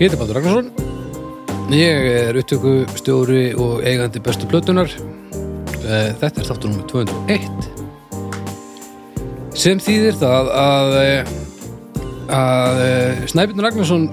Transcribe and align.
Ég 0.00 0.08
heiti 0.08 0.16
Baldur 0.18 0.36
Ragnarsson. 0.38 0.70
Ég 1.72 2.06
er 2.10 2.36
upptöku 2.40 2.72
stjóri 2.98 3.52
og 3.54 3.82
eigandi 3.86 4.20
bestu 4.24 4.48
plötunar. 4.50 4.90
Eh, 5.82 6.10
Þetta 6.20 6.40
er 6.42 6.48
þáttur 6.48 6.72
nummer 6.72 6.86
201. 6.90 7.68
Sem 9.54 9.78
þýðir 9.82 10.16
það 10.20 10.50
að, 10.62 10.88
eh, 11.02 11.22
að 12.32 12.82
eh, 12.86 13.26
Snæbjörn 13.30 13.64
Ragnarsson 13.66 14.08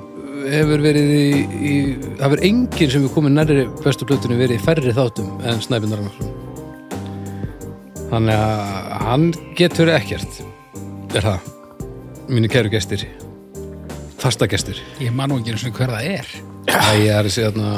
hefur 0.50 0.80
verið 0.84 1.10
í, 1.16 1.30
í 1.72 1.76
það 2.20 2.34
verið 2.36 2.48
enginn 2.50 2.92
sem 2.94 3.06
er 3.06 3.16
komið 3.16 3.36
nærri 3.38 3.64
bestu 3.84 4.06
plötunni 4.10 4.38
verið 4.40 4.60
í 4.60 4.66
færri 4.66 4.94
þáttum 4.96 5.30
en 5.44 5.64
Snæbjörn 5.64 5.96
Ragnarsson. 5.98 6.30
Þannig 8.10 8.36
að 8.36 8.60
hann 9.06 9.26
getur 9.58 9.88
ekkert 9.94 10.44
er 11.16 11.26
það, 11.26 11.40
mínu 12.30 12.50
kæru 12.52 12.70
gestir 12.74 13.06
fasta 14.20 14.48
gestir 14.52 14.80
Ég 15.04 15.14
man 15.16 15.32
nú 15.32 15.40
ekki 15.40 15.54
eins 15.56 15.66
og 15.68 15.76
hver 15.80 15.94
það 15.96 16.10
er. 16.18 16.32
Það 16.70 17.04
er 17.06 17.30
þessi 17.30 17.46
þarna 17.48 17.70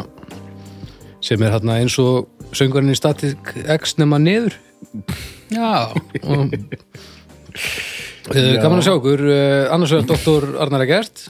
sem 1.21 1.43
er 1.45 1.53
þarna 1.55 1.79
eins 1.81 1.97
og 2.01 2.55
söngurinn 2.57 2.93
í 2.93 2.97
Static 2.97 3.53
X 3.77 3.95
nema 4.01 4.17
niður. 4.21 4.57
Já, 5.51 5.91
og 5.91 6.55
uh, 8.31 8.55
gaman 8.61 8.79
að 8.79 8.87
sjá 8.87 8.95
okkur 8.95 9.21
uh, 9.27 9.75
annars 9.75 9.93
vegar 9.93 10.09
doktor 10.09 10.49
Arnar 10.63 10.85
Egert. 10.87 11.29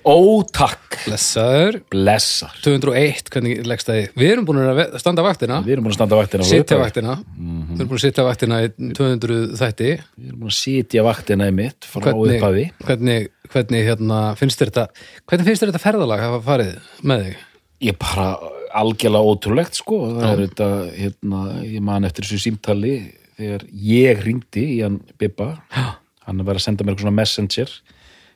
Ó, 0.00 0.40
takk, 0.48 0.96
blessaður, 1.04 1.76
blessar. 1.92 2.54
201 2.64 3.28
hvernig 3.34 3.66
leggst 3.68 3.90
það 3.90 3.98
í, 4.00 4.04
við 4.22 4.30
erum 4.32 4.46
búin 4.48 4.62
að 4.64 4.80
standa 5.02 5.24
vaktina. 5.26 5.58
Við 5.66 5.74
erum 5.76 5.84
búin 5.84 5.92
að 5.92 5.98
standa 5.98 6.16
vaktina 6.16 6.46
frá 6.46 6.48
sitja 6.48 6.64
upphafi. 6.64 6.84
vaktina. 6.86 7.16
Við 7.20 7.82
erum 7.82 7.90
búin 7.90 8.00
að 8.00 8.04
sitja 8.06 8.24
vaktina 8.24 8.60
í 8.64 8.70
200 8.96 9.36
þætti. 9.60 9.90
Við 10.16 10.30
erum 10.30 10.40
búin 10.40 10.54
að 10.54 10.56
sitja 10.56 11.04
vaktina 11.04 11.50
í 11.50 11.54
mitt 11.58 11.88
frá 11.90 12.06
hvernig, 12.06 12.38
upphafi. 12.38 12.64
hvernig, 12.88 13.28
hvernig 13.52 13.86
hérna, 13.86 14.18
finnst 14.38 14.60
þér 14.60 14.72
þetta 14.72 15.06
hvernig 15.30 15.48
finnst 15.48 15.62
þér 15.62 15.72
þetta 15.72 15.82
ferðalag 15.84 16.24
hafa 16.24 16.40
farið 16.46 16.74
með 17.02 17.24
þig? 17.26 17.38
Ég 17.80 17.96
bara 18.00 18.26
algjörlega 18.76 19.30
ótrúlegt 19.32 19.78
sko. 19.78 20.02
Það 20.18 20.30
er 20.30 20.42
þetta, 20.44 20.68
hérna, 20.96 21.44
ég 21.64 21.84
man 21.84 22.06
eftir 22.08 22.26
þessu 22.26 22.42
símtali 22.44 22.96
þegar 23.38 23.64
ég 23.72 24.20
ringdi 24.26 24.66
í 24.76 24.80
hann 24.84 25.00
Bibba. 25.20 25.54
Hann 26.26 26.44
var 26.46 26.60
að 26.60 26.66
senda 26.66 26.84
mér 26.84 26.94
eitthvað 26.94 27.06
svona 27.08 27.20
messenger. 27.20 27.72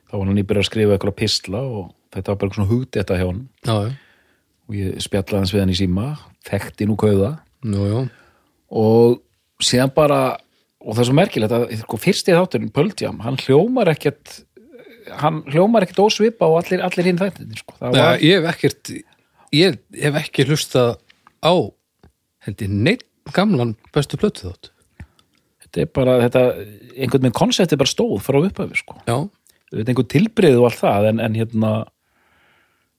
Þá 0.09 0.15
var 0.17 0.25
hann 0.25 0.39
nýbyrjað 0.39 0.65
að 0.65 0.69
skrifa 0.71 0.95
eitthvað 0.95 1.17
pistla 1.21 1.61
og 1.61 1.91
þetta 2.15 2.31
var 2.31 2.39
bara 2.39 2.49
eitthvað 2.49 2.59
svona 2.59 2.73
hugdi 2.73 3.01
þetta 3.01 3.19
hjá 3.19 3.27
hann. 3.27 3.43
Já, 3.65 3.77
og 4.65 4.79
ég 4.79 5.05
spjallaði 5.05 5.43
hans 5.43 5.53
við 5.53 5.61
hann 5.61 5.75
í 5.75 5.77
síma 5.77 6.07
þekkti 6.49 6.89
nú 6.89 6.97
kauða. 6.99 7.31
Nú, 7.65 7.85
og 8.75 9.21
síðan 9.63 9.93
bara 9.95 10.19
og 10.85 10.93
það 10.93 11.01
er 11.01 11.09
svo 11.09 11.17
merkilegt 11.17 11.55
að 11.55 11.71
sko, 11.81 11.99
fyrsti 12.01 12.35
þátturinn 12.35 12.73
Pöldjam, 12.73 13.21
hann 13.25 13.39
hljómar 13.41 13.89
ekkert 13.93 14.41
hann 15.21 15.41
hljómar 15.51 15.85
ekkert 15.85 16.03
ósvipa 16.05 16.47
og 16.49 16.61
allir, 16.63 16.81
allir 16.85 17.09
hinn 17.09 17.19
þættin 17.21 17.57
sko. 17.59 17.75
var, 17.81 18.21
ég 18.23 18.39
hef 18.39 18.47
ekkert 18.53 18.93
ég 19.55 19.79
hef 20.01 20.19
ekki 20.21 20.45
hlustað 20.49 20.95
á 21.45 21.53
held 22.45 22.61
ég 22.65 22.71
neitt 22.71 23.05
gamlan 23.35 23.75
bestu 23.95 24.17
plötu 24.21 24.49
þátt 24.49 24.71
þetta 25.65 25.81
er 25.83 25.89
bara 25.93 26.19
þetta, 26.23 26.43
einhvern 26.95 27.25
veginn 27.25 27.37
konsepti 27.41 27.77
bara 27.79 27.91
stóð 27.91 28.19
frá 28.25 28.39
upphafi 28.41 28.79
sko. 28.81 28.99
er 29.81 29.83
einhvern 29.91 30.11
tilbreyð 30.13 30.59
og 30.61 30.69
allt 30.69 30.81
það 30.83 31.09
en, 31.11 31.19
en 31.25 31.37
hérna 31.37 31.73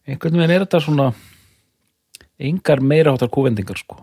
einhvern 0.06 0.38
veginn 0.40 0.54
er 0.56 0.66
þetta 0.66 0.82
svona 0.84 1.10
engar 2.38 2.82
meira 2.84 3.14
áttar 3.16 3.30
kúvendingar 3.32 3.78
sko. 3.80 4.02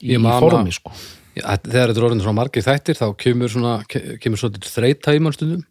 í, 0.00 0.14
í 0.14 0.18
formi 0.22 0.72
sko. 0.72 0.92
Já, 1.38 1.44
þegar 1.62 1.90
þetta 1.92 2.00
er 2.00 2.06
orðin 2.08 2.22
svona 2.24 2.38
margir 2.40 2.64
þættir 2.66 2.98
þá 2.98 3.06
kemur 3.20 3.50
svona, 3.52 3.72
ke- 3.86 4.16
kemur 4.22 4.40
svona 4.40 4.58
þreita 4.64 5.14
í 5.14 5.20
mannstundum 5.22 5.64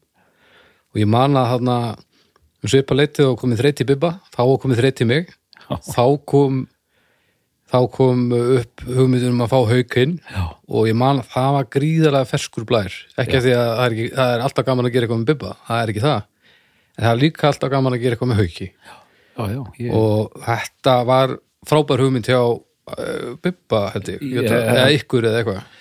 og 0.94 1.02
ég 1.02 1.09
man 1.09 1.38
að 1.40 1.52
hann 1.56 1.74
um 1.74 2.72
svipa 2.72 2.98
leitið 2.98 3.31
og 3.31 3.38
komið 3.42 3.62
þreyt 3.62 3.84
í 3.84 3.88
bibba 3.92 4.12
þá 4.34 4.42
komið 4.64 4.81
þreyt 4.81 5.03
í 5.03 5.08
mig. 5.09 5.30
Þá 5.68 6.03
kom 6.30 6.66
þá 7.68 7.80
kom 7.92 8.22
upp 8.31 8.84
hugmyndunum 8.88 9.44
að 9.44 9.52
fá 9.52 9.58
haukinn 9.74 10.14
og 10.72 10.88
ég 10.88 10.96
man 10.96 11.20
að 11.20 11.34
það 11.34 11.50
var 11.58 11.68
gríðarlega 11.75 12.30
ferskur 12.30 12.68
blær. 12.68 12.94
Ekki 13.20 13.40
að 13.40 13.48
því 13.48 13.56
að 13.58 13.66
það 13.68 13.84
er, 13.84 13.96
ekki, 13.98 14.08
það 14.16 14.31
er 14.36 14.46
alltaf 14.46 14.68
gaman 14.70 14.88
að 14.88 14.94
gera 14.96 15.08
eitthvað 15.08 15.22
með 15.24 15.31
bibba 15.34 15.52
það 15.68 15.81
er 15.81 15.92
ekki 15.94 16.06
það. 16.06 16.22
En 16.98 17.04
það 17.04 17.12
er 17.12 17.22
líka 17.25 17.50
alltaf 17.52 17.74
gaman 17.74 17.98
að 17.98 18.06
gera 18.06 18.18
eitthvað 18.18 18.31
með 18.31 18.40
hauki. 18.42 18.69
Já, 19.38 19.44
já, 19.52 19.59
ég, 19.84 19.92
og 19.94 20.40
þetta 20.48 20.96
var 21.12 21.36
frábær 21.68 22.02
hugmynd 22.06 22.30
hjá 22.31 22.40
uh, 22.42 23.34
bibba 23.44 23.84
held 23.94 24.14
ég, 24.16 24.24
Já. 24.24 24.56
eða 24.58 24.88
ykkur 24.96 25.28
eða 25.28 25.42
eitthvað 25.44 25.76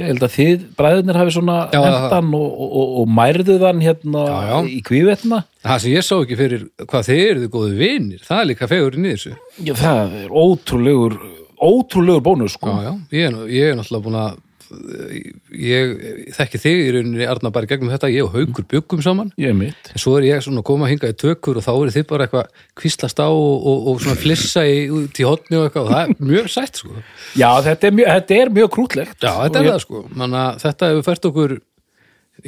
ég 0.00 0.08
held 0.10 0.24
að 0.26 0.34
þið 0.36 0.66
bræðurnir 0.80 1.18
hafi 1.20 1.34
svona 1.36 1.56
Já, 1.74 1.80
hendan 1.84 2.30
og, 2.38 2.46
og, 2.50 2.70
og, 2.80 2.92
og 3.02 3.10
mærðuð 3.20 3.66
hann 3.68 3.82
hérna 3.84 4.24
Já, 4.26 4.38
já. 4.50 4.56
í 4.72 4.80
kvívetna 4.86 5.42
Það 5.60 5.82
sem 5.84 5.92
ég 5.94 6.06
sá 6.06 6.14
ekki 6.16 6.38
fyrir 6.40 6.62
hvað 6.88 7.08
þið 7.10 7.22
eruðu 7.26 7.50
góðu 7.52 7.74
vinir, 7.76 8.22
það 8.24 8.38
er 8.42 8.46
líka 8.48 8.68
fegurinn 8.70 9.08
í 9.10 9.10
þessu. 9.12 9.32
Já, 9.60 9.74
það 9.76 10.14
er 10.22 10.30
ótrúlegur 10.40 11.16
ótrúlegur 11.60 12.22
bónus 12.24 12.54
sko. 12.56 12.72
Já, 12.72 12.86
já, 12.86 12.92
ég 13.18 13.26
er, 13.28 13.36
ég 13.52 13.72
er 13.74 13.76
náttúrulega 13.76 14.06
búin 14.06 14.16
að 14.22 14.38
ég 14.70 15.94
þekki 16.36 16.60
þig 16.62 16.80
í 16.80 16.90
rauninni 16.94 17.26
Arna 17.26 17.50
bara 17.54 17.66
í 17.66 17.70
gegnum 17.70 17.90
þetta, 17.90 18.10
ég 18.12 18.26
og 18.26 18.36
Haukur 18.36 18.66
byggum 18.70 19.02
saman 19.02 19.32
ég 19.40 19.50
er 19.50 19.56
mitt 19.58 19.90
en 19.90 20.02
svo 20.02 20.14
er 20.18 20.28
ég 20.28 20.44
svona 20.44 20.62
að 20.62 20.68
koma 20.70 20.86
að 20.86 20.92
hinga 20.94 21.10
í 21.10 21.16
tökur 21.18 21.58
og 21.58 21.66
þá 21.66 21.70
eru 21.72 21.94
þið 21.96 22.06
bara 22.12 22.26
eitthvað 22.28 22.66
kvíslast 22.78 23.22
á 23.22 23.26
og, 23.26 23.66
og, 23.72 23.88
og 23.90 24.02
svona 24.04 24.20
flissa 24.20 24.64
í, 24.68 24.84
út 24.94 25.20
í 25.20 25.26
hotni 25.26 25.58
og 25.58 25.66
eitthvað 25.66 25.88
og 25.88 25.94
það 25.94 26.04
er 26.04 26.30
mjög 26.30 26.50
sætt 26.54 26.82
sko. 26.82 27.02
Já, 27.34 27.50
þetta 27.66 27.90
er 27.90 27.96
mjög, 27.98 28.10
þetta 28.14 28.38
er 28.38 28.52
mjög 28.60 28.72
krútlegt 28.76 29.26
Já, 29.26 29.32
þetta 29.42 29.62
er 29.62 29.70
það 29.72 29.82
sko, 29.86 30.04
Manna, 30.22 30.44
þetta 30.62 30.92
hefur 30.92 31.08
fært 31.10 31.30
okkur 31.30 31.56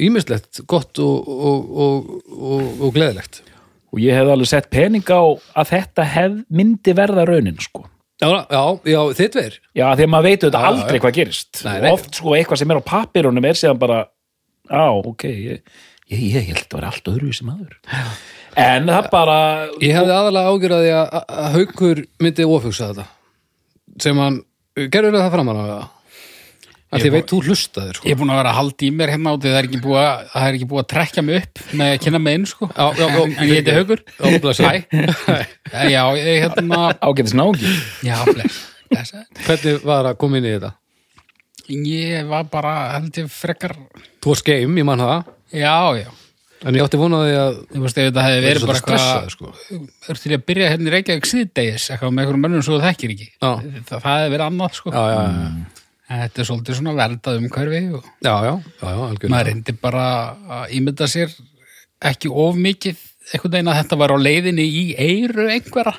ímislegt 0.07 0.63
gott 0.69 1.01
og, 1.03 1.27
og, 1.27 1.73
og, 1.87 2.13
og, 2.33 2.69
og 2.87 2.93
gleðilegt. 2.95 3.43
og 3.93 4.01
ég 4.01 4.15
hef 4.17 4.31
alveg 4.31 4.49
sett 4.49 4.71
pening 4.73 5.05
á 5.11 5.21
að 5.59 5.73
þetta 5.75 6.07
hef, 6.15 6.39
myndi 6.49 6.95
verða 6.97 7.27
raunin 7.29 7.59
sko. 7.61 7.83
Já, 8.23 8.63
já, 8.93 8.99
þið 9.19 9.31
tveir. 9.35 9.55
Já, 9.75 9.85
því 9.97 10.05
að 10.07 10.11
maður 10.13 10.27
veit 10.29 10.43
auðvitað 10.43 10.63
Já, 10.63 10.69
aldrei 10.73 10.99
hvað 11.03 11.15
gerist. 11.17 11.63
Nei, 11.65 11.77
nei. 11.83 11.89
oft 11.95 12.19
sko 12.19 12.35
eitthvað 12.37 12.61
sem 12.63 12.71
er 12.75 12.79
á 12.79 12.89
pappirunum 12.93 13.47
er 13.49 13.59
síðan 13.59 13.81
bara 13.81 13.97
á, 14.71 14.83
ok 14.95 15.25
ég, 15.29 15.63
ég, 16.13 16.21
ég 16.37 16.47
held 16.51 16.63
að 16.69 16.77
vera 16.79 16.91
allt 16.93 17.09
öðru 17.13 17.33
sem 17.35 17.49
aður 17.53 17.75
en 18.63 18.85
það 18.91 19.09
bara 19.11 19.37
Ég 19.81 19.95
hefði 19.97 20.13
aðalega 20.13 20.53
ágjörði 20.53 20.91
að, 20.93 21.07
að- 21.19 21.37
að 21.43 21.57
haukur 21.57 22.03
myndi 22.21 22.45
ofugsa 22.45 22.91
þetta. 22.91 23.05
Sem 24.03 24.17
hann, 24.21 24.37
gerður 24.77 25.17
það 25.19 25.31
framan 25.33 25.57
á 25.59 25.63
það 25.63 25.75
að 25.79 25.89
því 27.01 27.09
ég 27.09 27.15
veit 27.15 27.31
þú 27.31 27.39
hlustaðir 27.47 27.97
sko. 27.97 28.07
ég 28.07 28.15
er 28.15 28.19
búin 28.19 28.33
að 28.33 28.39
vera 28.41 28.51
að 28.53 28.59
halda 28.59 28.85
í 28.85 28.91
mér 28.93 29.13
hérna 29.13 29.33
og 29.33 29.41
það 29.43 29.57
er 29.59 29.67
ekki 29.69 29.81
búið 29.83 29.99
að, 30.03 30.23
það 30.33 30.47
er 30.47 30.57
ekki 30.57 30.69
búið 30.71 30.83
að 30.83 30.89
trekja 30.93 31.23
mig 31.25 31.41
upp 31.41 31.63
með 31.73 31.93
að 31.93 31.97
kynna 32.05 32.21
mig 32.23 32.37
inn 32.39 32.47
sko. 32.49 32.69
Já, 32.69 32.85
já, 32.99 33.05
en, 33.09 33.33
en 33.33 33.49
ég 33.49 33.55
heiti 33.59 33.75
blessa. 34.43 34.71
Hæ. 34.71 34.77
Já, 35.93 36.03
ég 36.19 36.45
hérna 36.45 36.79
ágætis 37.01 37.35
nági 37.37 37.73
Já, 38.05 38.17
bless, 38.29 38.63
bless 38.91 39.13
Hvernig 39.47 39.85
var 39.87 40.09
að 40.11 40.17
koma 40.21 40.39
inn 40.39 40.49
í 40.49 40.55
þetta? 40.57 40.73
Ég 41.73 42.27
var 42.27 42.49
bara, 42.51 42.73
held 42.97 43.21
ég 43.23 43.31
frekar 43.31 43.77
Þú 44.19 44.33
var 44.33 44.39
skeim, 44.41 44.75
ég 44.77 44.87
man 44.87 44.99
það. 44.99 45.31
Já, 45.55 45.77
já. 46.01 46.09
En 46.63 46.77
ég 46.77 46.85
átti 46.85 46.99
vonaði 46.99 47.35
að 47.35 47.57
Þú 47.73 47.83
veist, 47.83 47.97
ef 47.99 48.09
þetta 48.09 48.25
hefði 48.27 48.43
verið 48.45 48.65
bara 48.67 48.79
eitthvað 48.79 49.31
sko. 49.33 49.53
Þú 49.67 49.79
ert 50.13 50.23
til 50.23 50.33
að 50.35 50.45
byrja 50.47 50.69
hérna 50.71 50.89
í 50.89 50.93
Reykjavík 50.93 51.29
síðdegis 51.29 51.87
eitthvað 51.91 52.13
með 52.13 52.23
einhverjum 52.23 52.45
mönnum 52.47 52.65
svo 52.67 52.79
þekkir 52.83 53.15
ekki 53.15 53.27
Þetta 56.09 56.41
er 56.43 56.47
svolítið 56.49 56.77
svona 56.79 56.93
verndað 56.97 57.39
umhverfi 57.39 57.81
og 57.95 58.07
já, 58.21 58.33
já, 58.43 58.53
já, 58.59 58.87
já 58.87 59.01
algjörlega. 59.07 59.31
maður 59.33 59.49
reyndi 59.49 59.75
bara 59.81 60.05
að 60.59 60.73
ímynda 60.77 61.07
sér 61.09 61.35
ekki 62.03 62.31
of 62.43 62.57
mikið 62.59 62.99
einhvern 63.31 63.53
veginn 63.55 63.71
að 63.71 63.77
þetta 63.79 63.99
var 64.01 64.11
á 64.11 64.17
leiðinni 64.19 64.65
í 64.67 64.83
eiru 64.99 65.47
einhverja 65.49 65.95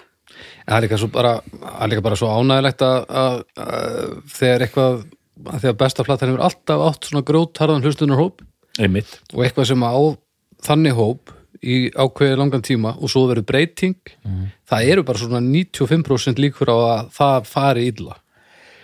Það 0.64 0.76
er 0.76 0.82
líka 0.86 0.96
svo 0.98 1.08
bara, 1.12 1.30
það 1.60 1.82
er 1.84 1.90
líka 1.92 2.02
bara 2.04 2.16
svo 2.18 2.28
ánægilegt 2.32 2.82
að, 2.84 2.98
að, 3.22 3.38
að 3.60 4.14
þegar 4.34 4.64
eitthvað 4.66 4.98
að 5.44 5.58
þegar 5.64 5.78
besta 5.82 6.04
platan 6.06 6.30
hefur 6.30 6.44
alltaf 6.46 6.84
átt 6.88 7.08
svona 7.08 7.24
grótharðan 7.28 7.84
hlustunarhóp 7.84 8.42
einmitt. 8.80 9.16
og 9.34 9.44
eitthvað 9.44 9.68
sem 9.72 9.84
á 9.84 9.92
þannig 10.64 10.96
hóp 10.98 11.32
í 11.64 11.76
ákveði 11.96 12.38
langan 12.40 12.64
tíma 12.64 12.94
og 12.98 13.12
svo 13.12 13.24
verður 13.30 13.46
breyting 13.48 13.96
það 14.68 14.90
eru 14.92 15.04
bara 15.06 15.20
svona 15.20 15.40
95% 15.44 16.40
líkur 16.44 16.72
á 16.72 16.76
að 16.76 17.10
það 17.18 17.48
fari 17.50 17.86
illa 17.92 18.16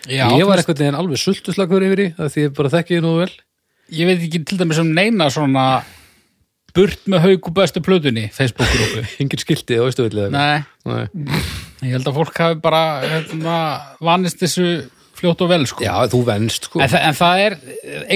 Já, 0.09 0.27
ég 0.33 0.47
var 0.49 0.61
eitthvað 0.61 0.85
neginn 0.85 0.99
alveg 1.01 1.21
sultuslagur 1.21 1.85
yfir 1.85 2.05
í 2.07 2.11
það 2.17 2.35
því 2.35 2.45
ég 2.47 2.53
bara 2.57 2.75
þekki 2.77 2.97
ég 2.97 3.05
nú 3.05 3.15
vel 3.21 3.33
ég 3.91 4.09
veit 4.09 4.23
ekki 4.27 4.45
til 4.49 4.61
dæmis 4.61 4.81
um 4.81 4.93
neina 4.97 5.27
svona 5.33 5.65
burt 6.77 7.03
með 7.11 7.27
haug 7.27 7.51
og 7.51 7.57
bestu 7.59 7.83
plötunni 7.85 8.29
Facebook-grúpu 8.35 9.05
Engin 9.23 9.43
skilti 9.43 9.81
á 9.81 9.85
Ístuvillið 9.85 10.31
Nei, 10.35 10.63
Nei. 10.89 11.05
ég 11.83 11.99
held 11.99 12.09
að 12.09 12.17
fólk 12.21 12.41
hafi 12.45 12.61
bara 12.63 12.85
hérna, 13.05 13.59
vanist 14.05 14.41
þessu 14.41 14.71
fljótt 15.21 15.43
og 15.45 15.51
vel 15.51 15.65
sko. 15.69 15.85
Já, 15.85 15.95
þú 16.11 16.21
venst 16.29 16.69
sko 16.69 16.81
en, 16.81 16.91
þa 16.91 17.01
en 17.09 17.17
það 17.19 17.43
er 17.45 17.57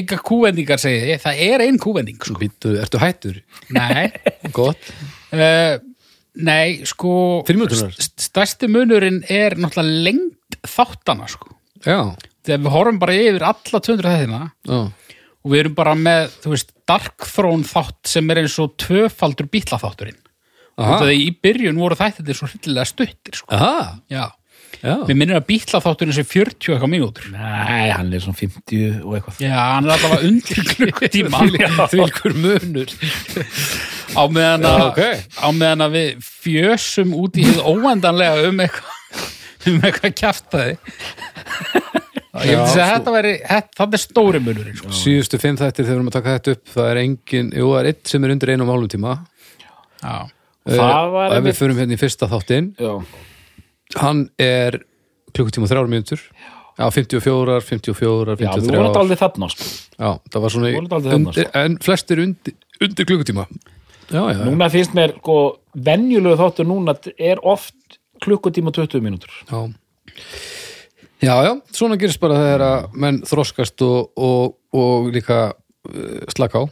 enga 0.01 0.21
kúvendingar 0.25 0.81
segið 0.81 1.09
þið, 1.09 1.19
það 1.25 1.43
er 1.49 1.65
ein 1.67 1.81
kúvending 1.83 2.21
sko. 2.21 2.37
Býttu, 2.41 2.77
ertu 2.81 3.01
hættur? 3.03 3.41
Nei, 3.75 4.07
uh, 4.57 5.75
nei, 6.49 6.69
sko 6.89 7.17
stærsti 7.45 8.71
munurinn 8.73 9.21
er 9.29 9.59
náttúrulega 9.61 10.07
lengt 10.09 10.59
þáttana 10.65 11.29
sko. 11.31 11.54
Já, 11.85 11.99
þegar 12.47 12.63
við 12.67 12.75
horfum 12.77 13.01
bara 13.03 13.17
yfir 13.21 13.47
alla 13.51 13.81
200 13.89 14.13
þættina 14.15 14.43
já, 14.69 14.79
og 15.45 15.53
við 15.53 15.61
erum 15.65 15.75
bara 15.77 15.95
með, 15.99 16.31
þú 16.45 16.55
veist, 16.55 16.71
Dark 16.89 17.27
Throne 17.29 17.65
þátt 17.69 18.09
sem 18.15 18.31
er 18.33 18.43
eins 18.45 18.55
og 18.63 18.77
tvöfaldur 18.81 19.49
bítla 19.53 19.81
þátturinn 19.83 20.21
Aha. 20.75 20.97
Þegar 21.05 21.13
í 21.15 21.29
byrjun 21.45 21.77
voru 21.79 21.95
þættir 21.95 22.35
svo 22.35 22.49
hryllilega 22.51 22.89
stuttir 22.91 23.37
sko. 23.39 23.47
aha, 23.55 23.93
Já, 24.11 24.25
já. 24.83 24.95
Við 25.07 25.15
minnum 25.21 25.37
að 25.39 25.45
bítla 25.53 25.79
þátturinn 25.85 26.17
sem 26.17 26.27
40 26.27 26.67
og 26.67 26.75
eitthvað 26.75 26.91
mínútur. 26.91 27.29
Nei, 27.31 27.93
hann 27.95 28.11
er 28.11 28.25
svona 28.25 28.41
50 28.41 28.97
og 29.07 29.15
eitthvað. 29.15 29.39
Já, 29.45 29.55
hann 29.55 29.87
er 29.87 29.95
allavega 29.95 30.27
undir 30.33 30.65
klukkutíma. 30.73 31.45
Þvílkur 31.95 32.35
munur 32.43 32.97
á 34.19 34.23
meðan 34.35 34.67
að, 34.67 34.83
Já, 34.83 34.89
ok. 34.91 35.31
á 35.39 35.49
meðan 35.55 35.87
að 35.87 35.95
við 36.01 36.27
fjösum 36.43 37.15
út 37.23 37.39
í 37.39 37.47
hið 37.47 37.63
óendanlega 37.63 38.49
um 38.51 38.61
eitthvað 38.67 39.31
um 39.73 39.81
eitthvað 39.89 40.15
kjaftaði 40.21 40.77
Ég 42.35 42.57
myndi 42.59 42.71
segja 42.73 42.85
að 42.89 42.95
þetta 42.97 43.13
væri 43.15 43.33
þetta 43.47 43.85
er 43.95 44.01
stóri 44.03 44.41
munurinn 44.43 44.79
sko. 44.81 44.89
Síðustu 44.99 45.39
fimm 45.39 45.55
þættir 45.61 45.85
þegar 45.87 45.93
við 45.93 46.01
erum 46.01 46.09
að 46.11 46.17
taka 46.17 46.33
þetta 46.35 46.55
upp 46.57 46.73
það 46.75 46.89
er 46.91 47.01
engin, 47.05 47.53
jú, 47.55 47.69
það 47.71 47.79
er 47.81 47.89
eitt 47.93 48.11
sem 48.11 48.25
er 48.27 48.33
undir 48.35 48.51
einum 48.55 48.73
hálfum 48.73 48.91
tíma 48.91 49.13
Já, 50.03 50.17
Það 50.65 51.13
var 51.15 51.31
Eh, 51.31 51.39
Ef 51.39 51.45
við 51.45 51.57
förum 51.61 51.79
hérna 51.83 51.93
í 51.95 52.01
fyrsta 52.01 52.27
þáttinn. 52.31 52.71
Já, 52.81 52.93
hann 54.01 54.23
er 54.41 54.79
klukkutíma 55.37 55.67
og 55.67 55.71
þrjár 55.73 55.91
mínútur. 55.93 56.23
Já, 56.75 56.87
54, 56.91 57.59
54, 57.63 58.33
já 58.33 58.39
við 58.41 58.49
53 58.49 58.79
vorum 58.81 58.97
aldrei 59.03 59.19
þarna 59.21 59.49
sko. 59.53 59.67
Já, 60.01 60.09
það 60.33 60.41
var 60.47 60.55
svona 60.55 60.71
aldrei 60.81 61.03
þarna, 61.05 61.19
undir, 61.21 61.51
en 61.61 61.77
flestir 61.85 62.23
undir, 62.25 62.57
undir 62.83 63.09
klukkutíma. 63.11 63.45
Já, 64.09 64.23
já, 64.25 64.33
já. 64.35 64.41
Núna 64.49 64.71
finnst 64.73 64.97
mér, 64.97 65.15
sko, 65.21 65.37
venjulegu 65.77 66.41
þáttur 66.41 66.69
núna 66.73 66.97
er 67.15 67.45
oft 67.45 68.01
klukkutíma 68.23 68.71
og 68.71 68.79
20 68.79 69.03
mínútur. 69.05 69.33
Já. 69.49 69.75
Já, 71.25 71.35
já, 71.47 71.53
svona 71.73 71.97
gerist 71.97 72.21
bara 72.21 72.37
þegar 72.37 72.63
að 72.67 72.97
menn 73.01 73.21
þroskast 73.25 73.81
og, 73.87 74.11
og, 74.21 74.57
og 74.77 75.11
líka 75.15 75.39
uh, 75.55 76.25
slaka 76.35 76.61
á. 76.61 76.65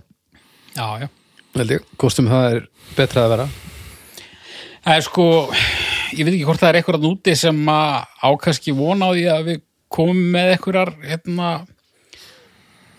Já, 0.76 0.86
já. 1.04 1.08
Held 1.56 1.74
ég, 1.76 1.86
kostum 2.00 2.28
það 2.28 2.48
er 2.50 2.66
betra 2.96 3.24
að 3.24 3.32
vera. 3.32 3.46
Það 4.82 4.98
er 4.98 5.06
sko, 5.06 5.26
ég 6.12 6.26
veit 6.26 6.34
ekki 6.34 6.46
hvort 6.48 6.60
það 6.60 6.72
er 6.72 6.80
eitthvað 6.80 7.06
núti 7.06 7.36
sem 7.38 7.62
að 7.72 7.96
ákast 8.28 8.68
vona 8.76 9.08
á 9.08 9.14
því 9.14 9.24
að 9.32 9.48
við 9.48 9.62
komum 9.92 10.20
með 10.34 10.54
einhverjar 10.54 10.92
hérna 11.04 11.50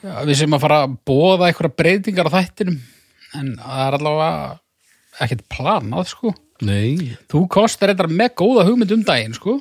við 0.04 0.36
sem 0.42 0.56
að 0.56 0.64
fara 0.64 0.82
að 0.86 0.98
bóða 1.08 1.50
einhverjar 1.50 1.78
breytingar 1.80 2.30
á 2.32 2.36
þættinum. 2.40 2.80
En 3.34 3.54
það 3.60 3.86
er 3.86 3.98
allavega 4.00 4.32
ekkert 5.22 5.46
planað 5.52 6.10
sko. 6.14 6.34
Nei. 6.64 7.14
Þú 7.32 7.44
kostar 7.52 7.94
þetta 7.94 8.10
með 8.10 8.34
góða 8.40 8.66
hugmynd 8.70 8.96
um 8.96 9.06
daginn 9.08 9.36
sko. 9.38 9.58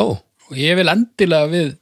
Ó, 0.00 0.06
og 0.18 0.58
ég 0.58 0.76
vil 0.78 0.90
endilega 0.90 1.50
við 1.52 1.72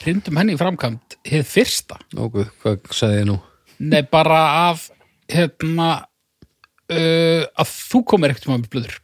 hrindum 0.00 0.40
henni 0.40 0.56
í 0.56 0.60
framkvæmt 0.60 1.18
hið 1.28 1.46
fyrsta. 1.48 2.00
Óguð, 2.16 2.48
hvað 2.62 2.90
sagði 2.96 3.20
ég 3.20 3.28
nú? 3.28 3.38
Nei, 3.84 4.02
bara 4.08 4.40
að 4.70 4.88
hérna 5.30 5.88
uh, 6.00 7.44
að 7.44 7.72
þú 7.90 8.02
komir 8.14 8.34
ekkert 8.34 8.50
að 8.54 8.68
blöður. 8.72 8.98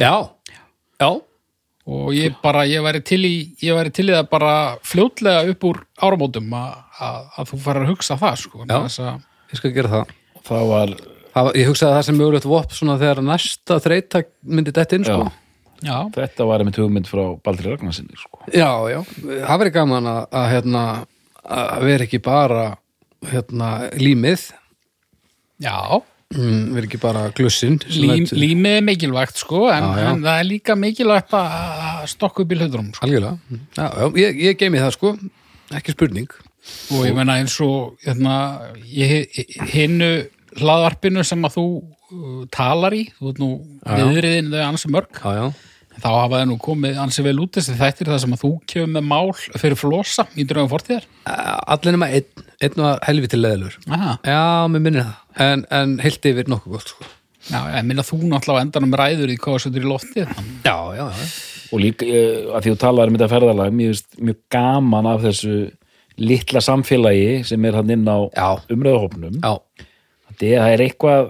Já, 0.00 0.14
já. 1.00 1.10
Og 1.86 2.10
ég 2.16 2.34
bara, 2.42 2.64
ég 2.66 2.82
væri 2.82 2.98
til 3.06 3.20
í 3.28 3.34
ég 3.62 3.76
væri 3.76 3.92
til 3.94 4.08
í 4.08 4.14
það 4.14 4.24
bara 4.32 4.54
fljótlega 4.82 5.44
upp 5.52 5.66
úr 5.68 5.84
áramótum 6.02 6.48
að, 6.58 6.72
að, 6.98 7.20
að 7.38 7.52
þú 7.52 7.58
farir 7.62 7.84
að 7.84 7.92
hugsa 7.92 8.16
það 8.18 8.40
sko 8.40 8.64
Já. 8.64 8.72
Þess 8.74 9.02
að, 9.04 9.20
Ég 9.46 9.60
skal 9.60 9.70
gera 9.76 9.92
það, 9.92 10.10
það 10.48 10.64
var 10.72 10.94
Ég 11.56 11.68
hugsaði 11.68 11.90
að 11.90 11.96
það 11.98 12.06
sem 12.08 12.16
mögulegt 12.20 12.46
vopp 12.48 12.72
svona 12.72 12.96
þegar 13.00 13.20
næsta 13.26 13.76
þreita 13.84 14.22
myndi 14.48 14.72
dett 14.76 14.94
inn 14.96 15.04
sko. 15.04 15.26
já, 15.84 15.96
þetta 16.14 16.46
var 16.48 16.62
einmitt 16.64 16.78
hugmynd 16.80 17.08
frá 17.10 17.22
Baldri 17.44 17.68
Ragnarsinni 17.74 18.16
sko. 18.16 18.40
já, 18.48 18.70
já, 18.88 19.00
það 19.44 19.58
verið 19.62 19.74
gaman 19.74 20.08
að, 20.08 20.20
að 20.40 20.46
hérna 20.54 20.84
að 21.46 21.84
vera 21.90 22.06
ekki 22.06 22.20
bara 22.24 22.62
hérna 23.30 23.70
límið 24.00 24.46
já 25.62 25.76
mm, 26.32 26.62
vera 26.74 26.88
ekki 26.88 27.00
bara 27.02 27.26
glussin 27.36 27.76
Lím, 27.92 28.24
límið 28.32 28.78
er 28.80 28.86
mikilvægt 28.88 29.40
sko 29.44 29.66
en, 29.72 29.84
Já, 29.92 30.00
já. 30.02 30.08
en 30.14 30.24
það 30.24 30.40
er 30.40 30.48
líka 30.48 30.76
mikilvægt 30.80 31.36
að 31.36 32.06
stokka 32.12 32.42
upp 32.46 32.52
í 32.52 32.58
hluturum 32.60 32.88
sko. 32.96 33.04
Algjörlega, 33.06 33.60
já, 33.76 33.86
já, 33.86 34.08
ég, 34.24 34.40
ég 34.48 34.58
geymi 34.60 34.80
það 34.82 34.94
sko 34.96 35.12
ekki 35.76 35.94
spurning 35.96 36.32
og 36.96 37.04
ég 37.06 37.14
meina 37.14 37.36
eins 37.40 37.54
og 37.62 37.94
hérna, 38.02 38.38
ég, 38.90 39.28
hinnu 39.74 40.10
hlaðvarpinu 40.60 41.24
sem 41.26 41.46
að 41.46 41.56
þú 41.58 41.64
uh, 41.76 42.42
talar 42.54 42.96
í, 42.96 43.06
þú 43.18 43.30
veit 43.30 43.40
nú 43.42 43.50
viðriðin 43.86 44.52
þau 44.54 44.62
ansi 44.66 44.90
mörg. 44.92 45.20
Já, 45.22 45.40
já, 45.40 45.46
þá 45.96 46.08
hafa 46.12 46.38
það 46.40 46.46
nú 46.50 46.56
komið 46.60 46.98
ansi 47.04 47.24
vel 47.24 47.36
út 47.44 47.56
þessi 47.56 47.76
þættir 47.78 48.10
það 48.12 48.22
sem 48.24 48.34
að 48.36 48.42
þú 48.44 48.50
kemur 48.72 48.90
með 48.96 49.06
mál 49.12 49.30
fyrir 49.56 49.78
flosa 49.80 50.26
í 50.36 50.44
drögum 50.48 50.68
fortíðar. 50.72 51.06
Allir 51.26 51.96
nema 51.96 52.10
einn. 52.12 52.44
Einn 52.56 52.80
var 52.80 53.02
helviti 53.04 53.36
leðilur 53.36 53.74
Aha. 53.92 54.14
Já, 54.24 54.40
mér 54.72 54.80
minnir 54.80 55.02
það. 55.04 55.16
En, 55.44 55.64
en 55.76 55.90
heilt 56.00 56.24
yfir 56.30 56.46
nokkuð 56.48 56.72
gott 56.78 56.92
sko. 56.94 57.08
Já, 57.50 57.58
ég 57.74 57.84
minna 57.84 58.04
þú 58.06 58.16
náttúrulega 58.30 58.58
á 58.58 58.64
endanum 58.64 58.94
ræður 58.96 59.32
í 59.34 59.36
hvað 59.38 59.58
setur 59.66 59.84
í 59.84 59.90
loftið 59.90 60.30
Já, 60.64 60.76
já, 60.96 61.02
já. 61.04 61.26
Og 61.68 61.82
líka, 61.82 62.08
að 62.08 62.64
því 62.64 62.72
þú 62.72 62.78
talaður 62.80 63.12
um 63.12 63.18
þetta 63.18 63.28
ferðalag 63.34 63.76
mér 63.76 63.92
finnst 63.92 64.16
mjög 64.24 64.38
gaman 64.56 65.10
af 65.12 65.20
þessu 65.26 65.58
litla 66.16 66.62
samfélagi 66.64 67.28
sem 67.52 67.68
er 67.68 67.76
hann 67.76 67.92
inn 67.92 68.08
á 68.08 68.18
Já. 68.32 68.48
umröðahopnum 68.72 69.36
Já, 69.44 69.52
það 70.40 70.48
er, 70.52 70.58
það 70.62 70.72
er 70.76 70.84
eitthvað 70.86 71.26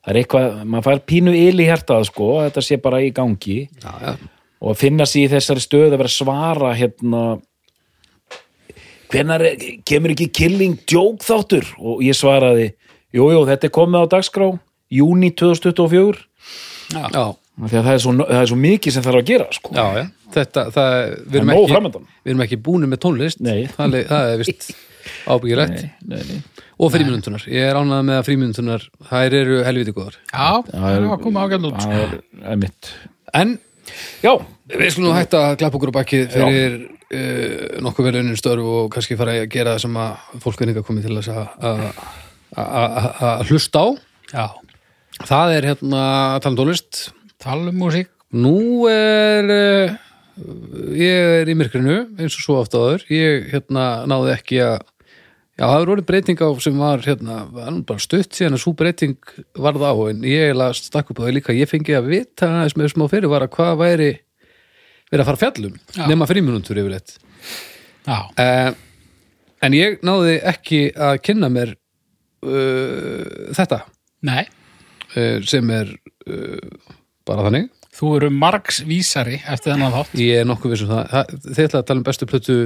það 0.00 0.12
er 0.14 0.18
eitthvað, 0.22 0.60
maður 0.64 0.86
fær 0.88 1.00
pínu 1.12 1.34
yl 1.36 1.60
í 1.60 1.66
hjartað 1.68 2.06
sko, 2.08 2.28
þetta 2.46 2.62
sé 2.64 2.78
bara 2.80 3.00
í 3.04 3.10
gangi. 3.14 3.58
Já, 3.84 3.90
já. 4.04 4.14
Og 4.60 4.74
að 4.74 4.80
finna 4.80 5.06
sér 5.08 5.26
í 5.26 5.32
þessari 5.32 5.62
stöð 5.64 5.86
að 5.94 5.98
vera 6.02 6.12
svara 6.12 6.70
hérna 6.76 7.20
hvenær 9.10 9.42
er- 9.44 9.62
kemur 9.88 10.12
ekki 10.14 10.28
killing 10.32 10.78
joke 10.88 11.24
þáttur? 11.24 11.66
Og 11.80 12.02
ég 12.04 12.14
svaraði 12.16 12.70
jú, 13.12 13.30
jú, 13.32 13.44
þetta 13.48 13.66
er 13.68 13.74
komið 13.74 14.04
á 14.04 14.12
dagskrá 14.16 14.50
júni 14.90 15.32
2024 15.34 16.26
Já, 16.90 17.34
Af 17.60 17.68
því 17.68 17.76
að 17.76 17.84
það 17.84 17.92
er, 17.92 17.98
svo, 18.00 18.12
það 18.24 18.38
er 18.40 18.46
svo 18.48 18.56
mikið 18.56 18.92
sem 18.94 19.02
þarf 19.04 19.18
að 19.20 19.26
gera 19.28 19.46
sko. 19.52 19.72
já, 19.76 19.84
já. 19.98 20.04
Þetta, 20.30 20.62
það, 20.72 20.94
við 20.94 21.26
það 21.26 21.34
er 21.34 21.40
erum 21.40 21.50
ekki 21.50 21.90
Við 22.24 22.30
erum 22.32 22.44
ekki 22.46 22.58
búinu 22.64 22.86
með 22.88 23.00
tónlist. 23.02 23.40
Nei. 23.44 23.66
Það 23.74 23.96
er, 23.98 24.04
það 24.08 24.30
er 24.30 24.40
vist 24.40 24.70
ábyggilegt 25.30 25.82
nei, 26.08 26.20
nei. 26.28 26.38
Og 26.80 26.92
frímyndunar, 26.94 27.42
ég 27.52 27.66
er 27.70 27.76
ánægð 27.76 28.04
með 28.08 28.18
að 28.20 28.26
frímyndunar 28.30 28.84
þær 29.10 29.34
eru 29.40 29.58
helviti 29.66 29.92
góðar. 29.96 30.14
Já, 30.32 30.46
það 30.70 31.08
var 31.10 31.20
komið 31.24 31.42
ágætt 31.44 31.66
út 31.68 31.82
það 31.84 31.98
er, 32.04 32.14
er 32.54 32.60
mitt 32.62 32.92
En 33.36 33.52
já, 34.24 34.32
við 34.72 34.88
skulum 34.94 35.10
nú 35.10 35.16
hægt 35.18 35.36
að 35.36 35.58
klappa 35.60 35.76
okkur 35.80 35.92
á 35.92 35.98
bakið 36.00 36.24
fyrir 36.34 36.78
uh, 36.80 37.82
nokkuð 37.84 38.08
vel 38.08 38.16
unninn 38.22 38.38
störf 38.40 38.64
og 38.72 38.88
kannski 38.94 39.18
fara 39.20 39.34
að 39.42 39.48
gera 39.52 39.74
það 39.76 39.84
sem 39.84 39.98
að 40.00 40.40
fólk 40.46 40.62
er 40.64 40.70
líka 40.72 40.84
komið 40.88 41.06
til 41.08 41.18
þess 41.20 41.32
að- 41.34 41.54
að 41.60 41.82
að- 42.56 42.96
að 42.96 43.24
að 43.30 43.44
hlusta 43.50 43.84
á. 43.84 43.86
Já, 44.34 44.46
Það 45.20 45.50
er 45.58 45.66
hérna 45.68 45.98
að 46.00 46.38
tala 46.40 46.52
um 46.54 46.58
tónlist 46.62 46.98
tala 47.42 47.68
um 47.68 47.76
músík 47.82 48.08
Nú 48.32 48.86
er 48.88 49.50
uh, 49.52 49.96
ég 50.96 51.42
er 51.42 51.48
í 51.50 51.56
myrkrinu 51.58 51.96
eins 52.16 52.36
og 52.38 52.44
svo 52.44 52.56
oft 52.62 52.72
áður. 52.78 53.02
Ég 53.10 53.48
hérna 53.52 54.06
náði 54.08 54.30
ekki 54.36 54.60
að 54.64 54.78
já 55.60 55.66
það 55.68 55.82
er 55.82 55.90
orðið 55.94 56.08
breyting 56.08 56.40
á 56.40 56.48
sem 56.64 56.78
var 56.80 57.02
hérna, 57.04 57.36
bara 57.84 58.00
stutt 58.02 58.36
síðan 58.36 58.56
að 58.56 58.62
svo 58.64 58.72
breyting 58.78 59.32
varð 59.60 59.84
á 59.84 59.92
en 60.08 60.22
ég 60.24 60.54
las 60.56 60.80
stakk 60.88 61.12
upp 61.12 61.20
á 61.20 61.24
það 61.26 61.36
líka 61.36 61.56
ég 61.56 61.68
fengi 61.68 61.96
að 61.98 62.08
vita 62.14 62.48
aðeins 62.48 62.76
með 62.80 62.94
smá 62.94 63.04
fyrir 63.12 63.32
var 63.32 63.44
að 63.44 63.52
hvað 63.58 63.74
væri 63.82 64.10
verið 65.10 65.24
að 65.24 65.28
fara 65.28 65.42
fjallum 65.42 65.74
Já. 65.96 66.04
nema 66.08 66.28
fríminútur 66.30 66.80
yfirleitt 66.80 67.18
Já, 68.06 68.18
uh, 68.40 68.70
en 69.60 69.76
ég 69.76 70.00
náði 70.06 70.38
ekki 70.48 70.80
að 70.96 71.18
kynna 71.28 71.50
mér 71.52 71.74
uh, 72.46 73.52
þetta 73.56 73.82
nei, 74.26 74.46
uh, 75.12 75.36
sem 75.44 75.68
er 75.76 75.92
uh, 76.24 76.96
bara 77.28 77.44
þannig 77.50 77.68
þú 78.00 78.14
eru 78.16 78.32
margs 78.32 78.80
vísari 78.88 79.42
eftir 79.44 79.74
þennan 79.74 79.92
þátt 79.92 80.16
Ég 80.22 80.40
er 80.40 80.48
nokkuð 80.48 80.72
vissum 80.76 80.92
það. 80.92 81.08
það. 81.10 81.32
Þið 81.44 81.64
ætlaði 81.66 81.80
að 81.82 81.88
tala 81.90 82.00
um 82.00 82.06
bestu 82.06 82.28
plötu 82.30 82.58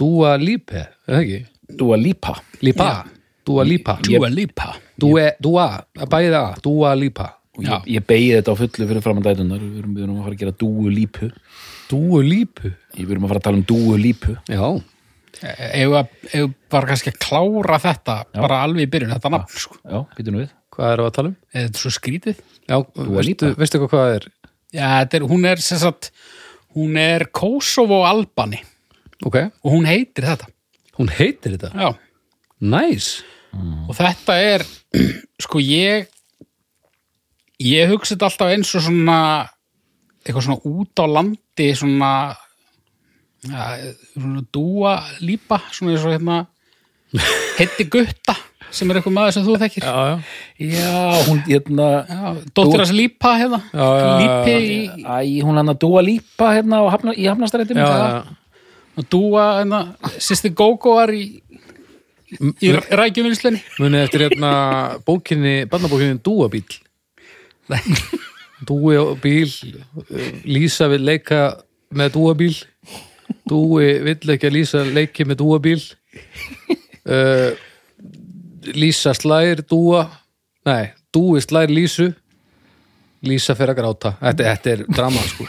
Dua 0.00 0.30
Lipa, 0.40 0.86
er 1.06 1.14
það 1.14 1.20
ekki? 1.20 1.40
Dua 1.68 1.96
Lipa. 1.96 2.34
Lipa, 2.62 2.84
Já. 2.84 3.10
Dua 3.46 3.64
Lipa. 3.64 3.98
Dua 4.02 4.28
Lipa. 4.28 4.68
Dua, 4.98 5.28
Dua, 5.42 5.66
bæðið 6.06 6.36
að, 6.38 6.60
Dua 6.62 6.94
Lipa. 6.98 7.28
Og 7.58 7.64
Já. 7.66 7.74
ég, 7.84 7.88
ég 7.98 8.06
beigi 8.08 8.30
þetta 8.38 8.54
á 8.54 8.56
fullu 8.56 8.88
fyrir 8.88 9.04
framan 9.04 9.24
dætunar 9.26 9.60
við 9.60 9.82
erum, 9.82 9.94
við 9.96 10.06
erum 10.06 10.16
að 10.20 10.24
fara 10.26 10.36
að 10.36 10.42
gera 10.42 10.54
Dua 10.62 10.92
Lipu. 10.92 11.28
Dua 11.90 12.22
Lipu? 12.24 12.72
Við 12.96 13.10
erum 13.12 13.26
að 13.26 13.32
fara 13.34 13.42
að 13.42 13.46
tala 13.48 13.60
um 13.60 13.66
Dua 13.72 14.00
Lipu. 14.00 14.36
Já, 14.48 14.64
Egu 15.42 15.96
egu 16.36 16.48
bara 16.70 16.86
kannski 16.86 17.10
að 17.10 17.16
klára 17.24 17.78
þetta 17.82 18.14
bara 18.36 18.60
alveg 18.62 18.84
í 18.86 18.90
byrjun, 18.92 19.14
þetta 19.16 19.30
nafn 19.32 19.58
sko. 19.58 19.78
Já, 19.82 20.02
býtum 20.14 20.36
við. 20.38 20.52
Hvað 20.72 20.92
erum 20.92 21.06
við 21.06 21.10
að 21.10 21.16
tala 21.16 21.30
um? 21.32 21.36
Eða 21.52 21.62
Þetta 21.64 21.78
er 21.78 21.82
svo 21.82 21.92
skrítið. 21.96 22.42
Já, 22.68 22.76
veistu, 23.16 23.50
veistu 23.58 23.80
hvað 23.80 23.90
hvað 23.92 24.04
það 24.04 24.16
er? 24.18 24.26
Já, 24.72 24.84
þetta 25.02 25.18
er, 25.18 25.26
hún 25.32 25.48
er 25.50 25.64
sem 25.64 25.80
sagt 25.82 26.10
hún 26.76 26.94
er 27.00 27.26
Kosovo 27.34 27.98
Albani 28.08 28.60
Ok, 29.26 29.36
og 29.64 29.74
hún 29.74 29.84
heitir 29.88 30.24
þetta 30.30 30.48
hún 30.98 31.12
heitir 31.12 31.56
þetta? 31.56 31.72
Já, 31.76 31.92
Nice. 32.62 33.24
Og 33.90 33.96
þetta 33.98 34.36
er 34.38 34.62
sko 35.44 35.60
ég 35.62 36.06
ég 37.62 37.90
hugsa 37.90 38.14
þetta 38.14 38.28
alltaf 38.30 38.52
eins 38.54 38.70
og 38.78 38.84
svona 38.86 39.18
eitthvað 40.22 40.46
svona 40.46 40.70
út 40.70 41.02
á 41.02 41.06
landi 41.10 41.66
svona 41.78 42.12
ja, 43.50 43.66
svona 44.14 44.44
dúa 44.54 44.94
lípa 45.26 45.58
svona 45.74 45.96
eins 45.96 46.06
og 46.06 46.14
hérna 46.14 46.38
heiti 47.58 47.88
gutta 47.90 48.38
sem 48.72 48.88
er 48.88 49.00
eitthvað 49.00 49.12
maður 49.18 49.34
sem 49.36 49.44
þú 49.44 49.56
þekkir. 49.60 49.84
Já, 49.84 49.96
já. 50.08 50.76
Já, 50.78 51.24
hún, 51.26 51.42
hérna, 51.44 51.88
Já, 52.08 52.22
dóttir 52.56 52.80
hans 52.80 52.92
lípa 52.96 53.34
hérna. 53.36 53.58
Já, 53.68 53.82
já, 53.84 54.06
já, 54.06 54.14
lípi 54.22 54.54
í, 54.62 54.78
æ, 55.04 55.16
hún 55.44 55.60
hann 55.60 55.72
að 55.74 55.82
dúa 55.82 56.00
lípa 56.06 56.54
hérna 56.54 56.78
hafna, 56.88 57.12
í 57.12 57.26
hafnastrættum. 57.28 57.82
Já, 57.82 57.90
já, 57.90 58.22
og 58.98 59.08
dúa 59.12 59.46
hérna, 59.60 59.82
sýsti 60.20 60.52
Gógóar 60.56 61.12
í, 61.16 61.24
í 62.60 62.72
rækjuvinnslinni 62.72 63.62
Munið 63.80 64.06
eftir 64.06 64.26
hérna 64.26 64.52
bókinni, 65.06 65.62
barnabókinni 65.70 66.20
Dúabíl 66.24 66.66
Dúi 68.68 68.96
og 69.00 69.18
bíl 69.22 69.50
Lísa 70.44 70.90
vil 70.92 71.04
leika 71.06 71.42
með 71.92 72.16
Dúabíl. 72.16 72.54
Dúi 73.48 73.98
vill 74.04 74.34
ekki 74.34 74.48
að 74.48 74.56
Lísa 74.56 74.84
leiki 74.86 75.26
með 75.28 75.42
Dúabíl. 75.42 75.82
Uh, 77.02 77.52
Lísa 78.76 79.14
slær 79.16 79.64
Dúa. 79.68 80.06
Nei, 80.68 80.92
Dúi 81.14 81.42
slær 81.44 81.72
Lísu. 81.72 82.12
Lísa 83.26 83.54
fer 83.58 83.72
að 83.72 83.82
gráta. 83.82 84.16
Þetta, 84.20 84.48
þetta 84.50 84.72
er 84.72 84.84
drama 84.90 85.22
sko. 85.28 85.46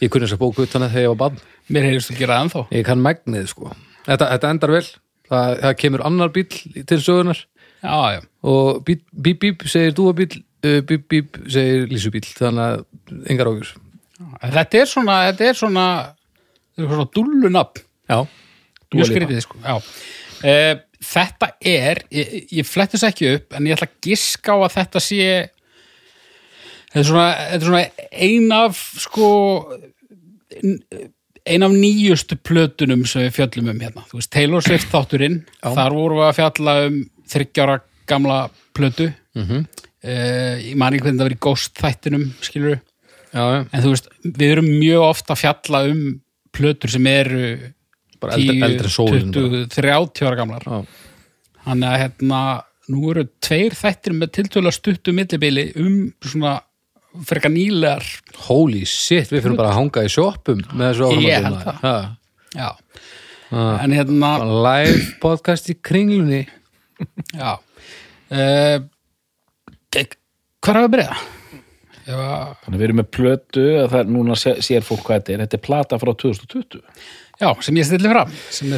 Ég 0.00 0.10
kunni 0.12 0.26
þess 0.26 0.36
að 0.36 0.42
bóku 0.42 0.64
utan 0.64 0.84
að 0.86 0.94
þegar 0.94 1.06
ég 1.06 1.12
var 1.14 1.20
barn 1.24 1.40
mér 1.70 1.86
heyrðist 1.88 2.12
að 2.12 2.20
gera 2.20 2.36
það 2.36 2.46
ennþá. 2.46 2.64
Ég 2.76 2.86
kann 2.88 3.04
megnið 3.04 3.48
sko. 3.52 3.72
Þetta, 4.06 4.26
þetta 4.34 4.52
endar 4.54 4.74
vel. 4.74 4.84
Það, 5.30 5.52
það 5.62 5.74
kemur 5.78 6.02
annar 6.08 6.32
bíl 6.34 6.46
til 6.50 6.96
sögunar 6.98 7.44
já, 7.84 8.16
já, 8.16 8.20
og 8.42 8.80
bíp 8.86 9.04
bíp, 9.14 9.38
bíp 9.44 9.62
segir 9.70 9.94
dúabíl 9.94 10.40
bíp 10.60 11.06
bíp 11.06 11.38
segir 11.46 11.86
lísubíl 11.90 12.24
þannig 12.26 12.64
að 12.64 13.30
engar 13.30 13.50
ágjur 13.52 13.70
þetta 14.42 14.80
er 14.80 14.90
svona 14.90 15.18
þetta 15.28 15.46
er 15.46 15.58
svona, 15.60 15.86
þetta 16.74 16.84
er 16.84 16.90
svona 16.90 17.08
dúllunafn. 17.14 17.84
Já, 18.10 18.18
mjög 18.96 19.10
skrítið 19.12 19.44
sko 19.44 19.60
já. 19.62 19.76
Eh, 20.50 20.74
þetta 21.12 21.52
er 21.62 22.02
ég, 22.10 22.34
ég 22.58 22.68
flettis 22.68 23.06
ekki 23.06 23.30
upp 23.36 23.56
en 23.56 23.70
ég 23.70 23.78
ætla 23.78 23.88
að 23.88 23.96
giska 24.04 24.56
á 24.56 24.58
að 24.58 24.74
þetta 24.76 25.04
sé 25.04 25.30
þetta 26.90 27.00
er 27.04 27.08
svona, 27.12 27.28
þetta 27.52 27.60
er 27.60 27.68
svona 27.70 27.84
ein 28.26 28.54
af 28.58 28.82
sko 29.06 29.30
ein 31.46 31.62
af 31.62 31.72
nýjustu 31.72 32.36
plötunum 32.36 33.06
sem 33.08 33.22
við 33.26 33.36
fjöllum 33.38 33.70
um 33.72 33.80
hérna, 33.80 34.04
þú 34.10 34.18
veist, 34.20 34.30
Taylor 34.30 34.64
Swift 34.64 34.90
þátturinn, 34.92 35.40
Já. 35.62 35.70
þar 35.74 35.96
vorum 35.96 36.20
við 36.20 36.28
að 36.28 36.38
fjalla 36.40 36.74
um 36.86 36.98
þryggjára 37.30 37.80
gamla 38.06 38.40
plötu. 38.74 39.12
Mm 39.34 39.40
Mhm. 39.40 39.66
ég 40.02 40.76
man 40.76 40.94
ekki 40.94 41.04
hvernig 41.04 41.20
það 41.20 41.28
var 41.28 41.34
í 41.34 41.40
Ghost 41.44 41.74
þættinum 41.76 42.22
skilur 42.40 42.80
já, 43.34 43.66
en 43.72 43.82
þú 43.82 43.90
veist, 43.92 44.08
við 44.24 44.52
erum 44.54 44.70
mjög 44.80 45.02
ofta 45.04 45.34
að 45.34 45.42
fjalla 45.42 45.82
um 45.90 46.00
plötur 46.56 46.90
sem 46.90 47.06
eru 47.06 47.42
bara 48.20 48.32
eldri, 48.32 48.56
10, 48.56 48.64
eldri 48.64 48.88
sólin 48.88 49.32
20, 49.32 49.66
30 49.68 50.26
ára 50.26 50.36
gamlar. 50.40 50.64
Þannig 51.60 51.90
að 51.92 52.00
hérna 52.00 52.40
nú 52.90 53.10
eru 53.12 53.26
tveir 53.44 53.76
þættir 53.76 54.16
með 54.16 54.32
tiltölu 54.38 54.72
stuttu 54.74 55.12
millibili 55.12 55.68
um 55.76 56.12
svona 56.24 56.56
frekar 57.26 57.52
nýlegar 57.54 58.04
Holy 58.46 58.84
shit, 58.88 59.30
við 59.32 59.42
fyrir 59.46 59.56
bara 59.58 59.72
að 59.72 59.78
hanga 59.80 60.04
í 60.06 60.12
sjoppum 60.12 60.60
með 60.70 60.84
þessu 60.92 61.08
áframhaldi, 61.08 61.26
Ég 61.26 61.44
held 61.48 61.60
það. 61.64 61.82
Ha. 61.82 61.94
já, 62.54 62.70
Ha. 63.50 63.62
en 63.82 63.90
hérna 63.96 64.28
Live 64.62 65.16
podcast 65.22 65.66
í 65.72 65.74
kringlunni 65.82 66.44
já 67.34 67.56
uh, 67.56 68.78
hvað 69.90 70.76
er 70.76 70.80
að 70.84 70.90
byrja? 70.94 71.16
Já, 72.10 72.16
Þannig 72.64 72.74
að 72.74 72.78
við 72.80 72.84
erum 72.88 72.98
með 73.00 73.08
plötu 73.14 73.64
að 73.80 73.88
það 73.92 74.00
er 74.00 74.08
núna 74.14 74.36
sé- 74.38 74.56
sér 74.66 74.82
fólk 74.86 75.02
hvað 75.06 75.20
þetta 75.20 75.32
er. 75.34 75.42
Þetta 75.44 75.58
er 75.58 75.62
plata 75.66 75.98
frá 76.00 76.10
2020. 76.22 76.80
já, 77.40 77.48
sem 77.62 77.76
ég 77.80 77.86
stilli 77.86 78.10
fram 78.10 78.32
sem 78.50 78.72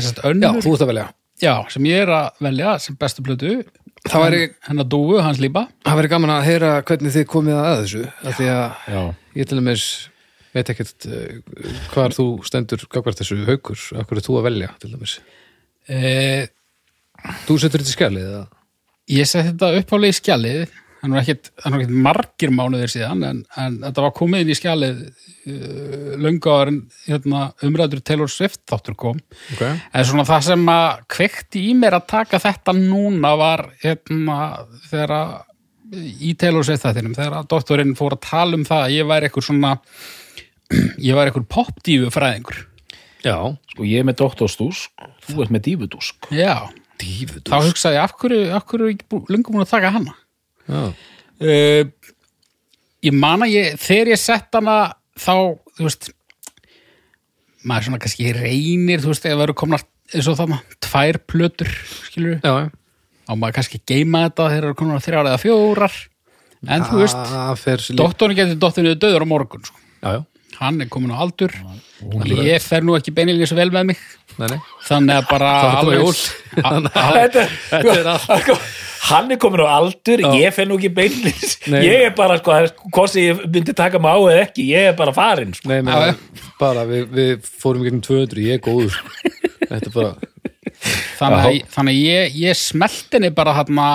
já, 1.43 1.55
sem 1.73 1.87
ég 1.89 2.03
er 2.05 2.13
að 2.15 2.43
velja 2.47 2.75
sem 2.79 2.97
bestu 3.01 3.23
plötu 3.27 3.53
Það 4.03 4.23
væri- 4.25 4.55
hennar 4.67 4.87
dúu, 4.91 5.21
hans 5.23 5.39
lípa 5.39 5.67
Það 5.87 5.99
verður 6.01 6.11
gaman 6.17 6.33
að 6.35 6.47
heyra 6.49 6.71
hvernig 6.89 7.13
þið 7.15 7.27
komið 7.31 7.59
að 7.61 7.77
þessu 7.83 8.01
af 8.27 8.39
því 8.39 8.49
að 8.51 8.89
Já. 8.95 9.03
ég 9.39 9.47
til 9.49 9.59
dæmis 9.61 9.85
veit 10.53 10.73
ekkert 10.75 11.07
uh, 11.07 11.37
hvar 11.95 12.13
þú 12.17 12.27
stendur 12.45 12.83
gagvart 12.93 13.21
þessu 13.23 13.39
haukur, 13.47 13.79
af 13.97 14.09
hverju 14.11 14.25
þú 14.27 14.35
að 14.41 14.47
velja 14.49 14.73
til 14.83 14.91
dæmis. 14.97 15.15
uh, 15.89 16.43
Þú 17.47 17.57
setur 17.63 17.79
þetta 17.85 17.93
í 17.93 17.97
skjalið 17.97 18.27
eða? 18.33 18.43
ég 19.13 19.27
seti 19.31 19.49
þetta 19.53 19.69
upp 19.79 19.93
á 19.95 19.97
leið 20.03 20.17
skjalið 20.19 20.75
hann 21.03 21.15
var 21.17 21.23
ekkit, 21.25 21.51
hann 21.65 21.75
var 21.75 21.83
ekkit 21.83 22.03
margir 22.07 22.53
mánuðir 22.55 22.91
síðan 22.93 23.25
en, 23.27 23.39
en 23.59 23.79
þetta 23.83 24.05
var 24.07 24.13
komið 24.17 24.45
inn 24.45 24.53
í 24.55 24.57
skjalið 24.59 25.01
uh, 25.03 26.17
löngu 26.23 26.53
áður 26.53 26.71
en 26.73 26.81
hérna, 27.09 27.41
umræður 27.67 28.03
Taylor 28.07 28.31
Swift 28.31 28.63
þáttur 28.71 28.95
kom 29.03 29.19
Ok. 29.57 29.63
en 29.67 30.07
svona 30.09 30.27
það 30.29 30.45
sem 30.53 30.67
að 30.75 30.91
kvekti 31.17 31.65
í 31.71 31.73
mér 31.79 31.99
að 31.99 32.07
taka 32.15 32.41
þetta 32.43 32.77
núna 32.79 33.35
var 33.41 33.67
hérna 33.83 34.39
þegar 34.91 35.17
að 35.19 35.33
í 36.23 36.33
Taylor 36.41 36.65
Swift 36.65 36.87
þættinum 36.87 37.17
þegar 37.19 37.41
að 37.43 37.49
doktorinn 37.53 37.97
fór 37.99 38.15
að 38.17 38.23
tala 38.31 38.57
um 38.57 38.63
það 38.69 38.87
að 38.87 38.95
ég 38.97 39.09
væri 39.11 39.29
eitthvað 39.29 39.49
svona 39.51 39.73
ég 41.09 41.17
væri 41.19 41.33
eitthvað 41.33 41.51
popdífu 41.53 42.13
fræðingur 42.15 42.63
Já. 43.23 43.37
Sko 43.71 43.85
ég 43.87 44.01
er 44.03 44.07
með 44.09 44.17
doktorstúsk, 44.19 45.05
þú 45.29 45.43
ert 45.45 45.53
með 45.55 45.61
dífudúsk. 45.69 46.27
já, 46.35 46.57
Dífudús. 46.99 47.53
þá 47.53 47.69
hugsaði 47.69 47.95
ég 47.95 48.03
af 48.03 48.15
hverju, 48.19 48.41
af 48.57 48.65
hverju 48.67 48.89
er 48.91 49.21
löngu 49.31 49.53
búin 49.55 49.63
að 49.63 49.71
taka 49.77 49.93
hana. 49.95 50.15
Uh, 50.71 51.87
ég 53.03 53.17
man 53.17 53.47
að 53.47 53.55
ég 53.57 53.79
þegar 53.83 54.13
ég 54.15 54.21
sett 54.23 54.59
hana 54.59 54.77
þá, 55.19 55.35
þú 55.79 55.89
veist 55.89 56.13
maður 57.67 57.89
svona 57.89 58.03
kannski 58.03 58.31
reynir, 58.35 59.03
þú 59.03 59.13
veist, 59.13 59.27
ef 59.27 59.37
það 59.37 59.45
eru 59.47 59.59
komnar 59.59 59.85
eins 60.13 60.29
og 60.29 60.39
þarna, 60.39 60.61
tvær 60.83 61.19
plötur 61.31 61.71
skilur, 62.09 62.41
Já, 62.43 62.69
á 62.69 63.33
maður 63.33 63.59
kannski 63.61 63.81
geima 63.87 64.27
þetta 64.27 64.49
þegar 64.51 64.69
eru 64.69 64.79
komnar 64.79 65.05
þrjár 65.05 65.31
eða 65.31 65.43
fjórar 65.43 66.01
en 66.69 66.85
þú 66.87 67.01
veist, 67.03 67.23
Það 67.33 67.89
doktorinn 67.99 68.39
getur 68.39 68.61
dottinuð 68.63 68.99
döður 69.03 69.27
á 69.27 69.33
morgun 69.33 69.65
sko. 69.67 69.79
Já, 70.03 70.19
já. 70.19 70.21
Hann 70.61 70.81
er 70.85 70.89
komin 70.93 71.15
á 71.15 71.19
aldur 71.25 71.55
þannig 72.03 72.43
ég 72.49 72.65
fer 72.65 72.85
nú 72.85 72.97
ekki 72.99 73.15
beinilíð 73.17 73.51
svo 73.51 73.59
vel 73.61 73.71
með 73.75 73.93
mig 73.93 74.01
Nei, 74.39 74.47
nei. 74.49 74.61
þannig 74.87 75.19
að 75.21 75.29
bara 75.29 75.51
alveg- 75.81 76.01
er 77.99 78.09
allt. 78.15 78.49
hann 79.11 79.35
er 79.35 79.41
komin 79.43 79.63
á 79.67 79.69
aldur, 79.77 80.23
ég 80.39 80.55
fenn 80.55 80.71
nú 80.71 80.79
ekki 80.79 80.91
beinlis. 80.95 81.57
Nei. 81.71 81.83
Ég 81.89 82.05
er 82.09 82.15
bara, 82.17 82.39
sko, 82.41 82.55
hvort 82.95 83.13
sem 83.13 83.27
ég 83.27 83.43
myndi 83.45 83.75
taka 83.77 84.01
mig 84.03 84.15
á 84.15 84.19
eða 84.23 84.45
ekki, 84.47 84.67
ég 84.73 84.91
er 84.93 84.97
bara 84.99 85.15
farin, 85.17 85.53
sko. 85.57 85.69
Nei, 85.73 85.81
Já, 85.83 85.99
menn, 86.07 86.51
bara 86.61 86.87
við, 86.89 87.07
við 87.13 87.49
fórum 87.63 87.85
gegnum 87.87 88.03
200, 88.07 88.45
ég 88.47 88.61
er 88.61 88.65
góður. 88.65 88.99
Þetta 89.67 89.83
er 89.91 89.95
bara, 89.97 90.15
þannig 91.19 91.39
að, 91.43 91.61
þannig 91.77 91.99
að 91.99 92.01
ég, 92.01 92.41
ég 92.47 92.59
smelt 92.63 93.17
henni 93.19 93.33
bara 93.37 93.57
hérna 93.59 93.89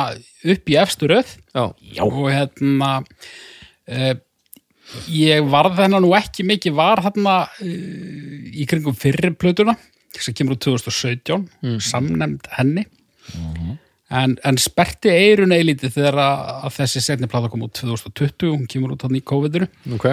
upp 0.48 0.70
í 0.72 0.78
efstu 0.80 1.10
röð 1.12 1.34
já, 1.56 1.64
Já, 1.98 2.04
og 2.06 2.28
hérna 2.32 2.92
uh, 3.02 4.14
ég 5.12 5.48
varð 5.52 5.82
hennar 5.84 6.04
nú 6.04 6.14
ekki 6.18 6.46
mikið 6.48 6.76
var 6.78 7.02
hérna 7.06 7.40
í 7.60 8.68
kringum 8.70 8.96
fyrri 8.98 9.34
plötuna 9.36 9.76
sem 10.18 10.34
kemur 10.34 10.56
úr 10.56 10.62
2017 10.64 11.82
samnemnd 11.84 12.48
henni. 12.58 12.88
En, 14.08 14.38
en 14.48 14.58
sperti 14.62 15.12
eirun 15.12 15.52
eilítið 15.52 15.98
þegar 15.98 16.18
að, 16.24 16.68
þessi 16.78 17.04
setni 17.04 17.28
plata 17.30 17.50
kom 17.52 17.66
út 17.66 17.76
2020, 17.76 18.54
hún 18.54 18.68
kemur 18.72 18.96
út 18.96 19.04
hann 19.04 19.18
í 19.20 19.24
COVID-inu. 19.28 19.68
Ok. 19.98 20.08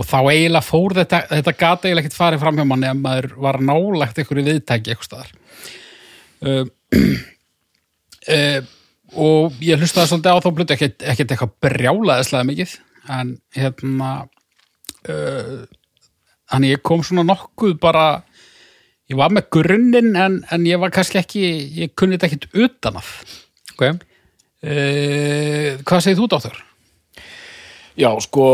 og 0.00 0.06
þá 0.06 0.18
eiginlega 0.30 0.64
fór 0.64 0.94
þetta, 0.96 1.18
þetta 1.28 1.52
gata 1.58 1.88
eiginlega 1.88 2.06
ekkert 2.06 2.16
farið 2.16 2.40
fram 2.44 2.60
hjá 2.60 2.64
manni 2.70 2.88
ef 2.88 3.00
maður 3.02 3.26
var 3.44 3.58
nálagt 3.60 4.20
einhverju 4.22 4.46
viðtæki 4.46 4.94
eitthvað 4.94 5.08
staðar. 5.10 5.32
Uh, 6.40 6.62
uh, 8.30 8.60
og 9.26 9.58
ég 9.66 9.82
hlustaði 9.82 10.12
svolítið 10.12 10.38
á 10.38 10.42
þá 10.46 10.50
blötu 10.54 10.76
ekkert 10.78 11.04
eitthvað 11.26 11.56
brjálaðislega 11.66 12.48
mikið 12.48 12.78
en 13.08 13.36
hérna 13.56 14.10
uh, 15.08 15.62
þannig 16.50 16.74
ég 16.76 16.82
kom 16.86 17.02
svona 17.06 17.24
nokkuð 17.28 17.76
bara 17.80 18.06
ég 19.10 19.18
var 19.18 19.32
með 19.34 19.48
grunninn 19.56 20.16
en, 20.18 20.40
en 20.50 20.66
ég 20.66 20.80
var 20.82 20.92
kannski 20.94 21.18
ekki 21.22 21.44
ég 21.84 21.94
kunni 21.98 22.18
þetta 22.18 22.30
ekkert 22.30 22.50
utan 22.66 23.00
að 23.00 23.12
Ok. 23.74 23.86
uh, 24.66 25.78
hvað 25.86 26.02
segir 26.04 26.18
þú, 26.20 26.28
dóttur? 26.34 26.58
já, 28.00 28.10
sko, 28.20 28.46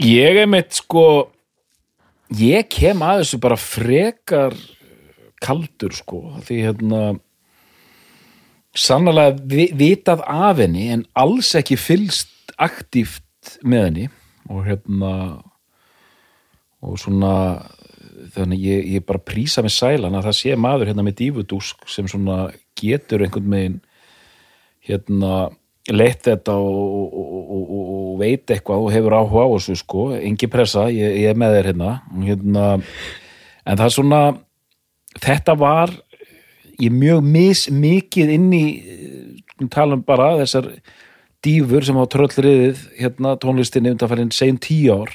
ég 0.00 0.38
er 0.44 0.46
mitt, 0.48 0.72
sko, 0.76 1.30
ég 2.38 2.68
kem 2.72 3.02
að 3.04 3.22
þessu 3.24 3.40
bara 3.42 3.58
frekar 3.60 4.54
kaldur 5.42 5.92
sko 5.96 6.20
því 6.46 6.58
hérna 6.68 7.00
sannlega 8.78 9.34
vi, 9.50 9.66
vitað 9.76 10.22
af 10.24 10.60
henni 10.62 10.86
en 10.94 11.02
alls 11.18 11.50
ekki 11.58 11.76
fylst 11.80 12.30
aktíft 12.60 13.56
með 13.62 13.86
henni 13.86 14.08
og 14.50 14.66
hérna 14.66 15.12
og 16.82 16.98
svona 16.98 17.32
þannig 18.34 18.62
ég, 18.66 18.84
ég 18.96 19.06
bara 19.06 19.22
prísa 19.22 19.62
með 19.64 19.76
sælan 19.76 20.18
að 20.18 20.28
það 20.28 20.38
sé 20.38 20.58
maður 20.58 20.90
hérna 20.90 21.06
með 21.06 21.18
dífudúsk 21.22 21.88
sem 21.90 22.08
svona 22.10 22.44
getur 22.78 23.24
einhvern 23.24 23.50
megin 23.50 23.80
hérna 24.82 25.50
leitt 25.90 26.22
þetta 26.26 26.54
og, 26.62 27.14
og, 27.18 27.42
og, 27.58 27.72
og 27.96 28.14
veit 28.20 28.50
eitthvað 28.50 28.84
og 28.84 28.94
hefur 28.94 29.16
áhuga 29.18 29.46
á 29.50 29.54
þessu 29.56 29.76
sko, 29.80 30.06
engi 30.14 30.46
pressa, 30.50 30.86
ég, 30.94 31.18
ég 31.24 31.32
er 31.32 31.38
með 31.38 31.56
þér 31.56 31.70
hérna, 31.72 31.92
hérna 32.22 32.66
en 33.66 33.80
það 33.80 33.86
er 33.88 33.94
svona 33.96 34.22
þetta 35.22 35.56
var 35.58 35.94
ég 36.82 36.94
mjög 36.94 37.26
mis 37.26 37.66
mikið 37.70 38.34
inn 38.36 38.50
í 38.54 38.64
tala 39.70 39.98
um 39.98 40.04
bara 40.06 40.36
þessar 40.40 40.70
dýfur 41.44 41.86
sem 41.86 41.98
á 41.98 42.04
tröllriðið 42.06 42.82
hérna 42.98 43.36
tónlistinni 43.42 43.94
undanfærin 43.94 44.32
sein 44.34 44.60
tíu 44.62 45.02
ár 45.02 45.14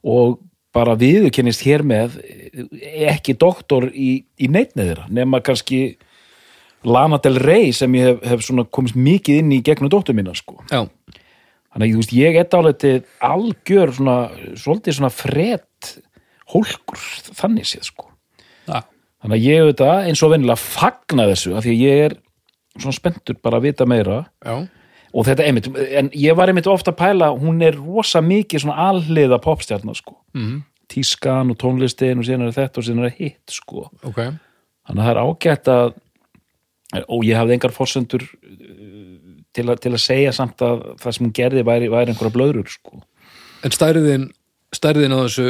og 0.00 0.38
bara 0.74 0.94
viðurkennist 0.98 1.64
hér 1.66 1.82
með 1.82 2.20
ekki 3.10 3.34
doktor 3.38 3.88
í, 3.90 4.22
í 4.38 4.48
neitnið 4.48 4.92
þeirra 4.92 5.08
nema 5.10 5.42
kannski 5.44 5.98
Lana 6.86 7.18
Del 7.20 7.36
Rey 7.42 7.74
sem 7.76 7.92
ég 7.98 8.22
hef, 8.22 8.46
hef 8.48 8.70
komist 8.72 8.96
mikið 8.96 9.42
inn 9.42 9.50
í 9.52 9.60
gegnum 9.64 9.90
dóttur 9.92 10.16
mína 10.16 10.32
sko. 10.32 10.62
Já, 10.70 10.86
Þannig 11.70 11.92
að 11.92 12.00
veist, 12.00 12.14
ég 12.18 12.36
er 12.40 12.46
dálítið 12.50 12.96
algjör 13.22 13.92
svona, 13.94 14.16
svolítið 14.58 14.96
svona 14.96 15.12
fred 15.14 15.90
hólkur 16.50 17.04
þannig 17.38 17.68
séð 17.70 17.84
sko. 17.92 18.08
Já. 18.66 18.82
Þannig 19.22 19.36
að 19.36 19.46
ég 19.46 19.62
auðvitað 19.62 20.08
eins 20.08 20.22
og 20.26 20.32
vennilega 20.32 20.62
fagna 20.64 21.28
þessu 21.30 21.54
af 21.54 21.66
því 21.66 21.74
að 21.76 21.84
ég 21.84 22.02
er 22.08 22.16
svona 22.74 22.96
spenntur 22.96 23.38
bara 23.38 23.60
að 23.60 23.68
vita 23.68 23.86
meira 23.86 24.18
já, 24.42 24.56
og 25.10 25.26
þetta 25.26 25.46
einmitt, 25.46 25.68
en 25.98 26.10
ég 26.14 26.36
var 26.38 26.50
einmitt 26.50 26.68
ofta 26.70 26.92
að 26.92 27.00
pæla, 27.00 27.30
hún 27.40 27.62
er 27.66 27.78
rosa 27.78 28.22
mikið 28.22 28.64
svona 28.64 28.90
alliða 28.90 29.40
popstjarnar 29.42 29.98
sko. 29.98 30.18
Mhm. 30.34 30.60
Tískan 30.90 31.52
og 31.52 31.58
tónlistin 31.58 32.18
og 32.18 32.26
síðan 32.26 32.48
er 32.48 32.54
þetta 32.56 32.80
og 32.80 32.86
síðan 32.86 33.04
er 33.06 33.14
hitt 33.14 33.52
sko. 33.54 33.90
ok 34.02 34.16
Þannig 34.90 35.02
að 35.02 35.04
það 35.04 35.10
er 35.12 35.20
ágætt 35.22 35.68
að 35.70 35.92
og 37.06 37.22
ég 37.22 37.38
hafði 37.38 37.54
engar 37.54 37.74
forsendur 37.74 38.24
uh, 38.24 39.10
til, 39.54 39.66
til 39.78 39.92
að 39.92 40.02
segja 40.02 40.32
samt 40.34 40.62
að 40.66 40.82
það 40.98 41.14
sem 41.14 41.26
hún 41.26 41.36
gerði 41.36 41.62
væri, 41.66 41.90
væri 41.92 42.10
einhverja 42.10 42.34
blöðrur 42.34 42.72
sko. 42.72 43.02
En 43.62 43.74
stærðin, 43.74 44.30
stærðin 44.74 45.14
á 45.14 45.18
þessu 45.22 45.48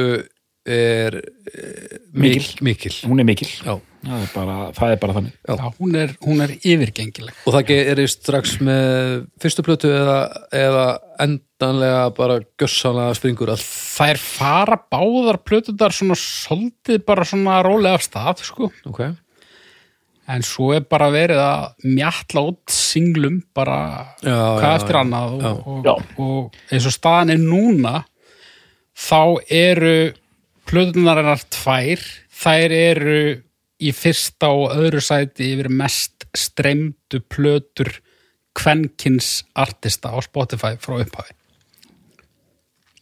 er 0.75 1.17
eh, 1.21 1.99
Mikil. 2.13 2.43
mik- 2.43 2.63
mikil. 2.67 2.95
hún 3.09 3.21
er 3.23 3.27
mikil 3.29 3.49
Já. 3.49 3.75
það 4.05 4.23
er 4.25 4.31
bara, 4.35 4.57
það 4.77 4.93
er 4.95 5.01
bara 5.03 5.15
þannig 5.19 5.33
Já. 5.49 5.71
Hún 5.79 5.97
er, 6.01 6.13
hún 6.25 6.43
er 6.45 6.53
yfirgengileg. 6.59 7.35
Og 7.47 7.55
það 7.57 7.65
gerist 7.71 8.23
strax 8.25 8.57
með 8.65 9.27
fyrstu 9.43 9.65
plötu 9.67 9.91
eða, 9.93 10.19
eða 10.57 10.85
endanlega 11.21 12.05
bara 12.17 12.39
gjössanlega 12.61 13.17
springur 13.19 13.53
allt. 13.53 13.65
Þær 13.67 14.21
fara 14.23 14.79
báðar 14.93 15.41
plötundar 15.45 15.93
svona 15.93 16.17
svolítið 16.19 17.03
bara 17.05 17.25
svona 17.29 17.59
rólega 17.67 17.99
af 18.01 18.07
stað, 18.07 18.45
sko. 18.49 18.71
Ok. 18.89 19.03
En 20.31 20.45
svo 20.47 20.69
er 20.77 20.85
bara 20.87 21.09
verið 21.11 21.41
að 21.43 21.89
mjatla 21.91 22.43
út 22.53 22.71
singlum 22.71 23.41
bara 23.57 24.15
Já, 24.23 24.31
hvað 24.31 24.69
já, 24.69 24.75
eftir 24.79 24.99
annað 25.01 25.33
Já. 25.43 25.51
og, 25.51 25.81
Já. 25.85 25.91
og, 25.91 26.21
og 26.23 26.59
eins 26.71 26.87
og 26.87 26.95
staðan 26.95 27.33
er 27.35 27.41
núna 27.43 27.95
þá 28.95 29.19
eru 29.51 29.95
plötunarinnar 30.71 31.43
tvær 31.53 32.03
þær 32.41 32.75
eru 32.77 33.17
í 33.81 33.93
fyrsta 33.97 34.51
og 34.55 34.75
öðru 34.77 35.01
sæti 35.05 35.53
yfir 35.55 35.71
mest 35.73 36.27
streymdu 36.37 37.21
plötur 37.33 37.91
kvenkins 38.57 39.41
artista 39.59 40.11
á 40.15 40.19
Spotify 40.23 40.75
frá 40.83 40.99
upphafi. 41.01 41.35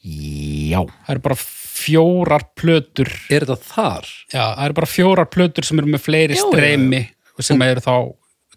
já, 0.05 0.81
Það 1.07 1.13
eru 1.15 1.23
bara 1.25 1.37
fjórar 1.39 2.45
plötur 2.59 3.11
Er 3.31 3.45
þetta 3.47 3.57
þar? 3.75 4.07
já, 4.33 4.45
það 4.55 4.65
eru 4.69 4.77
bara 4.79 4.91
fjórar 4.93 5.29
plötur 5.33 5.67
sem 5.67 5.79
eru 5.83 5.91
með 5.93 6.05
fleiri 6.07 6.35
Já, 6.37 6.39
já, 6.39 6.45
já. 6.45 6.51
streymi 6.53 7.03
sem 7.41 7.63
eru 7.63 7.81
þá 7.85 7.95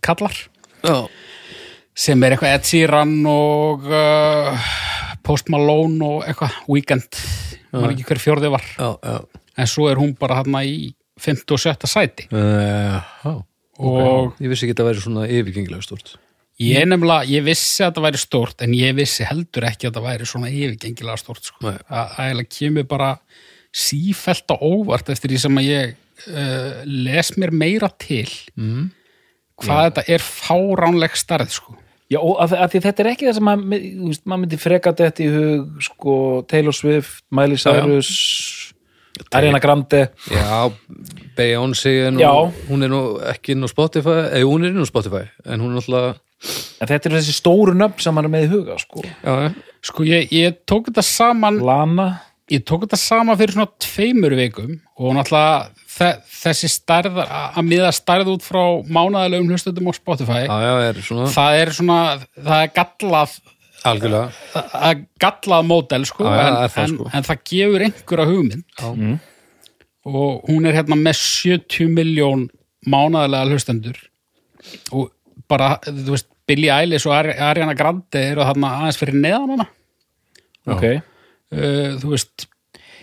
kallar 0.02 0.38
Já. 0.84 0.96
sem 1.96 2.24
er 2.24 2.34
eitthvað 2.36 2.56
Ed 2.58 2.66
Sheeran 2.70 3.12
og 3.30 3.84
uh, 3.90 4.70
Post 5.26 5.50
Malone 5.54 6.02
og 6.06 6.24
eitthvað 6.26 6.56
Weekend, 6.72 7.20
maður 7.74 7.94
ekki 7.96 8.08
hver 8.10 8.20
fjórði 8.24 8.52
var 8.54 8.66
Já, 8.78 8.90
já. 9.04 9.16
en 9.58 9.68
svo 9.72 9.88
er 9.92 10.00
hún 10.02 10.16
bara 10.20 10.42
hérna 10.42 10.64
í 10.68 10.92
5. 11.22 11.46
og 11.54 11.60
7. 11.62 11.88
sæti 11.92 12.28
Uh, 12.32 13.00
já. 13.24 13.34
og 13.80 14.36
Ég 14.42 14.50
vissi 14.52 14.66
ekki 14.68 14.76
að 14.76 14.82
það 14.84 14.90
væri 14.92 15.04
svona 15.06 15.28
yfirgengilega 15.28 15.86
stort. 15.86 16.16
ég 16.62 16.86
nefnilega, 16.86 17.26
ég 17.32 17.44
vissi 17.46 17.84
að 17.86 17.96
það 17.98 18.06
væri 18.08 18.20
stórt 18.22 18.62
en 18.62 18.74
ég 18.78 18.96
vissi 18.98 19.24
heldur 19.26 19.66
ekki 19.70 19.88
að 19.90 19.96
það 19.98 20.08
væri 20.10 20.28
svona 20.30 20.50
yfirgengilega 20.54 21.18
stórt 21.18 21.44
sko. 21.50 21.72
Það 21.90 22.44
kemur 22.58 22.88
bara 22.92 23.12
sífælt 23.74 24.52
á 24.52 24.56
óvart 24.62 25.10
eftir 25.14 25.32
því 25.32 25.40
sem 25.46 25.58
að 25.62 25.68
ég 25.70 25.94
uh, 26.28 26.82
les 26.86 27.32
mér 27.40 27.52
meira 27.56 27.90
til 27.98 28.28
Mm. 28.58 28.90
hvað 29.62 29.84
þetta 29.92 30.04
er 30.16 30.24
fáránleg 30.26 31.16
starð 31.18 31.50
sko. 31.54 31.76
Já 32.12 32.20
og 32.20 32.42
að, 32.44 32.56
að 32.60 32.74
því 32.74 32.82
þetta 32.86 33.04
er 33.04 33.10
ekki 33.14 33.28
það 33.30 33.38
sem 33.38 33.48
maður, 33.48 33.86
veist, 34.08 34.24
maður 34.26 34.44
myndi 34.44 34.60
freka 34.62 34.96
þetta 34.98 35.24
í 35.24 35.30
hug 35.36 35.86
sko, 35.88 36.16
Taylor 36.52 36.76
Swift, 36.76 37.24
Miley 37.34 37.62
Cyrus 37.62 38.12
Ariana 39.32 39.62
Grande 39.64 40.08
Já, 40.32 40.72
Beyoncé 41.38 41.94
er 42.08 42.16
nú, 42.16 42.24
Já. 42.24 42.34
hún 42.70 42.84
er 42.86 42.92
nú 42.92 43.02
ekki 43.32 43.56
inn 43.56 43.68
á 43.68 43.70
Spotify, 43.72 44.18
eða 44.32 44.50
hún 44.50 44.66
er 44.66 44.74
inn 44.74 44.84
á 44.84 44.90
Spotify, 44.90 45.28
en 45.46 45.64
hún 45.64 45.76
er 45.76 45.84
alltaf, 45.84 46.22
en 46.82 46.90
þetta 46.90 47.10
er 47.10 47.18
þessi 47.20 47.38
stóru 47.38 47.76
nöfn 47.78 48.02
sem 48.02 48.16
maður 48.18 48.32
er 48.32 48.36
með 48.36 48.48
í 48.48 48.52
huga 48.56 48.80
sko. 48.82 49.06
já, 49.06 49.34
já. 49.46 49.50
sko 49.92 50.08
ég, 50.08 50.32
ég 50.34 50.60
tók 50.70 50.90
þetta 50.90 51.06
saman 51.06 51.62
Lana 51.62 52.10
ég 52.52 52.66
tók 52.68 52.88
þetta 52.88 53.00
sama 53.00 53.38
fyrir 53.40 53.56
svona 53.56 53.72
tveimur 53.82 54.36
vikum 54.40 54.74
og 54.98 55.16
náttúrulega 55.16 55.70
þessi 56.42 56.70
stærð 56.72 57.18
að 57.24 57.62
miða 57.68 57.90
stærð 57.96 58.30
út 58.36 58.44
frá 58.46 58.62
mánaðalegum 58.88 59.50
hlustundum 59.54 59.90
á 59.90 59.94
Spotify 59.98 60.44
Já, 60.46 60.56
já, 60.66 60.74
er 60.90 61.02
svona 61.06 61.28
það 61.36 61.58
er 61.64 61.72
svona, 61.78 61.98
það 62.38 62.64
er 62.66 62.72
gallað 62.78 63.36
algjörlega. 63.92 64.32
það 64.54 64.88
er 64.92 65.00
gallað 65.26 65.68
módel 65.72 66.06
sko, 66.10 66.26
Já, 66.28 66.34
já, 66.38 66.48
en, 66.48 66.58
það 66.76 66.84
en, 66.86 66.96
sko. 66.96 67.10
en 67.20 67.28
það 67.30 67.44
gefur 67.52 67.86
einhverja 67.88 68.28
hugmynd 68.32 68.66
Já. 68.82 68.92
og 70.12 70.50
hún 70.50 70.66
er 70.70 70.78
hérna 70.80 70.98
með 70.98 71.18
70 71.22 71.90
miljón 71.96 72.48
mánaðalega 72.90 73.52
hlustendur 73.54 73.98
og 74.94 75.10
bara, 75.50 75.76
þú 75.86 76.14
veist, 76.16 76.28
Billie 76.50 76.72
Eilish 76.74 77.06
og 77.08 77.14
Ari- 77.16 77.38
Ariana 77.42 77.74
Grande 77.78 78.22
eru 78.32 78.44
þarna 78.46 78.70
aðeins 78.82 78.98
fyrir 79.02 79.18
neðan 79.22 79.54
hana 79.56 79.68
ok 80.70 80.86
uh, 80.92 82.00
þú 82.02 82.16
veist, 82.16 82.48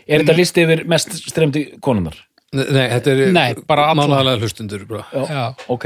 Er 0.08 0.22
þetta 0.22 0.34
listi 0.38 0.62
yfir 0.64 0.80
mest 0.88 1.12
stremdi 1.28 1.62
konunar? 1.84 2.14
Nei, 2.56 2.86
þetta 2.94 3.12
er 3.12 3.32
Nei, 3.36 3.48
bara 3.68 3.90
alla. 3.90 4.06
mánaðalega 4.06 4.40
hlustundur, 4.46 4.86
bara. 4.88 5.04
já 5.28 5.42
Ok, 5.68 5.84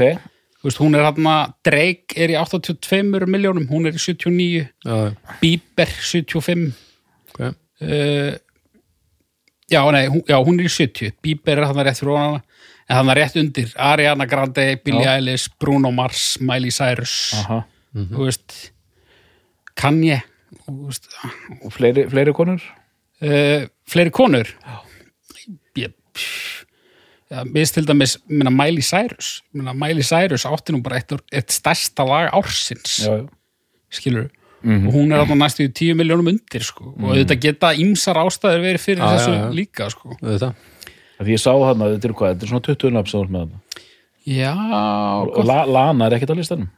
Þú 0.63 0.69
veist, 0.69 0.79
hún 0.79 0.93
er 0.95 1.03
hérna, 1.03 1.33
Drake 1.67 2.15
er 2.23 2.31
í 2.31 2.37
82 2.39 3.25
miljónum, 3.27 3.65
hún 3.67 3.89
er 3.89 3.97
í 3.97 3.99
79 3.99 4.69
Já, 4.85 4.93
já, 5.09 5.35
Bieber 5.41 5.89
75 5.99 6.69
ok. 7.33 7.41
uh, 7.43 8.37
já, 9.73 9.81
nei, 9.91 10.05
hún, 10.07 10.23
já, 10.29 10.37
hún 10.39 10.59
er 10.61 10.69
í 10.69 10.71
70 10.71 11.17
Bieber 11.21 11.59
er 11.59 11.67
þarna 11.67 11.83
rétt 11.89 11.99
fyrir 11.99 12.15
hana. 12.21 12.39
En 12.87 12.95
þarna 13.01 13.15
rétt 13.19 13.35
undir, 13.41 13.73
Ariana 13.79 14.25
Grande 14.31 14.65
Billie 14.85 15.07
Eilish, 15.17 15.49
Bruno 15.59 15.91
Mars, 15.91 16.37
Miley 16.39 16.71
Cyrus. 16.71 17.17
Aha. 17.41 17.59
Þú 17.95 18.23
veist 18.29 18.55
Kanye 19.75 20.21
þú 20.63 20.77
veist, 20.87 21.07
Og 21.63 21.71
fleiri, 21.75 22.07
fleiri 22.11 22.33
konur? 22.35 22.63
uh, 23.23 23.67
fleiri 23.89 24.11
konur? 24.15 24.47
Ég 24.47 24.92
Já, 27.33 27.39
mér 27.47 27.63
finnst 27.63 27.73
til 27.79 27.85
dæmis, 27.89 28.17
minna 28.29 28.51
Miley 28.53 28.83
Cyrus 28.85 29.41
minna 29.53 29.73
Miley 29.73 30.03
Cyrus 30.05 30.43
átti 30.45 30.73
nú 30.75 30.81
bara 30.85 30.99
eitt, 30.99 31.13
eitt 31.33 31.49
stærsta 31.55 32.05
lag 32.05 32.29
ársins 32.37 32.99
Já, 33.07 33.15
já 33.23 33.27
skilur 33.93 34.27
og 34.63 34.93
hún 34.95 35.11
er 35.11 35.19
alltaf 35.19 35.35
næstu 35.35 35.65
í 35.65 35.71
10 35.75 35.97
miljónum 35.99 36.29
undir 36.31 36.63
sko. 36.63 36.93
og 36.95 37.15
þetta 37.17 37.35
geta 37.43 37.71
ýmsar 37.75 38.15
ástæður 38.21 38.61
verið 38.63 38.79
fyrir 38.85 39.01
Já, 39.03 39.09
þessu 39.17 39.33
já. 39.33 39.41
líka 39.57 39.89
sko. 39.91 40.13
Þetta. 40.21 40.53
Því 41.19 41.33
ég 41.35 41.41
sá 41.43 41.51
þarna, 41.51 41.89
þetta 41.97 42.07
er 42.07 42.13
hvað, 42.15 42.31
þetta 42.31 42.45
er 42.47 42.51
svona 42.53 42.65
20 42.69 42.93
nafn 42.95 43.09
sem 43.11 43.17
þú 43.19 43.23
ert 43.25 43.33
með 43.33 43.41
þarna. 43.43 43.59
já, 44.37 44.53
Og 45.35 45.43
La, 45.49 45.57
Lana 45.67 46.07
er 46.07 46.15
ekkert 46.15 46.31
á 46.31 46.35
listanum. 46.39 46.69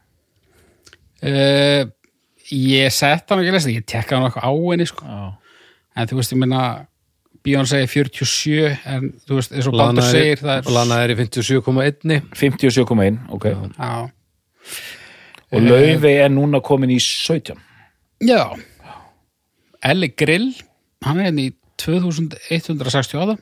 uh, 1.22 1.84
ég 2.50 2.90
sett 2.94 3.30
hann 3.30 3.40
ekki 3.44 3.52
að 3.52 3.56
lesa 3.60 3.70
ég 3.76 3.86
tekka 3.86 4.16
hann 4.18 4.26
eitthvað 4.28 4.50
á 4.50 4.52
henni 4.72 4.86
sko. 4.90 5.06
Já. 5.06 5.22
en 5.96 6.10
þú 6.10 6.18
veist, 6.20 6.34
ég 6.34 6.42
minna 6.42 6.62
Beyoncé 7.46 7.80
er 7.84 7.90
47 7.90 8.70
en 8.92 9.08
þú 9.26 9.38
veist, 9.38 9.52
eins 9.54 9.68
og 9.70 9.76
Baldur 9.78 10.02
segir 10.06 10.40
það 10.42 10.56
er 10.60 10.72
Lana 10.76 11.00
er 11.04 11.12
í 11.14 11.16
57,1 11.20 12.16
57,1, 12.34 13.18
ok. 13.36 13.46
já, 13.78 14.10
Og 15.54 15.62
Laufey 15.62 16.16
er 16.24 16.32
núna 16.34 16.58
komin 16.60 16.90
í 16.90 16.98
17. 16.98 17.54
já. 18.26 18.42
Elli 19.86 20.08
Grill 20.18 20.48
hann 21.06 21.20
er 21.20 21.28
hérna 21.30 21.44
í 21.46 21.52
2168 21.82 23.36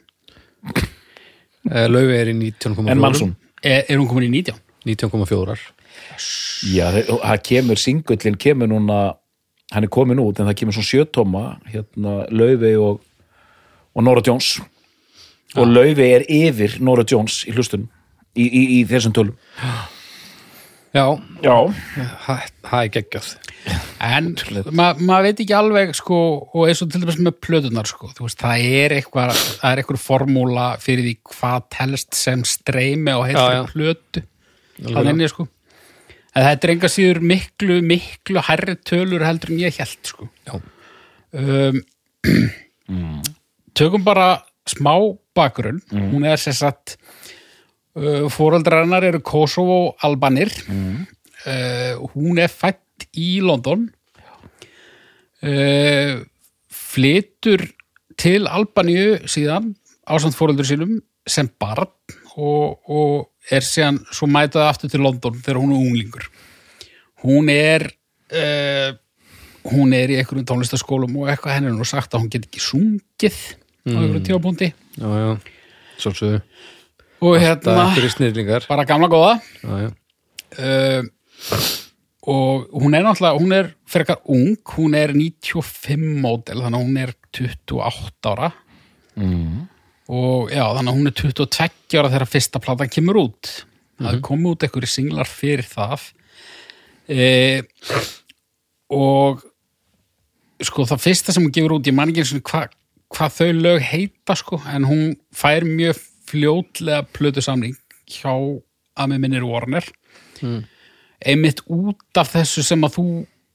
Eh, 1.64 1.86
Laufi 1.88 2.12
er 2.12 2.28
í 2.28 2.34
19,4 2.36 2.90
En 2.92 3.00
Mansson 3.00 3.30
er, 3.64 3.86
er 3.88 3.96
hún 3.96 4.08
komin 4.10 4.26
í 4.28 4.32
19 4.44 4.58
19,4 4.84 5.54
Já, 6.74 6.90
það 6.92 7.38
kemur, 7.48 7.80
singullin 7.80 8.36
kemur 8.40 8.68
núna 8.68 8.98
hann 9.72 9.86
er 9.86 9.92
komin 9.92 10.20
út 10.20 10.40
en 10.42 10.50
það 10.50 10.58
kemur 10.60 10.76
svona 10.76 10.90
sjötóma 10.90 11.44
hérna 11.72 12.18
Laufey 12.28 12.76
og, 12.76 13.00
og 13.94 14.07
Nora 14.07 14.22
Jones. 14.26 14.59
Og 15.54 15.70
Laufey 15.70 16.14
er 16.16 16.24
yfir 16.28 16.80
Nora 16.83 17.04
Jones 17.07 17.44
í 17.48 17.54
hlustun 17.54 17.88
í, 18.35 18.44
í, 18.44 18.62
í 18.78 18.85
þessum 18.90 19.14
tölum. 19.14 19.37
Já, 20.94 21.07
Já, 21.42 21.57
það 22.22 22.42
það 22.62 22.80
er 22.80 22.90
geggjað. 22.94 23.30
En 24.04 24.28
ma 24.76 24.90
maður 24.98 25.26
veit 25.26 25.40
ekki 25.42 25.57
alveg 25.57 25.94
sko, 25.96 26.18
og 26.52 26.68
eins 26.68 26.83
og 26.85 26.92
til 26.92 27.00
dæmis 27.02 27.18
með 27.18 27.38
plötunar 27.42 27.88
sko, 27.88 28.11
þú 28.14 28.28
veist, 28.28 28.38
það 28.42 28.66
er 28.83 28.94
eitthvað 28.98 29.33
er 29.35 29.80
eitthvað 29.80 30.02
formúla 30.04 30.68
fyrir 30.83 31.09
því 31.09 31.14
hvað 31.33 31.66
telst 31.74 32.18
sem 32.18 32.44
streymi 32.46 33.14
já. 33.14 33.18
heilri 33.30 33.72
plötu 33.72 34.24
það 34.83 35.11
inni 35.14 35.30
sko. 35.33 35.48
En 36.35 36.46
þetta 36.46 36.66
er 36.66 36.74
enga 36.74 36.90
síður 36.90 37.22
miklu, 37.22 37.78
miklu 37.87 38.42
hærri 38.42 38.76
tölur 38.87 39.22
heldur 39.26 39.54
en 39.54 39.62
ég 39.62 39.78
held 39.78 40.11
sko. 40.11 40.28
Já, 40.46 40.59
um, 41.40 41.83
tökum 43.74 44.04
bara 44.06 44.44
smá 44.68 44.94
bakgrunn. 45.37 45.82
Hún 45.90 46.24
er 46.28 46.40
sér 46.40 46.56
satt 46.56 46.96
uh, 47.98 48.26
fóreldrar 48.32 48.84
hennar 48.84 49.04
eru 49.04 49.20
Kosovo 49.24 49.94
albanir. 50.02 50.52
Uh, 51.44 52.00
hún 52.14 52.40
er 52.40 52.52
fætt 52.52 53.08
í 53.18 53.40
London. 53.44 53.88
Uh, 55.44 56.24
flytur 56.72 57.66
til 58.16 58.46
Albaníu 58.46 59.18
síðan 59.28 59.74
ásamt 60.06 60.37
fóreldur 60.38 60.64
sínum 60.68 61.00
sem 61.26 61.48
barn 61.60 61.90
og, 62.37 62.78
og 62.88 63.52
er 63.52 63.64
síðan 63.64 63.98
svo 64.14 64.28
mætað 64.30 64.68
aftur 64.70 64.92
til 64.92 65.02
London 65.04 65.37
þegar 65.42 65.60
hún 65.60 65.74
er 65.74 65.82
unglingur. 65.82 66.28
Hún 67.24 67.50
er 67.52 67.88
uh, 68.32 68.94
hún 69.72 69.94
er 69.96 70.12
í 70.12 70.18
einhverjum 70.20 70.46
tónlistaskólum 70.48 71.20
og 71.20 71.28
eitthvað 71.32 71.58
henni 71.58 71.72
er 71.72 71.76
nú 71.76 71.87
sagt 71.88 72.14
að 72.14 72.24
hún 72.24 72.32
get 72.32 72.48
ekki 72.48 72.62
sungið 72.62 73.38
á 73.84 73.98
einhverjum 73.98 74.26
tímapunkti. 74.28 74.72
Já, 74.98 75.08
já. 75.20 75.30
Svolsögðu 75.98 76.40
og 77.24 77.38
hérna 77.40 77.88
bara 78.68 78.84
gamla 78.84 79.08
góða. 79.08 79.38
Já, 79.62 79.74
já. 79.84 79.90
Uh, 80.54 81.02
og 82.24 82.68
hún 82.72 82.94
er 82.94 83.04
náttúrulega 83.04 83.40
hún 83.40 83.52
er 83.52 83.70
frekar 83.90 84.20
ung, 84.24 84.56
hún 84.76 84.94
er 84.96 85.12
95 85.12 86.20
módel, 86.22 86.62
þannig 86.62 86.78
að 86.78 86.84
hún 86.84 87.00
er 87.00 87.14
28 87.34 88.32
ára. 88.32 88.52
Mm. 89.14 89.68
og 90.10 90.50
já, 90.50 90.64
þannig 90.74 90.90
að 90.90 90.96
hún 90.98 91.06
er 91.06 91.14
22 91.14 91.98
ára 92.00 92.10
þegar 92.10 92.28
fyrsta 92.28 92.60
platan 92.60 92.92
kemur 92.92 93.20
út. 93.20 93.50
Það 94.00 94.10
er 94.10 94.22
komið 94.26 94.50
út 94.50 94.64
einhverju 94.66 94.90
singlar 94.90 95.30
fyrir 95.30 95.68
það. 95.68 96.08
E, 97.08 97.62
og 98.90 99.44
sko 100.64 100.86
það 100.88 101.04
fyrsta 101.04 101.34
sem 101.34 101.44
hún 101.44 101.54
gefur 101.54 101.76
út 101.76 101.88
ég 101.88 101.94
man 101.96 102.10
ekki 102.10 102.24
eins 102.24 102.34
og 102.34 102.44
hvað 102.50 102.74
hva 103.14 103.31
þau 103.31 103.50
lög 103.55 103.83
heita 103.87 104.37
sko, 104.38 104.59
en 104.70 104.87
hún 104.88 105.14
fær 105.35 105.66
mjög 105.68 106.00
fljótlega 106.29 107.05
plötu 107.14 107.42
samling 107.44 107.77
hjá 108.11 108.33
að 108.35 109.11
með 109.11 109.22
minnir 109.22 109.46
Warner. 109.46 109.87
Einmitt 111.24 111.62
út 111.72 112.20
af 112.20 112.35
þessu 112.35 112.64
sem 112.66 112.85
að 112.85 112.98
þú 112.98 113.07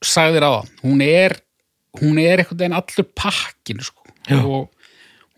sagðir 0.04 0.46
það 0.46 0.70
hún 0.84 1.02
er, 1.04 1.36
hún 2.00 2.20
er 2.22 2.42
einhvern 2.42 2.62
veginn 2.62 2.78
allur 2.78 3.10
pakkin 3.16 3.84
sko. 3.84 4.06
og 4.30 4.70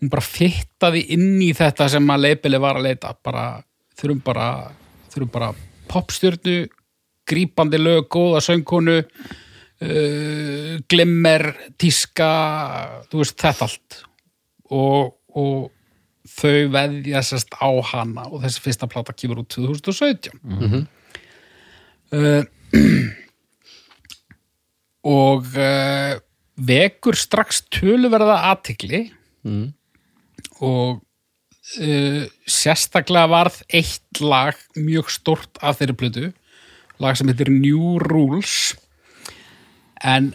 hún 0.00 0.10
bara 0.10 0.24
fittaði 0.24 1.04
inn 1.14 1.40
í 1.42 1.52
þetta 1.54 1.88
sem 1.88 2.10
að 2.10 2.24
leipili 2.26 2.58
var 2.60 2.78
að 2.78 2.88
leita 2.88 3.14
bara, 3.22 3.62
þurfum 3.98 4.22
bara 4.24 4.48
þurfum 5.12 5.32
bara 5.32 5.52
popstjörnu 5.92 6.56
grípandi 7.28 7.78
lög, 7.78 8.08
góða 8.10 8.40
söngkonu 8.42 8.96
uh, 9.02 10.80
glimmer 10.90 11.52
tíska, 11.78 12.30
þú 13.10 13.22
veist 13.22 13.38
þetta 13.38 13.68
allt 13.68 14.00
og, 14.72 15.12
og 15.36 15.70
þau 16.32 16.68
veðja 16.72 17.22
sérst 17.26 17.54
á 17.58 17.70
hana 17.92 18.28
og 18.30 18.42
þessi 18.44 18.62
fyrsta 18.64 18.88
plata 18.90 19.14
kemur 19.16 19.42
út 19.42 19.50
2017 19.52 20.36
mm 20.42 20.82
og 25.02 25.48
uh, 25.58 26.12
vekur 26.62 27.16
strax 27.18 27.64
töluverða 27.72 28.36
athygli 28.52 29.08
Mm. 29.42 29.72
og 30.62 31.00
uh, 31.82 32.22
sérstaklega 32.46 33.26
varð 33.26 33.56
eitt 33.74 34.20
lag 34.22 34.54
mjög 34.78 35.10
stort 35.10 35.58
af 35.58 35.80
þeirri 35.80 35.96
plötu 35.98 36.28
lag 37.02 37.16
sem 37.18 37.26
heitir 37.26 37.50
New 37.50 37.96
Rules. 37.98 38.76
En 39.98 40.30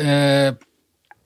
uh, 0.00 0.56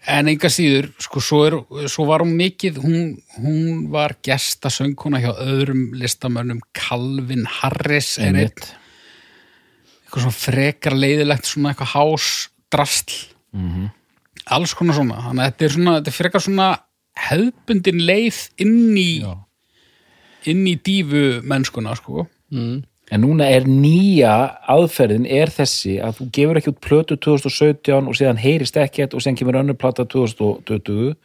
en 0.08 0.30
enga 0.32 0.48
síður 0.48 0.90
sko, 1.02 1.20
svo, 1.20 1.40
er, 1.44 1.56
svo 1.92 2.06
var 2.08 2.24
hún 2.24 2.32
mikið 2.38 2.78
hún, 2.80 3.00
hún 3.36 3.88
var 3.92 4.16
gesta 4.24 4.70
söngkona 4.72 5.20
hjá 5.20 5.32
öðrum 5.34 5.90
listamönnum 6.00 6.62
Calvin 6.72 7.44
Harris 7.44 8.16
er 8.18 8.30
einn. 8.30 8.38
Einmitt. 8.40 8.70
eitthvað 10.04 10.24
svona 10.24 10.38
frekar 10.38 10.96
leiðilegt 10.96 11.50
svona 11.50 11.74
eitthvað 11.74 11.92
hásdrasl 11.94 13.18
alls 14.50 14.74
konar 14.74 14.96
svona. 14.96 15.20
Þannig 15.28 15.44
að 15.44 15.50
þetta 15.50 15.64
er 15.64 15.74
svona, 15.76 15.96
þetta 15.98 16.10
er 16.10 16.16
frekar 16.16 16.44
svona 16.44 16.68
hefðbundin 17.20 18.00
leið 18.08 18.38
inn 18.64 18.96
í 18.98 19.10
Já. 19.20 19.32
inn 20.50 20.62
í 20.66 20.76
dífu 20.80 21.42
mennskuna 21.44 21.94
sko 21.98 22.26
En 23.10 23.24
núna 23.24 23.48
er 23.50 23.64
nýja 23.66 24.32
aðferðin 24.70 25.24
er 25.26 25.50
þessi 25.50 25.96
að 25.98 26.20
þú 26.20 26.26
gefur 26.36 26.60
ekki 26.60 26.70
út 26.70 26.80
plötu 26.84 27.16
2017 27.18 28.06
og 28.06 28.14
síðan 28.14 28.38
heyrist 28.38 28.78
ekkert 28.78 29.16
og 29.16 29.24
síðan 29.24 29.38
kemur 29.40 29.58
önnur 29.58 29.78
plata 29.80 30.04
2020 30.06 31.16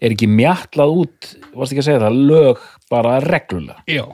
er 0.00 0.12
ekki 0.14 0.28
mjallað 0.30 0.92
út, 1.02 1.30
varst 1.56 1.72
ekki 1.74 1.82
að 1.82 1.88
segja 1.88 2.02
það, 2.04 2.20
lög 2.30 2.62
bara 2.92 3.16
reglulega. 3.24 3.82
já, 3.90 4.04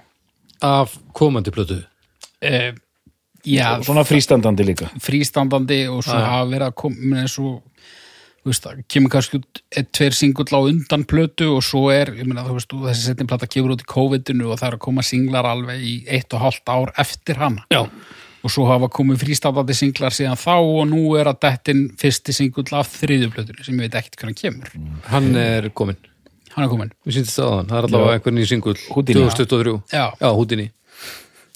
Af 0.63 0.95
komandi 1.13 1.51
plötu 1.51 1.81
uh, 1.83 2.73
já 3.45 3.83
Svona 3.83 4.05
frístandandi 4.07 4.65
líka. 4.65 4.89
frístandandi 5.03 5.89
og 5.91 6.05
svo 6.07 6.17
að 6.17 6.75
koma 6.79 7.25
eins 7.25 7.35
og 7.43 7.61
veist, 8.51 8.65
það 8.67 8.81
kemur 8.91 9.13
kannski 9.15 9.39
út 9.39 9.61
eitt, 9.77 9.93
tveir 9.95 10.17
singull 10.19 10.51
á 10.51 10.61
undan 10.67 11.05
plötu 11.07 11.47
og 11.57 11.63
svo 11.63 11.85
er, 11.95 12.11
ég 12.19 12.27
meina, 12.27 12.43
þú 12.49 12.57
veist, 12.59 12.75
þessi 12.89 13.07
setjum 13.07 13.29
plata 13.31 13.47
kemur 13.47 13.77
út 13.77 13.85
í 13.85 13.89
COVID-inu 13.93 14.51
og 14.51 14.59
það 14.59 14.69
er 14.73 14.77
að 14.79 14.83
koma 14.89 15.05
singlar 15.07 15.47
alveg 15.47 15.81
í 15.87 15.95
eitt 16.11 16.35
og 16.35 16.43
hálft 16.43 16.73
ár 16.73 16.93
eftir 16.99 17.39
hana. 17.39 17.63
Já, 17.71 17.85
og 18.43 18.51
svo 18.51 18.65
hafa 18.67 18.89
komið 18.91 19.21
frístandandi 19.23 19.77
singlar 19.79 20.11
síðan 20.17 20.41
þá 20.41 20.57
og 20.59 20.81
nú 20.91 21.05
er 21.21 21.31
að 21.31 21.39
dettin 21.45 21.85
fyrsti 22.01 22.35
singull 22.35 22.67
af 22.75 22.91
þriðju 22.97 23.29
plötunni 23.37 23.63
sem 23.69 23.79
ég 23.79 23.87
veit 23.87 24.01
ekkert 24.01 24.19
hvernig 24.25 24.41
kemur. 24.41 24.73
Hann 25.13 25.31
er 25.39 25.69
kominn. 25.71 26.01
Hann 26.53 26.67
er 26.67 26.69
komin, 26.69 26.91
Við 27.07 27.15
sýndist 27.17 27.39
það 27.39 27.47
á 27.49 27.55
hann, 27.57 27.69
það 27.71 27.79
er 27.79 27.87
allavega 27.89 28.11
Já. 28.11 28.17
einhver 28.19 28.35
nýr 28.37 28.49
singull. 28.51 28.75
Houdini. 28.93 29.23
2023 29.25 29.73
já, 29.95 30.03
Já, 30.21 30.29
Húdini, 30.37 30.67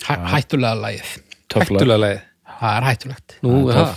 hæ, 0.07 0.15
hættulega 0.33 0.79
lag. 0.81 1.11
hættulega 1.53 1.99
leið 2.01 2.23
það 2.61 2.73
er 2.79 2.89
hættulegt 2.91 3.39
Nú, 3.45 3.61
það, 3.71 3.95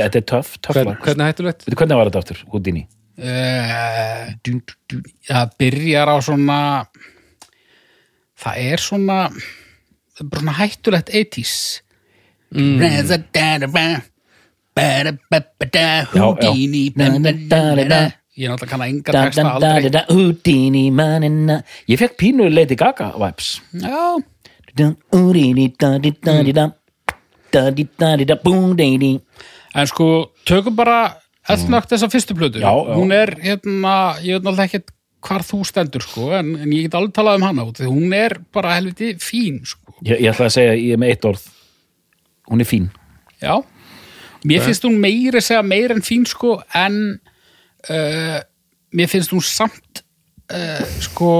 Þetta 0.00 0.18
er 0.20 0.26
töff, 0.32 0.56
hvernig 0.66 1.30
hættulegt? 1.30 1.68
Hvernig 1.68 2.00
var 2.00 2.10
þetta 2.10 2.22
aftur, 2.24 2.44
Houdini? 2.52 2.86
uh, 3.20 4.32
það 5.28 5.52
byrjar 5.60 6.12
á 6.12 6.16
svona 6.24 6.58
það 8.42 8.64
er 8.72 8.82
svona 8.82 9.18
það 9.28 10.24
er 10.24 10.30
bara 10.32 10.42
svona 10.42 10.56
hættulegt 10.58 11.12
80s 11.12 11.54
mm. 12.56 12.74
Houdini 16.16 16.88
ég 18.32 18.48
er 18.48 18.52
náttúrulega 18.54 18.68
kann 18.70 18.80
að 18.80 18.92
enga 18.94 19.12
texta 19.12 19.48
aldrei 19.50 20.04
Houdini, 20.08 20.86
manina. 20.94 21.58
Ég 21.90 22.00
fekk 22.00 22.16
pínu 22.16 22.46
Lady 22.48 22.78
Gaga 22.80 23.10
vibes. 23.20 23.58
já, 23.76 24.16
Houdini, 25.12 25.68
da, 25.76 25.98
di, 26.00 26.14
da, 26.16 26.38
di, 26.40 26.54
da. 26.56 26.70
En 29.74 29.88
sko 29.88 30.08
tökum 30.48 30.76
bara 30.76 30.98
allnögt 31.50 31.92
þessa 31.92 32.10
fyrstu 32.12 32.36
plötu 32.38 32.60
Já, 32.62 32.70
já. 32.70 32.94
hún 32.96 33.12
er 33.14 33.34
hérna, 33.42 33.94
ég 34.22 34.36
veit 34.38 34.44
náttúrulega 34.44 34.68
ekkert 34.70 34.92
hvar 35.22 35.44
þú 35.46 35.60
stendur 35.66 36.02
sko, 36.02 36.32
en, 36.34 36.56
en 36.58 36.70
ég 36.74 36.88
get 36.88 36.96
alveg 36.98 37.14
talað 37.14 37.38
um 37.38 37.46
hana 37.46 37.66
út, 37.68 37.78
því 37.78 37.90
hún 37.90 38.14
er 38.16 38.38
bara 38.54 38.74
helviti 38.76 39.14
fín 39.22 39.60
sko 39.66 39.82
Ég, 40.02 40.18
ég 40.18 40.32
ætla 40.32 40.48
að 40.48 40.56
segja, 40.56 40.72
ég 40.74 40.96
er 40.96 40.98
með 40.98 41.12
eitt 41.14 41.26
orð. 41.28 41.42
Hún 42.50 42.62
er 42.64 42.66
fín. 42.66 42.88
Já, 43.38 43.52
mér 44.42 44.64
finnst 44.66 44.82
hún 44.82 44.96
meiri 45.02 45.42
segja 45.42 45.62
meir 45.62 45.94
en 45.94 46.02
fín 46.02 46.24
sko 46.26 46.56
en 46.74 46.96
uh, 47.86 48.38
mér 48.98 49.10
finnst 49.10 49.30
hún 49.34 49.44
samt 49.46 50.02
uh, 50.50 50.82
sko, 51.06 51.30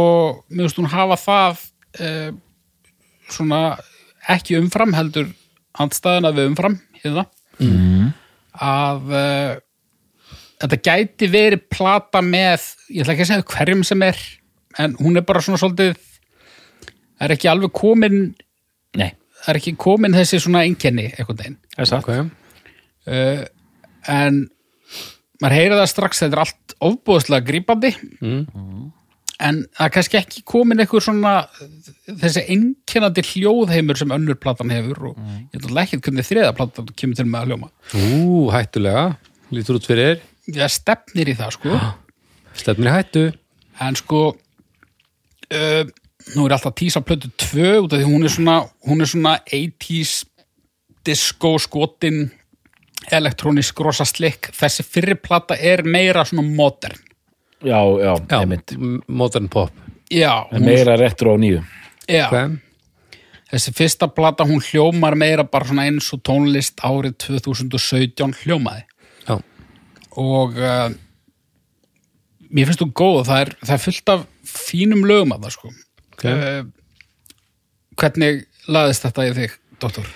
mér 0.51 0.69
finnst 0.69 0.79
hún 0.79 0.91
hafa 0.93 1.19
það 1.25 1.65
uh, 2.07 2.31
svona 3.35 3.63
ekki 4.31 4.61
umfram 4.61 4.95
heldur 4.95 5.33
andstæðuna 5.81 6.33
við 6.37 6.49
umfram 6.51 6.79
hérna 7.01 7.25
mm. 7.63 8.11
að 8.69 9.15
uh, 9.17 9.55
þetta 10.63 10.81
gæti 10.89 11.31
verið 11.33 11.67
plata 11.73 12.23
með, 12.25 12.69
ég 12.93 13.05
ætla 13.05 13.17
ekki 13.17 13.27
að 13.27 13.33
segja 13.33 13.49
hverjum 13.55 13.85
sem 13.87 14.07
er, 14.07 14.21
en 14.83 14.97
hún 15.01 15.19
er 15.19 15.27
bara 15.29 15.43
svona 15.45 15.61
svolítið 15.61 15.97
er 17.23 17.37
ekki 17.37 17.51
alveg 17.51 17.75
komin 17.77 18.33
Nei, 18.99 19.09
er 19.49 19.57
ekki 19.57 19.73
komin 19.81 20.13
þessi 20.17 20.43
svona 20.43 20.67
einkenni 20.67 21.09
eitthvað 21.15 21.47
einn 21.47 21.61
það 21.73 21.85
er 21.85 21.89
satt. 21.89 22.03
Ok, 22.03 22.33
uh, 23.09 23.45
en 24.13 24.43
maður 25.43 25.57
heyrir 25.59 25.79
það 25.81 25.91
strax 25.91 26.23
þetta 26.23 26.37
er 26.37 26.43
allt 26.45 26.75
ofbúðslega 26.83 27.47
grípandi. 27.47 27.93
Mm. 28.21 28.43
En 29.43 29.63
það 29.77 29.87
er 29.87 29.95
kannski 29.97 30.19
ekki 30.21 30.43
komin 30.49 30.83
eitthvað 30.83 31.07
svona 31.07 31.33
þessi 32.07 32.45
einkennandi 32.55 33.25
hljóðheimur 33.31 33.99
sem 34.01 34.15
önnur 34.15 34.39
platan 34.41 34.73
hefur 34.75 35.13
og 35.13 35.23
ég 35.53 35.59
ætla 35.61 35.85
ekki 35.85 36.01
hvernig 36.05 36.29
þriða 36.29 36.55
platan 36.59 36.93
kemur 36.97 37.19
til 37.19 37.29
með 37.29 37.41
að 37.41 37.53
hljóma. 37.53 37.73
Ú, 37.99 38.51
hættulega. 38.55 39.07
Lítur 39.53 39.77
út 39.77 39.89
fyrir, 39.89 40.23
ég 40.49 40.73
stefnir 40.73 41.29
í 41.29 41.37
það 41.37 41.57
sko. 41.59 41.81
Stefnir 42.57 42.89
í 42.89 42.95
hættu. 42.95 43.25
En 43.83 43.99
sko 43.99 44.23
uh, 44.33 45.83
nú 46.37 46.47
er 46.47 46.57
alltaf 46.57 46.77
tísa 46.79 47.03
plötu 47.05 47.31
2 47.43 47.83
út 47.85 47.93
af 47.93 48.01
því 48.01 48.07
hún 48.09 48.27
er 48.27 48.33
svona 48.33 48.59
hún 48.87 49.03
er 49.03 49.11
svona 49.11 49.35
80s 49.47 50.23
disco 51.07 51.57
skotin 51.59 52.31
elektrónisk 53.11 53.81
rosa 53.83 54.07
slikk 54.07 54.53
þessi 54.55 54.87
fyrri 54.87 55.17
plata 55.19 55.59
er 55.59 55.83
meira 55.83 56.25
svona 56.25 56.47
modern 56.47 57.01
Já, 57.63 57.79
já, 58.03 58.13
já, 58.31 58.39
einmitt. 58.41 58.75
modern 59.09 59.49
pop. 59.49 59.71
Já, 60.11 60.47
En 60.53 60.65
meira 60.65 60.97
retro 60.97 61.35
á 61.35 61.37
nýju. 61.41 61.63
Já. 62.11 62.27
Ok, 62.27 62.59
þessi 63.53 63.73
fyrsta 63.77 64.09
plata 64.11 64.45
hún 64.45 64.61
hljómar 64.61 65.15
meira 65.17 65.45
bara 65.45 65.69
svona 65.69 65.87
eins 65.89 66.11
og 66.13 66.21
tónlist 66.27 66.83
árið 66.85 67.15
2017 67.29 68.35
hljómaði. 68.43 68.83
Já, 69.29 69.39
og 70.19 70.59
uh, 70.59 70.91
mér 72.51 72.69
finnst 72.69 72.83
þú 72.83 72.91
góð 72.93 73.23
það 73.31 73.45
er, 73.47 73.53
það 73.63 73.75
er 73.77 73.85
fullt 73.87 74.15
af 74.17 74.27
fínum 74.53 75.07
lögum 75.09 75.33
að 75.37 75.47
það 75.47 75.55
sko. 75.57 75.73
Ok. 76.13 76.25
Uh, 76.27 76.65
hvernig 78.01 78.43
laðist 78.69 79.07
þetta 79.07 79.29
í 79.29 79.37
þig, 79.39 79.57
doktor? 79.81 80.11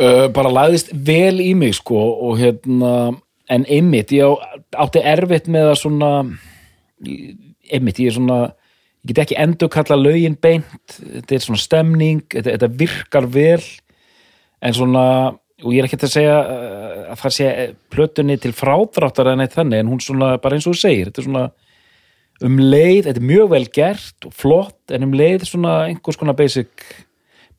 uh, 0.00 0.28
bara 0.32 0.52
lagðist 0.52 0.94
vel 0.94 1.40
í 1.42 1.50
mig 1.58 1.76
sko 1.78 2.00
og 2.30 2.38
hérna 2.40 2.94
en 3.50 3.66
einmitt, 3.66 4.14
ég 4.14 4.46
átti 4.78 5.02
erfitt 5.02 5.50
með 5.50 5.72
að 5.72 5.78
svona 5.82 6.10
einmitt, 7.70 8.00
ég 8.00 8.10
er 8.10 8.16
svona 8.16 8.40
ég 9.00 9.12
get 9.12 9.22
ekki 9.24 9.38
endur 9.40 9.70
kalla 9.72 9.98
lögin 9.98 10.36
beint 10.40 10.96
þetta 10.96 11.36
er 11.36 11.44
svona 11.44 11.62
stemning, 11.62 12.24
þetta, 12.28 12.56
þetta 12.56 12.72
virkar 12.82 13.28
vel 13.32 13.62
en 14.60 14.76
svona 14.76 15.04
og 15.60 15.74
ég 15.74 15.82
er 15.82 15.88
ekki 15.88 15.98
að 16.00 16.12
segja 16.14 16.36
að 17.12 17.18
það 17.20 17.34
sé 17.36 17.48
plötunni 17.92 18.36
til 18.40 18.52
frádráttar 18.56 19.32
en 19.32 19.44
eitt 19.44 19.56
þannig 19.56 19.82
en 19.82 19.90
hún 19.92 20.00
svona, 20.04 20.34
bara 20.40 20.56
eins 20.56 20.68
og 20.68 20.76
þú 20.76 20.82
segir 20.82 21.10
þetta 21.10 21.22
er 21.22 21.28
svona 21.28 21.46
um 22.40 22.56
leið, 22.60 23.06
þetta 23.08 23.20
er 23.20 23.28
mjög 23.28 23.50
vel 23.52 23.64
gert 23.76 24.28
og 24.28 24.34
flott 24.36 24.94
en 24.94 25.04
um 25.04 25.16
leið 25.16 25.46
svona 25.48 25.74
einhvers 25.90 26.20
konar 26.20 26.38
basic 26.38 26.86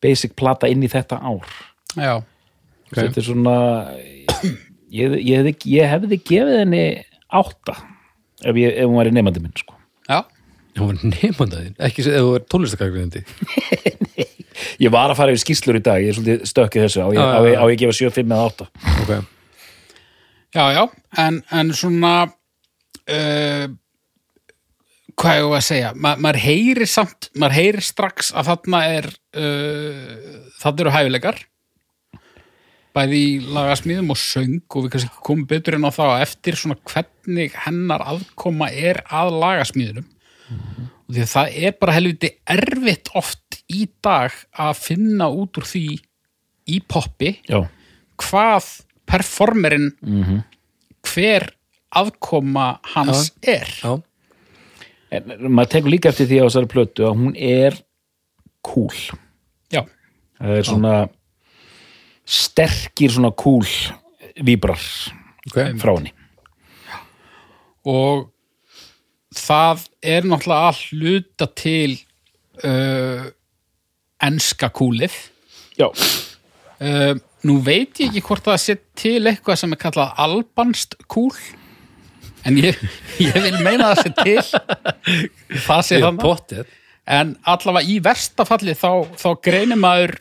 basic 0.02 0.34
plata 0.38 0.70
inn 0.72 0.84
í 0.84 0.90
þetta 0.90 1.20
ár. 1.22 1.46
Já, 1.94 2.22
þetta 2.96 3.22
er 3.22 3.28
svona 3.28 3.58
ég, 4.92 5.16
ég, 5.24 5.40
hefði, 5.42 5.54
ég 5.76 5.90
hefði 5.96 6.20
gefið 6.28 6.60
henni 6.62 6.84
átta 7.42 7.76
ef, 8.44 8.56
ég, 8.60 8.74
ef 8.76 8.88
hún 8.90 9.00
væri 9.00 9.14
nefandi 9.16 9.44
minn 9.44 9.56
sko. 9.60 9.76
já, 10.10 10.20
hún 10.80 10.92
var 10.92 11.02
nefndaðinn, 11.14 11.76
ekki 11.88 12.06
sem 12.06 12.16
ef 12.18 12.26
þú 12.28 12.34
er 12.40 12.46
tónlistakakriðandi 12.52 13.24
ég 14.86 14.92
var 14.94 15.12
að 15.14 15.18
fara 15.22 15.34
yfir 15.36 15.44
skýslur 15.46 15.80
í 15.80 15.84
dag 15.86 16.02
ég 16.04 16.12
er 16.12 16.18
svolítið 16.18 16.48
stökkið 16.52 16.84
þessu. 16.88 17.04
Á 17.06 17.10
ég, 17.12 17.20
Já, 17.20 17.26
já, 17.26 17.38
á 17.38 17.42
ég, 17.48 17.54
já. 17.56 17.62
á 17.62 17.66
ég 17.66 17.76
að 17.76 17.82
gefa 17.86 17.98
7, 18.00 18.16
5 18.18 18.34
eða 18.36 18.48
8 18.50 18.68
ok, 19.04 19.14
já, 20.58 20.66
já 20.76 20.84
en, 21.26 21.40
en 21.62 21.72
svona 21.78 22.14
uh, 22.28 23.70
hvað 25.22 25.38
ég 25.40 25.54
að 25.56 25.66
segja? 25.68 25.94
Ma, 25.96 26.14
maður 26.20 26.42
heyrir 26.46 26.90
samt, 26.90 27.30
maður 27.38 27.58
heyrir 27.60 27.86
strax 27.86 28.32
að 28.36 28.52
þarna 28.52 28.84
er 28.98 29.08
uh, 29.12 30.52
þarna 30.62 30.86
eru 30.86 30.94
hæfileikar 30.98 31.42
bæði 32.96 33.20
í 33.24 33.34
lagasmíðum 33.56 34.12
og 34.14 34.20
söng 34.20 34.62
og 34.76 34.86
við 34.86 34.94
kannski 34.96 35.24
komum 35.24 35.48
betur 35.50 35.78
inn 35.78 35.88
á 35.88 35.92
það 35.96 36.14
að 36.16 36.24
eftir 36.26 36.60
svona 36.60 36.78
hvernig 36.92 37.56
hennar 37.66 38.04
aðkoma 38.14 38.70
er 38.72 39.02
að 39.08 39.34
lagasmíðunum. 39.42 40.08
Og 40.52 41.16
því 41.16 41.24
að 41.24 41.32
það 41.32 41.58
er 41.64 41.76
bara 41.80 41.96
helviti 41.96 42.32
erfitt 42.56 43.12
oft 43.20 43.60
í 43.72 43.86
dag 44.04 44.36
að 44.52 44.74
finna 44.80 45.30
út 45.32 45.60
úr 45.60 45.68
því 45.68 45.86
í 46.72 46.80
poppi 46.88 47.34
já, 47.48 47.64
hvað 48.22 48.68
performerinn 49.10 49.92
hver 51.08 51.48
aðkoma 51.92 52.80
hans 52.94 53.32
er. 53.42 53.68
Já, 53.82 53.96
en 55.12 55.52
maður 55.52 55.72
tekur 55.76 55.92
líka 55.96 56.12
eftir 56.12 56.30
því 56.30 56.44
á 56.44 56.48
þessari 56.48 56.72
plötu 56.72 57.08
að 57.08 57.18
hún 57.20 57.34
er 57.36 57.80
cool. 58.64 58.96
Já, 59.72 59.84
það 60.40 60.58
er 60.60 60.70
svona 60.70 60.96
sterkir 62.28 63.14
svona 63.14 63.32
cool 63.38 63.68
víbrar 64.46 64.82
ok. 65.50 65.58
frá 65.82 65.94
henni. 65.96 66.14
Og 67.88 68.28
það 69.36 69.88
er 70.04 70.28
náttúrulega 70.30 70.70
að 70.70 70.84
hluta 70.92 71.48
til 71.58 71.96
uh, 72.66 73.26
enska 74.22 74.70
kúlið. 74.76 75.16
Já, 75.80 75.88
uh, 75.90 77.16
nú 77.48 77.58
veit 77.66 77.98
ég 78.04 78.12
ekki 78.12 78.24
hvort 78.28 78.46
það 78.46 78.62
sé 78.62 78.78
til 78.98 79.20
eitthvað 79.26 79.64
sem 79.64 79.74
er 79.74 79.82
kallað 79.82 80.14
albanst 80.22 80.94
kúl 81.10 81.34
en 82.46 82.58
ég, 82.58 82.78
ég 83.22 83.38
vil 83.38 83.58
meina 83.66 83.92
það 83.92 84.04
sé 84.04 84.14
til. 84.22 84.44
Það 85.66 85.84
sé 85.88 86.02
þannig 86.04 86.70
en 87.12 87.34
allavega 87.50 87.90
í 87.90 87.98
versta 88.04 88.46
falli 88.48 88.76
þá, 88.78 89.08
þá 89.18 89.30
greinir 89.44 89.80
maður 89.80 90.14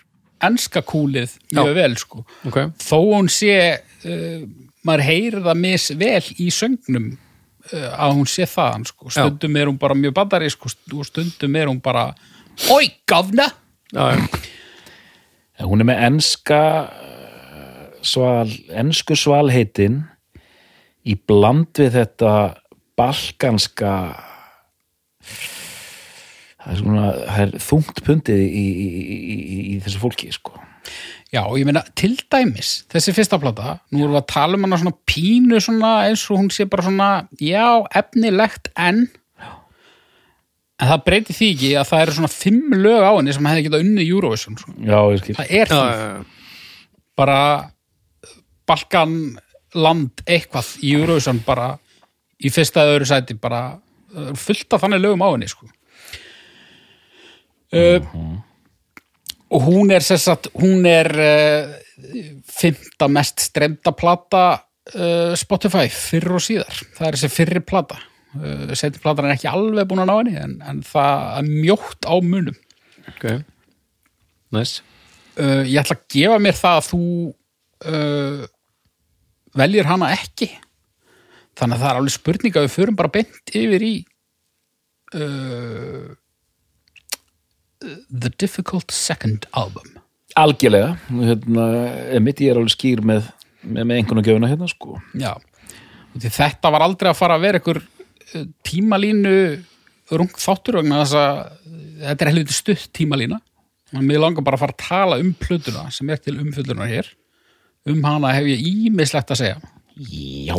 enska 0.46 0.82
kúlið 0.86 1.36
mjög 1.52 1.70
Já. 1.70 1.76
vel 1.76 1.96
sko. 2.00 2.24
Ok, 2.48 2.60
þó 2.80 2.98
hún 2.98 3.30
sé 3.32 3.56
uh, 3.76 4.44
maður 4.86 5.06
heyrir 5.08 5.44
það 5.44 5.60
mis 5.64 5.88
vel 6.00 6.22
í 6.40 6.48
söngnum 6.54 7.10
uh, 7.12 7.90
að 7.94 8.16
hún 8.18 8.30
sé 8.30 8.48
þaðan 8.50 8.86
sko. 8.88 9.10
stundum 9.12 9.58
er 9.60 9.70
hún 9.70 9.80
bara 9.80 9.98
mjög 9.98 10.16
bandari 10.16 10.50
sko, 10.52 10.72
og 10.96 11.08
stundum 11.08 11.58
er 11.60 11.70
hún 11.72 11.82
bara 11.84 12.10
oi, 12.72 12.86
gafna! 13.08 13.50
Já, 13.90 14.14
já, 15.58 15.66
hún 15.66 15.82
er 15.82 15.90
með 15.90 16.06
enska 16.08 16.62
uh, 16.86 17.84
sval, 18.06 18.48
ensku 18.70 19.18
svalheitin 19.18 20.02
í 21.04 21.16
bland 21.16 21.72
við 21.80 21.96
þetta 21.98 22.32
balkanska 23.00 23.92
það 26.64 26.72
er, 26.72 26.80
svona, 26.82 27.06
það 27.26 27.44
er 27.44 27.54
þungt 27.68 28.02
pundið 28.06 28.42
í, 28.42 28.64
í, 28.64 28.88
í, 28.88 29.38
í, 29.38 29.60
í 29.74 29.78
þessu 29.84 30.02
fólki 30.02 30.32
sko. 30.34 30.58
já, 31.30 31.44
og 31.44 31.56
ég 31.60 31.68
meina, 31.68 31.84
til 31.98 32.12
dæmis 32.32 32.74
þessi 32.92 33.14
fyrsta 33.16 33.40
plata, 33.42 33.78
nú 33.92 34.04
erum 34.04 34.16
við 34.16 34.22
að 34.22 34.28
tala 34.34 34.58
um 34.58 34.66
hana 34.66 34.80
svona 34.82 34.96
pínu 35.08 35.62
svona 35.62 35.94
eins 36.08 36.26
og 36.28 36.42
hún 36.42 36.52
sé 36.54 36.66
bara 36.70 36.86
svona, 36.86 37.10
já, 37.40 37.66
efnilegt 38.02 38.72
en 38.76 39.06
en 40.80 40.88
það 40.88 41.02
breyti 41.06 41.36
því 41.36 41.50
ekki 41.54 41.70
að 41.76 41.88
það 41.90 42.02
eru 42.04 42.16
svona 42.16 42.32
fimm 42.32 42.76
lög 42.80 43.04
á 43.04 43.12
henni 43.12 43.34
sem 43.36 43.48
hefði 43.50 43.66
getað 43.66 43.84
unnið 43.84 44.12
Eurovision 44.14 44.58
sko. 44.60 44.74
já, 44.78 44.98
ég 45.12 45.22
skil 45.22 45.36
það 45.36 45.52
er 45.60 45.74
já. 45.74 45.84
bara 47.20 47.40
Balkanland 48.70 50.24
eitthvað 50.24 50.72
í 50.86 50.94
Eurovision 50.96 51.42
bara 51.46 51.74
í 52.40 52.52
fyrsta 52.52 52.86
öðru 52.88 53.08
sæti 53.08 53.36
bara 53.40 53.64
uh, 53.76 54.32
fullt 54.38 54.72
af 54.72 54.84
þannig 54.84 55.02
lögum 55.04 55.24
á 55.26 55.28
henni 55.32 55.50
sko. 55.50 55.68
Uh, 57.74 58.10
og 59.50 59.64
hún 59.66 59.92
er 59.94 60.04
að 60.04 60.50
hún 60.60 60.86
er 60.88 61.10
uh, 61.14 61.72
fymta 62.50 63.08
mest 63.10 63.42
stremda 63.48 63.92
plata 63.96 64.44
uh, 64.94 65.32
Spotify 65.38 65.88
fyrr 65.92 66.36
og 66.38 66.44
síðar. 66.44 66.80
Það 66.96 67.08
er 67.08 67.18
þessi 67.18 67.32
fyrri 67.34 67.64
plata. 67.64 67.98
Uh, 68.30 68.70
seti 68.78 69.02
platan 69.02 69.26
er 69.26 69.34
ekki 69.34 69.50
alveg 69.50 69.88
búin 69.90 70.04
að 70.04 70.10
ná 70.10 70.16
henni 70.20 70.36
en, 70.38 70.54
en 70.62 70.84
það 70.86 71.24
er 71.40 71.50
mjótt 71.50 72.06
á 72.06 72.14
munum. 72.22 72.58
Ok. 73.10 73.26
Nice, 74.54 74.82
uh, 75.38 75.62
ég 75.66 75.80
ætla 75.82 75.96
að 75.98 76.06
gefa 76.14 76.38
mér 76.42 76.56
það 76.58 76.78
að 76.78 76.88
þú 76.90 77.02
uh, 77.90 78.44
veljir 79.58 79.90
hana 79.90 80.12
ekki. 80.14 80.50
Þannig 81.58 81.76
að 81.76 81.82
það 81.82 81.90
er 81.90 82.00
alveg 82.00 82.14
spurning 82.14 82.56
að 82.56 82.66
við 82.66 82.74
förum 82.76 82.98
bara 82.98 83.12
beint 83.14 83.54
yfir 83.60 83.84
í 83.84 83.94
uh, 85.18 86.06
The 87.80 88.30
Difficult 88.36 88.92
Second 88.92 89.46
Album. 89.56 89.96
Algjörlega, 90.38 90.94
hérna, 91.10 91.66
emitt 92.16 92.42
ég 92.44 92.52
er 92.52 92.60
alveg 92.60 92.74
skýr 92.74 93.00
með, 93.06 93.30
með, 93.64 93.82
með 93.82 93.96
einhvern 93.96 94.26
gjöfuna 94.26 94.50
hérna 94.50 94.68
sko. 94.70 94.98
Já, 95.18 95.32
og 96.12 96.18
því 96.20 96.32
þetta 96.36 96.72
var 96.74 96.84
aldrei 96.86 97.10
að 97.10 97.18
fara 97.18 97.38
að 97.38 97.46
vera 97.46 97.60
ykkur 97.62 97.80
uh, 97.82 98.44
tímalínu 98.66 99.34
rung 100.10 100.36
þáttur 100.42 100.80
vegna 100.80 101.00
þess 101.02 101.18
að 101.18 101.40
þetta 102.04 102.24
er 102.26 102.32
helviti 102.32 102.56
stutt 102.56 102.86
tímalína. 102.96 103.40
Og 103.90 104.06
mér 104.06 104.22
langar 104.22 104.46
bara 104.46 104.58
að 104.58 104.64
fara 104.64 104.76
að 104.76 104.84
tala 104.84 105.18
um 105.22 105.32
plötuna 105.34 105.88
sem 105.94 106.10
er 106.12 106.20
til 106.22 106.36
umfyllunar 106.38 106.90
hér. 106.90 107.08
Um 107.88 108.04
hana 108.06 108.34
hef 108.36 108.46
ég 108.52 108.62
ímislegt 108.86 109.32
að 109.34 109.40
segja. 109.40 109.58
Já, 110.00 110.54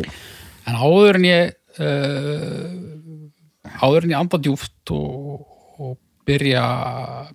en 0.67 0.77
áður 0.77 1.21
en 1.21 1.27
ég 1.29 1.53
uh, 1.79 2.65
áður 3.81 4.07
en 4.07 4.13
ég 4.13 4.19
anda 4.19 4.39
djúft 4.41 4.93
og, 4.95 5.45
og 5.79 5.95
byrja 6.27 6.63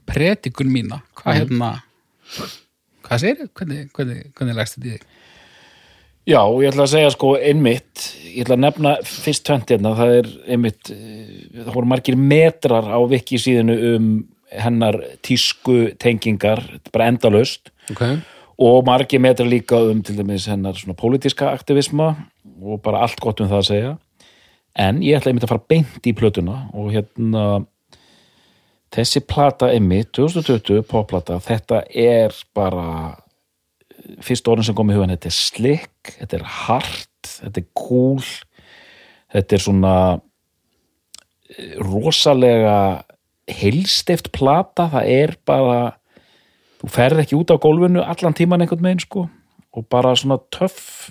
predikun 0.08 0.70
mína. 0.72 1.02
Hvað 1.18 1.42
hérna 1.42 1.72
hvað 3.06 3.22
segir 3.22 3.50
hvernig, 3.54 3.90
hvernig, 3.94 4.22
hvernig 4.36 4.58
legst 4.58 4.78
þetta 4.78 4.88
í 4.88 4.94
þig? 4.96 5.12
Já, 6.26 6.40
ég 6.42 6.72
ætla 6.72 6.86
að 6.88 6.90
segja 6.90 7.10
sko 7.14 7.28
einmitt, 7.38 8.06
ég 8.32 8.40
ætla 8.42 8.56
að 8.56 8.62
nefna 8.64 8.94
fyrst 9.06 9.44
tvent 9.46 9.70
hérna, 9.70 9.92
það 9.94 10.14
er 10.16 10.30
einmitt 10.56 10.90
eh, 10.90 11.28
það 11.60 11.74
voru 11.76 11.90
margir 11.92 12.16
metrar 12.18 12.88
á 12.90 12.98
viki 13.06 13.38
síðinu 13.38 13.76
um 13.92 14.08
hennar 14.50 14.98
tísku 15.26 15.92
tengingar, 16.02 16.62
bara 16.94 17.12
endalaust. 17.12 17.70
Ok, 17.94 18.02
og 18.62 18.80
margir 18.88 19.22
metrar 19.22 19.46
líka 19.50 19.78
um 19.90 20.02
til 20.02 20.16
dæmis 20.18 20.48
hennar 20.50 20.74
svona 20.78 20.96
pólitíska 20.98 21.52
aktivisma 21.52 22.14
og 22.62 22.80
bara 22.82 23.04
allt 23.04 23.20
gott 23.22 23.42
um 23.44 23.50
það 23.50 23.62
að 23.62 23.70
segja. 23.70 23.94
En 24.76 25.00
ég 25.04 25.18
ætla 25.18 25.30
einmitt 25.30 25.46
að 25.46 25.52
fara 25.54 25.68
beint 25.70 26.08
í 26.08 26.14
plötuna 26.16 26.66
og 26.74 26.90
hérna 26.94 27.66
þessi 28.94 29.22
plata 29.26 29.70
einmitt, 29.72 30.12
2020 30.16 30.84
popplata, 30.88 31.40
þetta 31.42 31.82
er 31.90 32.34
bara 32.56 33.16
fyrst 34.22 34.46
orðin 34.48 34.68
sem 34.68 34.76
kom 34.78 34.92
í 34.92 34.96
hugan, 34.96 35.12
þetta 35.14 35.30
er 35.30 35.36
slick 35.36 36.14
þetta 36.20 36.38
er 36.38 36.46
hard, 36.66 37.10
þetta 37.26 37.62
er 37.62 37.68
cool 37.76 38.22
þetta 39.34 39.56
er 39.56 39.64
svona 39.64 39.96
eh, 41.50 41.74
rosalega 41.82 42.76
heilstift 43.50 44.32
plata, 44.34 44.88
það 44.94 45.10
er 45.10 45.34
bara 45.46 45.80
þú 46.80 46.92
ferð 46.92 47.24
ekki 47.24 47.38
út 47.38 47.50
á 47.54 47.56
gólfinu 47.62 48.04
allan 48.04 48.36
tíman 48.36 48.62
einhvern 48.62 48.86
veginn 48.86 49.02
sko 49.02 49.26
og 49.76 49.86
bara 49.92 50.14
svona 50.16 50.38
töff 50.54 51.10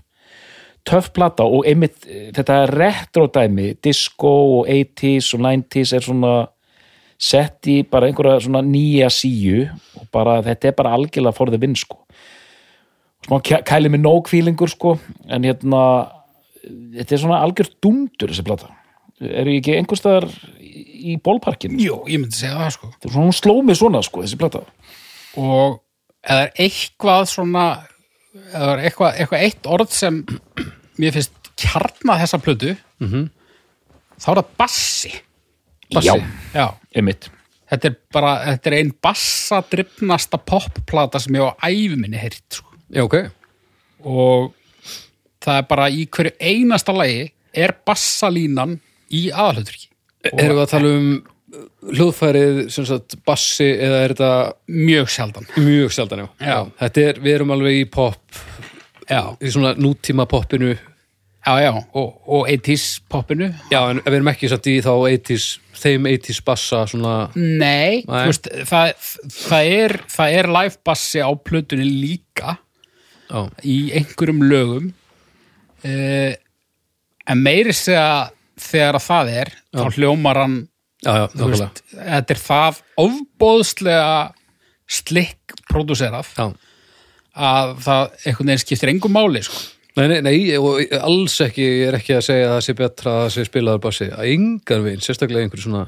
töff 0.85 1.11
plata. 1.13 1.45
Og 1.45 1.65
einmitt 1.67 2.05
eh, 2.07 2.29
þetta 2.35 2.65
retro 2.71 3.27
dæmi, 3.33 3.73
disco 3.83 4.33
og 4.59 4.69
80s 4.69 5.33
og 5.37 5.45
90s 5.45 5.95
er 5.97 6.05
svona 6.05 6.35
sett 7.17 7.67
í 7.71 7.81
bara 7.87 8.09
einhverja 8.09 8.43
svona 8.43 8.61
nýja 8.65 9.09
síu 9.13 9.65
og 9.99 10.07
bara 10.13 10.41
þetta 10.45 10.71
er 10.71 10.75
bara 10.77 10.95
algjörlega 10.97 11.35
for 11.35 11.51
the 11.51 11.59
win 11.61 11.75
sko. 11.79 12.01
Smá 13.25 13.39
kæ- 13.41 13.63
kæli 13.65 13.89
með 13.89 14.03
nóg 14.03 14.25
kvílingur 14.29 14.69
sko 14.69 14.97
en 15.29 15.47
hérna 15.47 15.83
þetta 16.65 17.15
er 17.15 17.23
svona 17.23 17.41
algjör 17.45 17.71
dundur 17.81 18.33
þessi 18.33 18.45
plata. 18.45 18.73
Eru 19.21 19.53
ég 19.53 19.61
ekki 19.61 19.77
einhverstaðar 19.79 20.27
í 20.59 20.95
í 21.05 21.15
bólparkinu 21.21 21.79
Jú, 21.81 22.01
ég 22.09 22.21
myndi 22.21 22.37
segja 22.37 22.57
það 22.59 22.73
sko. 22.75 22.91
Þetta 22.95 23.07
er 23.07 23.13
svona 23.15 23.27
hún 23.29 23.37
sló 23.39 23.55
mig 23.65 23.79
svona 23.79 24.01
sko 24.05 24.23
þessi 24.25 24.39
plata. 24.41 24.63
Og 25.41 25.79
eða 26.25 26.47
er 26.47 26.53
eitthvað 26.65 27.27
svona 27.31 27.65
eða 28.35 28.71
er 28.73 28.83
eitthvað, 28.89 29.19
eitthvað 29.21 29.45
eitt 29.47 29.69
orð 29.71 29.95
sem 29.95 30.19
mér 30.99 31.15
finnst 31.15 31.51
kjarna 31.59 32.17
þessa 32.19 32.39
plötu 32.43 32.73
-hmm. 32.99 33.29
þá 34.19 34.27
er 34.31 34.39
það 34.41 34.51
bassi 34.59 35.13
Bassi. 35.93 36.09
Já, 36.09 36.15
já, 36.53 36.67
einmitt 36.95 37.29
þetta 37.69 37.89
er 37.89 37.95
bara 38.13 38.33
þetta 38.51 38.71
er 38.71 38.77
ein 38.79 38.91
bassadrifnasta 39.05 40.39
popplata 40.41 41.21
sem 41.21 41.37
ég 41.37 41.45
á 41.45 41.53
æfi 41.65 41.97
minni 41.97 42.21
heyrt 42.21 42.59
sko. 42.59 42.69
já, 42.89 43.03
ok 43.05 43.17
og 44.05 44.53
það 45.45 45.61
er 45.61 45.69
bara 45.69 45.89
í 45.89 46.05
hverju 46.05 46.35
einasta 46.41 46.95
lagi 46.95 47.29
er 47.55 47.75
bassalínan 47.85 48.79
í 49.13 49.27
aðalhuturki 49.31 49.91
Erum 50.25 50.57
við 50.57 50.63
að 50.63 50.71
tala 50.71 50.91
um 50.97 51.09
hljóðfærið, 51.85 52.59
sem 52.73 52.85
sagt, 52.87 53.17
bassi 53.27 53.67
eða 53.69 54.01
er 54.03 54.13
þetta 54.15 54.29
mjög 54.73 55.11
sjaldan 55.13 55.47
mjög 55.61 55.93
sjaldan, 55.93 56.23
já. 56.23 56.27
Já. 56.49 56.57
Þetta 56.81 57.03
er, 57.03 57.21
við 57.21 57.37
erum 57.37 57.53
alveg 57.55 57.77
í 57.77 57.85
pop, 57.91 58.39
já, 59.05 59.21
í 59.37 59.51
svona 59.53 59.75
nútíma 59.77 60.25
poppinu. 60.29 60.73
Já, 61.45 61.53
já, 61.61 61.71
og, 61.93 62.15
og 62.27 62.49
80s 62.49 62.85
poppinu 63.11 63.51
Já, 63.71 63.79
en 63.91 64.01
við 64.03 64.17
erum 64.17 64.31
ekki 64.31 64.49
satt 64.51 64.69
í 64.71 64.75
þá 64.83 64.91
80s, 64.97 65.47
þeim 65.77 66.07
80s 66.09 66.41
bassa 66.45 66.83
svona, 66.89 67.15
Nei, 67.35 68.01
Nei. 68.05 68.05
þú 68.07 68.21
Veist, 68.31 68.49
það, 68.69 69.09
það, 69.37 69.71
er, 69.79 69.97
það 70.15 70.37
er 70.39 70.51
live 70.57 70.79
bassi 70.87 71.21
á 71.21 71.29
plötunni 71.37 71.89
líka 71.89 72.57
já, 73.29 73.41
í 73.63 73.77
einhverjum 73.97 74.45
lögum 74.49 74.89
uh, 75.85 76.31
en 77.25 77.43
meiri 77.45 77.73
segja 77.75 78.31
þegar 78.61 78.99
að 78.99 79.05
það 79.09 79.35
er 79.41 79.53
þá 79.75 79.85
hljómar 79.97 80.39
hann 80.43 80.57
já, 81.03 81.11
já, 81.13 81.45
veist, 81.45 81.83
þetta 81.93 82.35
er 82.35 82.41
það 82.41 82.81
ofbóðslega 83.05 84.09
slikk 84.85 85.55
pródúserað 85.69 86.29
Já. 86.37 86.45
að 87.35 87.71
það 87.85 88.03
einhvern 88.21 88.51
veginn 88.51 88.61
skiptir 88.63 88.91
engum 88.93 89.15
máli 89.15 89.41
sko. 89.45 89.57
Nei, 89.95 90.07
nei, 90.11 90.19
nei, 90.25 90.39
og 90.59 90.81
alls 90.99 91.37
ekki, 91.45 91.63
ég 91.63 91.89
er 91.89 91.97
ekki 91.99 92.17
að 92.17 92.25
segja 92.27 92.47
að 92.49 92.53
það 92.57 92.63
sé 92.65 92.75
betra 92.79 93.11
að 93.13 93.21
það 93.21 93.33
sé 93.35 93.45
spilaður 93.47 93.83
bassi, 93.85 94.07
að 94.11 94.31
yngan 94.33 94.83
veginn, 94.83 95.03
sérstaklega 95.05 95.45
einhverju 95.45 95.67
svona, 95.69 95.83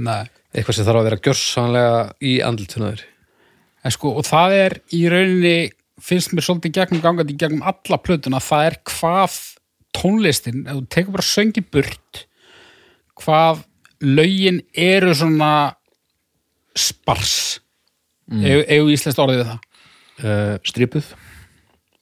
Nei. 0.00 0.22
eitthvað 0.54 0.78
sem 0.78 0.86
þarf 0.86 1.00
að 1.02 1.08
vera 1.10 1.18
gjörsanlega 1.26 1.98
í 2.24 2.32
andlutunaður. 2.46 3.02
En 3.82 3.94
sko, 3.94 4.14
og 4.16 4.24
það 4.24 4.56
er 4.56 4.76
í 4.96 5.02
rauninni 5.12 5.56
finnst 6.02 6.32
mér 6.32 6.46
svolítið 6.46 6.76
gegnum 6.78 7.02
gangandi 7.04 7.36
gegnum 7.38 7.66
alla 7.68 7.98
plötuna, 8.00 8.40
það 8.42 8.68
er 8.70 8.78
hvað 8.88 9.36
tónlistin, 9.92 10.62
ef 10.64 10.78
þú 10.78 10.86
tekur 10.96 11.16
bara 11.18 11.28
söngi 11.28 11.64
burt 11.68 12.22
hvað 13.20 13.60
lögin 14.02 14.62
eru 14.72 15.12
svona 15.14 15.52
spars 16.72 17.60
mm. 18.32 18.40
ef, 18.40 18.64
ef 18.72 18.94
íslenskt 18.96 19.20
orðið 19.20 19.44
það 19.50 19.60
Uh, 20.20 20.58
Stripuð 20.62 21.06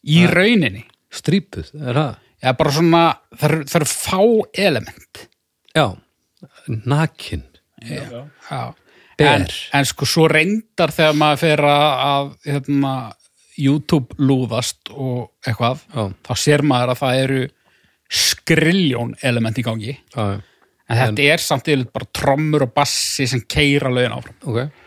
í 0.04 0.24
rauninni, 0.28 0.82
strípuð, 1.12 1.70
er 1.80 1.98
það? 2.00 2.12
já 2.40 2.52
bara 2.56 2.72
svona 2.72 3.02
það 3.36 3.56
eru, 3.76 3.88
fá 3.90 4.20
element 4.66 5.26
Já, 5.76 5.86
nakin. 6.66 7.42
já. 7.84 8.22
Ber. 9.20 9.26
En, 9.28 9.44
en 9.76 9.84
sko 9.86 10.06
svo 10.08 10.24
reyndar 10.32 10.90
þegar 10.96 11.16
maður 11.20 11.40
fer 11.42 11.60
að, 11.68 12.30
hérna, 12.48 12.92
YouTube 13.60 14.16
lúðast 14.24 14.88
og 14.94 15.28
eitthvað, 15.44 15.82
Já. 15.92 16.06
þá 16.24 16.32
sér 16.40 16.62
maður 16.64 16.94
að 16.94 17.00
það 17.02 17.18
eru 17.26 17.40
skriljón 18.10 19.12
element 19.22 19.60
í 19.60 19.64
gangi 19.66 19.92
Já, 19.92 20.22
já, 20.24 20.38
en 20.90 21.00
þetta 21.02 21.26
er 21.34 21.44
samt 21.44 21.68
yfirleitt 21.68 21.92
bara 21.94 22.08
trommur 22.16 22.64
og 22.66 22.72
bassi 22.74 23.26
sem 23.30 23.42
keira 23.46 23.92
lögin 23.92 24.16
áfram 24.16 24.38
ok. 24.40 24.79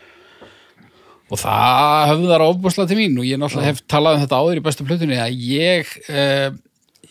Og 1.34 1.40
það 1.42 2.08
höfðar 2.12 2.44
ofbúslega 2.46 2.90
til 2.92 2.98
mín. 3.02 3.18
Og 3.20 3.26
ég 3.28 3.40
náttúrulega 3.42 3.70
hef 3.72 3.82
talað 3.90 4.18
um 4.18 4.24
þetta 4.24 4.40
áður 4.42 4.60
í 4.60 4.64
bestu 4.68 4.86
plötunni 4.88 5.18
að 5.20 5.38
ég 5.50 5.92
uh, 6.08 6.48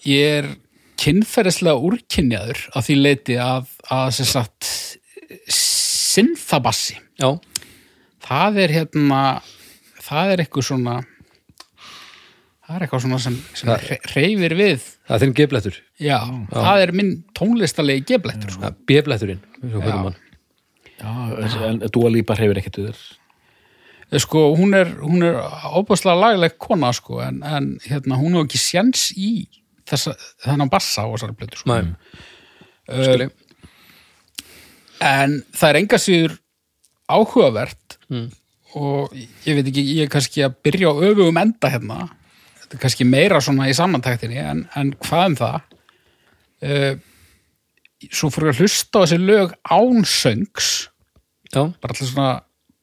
ég 0.08 0.38
er 0.42 0.50
kynferðislega 1.04 1.82
úrkynjaður 1.90 2.60
að 2.78 2.86
því 2.88 2.96
leiti 3.02 3.36
að, 3.44 3.68
að 3.92 4.12
sem 4.20 4.28
sagt 4.30 4.70
synthabassi 5.52 7.00
Já, 7.22 7.30
það 8.24 8.60
er 8.64 8.74
hérna 8.80 9.20
það 10.04 10.34
er 10.34 10.44
eitthvað 10.44 10.68
svona 10.70 10.96
það 12.64 12.76
er 12.78 12.86
eitthvað 12.86 13.04
svona 13.06 13.20
sem, 13.22 13.36
sem 13.58 13.70
Það- 13.70 14.12
reyfir 14.16 14.56
við. 14.58 14.86
Það 15.08 15.16
er 15.18 15.22
þinn 15.26 15.36
geblettur. 15.38 15.78
já, 16.00 16.18
það 16.54 16.84
er 16.86 16.94
minn 16.96 17.12
tónlistalegi 17.38 18.06
geblettur 18.14 18.54
sko. 18.56 18.64
Hvernig 19.62 20.04
mann. 20.08 20.16
Já, 21.04 21.12
en 21.68 21.82
Dua 21.92 22.10
Lipa 22.14 22.38
hefur 22.40 22.60
ekkert 22.62 22.80
við 22.80 22.88
þér 22.94 23.02
sko, 24.22 24.46
hún 24.58 24.76
er, 24.78 24.92
er 25.26 25.40
óbúslega 25.74 26.20
lagleg 26.20 26.58
kona 26.62 26.92
sko, 26.94 27.22
en, 27.24 27.42
en 27.44 27.74
hérna, 27.86 28.20
hún 28.20 28.38
er 28.38 28.46
ekki 28.46 28.62
sjens 28.62 29.10
í 29.18 29.48
þessa, 29.90 30.16
þennan 30.44 30.72
bassa 30.72 31.06
á 31.06 31.12
þessari 31.14 31.38
plötu 31.40 31.62
sko. 31.62 31.74
Nei, 31.74 31.94
skilji. 32.90 33.30
en 35.04 35.38
það 35.56 35.70
er 35.70 35.80
enga 35.82 36.02
síður 36.02 36.36
áhugavert 37.14 37.98
og 38.80 39.14
ég 39.46 39.58
veit 39.58 39.68
ekki, 39.70 39.86
ég 40.00 40.08
er 40.08 40.12
kannski 40.12 40.44
að 40.46 40.60
byrja 40.66 40.94
á 40.94 41.04
öfugum 41.10 41.40
enda 41.42 41.72
hérna. 41.74 42.00
Þetta 42.62 42.78
er 42.78 42.84
kannski 42.86 43.08
meira 43.08 43.42
svona 43.44 43.70
í 43.70 43.76
samantæktinni 43.78 44.40
en, 44.42 44.64
en 44.80 44.94
hvað 45.04 45.26
um 45.30 45.40
það? 45.42 45.60
Uh, 46.64 46.94
svo 48.12 48.30
fyrir 48.32 48.54
að 48.54 48.64
hlusta 48.64 49.00
á 49.00 49.04
þessi 49.04 49.20
lög 49.20 49.54
án 49.68 50.06
söngs 50.08 50.72
Já, 51.54 51.68
bara 51.70 51.94
alltaf 51.94 52.08
svona 52.10 52.30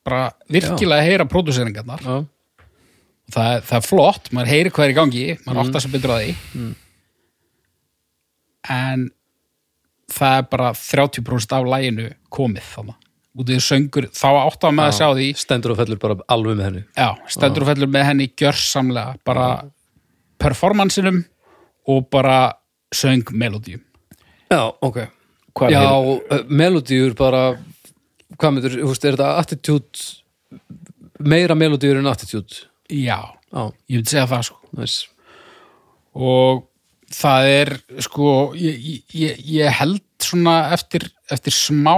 bara 0.07 0.31
virkilega 0.51 1.07
heyra 1.07 1.27
pródúseringarnar. 1.29 2.05
Já, 2.05 2.17
það, 3.35 3.57
það 3.69 3.77
er 3.81 3.87
flott, 3.87 4.31
maður 4.35 4.53
heyri 4.55 4.73
hvað 4.75 4.87
er 4.89 4.95
í 4.95 4.99
gangi 5.01 5.27
maður 5.47 5.63
áttar 5.65 5.85
sem 5.85 5.93
betur 5.95 6.15
að 6.17 6.23
því. 6.25 6.71
En 8.71 9.07
það 10.11 10.39
er 10.41 10.49
bara 10.53 10.73
30% 10.77 11.55
af 11.57 11.69
læginu 11.71 12.09
komið 12.35 12.67
þannig 12.75 12.97
út 13.41 13.51
í 13.55 13.61
söngur, 13.63 14.09
þá 14.11 14.27
áttar 14.43 14.73
maður 14.75 14.91
að 14.91 14.97
sjá 14.99 15.07
því 15.15 15.27
stendur 15.39 15.73
og 15.73 15.79
fellur 15.79 15.99
bara 16.03 16.17
alveg 16.35 16.57
með 16.59 16.67
henni. 16.67 16.81
já, 16.99 17.09
stendur 17.31 17.63
og 17.63 17.69
fellur 17.71 17.91
með 17.95 18.03
henni 18.09 18.27
gjörsamlega 18.37 19.13
bara 19.25 19.45
performansinum 20.43 21.21
og 21.95 22.09
bara 22.11 22.41
söng 22.91 23.31
melodíum 23.31 23.85
Já, 24.51 24.65
ok. 24.83 24.99
Hvað 25.55 25.71
Já, 25.77 25.79
er 25.79 26.41
uh, 26.41 26.41
melodíur 26.51 27.15
bara, 27.15 27.45
hvað 28.41 28.55
myndir, 28.57 28.79
þú 28.81 28.89
veist, 28.91 29.05
er 29.05 29.17
þetta 29.19 29.31
attitude, 29.43 30.09
meira 31.21 31.55
melodíur 31.59 32.01
en 32.01 32.11
attitude? 32.11 32.65
já, 32.91 33.21
Já, 33.51 33.65
ég 33.91 33.99
vil 34.01 34.07
segja 34.07 34.27
það 34.31 34.43
sko 34.47 34.59
næs. 34.79 34.95
og 36.15 36.65
það 37.11 37.49
er 37.51 37.71
sko 38.07 38.29
ég, 38.59 38.85
ég, 39.15 39.41
ég 39.51 39.73
held 39.81 40.01
svona 40.23 40.55
eftir, 40.75 41.09
eftir 41.31 41.55
smá 41.55 41.97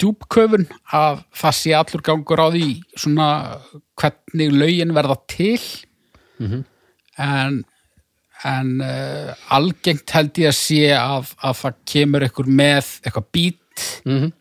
djúpköfun 0.00 0.64
að 0.96 1.18
það 1.36 1.56
sé 1.58 1.74
allur 1.76 2.02
gangur 2.06 2.40
á 2.40 2.48
því 2.54 2.68
svona 2.96 3.26
hvernig 4.00 4.54
lögin 4.56 4.94
verða 4.96 5.18
til 5.28 5.60
en 7.20 7.64
en 8.48 8.68
uh, 8.80 9.34
algengt 9.52 10.08
held 10.16 10.38
ég 10.40 10.48
að 10.48 10.56
sé 10.56 10.78
að, 10.96 11.34
að 11.44 11.58
það 11.60 11.74
kemur 11.92 12.24
ykkur 12.30 12.48
með 12.48 12.94
eitthvað 13.04 13.26
bít 13.36 13.56
Mhm. 14.08 14.32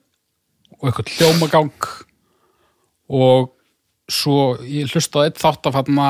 Og 0.80 0.90
eitthvað 0.90 1.14
hljómagang 1.18 1.72
og 3.10 3.52
svo 4.10 4.58
ég 4.66 4.90
hlusta 4.94 5.22
á 5.22 5.26
eitt 5.28 5.40
þátt 5.42 5.70
af 5.70 5.78
hann 5.80 6.02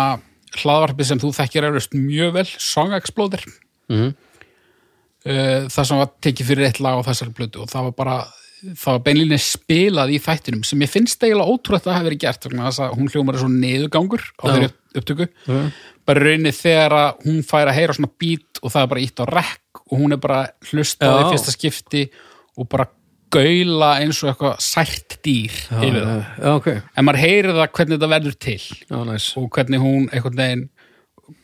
hlaðvarpi 0.60 1.06
sem 1.06 1.20
þú 1.22 1.30
þekkir 1.36 1.68
eflust 1.70 1.94
mjög 1.98 2.34
vel, 2.40 2.48
Song 2.58 2.94
Exploder 2.98 3.44
Mhm. 3.90 4.12
uh, 5.26 5.62
það 5.70 5.86
sem 5.90 5.98
var 5.98 6.12
tekið 6.22 6.46
fyrir 6.52 6.68
eitt 6.70 6.80
lag 6.84 7.00
á 7.02 7.08
þessari 7.08 7.34
blötu 7.34 7.64
og 7.64 7.70
það 7.72 7.88
var 7.90 7.96
bara 7.98 8.18
það 8.76 8.92
var 8.92 9.00
beinlinni 9.08 9.38
spilað 9.40 10.12
í 10.14 10.20
þættinum 10.22 10.66
sem 10.68 10.82
ég 10.84 10.92
finnst 10.92 11.22
eiginlega 11.24 11.48
ótrúlega 11.50 11.80
að 11.80 11.86
það 11.88 11.96
hafi 11.98 12.08
verið 12.10 12.22
gert 12.26 12.46
vegna 12.50 12.66
þess 12.68 12.82
að 12.86 12.96
hún 13.00 13.10
hljómar 13.14 13.38
er 13.38 13.40
svo 13.44 13.50
neðugangur 13.54 14.26
á 14.36 14.44
Já. 14.46 14.52
þeirri 14.52 14.70
upptöku 15.00 15.28
bara 16.10 16.24
raunni 16.26 16.52
þegar 16.60 16.96
að 17.00 17.24
hún 17.26 17.40
fær 17.48 17.70
að 17.72 17.78
heyra 17.80 17.96
svona 17.96 18.12
beat 18.20 18.60
og 18.62 18.74
það 18.74 18.82
er 18.86 18.92
bara 18.94 19.04
ítt 19.06 19.22
á 19.24 19.26
rekk 19.30 19.82
og 19.90 19.96
hún 20.02 20.14
er 20.14 20.22
bara 20.22 20.40
hlustað 20.70 21.16
í 21.16 21.24
Já. 21.24 21.30
fyrsta 21.34 21.56
skipti 21.56 22.04
og 22.60 22.70
bara 22.70 22.86
gaula 23.34 23.90
eins 24.02 24.20
og 24.24 24.32
eitthvað 24.32 24.60
sært 24.64 25.18
dýr 25.26 25.54
yfir 25.80 26.00
það 26.02 26.22
Já, 26.40 26.50
ok, 26.56 26.68
en 26.98 27.06
maður 27.08 27.22
heyrir 27.24 27.54
það 27.58 27.72
hvernig 27.78 27.96
þetta 28.00 28.10
verður 28.16 28.38
til. 28.46 28.60
Já, 28.90 28.98
næs 29.10 29.28
og 29.40 29.50
hvernig 29.56 29.84
hún 29.84 30.08
einhvern 30.10 30.40
veginn 30.42 30.64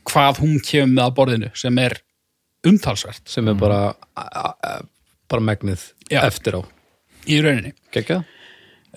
hvað 0.10 0.40
hún 0.42 0.56
kemur 0.66 0.94
með 0.96 1.04
að 1.06 1.16
borðinu 1.20 1.52
sem 1.58 1.78
er 1.84 1.98
umtalsvert. 2.66 3.22
Sem 3.30 3.48
er 3.52 3.58
bara 3.60 3.82
a- 4.18 4.54
a- 4.66 4.82
bara 5.30 5.42
megnið 5.42 5.92
Já. 6.10 6.24
eftir 6.26 6.58
á. 6.58 6.62
Í 7.30 7.40
rauninni. 7.42 7.74
Gekka? 7.94 8.24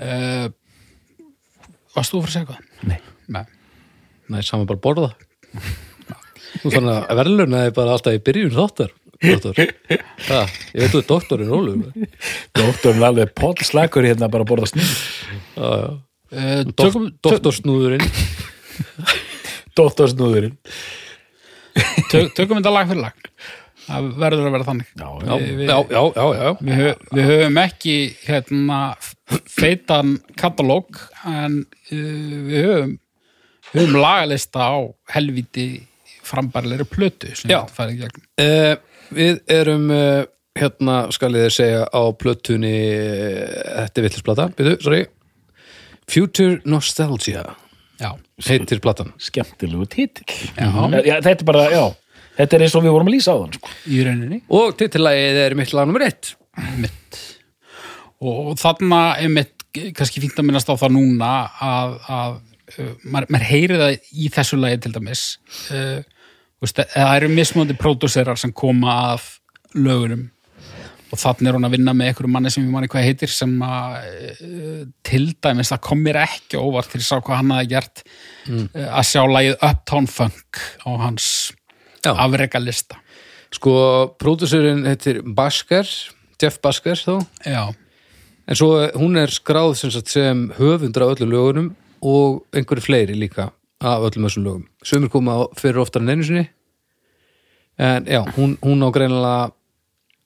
uh, 0.01 0.49
Varst 1.97 2.13
þú 2.13 2.21
að 2.21 2.25
fara 2.25 2.29
að 2.29 2.35
segja 2.35 2.47
eitthvað? 2.47 2.89
Nei. 2.89 2.99
Nei. 3.29 3.45
Nei, 4.29 4.41
saman 4.45 4.67
bara 4.69 4.79
borða. 4.85 5.11
Þú 6.63 6.71
þannig 6.73 7.07
að 7.11 7.19
verðluna 7.21 7.63
er 7.69 7.73
bara 7.77 7.93
alltaf 7.97 8.15
í 8.17 8.21
byrjun 8.25 8.53
þáttar 8.57 8.93
doktor. 9.23 9.73
Ha, 10.29 10.41
ég 10.75 10.83
veit 10.85 10.93
þú 10.93 11.01
er 11.03 11.07
doktorinn 11.09 11.55
Ólfur 11.57 12.09
Dóttorinn 12.59 13.01
er 13.03 13.09
alveg 13.09 13.33
pollslagur 13.39 14.07
hérna 14.07 14.29
bara 14.33 14.47
að 14.47 14.53
borða 14.53 14.71
snýð 14.73 14.93
Uh, 16.29 16.61
Dok 16.77 16.97
Doktorsnúðurinn 17.25 18.03
Dóttorsnúðurinn 19.79 20.57
tök, 22.11 22.33
tökum 22.37 22.59
þetta 22.59 22.73
lag 22.75 22.89
fyrir 22.91 23.01
lag. 23.07 23.29
Það 23.89 24.09
verður 24.21 24.49
að 24.49 24.55
vera 24.59 24.67
þannig. 24.69 24.89
Já, 25.01 25.07
Já, 25.25 25.33
Við- 25.41 25.63
já, 25.65 25.77
já, 25.95 26.01
já, 26.19 26.25
já. 26.37 26.51
Við, 26.69 26.81
hö- 26.83 27.17
við 27.17 27.29
höfum 27.31 27.61
ekki 27.63 27.95
hérna, 28.27 28.79
feitan 29.49 30.11
katalóg 30.37 30.99
en 31.31 31.61
uh, 31.65 32.35
við 32.51 32.67
höfum 32.67 32.93
við 33.73 33.81
höfum 33.83 33.99
lagalista 34.03 34.69
á 34.69 34.77
helviti 35.15 35.67
frambærilegri 36.29 36.85
plötu 36.93 37.33
sem 37.33 37.49
þetta 37.49 37.73
færið 37.79 37.95
í 37.97 38.03
gegnum. 38.05 38.29
Uh, 38.45 38.75
við 39.15 39.39
erum 39.53 39.89
uh, 39.95 40.25
hérna 40.59 40.99
skal 41.15 41.33
ég 41.37 41.47
þér 41.49 41.55
segja 41.55 41.87
á 41.87 42.03
plötunni 42.19 42.75
þetta 42.83 44.01
er 44.01 44.07
villisplata, 44.09 44.49
byrju, 44.59 44.77
sorry. 44.85 45.07
Future 46.09 46.61
Nostalgia 46.65 47.45
Já, 47.99 48.13
heitir 48.47 48.79
platan. 48.83 49.11
Skemmtilegu 49.19 49.87
titill. 49.91 50.37
Já. 50.55 50.69
já, 51.03 51.17
Þetta 51.25 51.43
er 51.43 51.47
bara, 51.49 51.65
já. 51.73 51.83
Þetta 52.39 52.55
er 52.55 52.65
eins 52.67 52.77
og 52.79 52.85
við 52.85 52.95
vorum 52.95 53.09
að 53.11 53.17
lýsa 53.17 53.35
á 53.35 53.39
þann 53.41 53.57
sko. 53.57 53.73
í 53.91 54.03
rauninni. 54.07 54.39
Og 54.55 54.77
titillagið 54.79 55.39
er 55.43 55.57
mitt 55.59 55.73
lag 55.75 55.89
nummer 55.89 56.05
eitt. 56.07 56.37
Mitt 56.79 57.19
og 58.23 58.53
þarna 58.59 59.01
er 59.23 59.31
mitt 59.31 59.67
kannski 59.95 60.23
fínt 60.23 60.39
að 60.39 60.47
minnast 60.49 60.71
á 60.71 60.75
það 60.79 60.95
núna 60.95 61.33
að, 61.63 61.97
að 62.11 62.37
uh, 62.79 62.95
maður, 63.03 63.29
maður 63.35 63.49
heyri 63.51 63.81
það 63.83 64.15
í 64.15 64.31
þessu 64.35 64.59
lagi 64.59 64.81
til 64.85 64.95
dæmis 64.95 65.25
uh, 65.75 65.99
veist, 66.63 66.83
það 66.95 67.15
eru 67.17 67.31
mismöndi 67.33 67.79
pródúserar 67.79 68.41
sem 68.41 68.53
koma 68.53 68.97
af 69.15 69.39
lögurum 69.77 70.29
og 71.09 71.21
þannig 71.21 71.49
er 71.49 71.57
hún 71.57 71.67
að 71.69 71.75
vinna 71.77 71.95
með 71.97 72.11
einhverju 72.11 72.31
manni 72.33 72.51
sem 72.53 72.65
ég 72.67 72.73
manni 72.73 72.91
hvað 72.93 73.07
heitir 73.07 73.33
sem 73.33 73.55
að 73.65 73.95
uh, 74.45 74.83
til 75.07 75.25
dæmis 75.45 75.73
það 75.73 75.83
kom 75.89 76.03
mér 76.05 76.21
ekki 76.25 76.61
óvart 76.61 76.93
til 76.93 77.01
að 77.01 77.07
sá 77.07 77.17
hvað 77.17 77.41
hann 77.41 77.55
hafi 77.55 77.71
gert 77.73 78.03
uh, 78.05 78.67
að 78.85 79.09
sjá 79.09 79.23
lagið 79.25 79.57
Uptown 79.71 80.09
Funk 80.13 80.63
á 80.85 80.91
hans 81.07 81.29
afrega 82.09 82.61
lista 82.63 83.01
sko, 83.55 83.73
pródussurinn 84.21 84.85
heitir 84.89 85.23
Basker 85.25 85.89
Jeff 86.41 86.61
Basker 86.65 87.01
þó 87.01 87.19
Já, 87.47 87.73
en 88.49 88.59
svo 88.59 88.75
eh, 88.83 88.93
hún 88.99 89.19
er 89.21 89.33
skráð 89.33 89.75
sem, 89.81 89.93
sem 90.05 90.45
höfundur 90.59 91.07
af 91.07 91.17
öllum 91.17 91.33
lögunum 91.33 91.71
og 92.05 92.45
einhverju 92.55 92.85
fleiri 92.85 93.17
líka 93.19 93.49
af 93.81 94.07
öllum 94.09 94.27
þessum 94.27 94.47
lögum. 94.47 94.65
Sömur 94.83 95.13
koma 95.13 95.39
fyrir 95.59 95.83
oftar 95.83 96.03
en 96.03 96.15
einu 96.15 96.27
sinni. 96.27 96.49
En 97.79 98.07
já, 98.11 98.25
hún, 98.37 98.57
hún 98.63 98.83
á 98.83 98.89
greinilega 98.91 99.53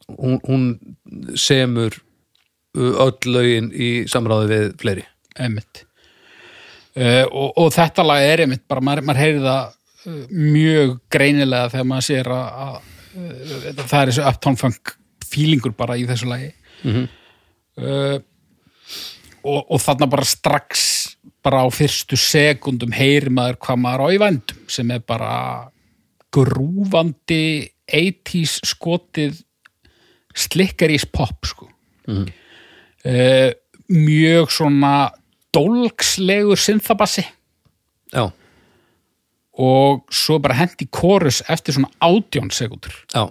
hún, 0.09 0.41
hún 0.49 0.65
semur 1.37 1.99
öll 2.75 3.19
lögin 3.29 3.71
í 3.73 3.91
samráði 4.09 4.49
við 4.53 4.67
fleiri. 4.81 5.05
Einmitt. 5.37 5.85
Uh, 6.93 7.25
og, 7.29 7.53
og 7.57 7.71
þetta 7.73 8.05
lag 8.05 8.25
er 8.25 8.45
einmitt 8.45 8.67
bara, 8.69 8.83
maður, 8.85 9.07
maður 9.09 9.23
heyri 9.23 9.45
það 9.45 9.79
mjög 10.33 10.97
greinilega 11.13 11.71
þegar 11.73 11.87
maður 11.89 12.07
sér 12.09 12.29
að, 12.35 12.59
að 12.65 12.75
uh, 13.15 13.85
það 13.85 13.97
er 14.01 14.11
þessu 14.11 14.27
uptown 14.29 14.59
funk 14.61 14.93
feelingur 15.33 15.77
bara 15.77 15.97
í 15.97 16.05
þessu 16.09 16.29
lagi. 16.29 16.51
Mhm. 16.83 17.09
uh, 17.81 18.19
og, 19.43 19.61
og 19.75 19.81
þarna 19.83 20.09
bara 20.11 20.27
strax 20.29 20.92
bara 21.43 21.63
á 21.63 21.69
fyrstu 21.71 22.17
sekundum 22.19 22.93
heyri 22.95 23.31
maður 23.31 23.59
hvað 23.63 23.81
maður 23.83 24.05
á 24.05 24.07
í 24.15 24.19
vendum 24.23 24.69
sem 24.71 24.91
er 24.95 25.03
bara 25.07 25.33
grúfandi 26.33 27.69
80s 27.93 28.61
skotið 28.73 29.43
slikkarís 30.33 31.05
pop 31.13 31.45
sko. 31.45 31.69
Mhm. 32.09 32.29
uh, 33.05 33.51
mjög 33.93 34.51
svona 34.51 35.11
dólkslegur 35.53 36.57
synthabassi 36.57 37.25
já, 38.15 38.31
og 39.59 40.07
svo 40.11 40.39
bara 40.41 40.55
hendi 40.57 40.87
kórus 40.89 41.43
eftir 41.49 41.75
svona 41.75 41.91
átjón 42.01 42.51
sekundur 42.51 42.95
já. 43.13 43.29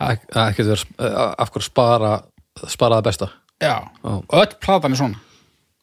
Vera 0.00 1.34
af 1.38 1.50
hverju 1.52 1.62
spara 1.62 2.22
spara 2.66 2.96
það 2.96 3.04
besta? 3.04 3.28
Já, 3.60 3.90
Já. 4.02 4.22
öll 4.32 4.54
platan 4.60 4.92
er 4.92 4.96
svona 4.96 5.20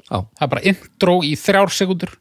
já, 0.08 0.18
það 0.22 0.46
er 0.48 0.52
bara 0.56 0.66
intro 0.72 1.18
í 1.28 1.34
þrjár 1.40 1.74
sekundur 1.76 2.16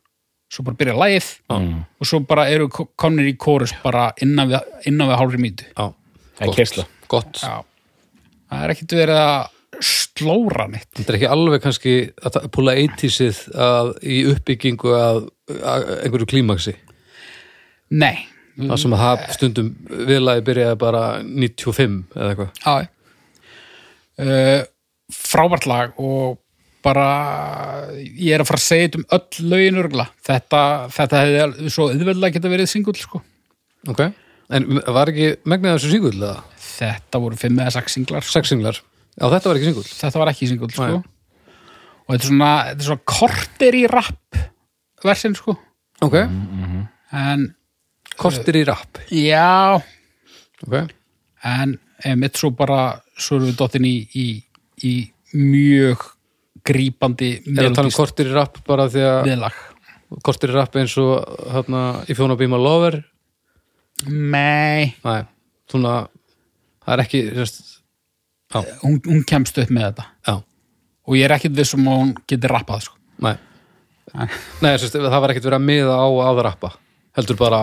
svo 0.52 0.62
bara 0.66 0.78
byrja 0.78 0.94
lagið 1.00 1.28
já, 1.50 1.56
og 2.00 2.06
svo 2.06 2.20
bara 2.26 2.44
eru 2.54 2.68
ko- 2.70 2.88
komnir 2.98 3.26
í 3.32 3.36
kórus 3.40 3.72
bara 3.82 4.08
innan 4.22 4.50
við, 4.52 4.60
innan 4.86 5.10
við 5.10 5.20
hálfri 5.22 5.40
mýtu 5.42 5.66
já. 5.72 5.86
Það 6.36 6.42
er 6.44 6.52
já, 7.42 7.56
það 8.50 8.64
er 8.66 8.74
ekkit 8.76 8.94
verið 9.00 9.20
að 9.24 9.52
slóra 9.86 10.64
neitt. 10.72 10.86
Þetta 10.96 11.12
er 11.12 11.16
ekki 11.18 11.28
alveg 11.28 11.60
kannski 11.64 11.94
að 12.24 12.36
púla 12.54 12.72
80sið 12.80 13.40
að, 13.60 13.90
í 14.08 14.16
uppbyggingu 14.30 14.94
að, 14.96 15.18
að 15.60 15.90
einhverju 15.98 16.28
klímaksi 16.30 16.72
nei, 17.92 18.22
það 18.56 18.80
sem 18.80 18.94
að 18.96 19.02
það 19.04 19.26
stundum 19.36 19.68
viðlagi 20.08 20.44
byrjaði 20.46 20.78
bara 20.80 21.02
95 21.26 21.98
eða 22.16 22.30
eitthvað. 22.32 22.62
Já. 22.62 22.88
Uh, 24.16 24.62
frábært 25.12 25.66
lag 25.68 25.98
og 26.00 26.38
bara 26.86 27.06
ég 27.98 28.34
er 28.36 28.42
að 28.42 28.50
fara 28.50 28.60
að 28.60 28.66
segja 28.66 28.90
um 28.98 29.06
öll 29.16 29.48
lögin 29.50 29.80
örgla 29.82 30.06
þetta, 30.26 30.60
þetta 30.94 31.22
hefði 31.24 31.72
svo 31.72 31.88
auðveldlega 31.90 32.36
geta 32.36 32.52
verið 32.52 32.70
singull 32.70 32.96
sko. 33.00 33.22
Ok, 33.90 34.02
en 34.56 34.68
var 34.94 35.10
ekki 35.12 35.32
megnið 35.48 35.72
af 35.72 35.80
þessu 35.80 35.92
singull 35.96 36.16
eða? 36.20 36.36
þetta 36.76 37.20
voru 37.22 37.38
fimm 37.40 37.60
eða 37.62 37.72
sex 37.78 37.96
singlar 37.96 38.26
sex 38.28 38.52
singlar, 38.52 38.80
já 39.16 39.24
þetta 39.32 39.50
var 39.50 39.60
ekki 39.60 39.70
singull. 39.70 39.86
Þetta 39.90 40.22
var 40.22 40.32
ekki 40.32 40.50
singull 40.50 40.72
sko. 40.74 40.88
Nei. 40.90 41.12
og 42.06 42.10
þetta 42.14 42.22
er 42.22 42.30
svona, 42.30 42.50
þetta 42.70 42.84
er 42.84 42.88
svona 42.90 43.06
korter 43.16 43.78
í 43.78 43.84
rap 43.90 44.40
versin 45.06 45.36
sko. 45.38 45.56
Ok, 46.04 46.18
en 47.16 47.46
kortir 48.20 48.60
í 48.60 48.64
rap. 48.68 49.00
Já, 49.14 49.78
ok, 50.66 50.76
en 51.46 51.78
mitt 52.20 52.38
svo 52.38 52.52
bara 52.54 53.00
svo 53.16 53.38
erum 53.38 53.50
við 53.50 53.58
dottin 53.62 53.86
í, 53.88 53.96
í, 54.12 54.26
í 54.84 54.94
mjög 55.36 56.04
grípandi 56.66 57.30
er 57.54 57.68
að 57.68 57.78
tala 57.78 57.90
um 57.90 57.96
kortir 57.96 58.30
í 58.30 58.34
rap 58.34 58.60
bara 58.66 58.88
því 58.92 59.06
að 59.10 59.46
kortir 60.26 60.52
í 60.52 60.56
rap 60.56 60.76
eins 60.78 60.96
og 61.02 61.38
hérna 61.54 61.82
í 62.06 62.16
fjóna 62.18 62.36
bíma 62.38 62.60
lover? 62.60 63.00
Nei, 64.06 64.92
næ, 65.04 65.24
svona 65.70 65.94
það 66.84 66.92
er 66.94 67.02
ekki, 67.06 67.22
sérst, 67.38 67.62
hún, 68.82 68.98
hún 69.06 69.22
kemst 69.26 69.56
upp 69.62 69.72
með 69.72 69.88
þetta. 69.88 70.08
Já, 70.28 70.34
og 71.06 71.16
ég 71.16 71.26
er 71.26 71.36
ekkit 71.38 71.56
vissum 71.56 71.88
að 71.88 72.02
hún 72.02 72.12
geti 72.28 72.50
rappað 72.52 72.88
sko. 72.88 72.98
næ 73.24 73.36
nei, 74.62 74.74
sérst, 74.78 74.94
það 74.96 75.20
var 75.22 75.32
ekkert 75.32 75.48
verið 75.48 75.58
að 75.58 75.66
miða 75.66 75.96
á 75.98 76.06
að 76.28 76.42
rappa 76.46 76.70
heldur 77.16 77.38
bara 77.40 77.60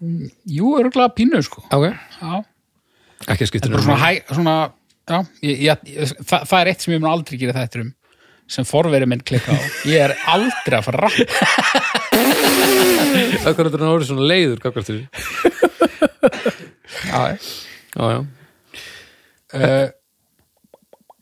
jú, 0.00 0.72
örgulega 0.80 1.12
pínu 1.16 1.42
sko. 1.44 1.62
Ok, 1.74 1.86
já, 1.92 2.40
ekki 3.28 3.46
að 3.46 3.50
skipta 3.52 3.70
bara 3.72 3.84
svona, 3.84 4.00
hæ, 4.00 4.10
svona 4.32 4.56
já, 5.10 5.18
ég, 5.44 5.60
ég, 5.68 6.14
það, 6.24 6.46
það 6.50 6.58
er 6.60 6.70
eitt 6.72 6.84
sem 6.86 6.94
ég 6.96 7.02
mun 7.04 7.10
aldrei 7.12 7.38
gera 7.40 7.56
þetta 7.64 7.84
um 7.84 7.92
sem 8.54 8.66
forveri 8.68 9.06
minn 9.08 9.22
klikka 9.24 9.54
á. 9.56 9.60
Ég 9.88 10.02
er 10.04 10.12
aldrei 10.28 10.76
að 10.76 10.84
fara 10.90 11.08
Akkur 13.48 13.68
er 13.70 13.76
hann 13.78 13.88
orðið 13.88 14.10
svona 14.10 14.26
leiður 14.28 14.60
kakvart 14.60 14.90
því 14.90 14.98
já, 17.08 17.36
Já, 17.94 18.04
já. 18.10 18.24
Uh, 19.54 19.86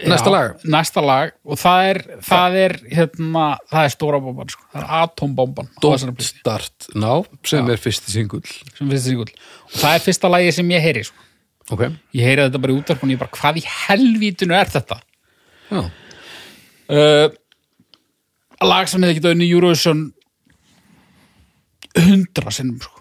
Næsta 0.02 0.30
já, 0.30 0.32
lag. 0.34 0.54
næsta 0.66 1.02
lag. 1.04 1.32
Og 1.46 1.58
það 1.60 1.88
er, 1.92 1.98
það 2.26 2.56
er 2.58 2.72
hérna, 2.90 3.44
það 3.70 3.84
er 3.86 3.92
stóra 3.94 4.18
bomban 4.24 4.50
sko. 4.50 4.64
það 4.72 4.80
er 4.82 4.94
atombomban 5.02 5.68
Don't 5.84 6.24
Start 6.26 6.88
Now 6.98 7.22
sem 7.46 7.68
er 7.70 7.78
fyrsti 7.78 8.10
singull. 8.16 8.42
Og 8.82 9.76
það 9.76 9.94
er 9.94 10.02
fyrsta 10.08 10.30
lagi 10.32 10.50
sem 10.56 10.72
ég 10.74 10.82
heyri 10.82 11.04
sko. 11.06 11.28
Ok. 11.72 11.82
Ég 12.16 12.26
heyri 12.26 12.44
þetta 12.44 12.60
bara 12.60 12.74
í 12.74 12.78
útvarp 12.80 13.04
og 13.06 13.12
ég 13.14 13.20
bara, 13.20 13.32
hvað 13.38 13.60
í 13.60 13.64
helvítinu 13.66 14.56
er 14.58 14.68
þetta? 14.72 14.98
Já, 15.72 15.80
uh, 16.92 17.28
lag 18.62 18.90
sem 18.90 19.02
hefði 19.02 19.16
getað 19.20 19.36
unni 19.38 19.48
Eurovision 19.48 20.02
hundra 21.96 22.52
sinnum 22.54 22.80
sko. 22.82 23.00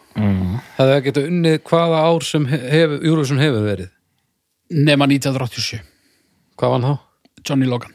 það 0.77 0.91
hefði 0.93 1.03
getað 1.09 1.27
unnið 1.31 1.57
hvaða 1.67 1.99
ár 2.07 2.25
sem 2.27 2.47
hef, 2.51 2.95
Eurovision 3.01 3.41
hefur 3.43 3.67
verið? 3.67 3.91
Nema 4.71 5.07
1987 5.11 5.81
Hvað 6.59 6.71
var 6.73 6.79
hann 6.79 6.87
þá? 6.87 7.07
Johnny 7.47 7.65
Logan. 7.67 7.93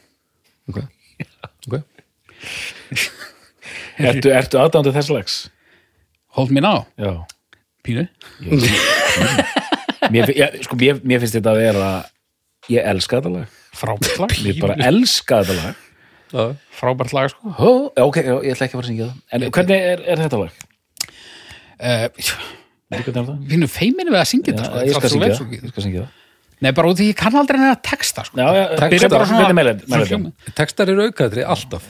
Ok, 0.69 0.81
ok. 1.69 1.77
Ertu, 3.97 4.33
ertu 4.35 4.59
aðdándu 4.61 4.93
þess 4.97 5.13
lags? 5.15 5.37
Hold 6.37 6.53
me 6.53 6.61
now, 6.61 6.85
Já. 7.01 7.23
pínu 7.87 8.09
Mér, 10.15 10.33
ég, 10.37 10.61
sko, 10.67 10.79
mér, 10.81 11.01
mér 11.03 11.23
finnst 11.23 11.39
þetta 11.39 11.55
að 11.55 11.63
vera 11.63 11.89
ég 12.73 12.91
elska 12.93 13.21
þetta 13.21 13.33
lag. 13.35 13.57
Frábært 13.77 14.21
lag 14.23 14.37
Ég 14.47 14.61
bara 14.63 14.77
elska 14.89 15.41
þetta 15.43 15.57
lag. 15.61 15.83
Já, 16.33 16.45
frábært 16.81 17.15
lag 17.17 17.31
sko. 17.33 17.55
Hó, 17.57 17.71
ok, 18.03 18.21
já, 18.21 18.35
ég 18.43 18.55
ætla 18.57 18.67
ekki 18.67 18.75
að 18.75 18.81
fara 18.81 18.85
að 18.85 18.91
syngja 18.93 19.09
það. 19.09 19.19
En 19.31 19.49
hvernig 19.57 19.89
er, 19.95 20.05
er 20.13 20.23
þetta 20.25 20.43
lag? 20.43 20.63
uh, 21.77 22.07
það? 23.17 23.35
pínu 23.51 23.69
feiminu 23.71 24.15
við 24.15 24.21
að 24.21 24.31
syngja 24.33 24.55
þetta 24.55 24.71
sko, 24.71 24.87
ég 24.87 24.99
skal 24.99 25.13
syngja 25.13 25.35
það. 25.35 25.53
Ég 25.57 25.75
skal 25.75 25.87
syngja 25.87 26.07
það. 26.07 26.23
Nei, 26.65 26.71
bara 26.73 26.89
út 26.89 26.97
því 26.97 27.11
ég 27.11 27.19
kann 27.21 27.35
aldrei 27.37 27.59
neina 27.61 27.77
texta 27.85 28.23
sko. 28.25 28.39
Já, 28.41 28.47
já, 28.57 28.63
Byrja 28.81 28.89
byrja 28.95 29.09
bara 29.13 29.75
bara 29.85 30.07
svona-. 30.09 30.31
Textar 30.57 30.89
eru 30.89 31.05
aukaðri 31.11 31.45
alltaf. 31.45 31.85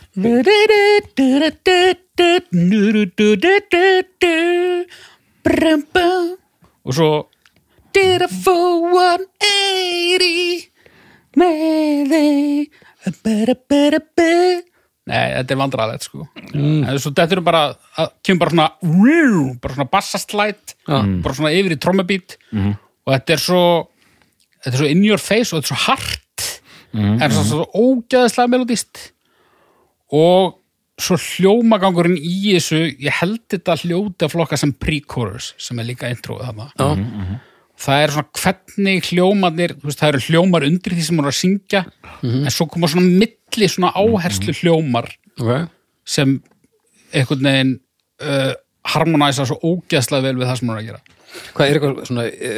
Og 6.86 6.98
svo 6.98 7.10
Did 7.96 8.22
a 8.22 8.28
full 8.28 8.90
180 8.92 10.68
Mayday 11.36 12.66
Nei, 15.06 15.26
þetta 15.36 15.54
er 15.54 15.58
vandræðilegt 15.60 16.02
sko. 16.08 16.24
Mm. 16.50 16.82
svo 16.98 17.12
þetta 17.14 17.36
eru 17.36 17.42
bara 17.46 17.60
að- 17.96 18.10
kemur 18.26 18.40
bara 18.42 18.50
svona 18.50 18.66
wú, 18.82 19.60
bara 19.62 19.74
svona 19.76 19.90
bassastlæt 19.92 20.74
bara 21.22 21.34
svona 21.34 21.52
yfir 21.54 21.76
í 21.76 21.78
trommubít. 21.78 22.36
Og 23.06 23.14
þetta 23.14 23.32
er 23.36 23.42
svo 23.44 23.62
þetta 24.64 24.72
er 24.74 24.80
svo 24.82 24.90
in 24.90 25.04
your 25.04 25.18
face 25.22 25.52
og 25.54 25.62
þetta 25.62 25.70
er 25.70 25.76
svo 25.76 25.80
hart. 25.86 26.60
En 26.96 27.30
svo, 27.30 27.42
svo 27.44 27.64
ógæðislega 27.76 28.50
melodist 28.50 29.12
og 30.10 30.58
svo 30.98 31.16
hljómagangurinn 31.20 32.16
í 32.18 32.56
þessu 32.56 32.96
ég 32.98 33.12
held 33.20 33.42
þetta 33.52 33.76
hljóti 33.84 34.24
að 34.26 34.32
flokka 34.32 34.56
sem 34.58 34.72
pre-chorus 34.72 35.52
sem 35.60 35.78
er 35.78 35.84
líka 35.84 36.10
introið 36.10 36.46
þarna. 36.48 36.70
Já, 36.78 37.38
það 37.80 38.02
er 38.02 38.14
svona 38.14 38.42
hvernig 38.42 39.08
hljómarnir 39.10 39.74
þú 39.76 39.88
veist, 39.90 40.02
það 40.02 40.12
eru 40.12 40.22
hljómar 40.26 40.66
undir 40.68 40.96
því 40.96 41.06
sem 41.06 41.18
hún 41.18 41.26
er 41.26 41.32
að 41.32 41.40
syngja 41.40 41.82
en 42.24 42.52
svo 42.54 42.68
koma 42.72 42.90
svona 42.90 43.10
milli 43.24 43.68
svona 43.72 43.92
áherslu 43.96 44.54
hljómar 44.60 45.10
ok. 45.36 45.66
sem 46.08 46.38
einhvern 47.12 47.50
veginn 47.50 47.74
uh, 48.24 48.54
harmonæsa 48.86 49.46
svo 49.48 49.58
ógeðslega 49.64 50.28
vel 50.28 50.40
við 50.40 50.48
það 50.48 50.58
sem 50.60 50.70
hún 50.70 50.76
er 50.76 50.82
að 50.82 50.90
gera. 50.90 51.16
Hvað 51.56 51.66
er 51.66 51.78
eitthvað 51.78 51.96
svona 52.08 52.24
e, 52.30 52.52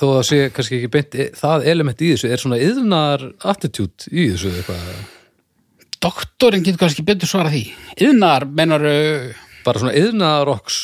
þó 0.00 0.06
að 0.08 0.22
sé 0.26 0.38
kannski 0.54 0.78
ekki 0.78 0.92
beint 0.94 1.16
e, 1.16 1.26
það 1.36 1.66
element 1.72 2.02
í 2.02 2.12
þessu, 2.14 2.30
er 2.32 2.42
svona 2.42 2.60
yðnar 2.62 3.26
attitude 3.52 4.10
í 4.10 4.28
þessu 4.32 4.52
eitthvað? 4.54 5.02
Doktorinn 6.06 6.64
getur 6.64 6.82
kannski 6.82 7.04
betur 7.06 7.30
svara 7.30 7.52
því. 7.52 7.62
Yðnar 8.06 8.46
menar 8.58 8.86
uh, 8.88 9.44
bara 9.66 9.82
svona 9.82 9.94
yðnarokks 9.98 10.80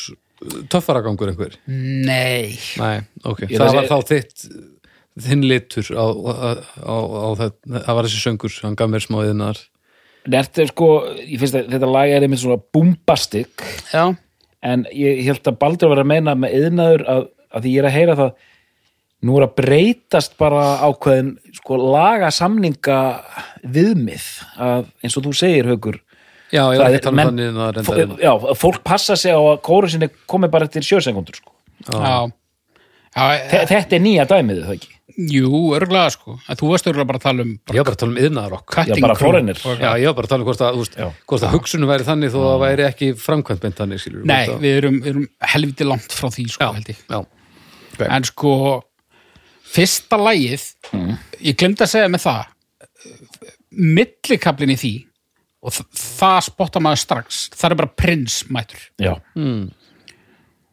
töffaragangur 0.73 1.33
einhver? 1.33 1.59
Nei. 1.67 2.55
Nei, 2.81 3.03
ok, 3.25 3.45
Ég 3.49 3.59
það 3.59 3.77
var 3.79 3.91
þá 3.91 4.13
þitt 4.13 4.47
þinn 5.23 5.45
litur 5.45 5.91
á, 5.93 6.07
á, 6.09 6.49
á, 6.89 6.97
á 6.97 7.29
það, 7.41 7.53
það 7.75 7.99
var 7.99 8.09
þessi 8.09 8.23
söngur 8.23 8.59
hann 8.65 8.79
gaf 8.81 8.93
mér 8.93 9.05
smá 9.05 9.21
yðnar 9.27 9.61
Þetta 10.23 10.63
er 10.63 10.69
sko, 10.71 10.89
ég 11.19 11.41
finnst 11.43 11.57
að 11.59 11.73
þetta 11.73 11.91
lag 11.91 12.13
er 12.15 12.23
einmitt 12.23 12.41
svona 12.45 12.63
bombastic 12.73 13.65
já, 13.91 14.05
en 14.63 14.85
ég 14.95 15.25
held 15.27 15.51
að 15.51 15.59
Baldur 15.59 15.91
var 15.91 16.01
að 16.05 16.11
meina 16.13 16.37
með 16.39 16.55
yðnaður 16.61 17.05
að, 17.11 17.25
að 17.51 17.65
því 17.65 17.73
ég 17.73 17.83
er 17.83 17.89
að 17.89 17.97
heyra 17.97 18.19
það 18.21 18.33
nú 19.23 19.39
er 19.39 19.47
að 19.47 19.57
breytast 19.61 20.37
bara 20.41 20.63
ákveðin 20.83 21.35
sko 21.55 21.79
laga 21.79 22.31
samninga 22.35 22.99
viðmið. 23.75 24.25
Að 24.59 24.89
eins 25.03 25.19
og 25.19 25.27
þú 25.27 25.35
segir 25.39 25.71
haukur 25.71 26.01
Já, 26.53 26.63
ég 26.69 26.79
Það 26.83 26.87
er- 26.93 27.01
að 27.01 27.07
um 27.09 27.17
menn- 27.17 27.29
þannig 27.33 27.61
að 27.65 27.75
reynda 27.75 27.89
fó- 27.89 28.23
já, 28.23 28.33
fólk 28.61 28.83
passa 28.85 29.17
sig 29.17 29.33
á 29.33 29.41
að 29.41 29.61
kóru 29.65 29.89
sinni 29.91 30.09
komi 30.29 30.49
bara 30.53 30.67
eftir 30.69 30.83
sjösekundur 30.85 31.35
sko. 31.39 31.53
já, 31.89 31.99
já. 31.99 32.31
Þe- 33.53 33.67
þetta 33.69 33.93
er 33.97 34.01
nýja 34.01 34.27
dæmið 34.29 34.61
það 34.67 34.75
ekki? 34.77 34.89
Jú, 35.29 35.49
örglega 35.77 36.09
sko. 36.11 36.39
En 36.49 36.57
þú 36.57 36.69
varst 36.73 36.87
örglega 36.89 37.07
bara 37.07 37.19
að 37.19 37.23
tala 37.27 37.43
um 37.45 37.51
Ég 37.69 37.77
var 37.77 37.85
bara 37.85 37.97
að 37.97 37.99
tala 38.01 38.13
um 38.13 38.17
yðnarokk 38.17 38.71
Já, 38.73 39.01
bara 39.01 39.13
og- 39.13 39.81
Já, 39.81 39.91
ég 40.01 40.07
var 40.07 40.15
bara 40.15 40.27
að 40.27 40.29
tala 40.29 40.41
um 40.41 40.47
hvort 40.49 40.63
að, 40.65 40.97
Já. 40.97 41.09
hvort 41.29 41.43
að 41.43 41.53
hugsunum 41.53 41.89
væri 41.93 42.05
þannig 42.09 42.31
þó 42.33 42.39
að 42.41 42.49
það 42.53 42.63
væri 42.63 42.87
ekki 42.89 43.09
framkvæmt 43.21 43.61
beint 43.61 43.77
þannig, 43.77 44.01
skilur 44.01 44.25
nei, 44.25 44.47
við 44.49 44.77
erum, 44.79 44.97
við 45.03 45.07
erum 45.13 45.29
helviti 45.53 45.85
langt 45.85 46.09
frá 46.17 46.29
því 46.33 46.47
sko, 46.49 46.65
Já, 46.65 46.73
held 46.73 46.89
ég. 46.89 46.97
já, 47.11 47.27
en 48.09 48.23
sko 48.25 48.83
fyrsta 49.73 50.17
lagið 50.17 50.65
ég 51.45 51.57
glemdi 51.57 51.85
að 51.85 51.93
segja 51.93 52.09
með 52.09 52.25
það 52.25 52.47
millikablin 53.73 54.73
í 54.75 54.79
því 54.81 54.93
og 55.63 55.77
það 55.95 56.41
spotta 56.49 56.83
maður 56.83 57.03
strax. 57.05 57.45
Það 57.55 57.71
er 57.71 57.81
bara 57.83 57.95
prins 58.03 58.41
mætur 58.51 58.83
Já, 59.01 59.15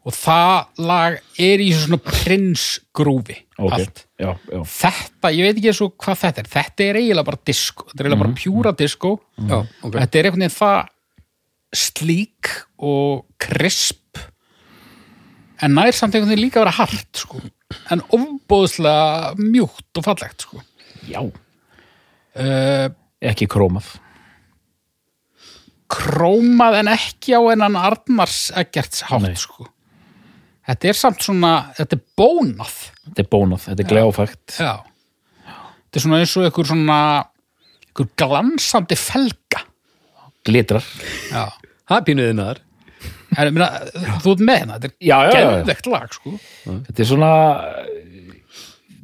og 0.10 0.16
það 0.16 0.86
lag 0.90 1.18
er 1.46 1.62
í 1.62 1.70
svona 1.76 2.00
prins 2.02 2.66
grúfi 2.96 3.36
ok. 3.60 3.76
Allt. 3.76 4.06
Já, 4.20 4.32
já. 4.50 4.62
þetta, 4.74 5.32
ég 5.36 5.46
veit 5.46 5.60
ekki 5.60 5.76
svo 5.76 5.90
hvað 5.94 6.22
þetta 6.24 6.42
er. 6.44 6.50
Þetta 6.56 6.88
er 6.88 7.00
eiginlega 7.02 7.30
bara 7.30 7.42
disco. 7.52 7.86
Þetta 7.90 8.00
er 8.00 8.08
eiginlega 8.08 8.24
bara 8.24 8.40
pjúra 8.40 8.74
disco. 8.80 9.14
Já, 9.38 9.60
ok. 9.60 9.94
Þetta 10.00 10.20
er 10.20 10.30
einhvern 10.30 10.46
veginn 10.46 10.58
það 10.58 10.80
slík 11.80 12.52
og 12.90 13.26
krisp. 13.46 14.24
En 15.60 15.76
nær 15.76 15.94
samt 15.94 16.16
einhvern 16.16 16.34
veginn 16.34 16.46
líka 16.48 16.62
að 16.62 16.66
vera 16.66 16.78
hart 16.80 17.24
sko. 17.26 17.44
en 17.94 18.02
ofbóðslega 18.16 19.36
mjúkt 19.38 20.00
og 20.00 20.06
fallegt 20.08 20.46
sko. 20.48 20.64
já. 21.06 21.22
uh, 21.22 22.88
ekki 23.22 23.46
krómað 23.50 24.00
krómað 25.90 26.80
en 26.84 26.92
ekki 26.94 27.34
á 27.34 27.42
enn 27.54 27.66
Arnars 27.80 28.52
Eggerts 28.60 29.02
hátt 29.10 29.40
sko. 29.42 29.68
þetta 30.70 30.92
er 30.92 30.98
samt 31.00 31.24
svona 31.26 31.54
þetta 31.78 31.98
er 31.98 32.04
bónað. 32.20 32.76
Þetta 33.10 33.24
er 33.26 33.30
bónað, 33.34 33.64
þetta 33.68 33.84
er 33.86 33.90
gljáfægt 33.90 34.58
Já. 34.62 34.74
þetta 35.48 36.00
er 36.02 36.06
svona 36.06 36.20
eins 36.22 36.36
og 36.38 36.46
einhver 36.50 36.70
svona 36.70 37.00
einhver 37.90 38.10
glansandi 38.22 38.96
felga. 39.00 39.64
Glitrar. 40.46 40.86
Já. 41.34 41.48
Það 41.90 41.98
er 41.98 42.06
pínu 42.10 42.28
yðnar 42.32 42.66
En, 43.38 43.46
ég 43.46 43.54
meina, 43.54 43.68
þú 44.24 44.32
ert 44.34 44.40
með 44.42 44.56
hérna, 44.58 44.78
þetta 44.82 45.06
Já, 45.06 45.18
já, 45.22 45.28
er 45.30 45.36
geðvegt 45.38 45.88
lag 45.92 46.14
sko. 46.16 46.32
þetta 46.66 47.04
er 47.04 47.08
svona 47.12 47.30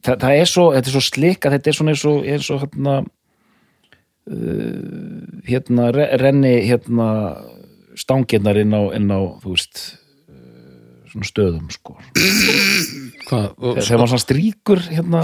það, 0.05 0.15
það 0.23 0.31
er 0.39 0.49
svo, 0.49 0.63
þetta 0.73 0.89
er 0.89 0.95
svo 0.95 1.03
slikka 1.05 1.51
þetta 1.53 1.69
er 1.71 1.77
svona 1.77 1.93
eins 1.93 2.05
og, 2.09 2.17
eins 2.33 2.49
og 2.53 2.63
hérna 2.63 2.95
uh, 4.31 5.41
hérna 5.47 5.91
re- 5.95 6.11
renni 6.21 6.55
hérna 6.67 7.09
stangirnar 7.95 8.57
inn 8.59 8.73
á, 8.75 8.81
inn 8.97 9.07
á 9.13 9.19
þú 9.43 9.53
veist 9.55 9.81
uh, 10.27 11.05
svona 11.13 11.29
stöðum 11.29 11.69
sko. 11.73 11.95
Hvað, 13.29 13.45
og, 13.57 13.79
þegar 13.79 14.01
maður 14.01 14.13
svona 14.13 14.25
stríkur 14.25 14.83
hérna 14.89 15.23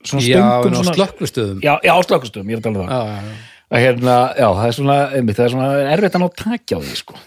svona 0.00 0.24
Já, 0.24 0.40
stöngum 0.40 0.66
en 0.70 0.74
á 0.74 0.80
svona, 0.80 0.96
slökkvistöðum. 0.96 1.58
Já, 1.64 1.74
já, 1.84 1.92
á 1.92 2.00
slökkustöðum, 2.08 2.48
ég 2.50 2.56
er 2.56 2.62
að 2.62 2.66
tala 2.68 2.76
um 2.76 2.86
það. 2.86 2.90
Já, 2.90 3.00
já, 3.10 3.34
að 3.70 3.84
hérna, 3.84 4.14
já, 4.34 4.46
það 4.56 4.66
er 4.70 4.76
svona, 4.78 4.98
einmitt, 5.18 5.36
það 5.38 5.44
er 5.46 5.52
svona 5.54 5.68
erfitt 5.94 6.16
að 6.16 6.22
ná 6.24 6.28
takja 6.40 6.78
á 6.78 6.80
því, 6.80 6.94
sko. 7.04 7.18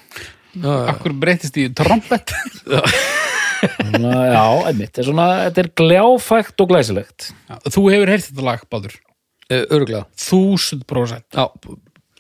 Já, 0.53 0.65
já. 0.73 0.87
Akkur 0.93 1.13
breytist 1.21 1.55
í 1.61 1.67
trompet? 1.77 2.33
Svona, 3.63 4.11
já, 4.27 4.41
einmitt, 4.67 4.91
það 4.91 5.01
er 5.03 5.07
svona, 5.07 5.27
þetta 5.45 5.61
er 5.63 5.69
gljáfægt 5.79 6.63
og 6.65 6.71
glæsilegt. 6.73 7.29
Já, 7.47 7.55
Þú 7.71 7.83
hefur 7.93 8.11
heyrt 8.11 8.25
þetta 8.27 8.47
lag, 8.49 8.65
Báður 8.73 8.97
Eh, 9.51 9.65
Örugglega 9.67 10.05
Þúsund 10.15 10.85
prósent 10.87 11.25
Já, 11.35 11.47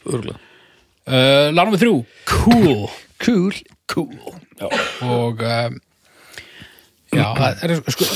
örugglega 0.05 0.39
uh, 1.07 1.47
Lag 1.55 1.67
nummer 1.69 1.79
þrjú, 1.79 1.95
Cool 2.27 2.83
Cool 3.23 3.55
Cool 3.87 4.17
og 5.03 5.43
um, 5.43 5.77
Já, 7.13 7.27
það 7.37 7.63
er, 7.67 7.73
sko, 7.93 8.07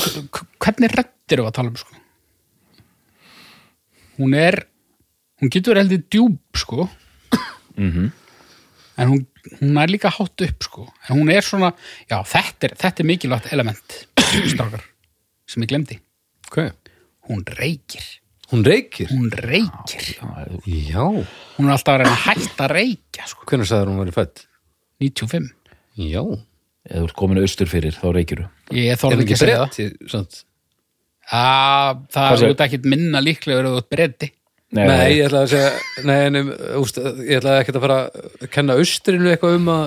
hvernig 0.64 0.90
reddir 0.96 1.38
við 1.42 1.48
að 1.48 1.54
tala 1.58 1.70
um, 1.70 1.76
sko? 1.78 1.98
Hún 4.18 4.34
er, 4.34 4.56
hún 5.38 5.52
getur 5.54 5.70
verið 5.76 5.84
heldur 5.84 6.00
djúb, 6.10 6.38
sko. 6.58 6.88
En 8.98 9.12
hún, 9.12 9.20
hún 9.60 9.78
er 9.78 9.92
líka 9.92 10.10
hátt 10.10 10.42
upp, 10.48 10.66
sko. 10.66 10.86
En 11.06 11.20
hún 11.20 11.30
er 11.30 11.46
svona, 11.46 11.70
já, 12.10 12.16
þetta 12.26 12.66
er, 12.66 12.74
þetta 12.80 13.04
er 13.04 13.08
mikilvægt 13.12 13.52
element, 13.54 13.98
strákar, 14.50 14.82
sem 15.46 15.62
ég 15.62 15.70
glemdi. 15.70 16.00
ok, 16.50 16.58
Hún 17.30 17.44
reykir. 17.60 18.02
Hún 18.52 18.64
reykir 18.64 19.08
Hún 19.12 19.30
reykir. 19.34 20.04
já, 20.66 21.04
Hún 21.58 21.68
er 21.68 21.74
alltaf 21.74 21.94
að 21.94 22.02
reyna 22.02 22.14
að 22.14 22.24
hætta 22.26 22.64
að 22.68 22.72
reykja, 22.76 23.26
sko. 23.30 23.44
hvernig 23.50 23.68
sagður 23.70 23.90
hún 23.92 24.00
verið 24.04 24.18
fætt 24.18 24.44
95. 25.04 25.50
já, 25.98 26.22
Eða 26.88 27.02
þú 27.02 27.04
ert 27.10 27.16
komin 27.18 27.42
austur 27.42 27.68
fyrir, 27.68 27.92
þá 27.98 28.06
reykjur 28.16 28.44
Ég 28.72 28.92
er 28.94 29.00
þorði 29.00 29.24
ekki 29.26 29.36
að 29.36 29.42
segja 29.42 29.58
það. 30.08 30.42
að 31.28 32.02
það 32.14 32.28
Hvað 32.32 32.42
er 32.46 32.52
út 32.54 32.62
ekkit 32.66 32.88
minna 32.88 33.20
líklega 33.24 33.60
verið 33.62 33.78
út 33.82 33.88
breyti 33.92 34.30
Nei, 34.76 34.84
ég 35.16 35.24
ætla 35.30 35.46
að 35.46 35.52
segja 35.54 36.04
nei, 36.04 36.28
nei, 36.34 36.42
úst, 36.76 36.98
ég 37.24 37.38
ætla 37.40 37.54
ekki 37.62 37.72
að 37.72 37.84
fara 37.86 37.98
að 38.12 38.48
kenna 38.52 38.74
austrinu 38.76 39.30
eitthvað 39.32 39.56
um 39.60 39.70
að 39.72 39.86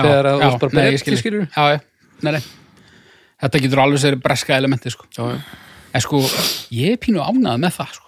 Þegar 0.00 0.28
að 0.30 0.38
þú 0.40 0.46
ert 0.46 0.62
bara 0.62 0.72
bretti, 0.76 1.16
skilurðu? 1.20 1.48
já, 1.52 1.64
já, 1.74 1.80
nei, 2.24 2.30
nei 2.38 2.44
þetta 3.40 3.60
getur 3.64 3.80
alveg 3.82 4.00
sér 4.00 4.16
breska 4.20 4.56
elementi 4.56 4.92
sko. 4.92 5.04
já, 5.12 5.20
já. 5.34 5.40
En 5.94 6.04
sko, 6.04 6.20
ég 6.74 6.94
er 6.94 7.00
pínu 7.02 7.22
ánæði 7.24 7.62
með 7.64 7.76
það 7.78 7.92
sko. 7.98 8.06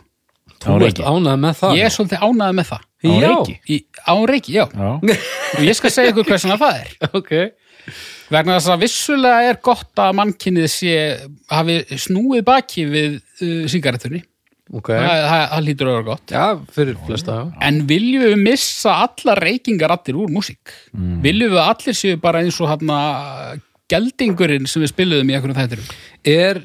þú 0.62 0.78
ert 0.87 1.03
ánægð 1.03 1.41
með 1.43 1.61
það 1.61 1.76
ég 1.78 1.89
er 1.89 1.95
svolítið 1.97 2.26
ánæði 2.28 2.59
með 2.61 2.72
það 2.72 2.89
Á 3.03 3.11
Já. 3.11 3.26
reiki? 3.26 3.55
Í, 3.66 3.76
á 4.07 4.14
reiki, 4.30 4.53
já, 4.55 4.64
Já, 4.70 4.91
og 5.59 5.62
ég 5.66 5.74
skal 5.78 5.91
segja 5.91 6.12
ykkur 6.12 6.28
hversuna 6.28 6.59
það 6.61 6.76
er 6.85 6.93
ok, 7.18 7.33
vegna 8.30 8.59
þess 8.61 8.70
að 8.74 8.85
vissulega 8.85 9.49
er 9.51 9.59
gott 9.66 10.03
að 10.05 10.12
mannkynnið 10.20 10.68
sé 10.70 10.93
hafi 11.51 11.80
snúið 12.05 12.45
baki 12.47 12.85
við 12.93 13.16
uh, 13.18 13.64
sígarettunni 13.72 14.22
ok 14.72 14.93
það, 14.95 15.24
það, 15.33 15.43
það 15.51 15.66
lítur 15.66 15.91
að 15.91 15.97
vera 15.99 16.07
gott 16.12 16.33
já, 16.37 16.45
fyrir 16.78 17.01
flesta 17.09 17.35
já. 17.41 17.43
En 17.66 17.83
viljum 17.91 18.22
við 18.28 18.39
missa 18.47 18.95
allar 19.09 19.43
reykingarattir 19.43 20.16
úr 20.22 20.30
músík? 20.33 20.72
Viljum 21.26 21.53
við 21.57 21.59
að 21.61 21.72
allir 21.74 21.99
séu 21.99 22.22
bara 22.22 22.41
eins 22.47 22.61
og 22.62 22.70
hann 22.70 22.95
geldingurinn 23.93 24.70
sem 24.70 24.80
við 24.85 24.93
spiluðum 24.95 25.28
í 25.28 25.37
einhverjum 25.37 25.59
þættirum? 25.59 25.91
er, 26.22 26.62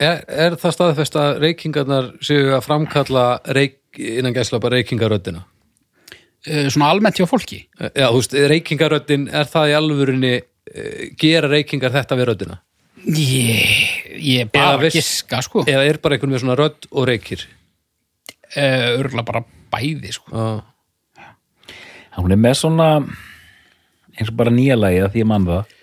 er, 0.00 0.22
er 0.26 0.56
það 0.60 0.74
staðfest 0.76 1.16
að 1.20 1.40
reykingarnar 1.44 2.10
séu 2.24 2.50
að 2.56 2.64
framkalla 2.66 3.24
reyk, 3.56 3.78
innan 4.00 4.36
gæsla 4.36 4.60
bara 4.62 4.80
reykingaröddina 4.80 5.46
Uh, 6.40 6.70
svona 6.72 6.86
almennt 6.88 7.18
hjá 7.20 7.26
fólki? 7.28 7.66
já, 7.76 8.06
þú 8.08 8.16
veist, 8.16 8.34
reykingaröddin 8.48 9.26
er 9.28 9.44
það 9.44 9.66
í 9.68 9.72
alvörinni 9.76 10.30
eh, 10.40 11.10
gera 11.20 11.50
reykingar 11.52 11.92
þetta 11.92 12.16
við 12.16 12.28
röddina 12.30 12.56
Ég, 13.04 14.14
ég 14.16 14.46
er 14.46 14.48
bara 14.48 14.78
að 14.78 14.86
giska, 14.94 15.42
sko. 15.44 15.66
eða 15.68 15.82
er 15.84 15.98
bara 16.00 16.16
einhvern 16.16 16.32
með 16.32 16.40
svona 16.46 16.56
rödd 16.56 16.88
og 16.96 17.04
reykir 17.10 17.44
örgulega 18.56 19.26
bara 19.28 19.44
bæði, 19.76 20.14
sko. 20.16 20.32
já, 21.20 22.16
hún 22.16 22.32
er 22.32 22.40
með 22.40 22.56
svona 22.62 22.88
eins 24.16 24.32
og 24.32 24.38
bara 24.40 24.56
nýja 24.56 24.80
lagi 24.80 25.04
að 25.04 25.12
því 25.12 25.22
ég 25.26 25.30
mann 25.34 25.48
það 25.50 25.76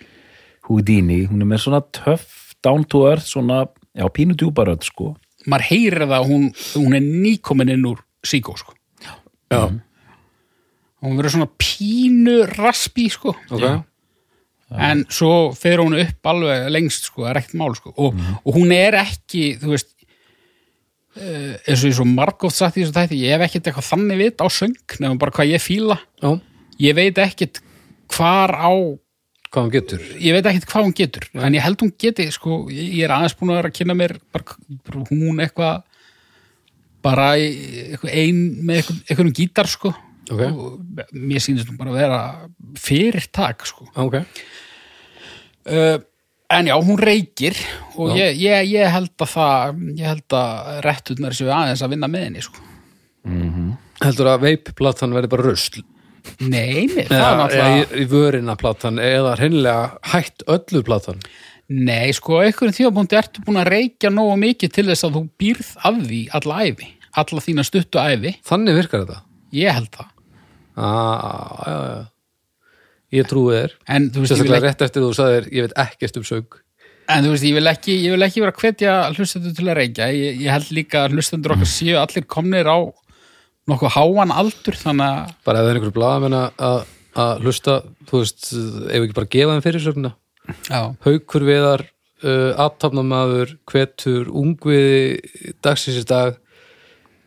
Houdini, 0.68 1.20
hún 1.30 1.46
er 1.46 1.52
með 1.54 1.62
svona 1.68 1.84
töff 2.02 2.56
down 2.66 2.82
to 2.90 3.06
earth, 3.06 3.30
svona 3.30 3.62
já, 3.98 4.06
pínu 4.14 4.36
djúbaröð, 4.38 4.86
sko. 4.86 5.12
Maður 5.48 5.66
heyrir 5.72 6.06
það 6.06 6.16
að 6.20 6.30
hún, 6.30 6.48
hún 6.78 6.96
er 6.98 7.04
nýkomin 7.06 7.74
inn 7.74 7.86
úr 7.90 8.00
síkó, 8.26 8.56
sko. 8.60 8.74
já, 9.50 9.66
Hún 10.98 11.14
verður 11.14 11.30
svona 11.36 11.50
pínu 11.62 12.40
raspi, 12.56 13.04
sko. 13.14 13.36
ok. 13.54 13.66
En 14.68 15.04
svo 15.08 15.52
fer 15.56 15.78
hún 15.80 15.94
upp 15.96 16.26
alveg 16.28 16.66
lengst 16.74 17.06
sko, 17.08 17.22
er 17.30 17.38
ekkert 17.40 17.54
mál 17.56 17.72
sko. 17.78 17.92
Og, 17.96 18.18
og 18.42 18.56
hún 18.58 18.72
er 18.74 18.98
ekki, 19.00 19.54
þú 19.62 19.70
veist 19.72 19.94
uh, 21.16 21.54
eins 21.64 21.80
og 21.80 21.86
ég 21.88 21.94
svo 21.96 22.04
margótt 22.08 22.52
sagt 22.56 22.76
í 22.76 22.82
þessu 22.82 22.96
tætti, 22.98 23.20
ég 23.22 23.32
hef 23.36 23.46
ekkert 23.46 23.70
eitthvað 23.70 23.88
þannig 23.88 24.20
vit 24.20 24.44
á 24.44 24.46
söng, 24.52 24.74
nefnum 24.98 25.20
bara 25.22 25.32
hvað 25.38 25.54
ég 25.54 25.64
fíla. 25.64 25.96
Já, 26.20 26.34
ég 26.84 26.98
veit 26.98 27.22
ekkert 27.24 27.62
hvar 28.12 28.52
á 28.58 28.68
hvað 29.48 29.62
hann 29.64 29.74
getur. 29.74 30.08
Ég 30.20 30.36
veit 30.36 30.48
ekkert 30.50 30.70
hvað 30.72 30.88
hún 30.88 30.96
getur, 30.98 31.28
en 31.34 31.56
ég 31.56 31.64
held 31.64 31.84
hún 31.84 31.94
geti 32.00 32.28
sko, 32.34 32.64
ég 32.72 33.04
er 33.06 33.14
aðeins 33.14 33.36
búin 33.38 33.54
að 33.54 33.62
vera 33.62 33.72
að 33.72 33.78
kynna 33.78 33.96
mér 33.98 34.18
bara, 34.34 34.58
bara 34.88 35.06
hún 35.08 35.40
eitthvað 35.44 35.84
bara 37.04 37.30
eitthvað 37.38 38.14
ein 38.18 38.44
með 38.66 38.82
eitthvað, 38.82 39.00
eitthvað 39.06 39.34
gítar 39.38 39.70
sko. 39.70 39.94
Ok. 40.28 40.42
og 40.44 40.80
mér 41.16 41.40
sýnist 41.40 41.68
hún 41.70 41.78
bara 41.80 41.92
að 41.94 41.98
vera 42.02 42.20
fyrir 42.76 43.28
tak 43.32 43.64
sko 43.68 43.86
ok, 43.96 44.16
uh, 45.72 45.96
en 46.52 46.68
já, 46.68 46.74
hún 46.76 47.00
reykir 47.00 47.56
og 47.96 48.12
ég, 48.16 48.36
ég, 48.36 48.72
ég 48.74 48.92
held 48.92 49.14
að 49.16 49.30
það 49.32 49.78
ég 49.96 50.10
held 50.12 50.36
að 50.36 50.72
rétturnar 50.84 51.36
séu 51.36 51.48
aðeins 51.52 51.84
að 51.84 51.94
vinna 51.94 52.10
með 52.12 52.26
henni 52.26 52.44
sko. 52.44 52.60
heldur 54.04 54.32
að 54.34 54.44
veipplatan 54.44 55.16
verði 55.16 55.32
bara 55.32 55.48
rusl 55.48 55.80
nei, 56.40 56.86
nei, 56.90 57.06
það 57.08 57.24
er 57.24 57.38
náttúrulega 57.42 57.86
í, 58.02 58.08
vörina 58.12 58.56
platan 58.60 59.00
eða 59.02 59.36
hreinlega 59.40 60.12
hætt 60.12 60.46
öllu 60.50 60.84
platan. 60.86 61.22
Nei, 61.68 62.12
sko, 62.16 62.38
einhverjum 62.40 62.76
tímapunkti 62.76 63.18
ertu 63.18 63.42
búin 63.44 63.60
að 63.60 63.74
reykja 63.74 64.12
nógu 64.12 64.38
mikið 64.40 64.72
til 64.72 64.86
þess 64.88 65.04
að 65.04 65.18
þú 65.18 65.24
býrð 65.40 65.74
af 65.84 65.98
því 66.04 66.22
alla 66.38 66.62
æfi 66.64 66.94
alla 67.18 67.42
þína 67.42 67.64
stuttu 67.66 68.00
æfi, 68.00 68.36
þannig 68.46 68.78
virkar 68.82 69.04
þetta? 69.04 69.18
Ég 69.56 69.74
held 69.74 69.90
það. 69.96 70.14
Ah, 70.78 71.58
já, 71.64 71.76
já. 71.88 72.00
ég 73.18 73.28
trúi 73.30 73.56
þér. 73.56 73.76
En 73.90 74.08
þú 74.12 74.22
veist, 74.22 74.32
ég 74.34 74.38
vil 74.38 74.52
sérstaklega 74.52 74.58
ekki, 74.58 74.68
rétt 74.68 74.86
eftir 74.86 75.04
þú 75.04 75.12
sagðir 75.16 75.50
ég 75.56 75.66
veit 75.66 75.76
ekkert 75.84 76.20
um 76.20 76.26
sög 76.28 76.58
en, 77.08 77.24
þú 77.24 77.32
veist 77.32 77.46
ég, 77.48 77.56
vil 77.56 77.70
ekki 77.72 77.94
ég 78.04 78.14
vil 78.14 78.26
ekki 78.26 78.42
vera 78.44 78.52
að 78.52 78.62
hvetja 78.62 78.94
hlustendur 79.14 79.54
til 79.56 79.66
að 79.66 79.78
reykja. 79.80 80.08
Ég, 80.12 80.40
ég 80.44 80.52
held 80.52 80.72
líka 80.76 81.06
að 81.06 81.16
hlustendur 81.16 81.54
okkar 81.56 81.70
séu 81.72 81.96
allir 81.98 82.26
komnir 82.28 82.68
á 82.68 82.78
nokkuð 83.68 83.94
háan 83.96 84.32
aldur 84.32 84.78
þannig 84.78 85.08
að 85.08 85.34
bara 85.46 85.60
ef 85.60 85.66
það 85.66 85.70
er 85.70 85.78
einhverju 85.78 85.96
blaðamenn 85.98 86.38
að 86.38 86.86
að 87.18 87.44
hlusta, 87.44 87.76
þú 88.08 88.22
veist, 88.22 88.48
ef 88.52 89.04
ekki 89.04 89.16
bara 89.16 89.30
gefa 89.32 89.54
þeim 89.54 89.64
fyrirsögna 89.64 90.12
haukur 91.04 91.44
viðar 91.48 91.84
uh, 92.24 92.52
aftafnamaður, 92.64 93.56
hvetur 93.68 94.30
ungviði 94.30 95.52
dagsins 95.64 96.00
í 96.00 96.06
dag 96.08 96.38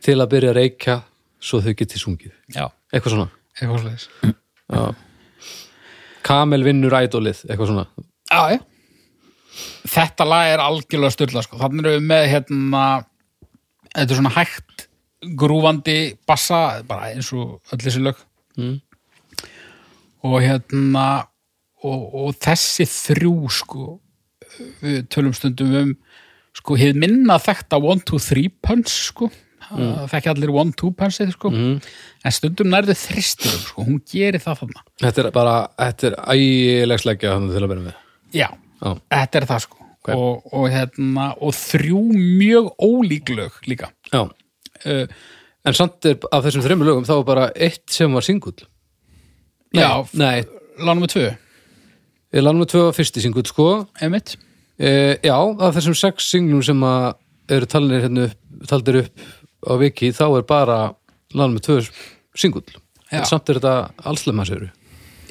til 0.02 0.18
að 0.18 0.32
byrja 0.34 0.54
að 0.54 0.60
reykja 0.60 0.98
svo 1.42 1.62
þau 1.62 1.74
geti 1.78 2.02
sungið, 2.02 2.34
já, 2.54 2.68
eitthvað 2.94 3.18
svona. 3.18 3.30
Eitthvað. 3.62 5.00
Kamel 6.26 6.64
vinnur 6.66 6.96
ædolið, 6.96 7.44
eitthvað 7.50 7.72
svona. 7.74 7.86
Já, 8.32 8.56
já. 8.56 8.60
Þetta 9.92 10.26
lag 10.30 10.48
er 10.54 10.62
algjörlega 10.64 11.14
styrla, 11.14 11.42
sko. 11.44 11.58
Þannig 11.60 11.84
erum 11.84 11.98
við 11.98 12.06
með, 12.08 12.28
hérna, 12.32 12.84
þetta 13.90 14.06
er 14.06 14.20
svona 14.22 14.34
hægt 14.38 14.86
grúfandi 15.22 16.16
bassa, 16.28 16.82
bara 16.88 17.12
eins 17.12 17.32
og 17.36 17.60
öll 17.74 17.82
þessi 17.84 18.02
lög. 18.04 18.22
Mm. 18.58 18.80
Og 20.28 20.38
hérna, 20.44 21.06
og, 21.84 22.02
og 22.14 22.36
þessi 22.42 22.86
þrjú, 22.90 23.36
sko, 23.54 23.86
við 24.82 25.06
tölum 25.14 25.34
stundum 25.34 25.72
um, 25.80 25.94
sko, 26.58 26.78
hefð 26.78 27.00
minna 27.02 27.40
þekkt 27.42 27.74
að 27.78 27.88
1, 27.96 28.04
2, 28.12 28.22
3 28.28 28.46
punch, 28.68 28.94
sko. 29.12 29.32
Það 29.72 30.08
þekki 30.12 30.30
allir 30.34 30.52
1, 30.52 30.72
2 30.82 30.90
punchið, 31.00 31.30
sko. 31.38 31.50
mm. 31.54 31.76
En 32.28 32.34
stundum 32.36 32.72
nærðu 32.74 32.96
þristurum, 33.00 33.62
sko. 33.70 33.86
Hún 33.88 34.02
gerir 34.12 34.42
það 34.44 34.66
þarna. 34.66 34.84
Þetta 35.06 35.24
er 35.24 35.30
bara, 35.38 35.54
þetta 35.80 36.10
er 36.10 36.18
ægileg 36.36 37.04
sleggja 37.06 37.36
þannig 37.38 37.56
til 37.56 37.62
að 37.64 37.72
byrja 37.72 37.86
með 37.86 38.02
Já, 38.32 38.50
Já, 38.82 38.92
Þetta 39.14 39.40
er 39.42 39.46
það 39.50 39.64
sko 39.68 39.78
Ok. 40.02 40.10
og, 40.18 40.46
og, 40.58 40.64
hérna, 40.74 41.26
og 41.46 41.52
þrjú 41.54 42.00
mjög 42.18 42.70
ólík 42.82 43.30
lög 43.38 43.58
líka 43.70 43.92
já. 44.10 44.24
Uh, 44.90 45.06
En 45.62 45.78
samt 45.78 46.06
er 46.10 46.18
af 46.34 46.42
þessum 46.42 46.64
þreymur 46.66 46.88
lögum 46.90 47.06
þá 47.06 47.14
var 47.20 47.26
bara 47.28 47.50
eitt 47.54 47.84
sem 47.94 48.14
var 48.16 48.26
singull. 48.26 48.64
Nei, 49.76 49.84
Já, 49.84 49.92
Nei, 50.18 50.42
lánum 50.82 51.06
við 51.06 51.14
tvö. 51.14 51.26
Ég 52.34 52.46
lanum 52.46 52.64
með 52.64 52.72
tvö 52.74 52.82
var 52.88 52.96
fyrsti 52.98 53.22
singull 53.22 53.46
sko. 53.46 53.68
Einmitt. 54.02 54.38
E, 54.82 55.20
Já, 55.22 55.36
af 55.38 55.76
þessum 55.78 55.98
sex 56.00 56.32
singlum 56.34 56.64
sem 56.66 56.82
að 56.88 57.12
eru 57.52 57.70
talinir 57.70 58.08
hérna 58.08 58.26
upp, 58.30 58.40
taldir 58.72 59.02
upp 59.04 59.26
á 59.68 59.74
viki 59.78 60.10
þá 60.16 60.26
er 60.40 60.48
bara 60.50 60.80
lanum 61.36 61.60
með 61.60 61.68
tvö 61.68 61.80
singull. 62.42 62.66
En 63.12 63.28
samt 63.28 63.50
er 63.52 63.60
þetta 63.60 64.08
allslemma 64.08 64.46
séru 64.48 64.70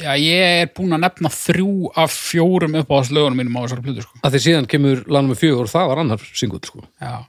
Já, 0.01 0.15
ég 0.17 0.63
er 0.63 0.69
búin 0.73 0.95
að 0.97 1.03
nefna 1.03 1.31
þrjú 1.33 1.91
af 1.99 2.13
fjórum 2.15 2.77
uppáðslögunum 2.81 3.37
mínum 3.37 3.59
á 3.61 3.65
þessari 3.67 3.85
plötu 3.85 4.05
sko. 4.05 4.21
Að 4.25 4.37
því 4.37 4.41
síðan 4.47 4.69
kemur 4.71 5.03
lanum 5.13 5.35
með 5.35 5.43
fjögur 5.43 5.67
og 5.67 5.73
það 5.73 5.91
var 5.91 6.01
annar 6.01 6.23
singull 6.41 6.63
sko. 6.65 6.85
Já, 7.03 7.27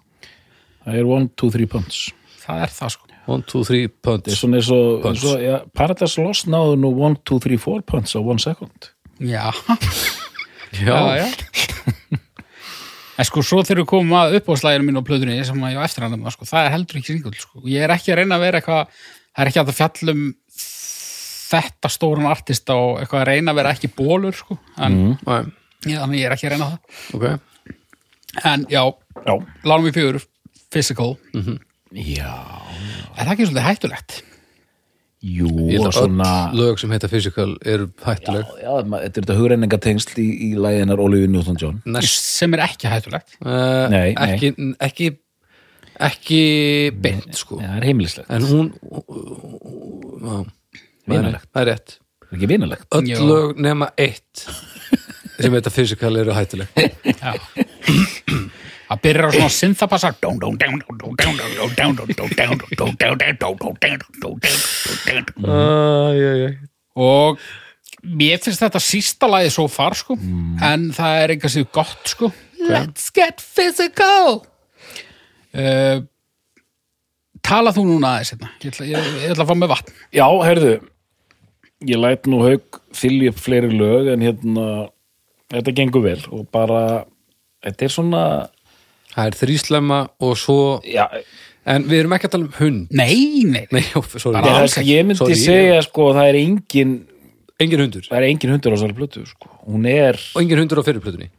það 0.86 1.00
er 1.02 1.10
one, 1.18 1.30
two, 1.38 1.52
three 1.54 1.70
punch 1.70 2.12
það 2.46 2.66
er 2.68 2.76
það 2.80 2.96
sko 2.98 3.08
One, 3.30 3.44
two, 3.46 3.62
three, 3.64 3.86
og, 4.74 5.04
Punch. 5.04 5.22
eins 5.22 5.26
og 5.30 5.44
ja, 5.46 5.60
Paradise 5.78 6.18
Lost 6.20 6.48
náðu 6.50 6.74
nú 6.82 6.90
one, 7.06 7.20
two, 7.24 7.38
three, 7.40 7.60
four 7.62 7.84
punch 7.86 8.16
á 8.18 8.20
one 8.20 8.42
second 8.42 8.90
Já, 9.22 9.52
Já, 10.82 10.96
já, 10.98 11.22
já. 11.22 12.18
En 13.22 13.28
sko, 13.28 13.44
svo 13.46 13.60
þegar 13.62 13.84
við 13.84 13.90
komum 13.92 14.16
að 14.18 14.38
mínu 14.88 15.04
á 15.04 15.06
plötunni 15.06 15.38
sem 15.46 15.62
að 15.62 15.76
ég 15.76 15.82
á 15.84 15.86
eftir 15.86 16.06
hann 16.06 16.16
nefna, 16.16 16.34
sko, 16.34 16.48
það 16.50 16.66
er 16.66 16.74
heldur 16.74 16.98
ekki 17.02 17.14
singull 17.14 17.38
sko. 17.38 17.62
Ég 17.70 17.84
er 17.86 17.94
ekki 17.94 18.14
að 18.16 18.22
reyna 18.24 18.40
að 18.40 18.46
vera 18.48 18.62
eitthvað 18.62 18.96
það 18.96 19.44
er 19.44 19.52
ekki 19.52 19.62
að 19.62 19.70
það 19.70 19.80
fjallum 19.82 20.24
þetta 21.52 21.92
stóran 21.92 22.30
artista 22.32 22.78
og 22.80 23.02
eitthvað 23.04 23.22
að 23.22 23.30
reyna 23.30 23.54
að 23.54 23.60
vera 23.62 23.74
ekki 23.76 23.92
bólur 24.00 24.38
sko. 24.40 24.58
en 24.82 24.98
Nei. 25.28 25.42
Já, 25.86 26.00
þannig 26.02 26.22
ég 26.24 26.26
er 26.30 26.36
ekki 26.38 26.50
að 26.50 26.56
reyna 26.56 26.72
það 26.72 27.20
ok 27.20 27.48
En 28.48 28.62
já, 28.72 28.80
Já. 29.28 29.34
lánum 29.68 29.90
við 29.90 29.98
fjögur 30.00 30.22
Physical, 30.72 31.16
Já. 31.92 32.34
er 33.18 33.26
það 33.26 33.32
ekki 33.34 33.48
svolítið 33.50 33.66
hættulegt? 33.68 34.22
Jú, 35.22 35.50
og 35.78 35.92
svona... 35.94 36.28
öll 36.50 36.58
lög 36.58 36.80
sem 36.82 36.90
heita 36.96 37.06
physical 37.12 37.52
eru 37.70 37.90
hættuleg 38.02 38.48
Já, 38.64 38.72
ma- 38.90 39.02
þetta 39.04 39.20
er 39.20 39.26
þetta 39.28 39.36
hugrenningatengsl 39.38 40.16
í, 40.18 40.30
í 40.48 40.48
læginar 40.58 40.98
Oliver 41.04 41.30
Newton-John. 41.30 41.82
Næst 41.94 42.24
Sem 42.40 42.56
er 42.58 42.64
ekki 42.66 42.90
hættulegt 42.90 43.36
uh, 43.46 43.86
Nei, 43.94 44.16
nei. 44.16 44.32
ekki, 44.32 44.50
ekki 44.82 45.12
ekki 46.02 46.40
beint 47.04 47.38
sko 47.38 47.60
Já, 47.62 47.68
það 47.68 47.78
er 47.78 47.86
heimilislegt. 47.92 48.32
en 48.34 48.48
hún 48.50 48.72
já, 50.26 50.40
Vinalegt. 51.12 51.46
það 51.54 51.62
er 51.62 51.70
rétt 51.76 51.94
Það 52.00 52.32
er 52.32 52.40
ekki 52.40 52.50
vinalegt. 52.56 52.88
öll 52.98 53.12
Já. 53.12 53.20
lög 53.28 53.62
nema 53.62 53.92
eitt 54.02 54.48
sem 55.42 55.54
heita 55.54 55.70
physical 55.76 56.18
eru 56.24 56.34
hættuleg 56.34 56.74
Já 57.12 57.36
Það 58.92 59.02
byrjar 59.06 59.24
á 59.24 59.32
svona 59.32 59.56
synthapassa. 59.56 60.10
Og 67.00 67.40
mér 68.04 68.42
finnst 68.44 68.64
þetta 68.66 68.82
sísta 68.84 69.30
lagi 69.32 69.52
svo 69.54 69.68
far 69.72 69.96
sko. 69.96 70.18
En 70.68 70.90
það 70.96 71.20
er 71.22 71.36
eitthvað 71.36 71.56
sér 71.56 71.68
gott 71.72 72.12
sko. 72.12 72.32
Let's 72.68 73.08
get 73.16 73.40
physical. 73.42 74.42
Uh, 75.56 76.04
Tala 77.42 77.72
þú 77.74 77.88
núna 77.88 78.16
aðeins 78.16 78.36
hérna. 78.36 78.50
Ég 78.62 78.74
ætla, 78.74 78.88
ég, 78.88 79.12
ég 79.24 79.32
ætla 79.34 79.46
að 79.46 79.50
fá 79.50 79.58
með 79.58 79.72
vatn. 79.72 79.96
Já, 80.14 80.26
heyrðu, 80.46 80.74
ég 81.90 82.02
læt 82.02 82.28
nú 82.30 82.42
haug 82.46 82.82
þylja 82.96 83.32
upp 83.34 83.40
fleiri 83.42 83.72
lög 83.74 84.12
en 84.14 84.26
hérna, 84.28 84.66
þetta 85.56 85.74
gengur 85.80 86.06
vel. 86.06 86.20
Og 86.30 86.46
bara, 86.54 86.82
þetta 87.66 87.88
er 87.88 87.94
svona, 87.96 88.24
það 89.16 89.30
er 89.32 89.38
þríslemma 89.42 90.00
og 90.28 90.34
svo 90.40 90.58
já, 90.88 91.06
en 91.70 91.86
við 91.90 92.00
erum 92.04 92.16
ekki 92.18 92.30
að 92.30 92.36
tala 92.36 92.48
um 92.50 92.54
hund. 92.60 92.88
Nei, 92.98 93.44
nei, 93.46 93.66
nei, 93.72 93.84
jó, 93.94 94.02
sorry, 94.16 94.34
Bara 94.40 94.52
ég, 94.56 94.60
alls 94.64 94.78
ekki. 94.82 94.92
ég 94.96 95.08
myndi 95.08 95.22
Sorry, 95.22 95.40
segja 95.40 95.82
sko, 95.86 96.10
það 96.18 96.30
er 96.32 96.40
engin, 96.42 96.94
engin 97.62 97.84
hundur. 97.86 98.06
það 98.10 98.18
er 98.22 98.28
engin 98.32 98.54
hundur 98.56 98.74
á 98.74 98.76
þessari 98.80 98.98
plötu, 98.98 99.26
sko. 99.30 99.52
Hún 99.70 99.86
er, 99.92 100.18
og 100.36 100.42
engin 100.46 100.62
hundur 100.64 100.82
á 100.82 100.88
fyrirplötunni 100.88 101.30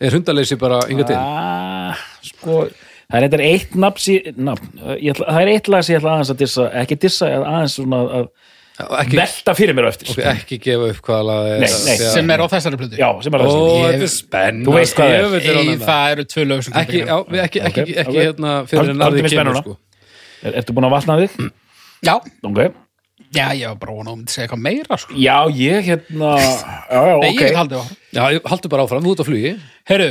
er 0.00 0.14
hundaleysi 0.16 0.56
bara 0.56 0.78
yngar 0.88 1.06
til? 1.10 1.16
Ah, 1.20 1.98
sko, 2.24 2.62
það 3.10 3.18
er 3.18 3.26
eitthvað 3.26 3.42
eitt 3.44 3.74
nafn, 3.76 4.00
sí, 4.00 4.14
nafn. 4.40 4.70
Ég 4.96 5.12
ætla, 5.12 5.26
það 5.28 5.40
er 5.44 5.50
eitt 5.52 5.68
lag 5.68 5.84
sem 5.84 5.92
ég 5.94 6.00
ætla 6.00 6.14
aðeins 6.16 6.30
að 6.32 6.38
dissa, 6.40 6.64
ekki 6.80 6.96
dissa, 7.04 7.28
eða 7.28 7.50
aðeins 7.52 7.74
svona 7.76 7.98
að 8.20 8.30
ekki, 9.00 9.16
velta 9.18 9.54
fyrir 9.58 9.74
mér 9.76 9.86
á 9.86 9.90
eftir. 9.92 10.10
ok, 10.12 10.20
ekki 10.32 10.58
gefa 10.64 10.88
upp 10.92 11.00
hvaða 11.06 11.24
lag 11.28 11.48
er 11.50 11.62
Nei, 11.64 11.70
nei, 11.86 11.96
sem 12.00 12.30
er 12.34 12.42
á 12.42 12.46
þessari 12.52 12.78
plötu 12.80 12.98
Já, 13.00 13.08
sem 13.24 13.34
er 13.36 13.44
er 13.44 13.46
Þú 14.66 14.74
veist 14.76 14.96
hvað 14.98 15.14
það 15.84 16.04
er. 16.10 16.12
Eru 16.14 16.26
tvö 16.34 16.44
lög 16.50 16.62
sem 16.66 16.78
ekki, 16.82 17.02
við 17.06 17.42
ekki, 17.44 17.62
ekki, 17.70 17.82
Ok, 17.82 17.90
ekki, 17.90 17.96
ok. 18.04 18.20
hérna 18.20 18.54
fyrir 18.70 18.92
en 18.94 19.04
aðri 19.06 19.24
mér 19.26 19.34
kemur 19.36 19.60
sko. 19.62 19.76
Er, 20.40 20.56
ertu 20.62 20.76
búin 20.76 20.88
að 20.88 20.94
vatna 20.96 21.18
þig? 21.20 21.36
já, 22.06 22.14
Ok. 22.48 22.60
já, 23.36 23.46
ég 23.60 23.66
var 23.68 23.78
bara 23.84 23.92
vonað 23.98 24.12
um 24.16 24.24
að 24.24 24.32
segja 24.32 24.46
eitthvað 24.48 24.64
meira 24.64 24.96
sko. 25.02 25.14
Já, 25.20 25.36
ég 25.60 25.84
hérna, 25.90 26.32
já, 26.40 26.50
já, 26.90 27.14
Nei, 27.20 27.30
ok. 27.34 27.44
ég 27.44 27.60
haldi 27.60 27.76
á 27.76 27.84
já, 28.16 28.40
haldu 28.48 28.72
bara 28.72 28.86
áfram, 28.88 29.04
þú 29.04 29.12
ert 29.14 29.20
á 29.22 29.26
flugi 29.28 29.52
Herru, 29.90 30.10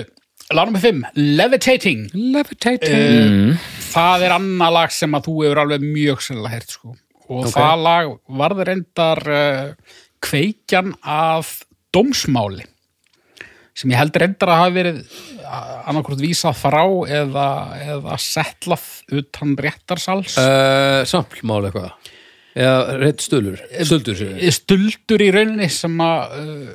lag 0.53 0.69
nummer 0.69 0.81
5, 0.85 1.03
Levitating 1.39 2.05
levitating 2.13 3.51
uh, 3.53 3.67
Það 3.89 4.25
er 4.27 4.35
annað 4.37 4.75
lag 4.77 4.93
sem 4.93 5.17
að 5.17 5.25
þú 5.27 5.33
hefur 5.43 5.61
alveg 5.63 5.81
mjög 5.85 6.21
sennilega 6.21 6.53
heyrt 6.59 6.75
sko. 6.77 6.93
Og 7.29 7.45
Ok. 7.45 7.53
það 7.53 7.85
lag 7.85 8.11
varði 8.41 8.67
reyndar 8.71 9.23
uh, 9.29 9.95
kveikjan 10.25 10.93
af 11.05 11.59
dómsmáli 11.93 12.65
sem 13.79 13.93
ég 13.93 13.99
held 14.01 14.17
reyndar 14.19 14.51
að 14.51 14.59
hafa 14.59 14.75
verið 14.75 14.97
annarkvort 15.89 16.21
vísað 16.21 16.57
frá 16.59 16.81
eða, 17.07 17.47
eða 17.79 18.17
settlað 18.19 18.87
utan 19.21 19.53
réttarsals. 19.55 20.35
Uh, 20.35 21.05
samplmál 21.07 21.69
eitthvað. 21.69 22.11
Eða 22.59 23.13
stölur 23.23 23.61
stöldur 23.87 24.17
sér 24.19 24.51
stuldur 24.51 25.23
í 25.23 25.29
rauninni 25.31 25.69
sem 25.71 25.95
að 26.03 26.35
uh, 26.41 26.73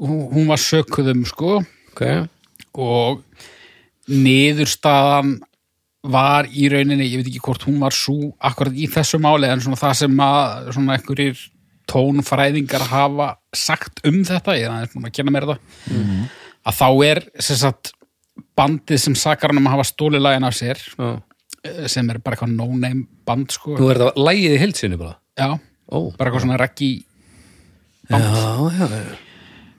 hún, 0.00 0.46
var 0.48 0.62
sökuð 0.62 1.12
um 1.12 1.24
sko. 1.28 1.58
Ok, 1.90 2.04
og 2.80 3.24
niðurstaðan 4.10 5.36
var 6.00 6.48
í 6.48 6.68
rauninni, 6.72 7.08
ég 7.10 7.20
veit 7.20 7.28
ekki 7.28 7.42
hvort 7.44 7.64
hún 7.68 7.80
var 7.82 7.94
svo 7.94 8.32
akkurat 8.40 8.76
í 8.76 8.86
þessu 8.88 9.20
máli 9.20 9.50
en 9.50 9.60
svona 9.60 9.80
það 9.80 9.96
sem 9.98 10.22
að 10.24 10.70
svona 10.72 10.96
einhverjir 10.96 11.42
tónfræðingar 11.90 12.86
hafa 12.88 13.30
sagt 13.56 14.00
um 14.08 14.22
þetta, 14.24 14.56
ég 14.56 14.68
er 14.68 14.74
aðeins 14.74 14.94
búin 14.94 15.08
að 15.10 15.16
kynna 15.18 15.34
mér 15.34 15.48
þetta 15.50 15.98
að 16.70 16.78
þá 16.78 16.86
er 17.08 17.22
sem 17.42 17.60
sagt 17.60 17.92
bandið 18.56 19.02
sem 19.02 19.16
sakar 19.18 19.52
hann 19.52 19.60
um 19.60 19.68
að 19.68 19.76
hafa 19.76 19.88
stólið 19.90 20.24
lagin 20.24 20.48
af 20.48 20.56
sér 20.56 20.80
eh, 21.00 21.86
sem 21.90 22.08
er 22.12 22.20
bara 22.22 22.36
eitthvað 22.36 22.54
no-name 22.56 23.06
band 23.26 23.52
sko. 23.52 23.76
Nú 23.76 23.90
er 23.92 24.00
það 24.04 24.20
lægið 24.28 24.56
í 24.56 24.60
heilsinni 24.62 25.00
bara? 25.00 25.18
Já, 25.36 25.50
ó, 25.56 25.98
bara 26.16 26.30
eitthvað 26.30 26.46
svona 26.46 26.60
reggi 26.60 26.92
já, 28.10 28.20
já, 28.20 28.86
já. 28.86 29.18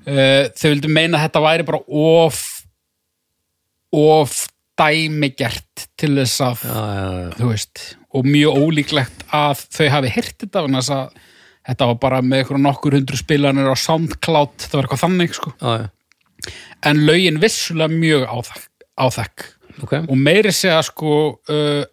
Uh, 0.02 0.48
þau 0.58 0.70
vildu 0.72 0.90
meina 0.90 1.20
að 1.20 1.28
þetta 1.28 1.42
væri 1.46 1.66
bara 1.68 1.80
of 1.86 2.40
of 3.94 4.38
dæmigert 4.82 5.86
til 6.00 6.16
þess 6.18 6.42
að 6.46 6.64
já, 6.66 6.80
já, 6.98 7.10
þú 7.38 7.50
veist, 7.52 7.84
og 8.12 8.28
mjög 8.28 8.58
ólíklegt 8.66 9.26
að 9.36 9.66
þau 9.70 9.88
hafi 9.96 10.14
heyrt 10.16 10.36
þetta 10.42 10.66
vegna 10.66 10.82
þess 10.82 10.96
að 10.98 11.22
þetta 11.70 11.88
var 11.92 11.98
bara 12.02 12.20
með 12.26 12.42
eitthvað 12.42 12.64
nokkur 12.66 12.98
hundru 12.98 13.20
spilanir 13.20 13.70
á 13.70 13.76
SoundCloud, 13.78 14.56
það 14.66 14.78
var 14.78 14.88
eitthvað 14.88 15.04
þannig 15.06 15.36
sko. 15.38 15.54
en 16.90 17.02
lögin 17.06 17.40
vissulega 17.42 17.94
mjög 17.94 18.28
áþekk, 18.28 18.70
áþekk. 19.06 19.48
ok, 19.86 19.94
og 20.02 20.16
meiri 20.18 20.54
segja 20.56 20.82
sko 20.86 21.18
uh, 21.38 21.84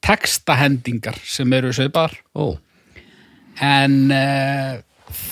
textahendingar 0.00 1.18
sem 1.24 1.52
eru 1.52 1.72
sveipaðar 1.76 2.16
ó. 2.32 2.56
En 3.60 3.96
uh, 4.08 4.80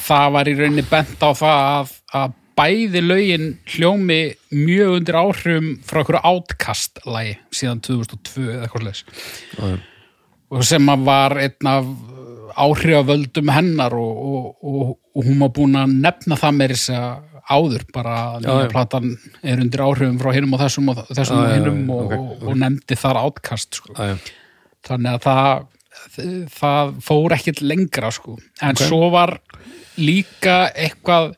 það 0.05 0.35
var 0.37 0.51
í 0.51 0.57
rauninni 0.59 0.85
bent 0.91 1.23
á 1.25 1.31
það 1.33 1.63
að, 1.65 1.97
að 2.21 2.38
bæði 2.59 3.03
lögin 3.05 3.49
hljómi 3.71 4.21
mjög 4.55 4.97
undir 4.99 5.19
áhrifum 5.21 5.71
frá 5.87 6.03
einhverju 6.03 6.23
átkast 6.33 7.03
lagi 7.07 7.37
síðan 7.55 7.83
2002 7.87 8.47
eða 8.57 8.67
eitthvað 8.67 8.91
já. 8.99 9.79
og 10.51 10.65
sem 10.67 10.93
að 10.93 11.05
var 11.09 11.39
einn 11.45 11.71
af 11.71 11.91
áhrifavöldum 12.59 13.53
hennar 13.55 13.95
og, 13.95 14.23
og, 14.29 14.47
og, 14.67 14.93
og 15.15 15.27
hún 15.27 15.43
var 15.45 15.53
búin 15.55 15.79
að 15.79 15.95
nefna 16.03 16.39
það 16.41 16.57
meiri 16.59 16.79
segja 16.81 17.09
áður 17.49 17.85
bara 17.95 18.17
að 18.35 18.45
nýja 18.45 18.69
platan 18.73 19.15
er 19.41 19.63
undir 19.63 19.85
áhrifum 19.85 20.19
frá 20.21 20.35
hinum 20.37 20.55
og 20.57 20.63
þessum 20.65 20.93
og 20.93 21.01
þessum 21.07 21.41
og 21.41 21.49
já, 21.49 21.55
hinum 21.57 21.81
já, 21.89 22.19
og, 22.43 22.55
nefndi 22.61 22.99
þar 22.99 23.21
átkast 23.23 23.81
sko. 23.81 23.95
já, 23.97 24.13
já. 24.13 24.17
þannig 24.89 25.17
að 25.17 25.27
það 25.29 25.67
það 26.55 26.93
fór 27.05 27.35
ekkert 27.37 27.63
lengra 27.65 28.11
sko. 28.15 28.37
en 28.63 28.77
Ok. 28.77 28.85
svo 28.87 29.09
var 29.15 29.39
líka 29.99 30.69
eitthvað 30.75 31.35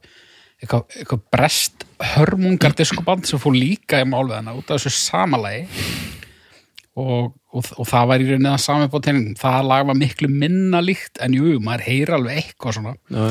eitthvað, 0.61 0.87
eitthvað 0.99 1.23
brest 1.33 1.87
hörmungar 2.15 2.77
diskoband 2.77 3.29
sem 3.29 3.41
fór 3.41 3.57
líka 3.57 4.01
í 4.01 4.09
málveðina 4.09 4.57
út 4.57 4.69
af 4.71 4.81
þessu 4.81 4.93
samalagi 4.97 5.65
og, 7.01 7.33
og, 7.55 7.65
og 7.81 7.89
það 7.89 8.11
var 8.11 8.23
í 8.23 8.29
rauninni 8.29 8.53
að 8.53 8.95
tenningum 9.07 9.41
það 9.41 9.67
lag 9.71 9.89
var 9.89 9.99
miklu 9.99 10.31
minna 10.33 10.83
líkt 10.85 11.21
en 11.25 11.37
jú, 11.37 11.57
maður 11.65 11.87
heyr 11.87 12.15
alveg 12.17 12.43
eitthvað 12.43 12.77
svona. 12.77 12.95
Já. 13.09 13.27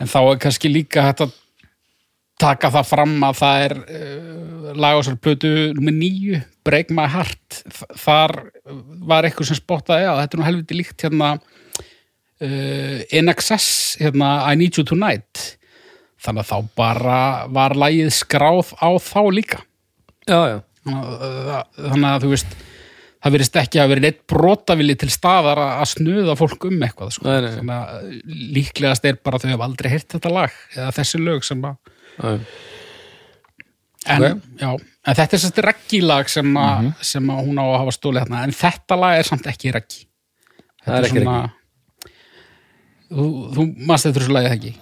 en 0.00 0.10
þá 0.10 0.20
er 0.22 0.44
kannski 0.46 0.72
líka 0.72 1.08
hægt 1.08 1.24
að 1.26 1.40
taka 2.42 2.70
það 2.74 2.88
fram 2.90 3.14
að 3.28 3.36
það 3.38 3.64
er 3.64 3.76
uh, 3.80 4.70
lag 4.74 4.98
á 4.98 5.00
sér 5.06 5.18
plötu 5.22 5.52
nummer 5.76 5.94
nýju, 5.94 6.40
Break 6.66 6.90
My 6.90 7.06
Heart. 7.12 7.60
Þar 8.00 8.32
var 9.06 9.26
eitthvað 9.26 9.52
sem 9.52 9.60
spottaði 9.60 10.08
að 10.10 10.22
þetta 10.22 10.36
er 10.36 10.40
nú 10.40 10.48
helviti 10.48 10.78
líkt 10.78 11.04
hérna 11.06 11.34
uh, 11.36 12.98
In 13.14 13.30
Excess 13.30 13.94
hérna 14.00 14.40
I 14.50 14.58
Need 14.58 14.80
You 14.80 14.88
Tonight 14.88 15.60
þannig 16.24 16.44
að 16.44 16.50
þá 16.52 16.68
bara 16.80 17.18
var 17.54 17.74
lagið 17.78 18.12
skráð 18.16 18.72
á 18.80 18.88
þá 18.98 19.20
líka 19.36 19.58
já, 20.28 20.38
já. 20.54 20.58
þannig 20.84 22.08
að 22.10 22.22
þú 22.24 22.30
veist 22.34 22.54
það 23.24 23.32
verðist 23.38 23.56
ekki 23.56 23.80
að 23.80 23.90
vera 23.94 24.04
neitt 24.04 24.18
brotavili 24.28 24.94
til 25.00 25.08
staðar 25.12 25.60
að 25.64 25.86
snuða 25.94 26.34
fólk 26.36 26.66
um 26.68 26.82
eitthvað 26.84 27.12
sko. 27.16 27.24
Nei, 27.30 27.40
nei. 27.40 27.54
þannig 27.56 27.74
að 27.78 28.08
líklegast 28.58 29.06
er 29.08 29.16
bara 29.24 29.38
að 29.40 29.46
þau 29.46 29.52
hafa 29.54 29.68
aldrei 29.70 29.90
heyrt 29.94 30.08
þetta 30.16 30.32
lag 30.34 30.58
eða 30.76 30.90
þessi 30.98 31.20
lög 31.24 31.46
sem 31.48 31.64
að 31.64 31.76
já, 32.20 32.34
já. 32.34 32.40
en, 34.12 34.22
Ok. 34.22 34.42
já, 34.60 34.68
en 35.08 35.16
þetta 35.22 35.36
er 35.38 35.42
sérst 35.46 35.62
reggilag 35.64 36.28
sem, 36.28 36.56
a, 36.56 36.66
Mhm. 36.82 36.92
sem 37.00 37.30
að 37.32 37.44
hún 37.48 37.58
á 37.60 37.64
að 37.64 37.78
hafa 37.80 37.96
stólið 37.96 38.20
hérna 38.26 38.42
en 38.44 38.52
þetta 38.52 39.00
lag 39.00 39.18
er 39.18 39.22
samt 39.30 39.46
ekki 39.46 39.72
reggi 39.72 40.04
Það 40.84 40.98
er 40.98 41.04
ekki 41.08 41.24
þú, 43.14 43.26
þú 43.54 43.66
mannst 43.88 44.08
þetta 44.08 44.20
þessu 44.20 44.34
lagið 44.36 44.50
það 44.50 44.56
ekki? 44.58 44.72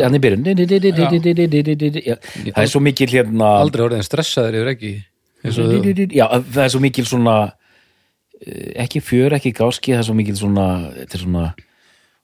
Hann 0.00 0.16
er 0.16 0.22
byrjun. 0.24 0.46
Það 2.48 2.62
er 2.62 2.70
svo 2.72 2.80
mikil 2.80 3.10
hérna 3.12 3.48
aldrei 3.60 3.82
orðin 3.84 4.06
stressaður 4.06 4.60
yfir 4.62 4.70
ekki 4.74 4.92
Já, 6.16 6.26
það 6.52 6.62
er 6.64 6.72
svo 6.72 6.80
mikil 6.84 7.06
svona 7.08 7.34
eh, 8.44 8.72
ekki 8.84 9.00
fjör, 9.04 9.36
ekki 9.38 9.52
gáski 9.56 9.94
það 9.94 10.02
er 10.02 10.08
svo 10.08 10.16
mikil 10.18 10.36
svona, 10.36 10.66
þetta 10.98 11.16
er 11.16 11.22
svona 11.24 11.44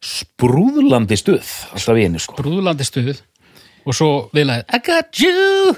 sprúðlandi 0.04 1.16
stuð 1.18 1.52
alltaf 1.72 2.00
einu 2.00 2.20
sko. 2.20 2.36
Brúðlandi 2.40 2.86
stuð 2.86 3.22
og 3.86 3.96
svo 3.96 4.10
viðlaðið 4.36 4.74
I 4.74 4.80
got 4.84 5.20
you 5.22 5.76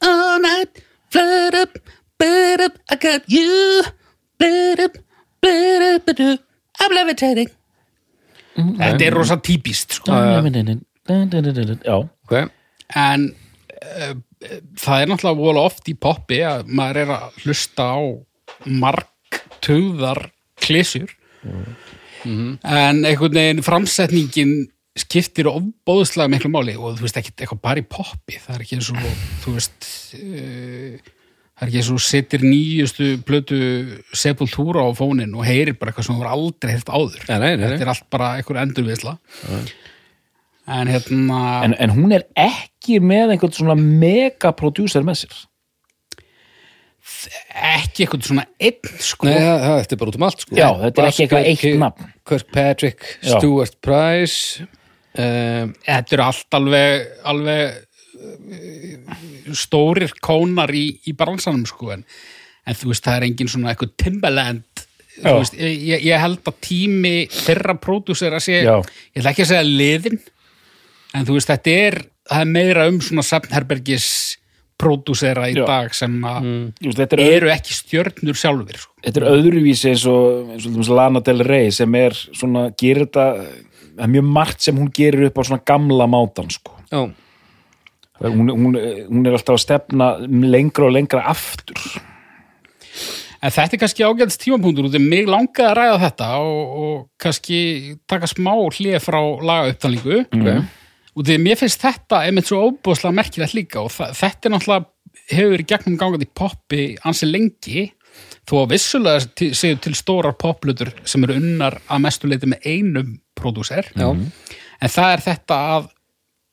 all 0.00 0.40
night. 0.42 0.82
Flood 1.10 1.56
up, 1.58 1.78
blood 2.18 2.64
up 2.64 2.78
I 2.90 2.96
got 2.96 3.28
you. 3.28 3.82
Blood 4.40 4.80
up, 4.80 4.96
blood 5.42 5.82
up 5.84 6.06
blood 6.06 6.20
up, 6.34 6.40
I'm 6.80 6.94
levitating. 6.96 7.50
Þetta 8.56 9.06
er 9.06 9.14
rosa 9.14 9.36
típist 9.40 9.98
sko. 10.00 10.12
já, 11.84 11.96
ok, 11.96 12.34
en 12.96 13.28
uh, 13.30 14.14
það 14.80 15.02
er 15.02 15.10
náttúrulega 15.10 15.38
vola 15.38 15.64
oft 15.68 15.88
í 15.90 15.94
poppi 15.98 16.40
að 16.46 16.68
maður 16.68 17.02
er 17.04 17.14
að 17.16 17.38
hlusta 17.44 17.86
á 17.96 17.98
margtöðar 18.66 20.26
klísjur 20.60 21.14
en 22.26 23.00
einhvern 23.08 23.38
veginn 23.38 23.64
framsetningin 23.64 24.54
skiptir 24.98 25.46
ofbóðslega 25.50 26.32
miklu 26.32 26.50
máli 26.50 26.74
og 26.74 26.98
þú 26.98 27.06
veist 27.06 27.18
ekki 27.20 27.32
eitthvað 27.36 27.62
bara 27.62 27.82
í 27.82 27.86
poppi 27.86 28.40
það 28.42 28.56
er 28.56 28.64
ekki 28.64 28.78
eins 28.78 28.88
og 28.90 29.04
þú 29.44 29.52
veist 29.54 29.90
uh, 30.18 31.10
það 31.60 31.62
er 31.62 31.68
ekki 31.68 31.80
eins 31.82 31.90
og 31.94 32.00
setir 32.02 32.46
nýjustu 32.46 33.10
plötu 33.26 33.60
sepultúra 34.16 34.82
á 34.82 34.90
fónin 34.98 35.36
og 35.36 35.46
heyrir 35.46 35.78
bara 35.78 35.92
eitthvað 35.92 36.08
sem 36.08 36.16
þú 36.16 36.24
voru 36.24 36.32
aldrei 36.32 36.72
heyrt 36.74 36.90
áður. 36.90 37.28
Nei, 37.28 37.36
nei, 37.36 37.52
nei, 37.52 37.66
þetta 37.68 37.86
er 37.86 37.92
allt 37.94 38.08
bara 38.10 38.32
einhver 38.38 38.60
endurviðsla 38.64 39.14
en 40.70 40.90
hérna 40.90 41.38
en, 41.66 41.76
en 41.78 41.94
hún 41.94 42.16
er 42.16 42.26
ekki 42.38 42.98
með 43.02 43.36
einhvern 43.36 43.54
svona 43.54 43.78
megaprodúser 43.78 45.06
með 45.06 45.22
sér? 45.22 45.38
Ekki 47.50 48.04
eitthvað 48.04 48.26
svona 48.28 48.44
einn 48.60 48.90
sko. 49.02 49.26
Nei, 49.26 49.38
það, 49.38 49.62
það, 49.62 49.78
þetta 49.80 49.94
er 49.94 50.00
bara 50.02 50.12
út 50.12 50.18
um 50.18 50.26
allt 50.26 50.44
sko. 50.44 50.56
Já, 50.58 50.66
þetta 50.82 51.02
er 51.02 51.08
ekki 51.08 51.24
eitthvað 51.24 51.48
eitt 51.50 51.80
nafn. 51.80 52.12
Kirkpatrick, 52.28 53.08
Já. 53.24 53.32
Stuart 53.34 53.78
Price 53.84 54.68
þetta 55.14 56.16
eru 56.16 56.26
allt 56.26 56.58
alveg, 56.58 57.08
alveg 57.26 57.62
eh, 58.20 59.16
stórir 59.58 60.12
kónar 60.22 60.70
í, 60.74 60.84
í 61.10 61.16
bransanum 61.18 61.66
sko 61.66 61.90
en, 61.96 62.04
en 62.66 62.78
þú 62.78 62.92
veist 62.92 63.06
það 63.06 63.18
er 63.18 63.28
engin 63.30 63.50
svona 63.50 63.72
eitthvað 63.72 63.96
Timbaland 64.04 64.84
veist, 65.24 65.56
ég, 65.58 66.04
ég 66.06 66.20
held 66.22 66.46
að 66.46 66.60
tími 66.64 67.14
þeirra 67.32 67.76
pródúsera 67.80 68.40
sé 68.42 68.62
Já. 68.62 68.76
ég 68.80 69.22
ætla 69.22 69.32
ekki 69.34 69.46
að 69.46 69.52
segja 69.52 69.66
liðin 69.66 70.20
en 71.16 71.26
þú 71.26 71.38
veist 71.38 71.50
þetta 71.50 71.78
er, 71.86 71.98
er 72.38 72.50
meira 72.50 72.86
um 72.90 73.00
svona 73.04 73.24
Sefnherbergis 73.26 74.10
pródúsera 74.80 75.50
í 75.50 75.56
Já. 75.58 75.64
dag 75.68 75.94
sem 75.96 76.14
að 76.24 76.46
Þú 76.78 76.86
veist, 76.86 77.00
þetta, 77.02 77.18
er, 77.18 77.34
eru 77.36 77.50
ekki 77.52 77.76
stjörnur 77.76 78.38
sjálfur 78.38 78.78
sko. 78.80 78.94
þetta 79.04 79.20
er 79.20 79.28
öðruvísi 79.34 79.90
eins 79.92 80.06
og, 80.08 80.54
eins 80.54 80.70
og 80.88 80.94
Lana 80.96 81.24
Del 81.24 81.44
Rey 81.44 81.74
sem 81.74 81.98
er 82.00 82.16
svona, 82.16 82.70
gerir 82.80 83.08
þetta 83.08 83.26
það 84.00 84.06
er 84.06 84.14
mjög 84.14 84.30
margt 84.36 84.64
sem 84.64 84.78
hún 84.80 84.92
gerir 84.96 85.28
upp 85.28 85.40
á 85.40 85.42
svona 85.44 85.66
gamla 85.68 86.06
mátan 86.10 86.48
sko. 86.52 86.76
Já, 86.90 87.02
hún, 88.24 88.48
hún, 88.48 88.78
hún 89.08 89.26
er 89.26 89.36
alltaf 89.36 89.58
að 89.58 89.64
stefna 89.66 90.12
lengra 90.24 90.88
og 90.88 90.94
lengra 90.96 91.24
aftur. 91.28 91.80
En 93.40 93.52
þetta 93.54 93.76
er 93.76 93.80
kannski 93.80 94.04
ágæðast 94.04 94.42
tímapunktur 94.42 94.90
út 94.90 94.96
af 94.98 95.04
mig 95.04 95.28
langaði 95.28 95.68
að 95.70 95.76
ræða 95.78 96.00
þetta 96.02 96.26
og, 96.44 96.72
og 96.84 96.96
kannski 97.20 97.60
taka 98.10 98.28
smá 98.28 98.52
hlið 98.52 98.98
frá 99.00 99.20
lagaupptalningu. 99.20 100.24
Ok. 100.28 100.50
Og 101.16 101.24
því 101.26 101.36
að 101.36 101.46
mér 101.46 101.60
finnst 101.60 101.84
þetta 101.84 102.20
einmitt 102.26 102.50
svo 102.50 102.60
óbúðslega 102.68 103.16
merkilegt 103.16 103.56
líka 103.56 103.80
og 103.82 103.92
þetta 103.92 104.48
er 104.48 104.54
náttúrulega 104.54 104.88
hefur 105.30 105.54
verið 105.54 105.70
gegnum 105.72 105.96
gangað 106.00 106.26
í 106.26 106.30
poppi 106.40 106.84
ansi 107.08 107.28
lengi 107.28 107.88
þó 108.48 108.60
að 108.62 108.70
vissulega 108.74 109.54
séu 109.56 109.78
til 109.82 109.94
stórar 109.96 110.36
poplutur 110.38 110.92
sem 111.08 111.24
eru 111.26 111.38
unnar 111.40 111.78
að 111.88 112.04
mestu 112.04 112.30
leiti 112.30 112.48
með 112.50 112.68
einum 112.68 113.16
pródúser. 113.40 113.90
Já. 113.96 114.08
en 114.10 114.88
það 114.96 115.12
er 115.14 115.24
þetta 115.26 115.60
að 115.76 115.90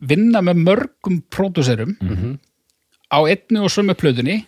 vinna 0.08 0.44
með 0.46 0.62
mörgum 0.68 1.22
pródúserum 1.34 1.96
á 3.08 3.20
einni 3.24 3.64
og 3.64 3.74
sömu 3.74 3.96
plötunni. 3.98 4.44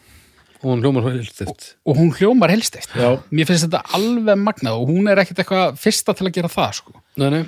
Og 0.59 0.73
hún 0.73 0.81
hljómar 0.83 1.05
hildist 1.07 1.77
og 1.87 1.95
hún 1.95 2.09
hljómar 2.11 2.51
helsteitt 2.51 2.91
Já. 2.91 3.15
mér 3.31 3.47
finnst 3.47 3.69
þetta 3.69 3.79
alveg 3.95 4.41
magnað 4.43 4.81
og 4.81 4.89
hún 4.91 5.07
er 5.07 5.21
ekkit 5.21 5.39
eitthvað 5.39 5.77
fyrsta 5.79 6.11
til 6.19 6.27
að 6.27 6.33
gera 6.35 6.49
það 6.51 6.73
sko. 6.81 6.91
nei, 7.15 7.29
nei, 7.31 7.39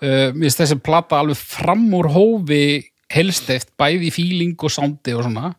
uh, 0.00 0.30
mér 0.32 0.46
finnst 0.46 0.62
þessi 0.62 0.78
plata 0.80 1.18
alveg 1.20 1.36
fram 1.36 1.84
úr 1.92 2.08
hófi 2.14 2.62
helsteitt, 3.12 3.74
bæði 3.76 4.08
í 4.08 4.14
fíling 4.14 4.56
og 4.64 4.72
sándi 4.72 5.12
og 5.16 5.26
svona. 5.26 5.52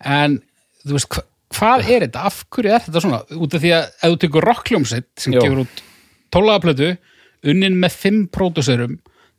En 0.00 0.38
þú 0.86 0.96
veist, 0.96 1.10
hva, 1.12 1.24
hvað 1.58 1.84
er 1.84 2.06
þetta? 2.06 2.24
Af 2.30 2.40
hverju 2.48 2.72
er 2.72 2.84
þetta 2.86 3.04
svona, 3.04 3.20
út 3.36 3.56
af 3.56 3.62
því 3.62 3.72
að 3.76 3.86
ef 3.90 4.14
þú 4.14 4.18
tekur 4.24 4.48
rockljómsitt 4.48 5.10
sem 5.20 5.36
Já. 5.36 5.42
gefur 5.44 5.64
út 5.66 5.82
tólaðaplötu, 6.32 6.94
unnin 7.46 7.78
með 7.80 7.96
fimm 8.02 8.24
pródúserum, 8.32 8.98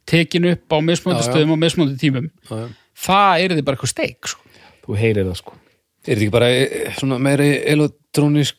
tekin 0.09 0.47
upp 0.51 0.73
á 0.73 0.77
Já, 0.81 1.25
já. 1.25 1.27
stöðum 1.29 1.55
og 1.55 1.59
mismunandi 1.61 1.99
tímum 2.01 2.29
já, 2.49 2.55
já. 2.55 2.67
það 3.07 3.43
er 3.43 3.55
þið 3.57 3.65
bara 3.67 3.77
eitthvað 3.77 3.93
steik 3.93 4.31
sko. 4.33 4.41
þú 4.85 5.01
heyrir 5.01 5.27
það 5.29 5.41
sko 5.43 5.57
Er 6.01 6.15
þetta 6.17 6.23
ekki 6.25 6.33
bara 6.33 6.47
eh, 6.49 6.93
svona 6.97 7.17
meiri 7.21 7.49
elektrónisk 7.69 8.57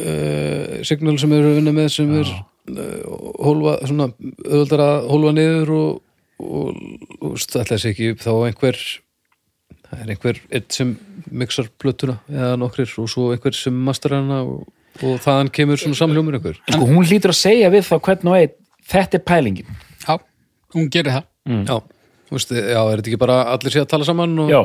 uh, 0.00 0.78
signal 0.80 1.18
sem 1.20 1.34
eru 1.36 1.50
að 1.50 1.58
vinna 1.58 1.74
með 1.76 1.90
sem 1.92 2.14
er 2.16 2.30
uh, 2.30 3.18
hólfa, 3.44 3.74
svona 3.84 4.06
auðvöldar 4.46 4.84
að 4.86 5.10
hólfa 5.12 5.34
niður 5.36 5.74
og, 5.76 6.00
og, 6.40 6.80
og 7.20 7.36
stætla 7.42 7.76
sig 7.76 7.92
ekki 7.92 8.14
upp 8.14 8.24
þá 8.24 8.32
einhver 8.46 8.80
það 9.88 10.00
er 10.00 10.14
einhver 10.14 10.40
sem 10.72 10.96
mixar 11.28 11.68
plötuna 11.80 12.18
eða 12.32 12.56
nokkrir 12.60 12.96
og 13.02 13.12
svo 13.12 13.28
einhver 13.34 13.56
sem 13.56 13.76
master 13.84 14.16
hana 14.16 14.40
og, 14.48 14.64
og 15.02 15.20
þaðan 15.24 15.52
kemur 15.54 15.80
svona 15.80 15.98
samljómur 15.98 16.38
einhver 16.38 16.58
sko, 16.62 16.80
hún 16.86 17.06
hlýtur 17.06 17.34
að 17.34 17.40
segja 17.42 17.70
við 17.74 17.86
þá 17.86 17.94
hvern 18.08 18.32
og 18.32 18.38
einn 18.40 18.56
þetta 18.88 19.18
er 19.20 19.24
pælingin 19.28 19.76
já, 20.04 20.14
hún 20.74 20.90
gerir 20.92 21.18
það 21.18 21.26
Já, 21.48 21.78
þú 22.28 22.36
veist, 22.36 22.50
já, 22.52 22.80
er 22.82 23.00
þetta 23.00 23.08
ekki 23.08 23.20
bara 23.22 23.36
allir 23.54 23.72
sé 23.72 23.80
að 23.80 23.88
tala 23.88 24.04
saman 24.04 24.34
og, 24.44 24.50
já, 24.52 24.58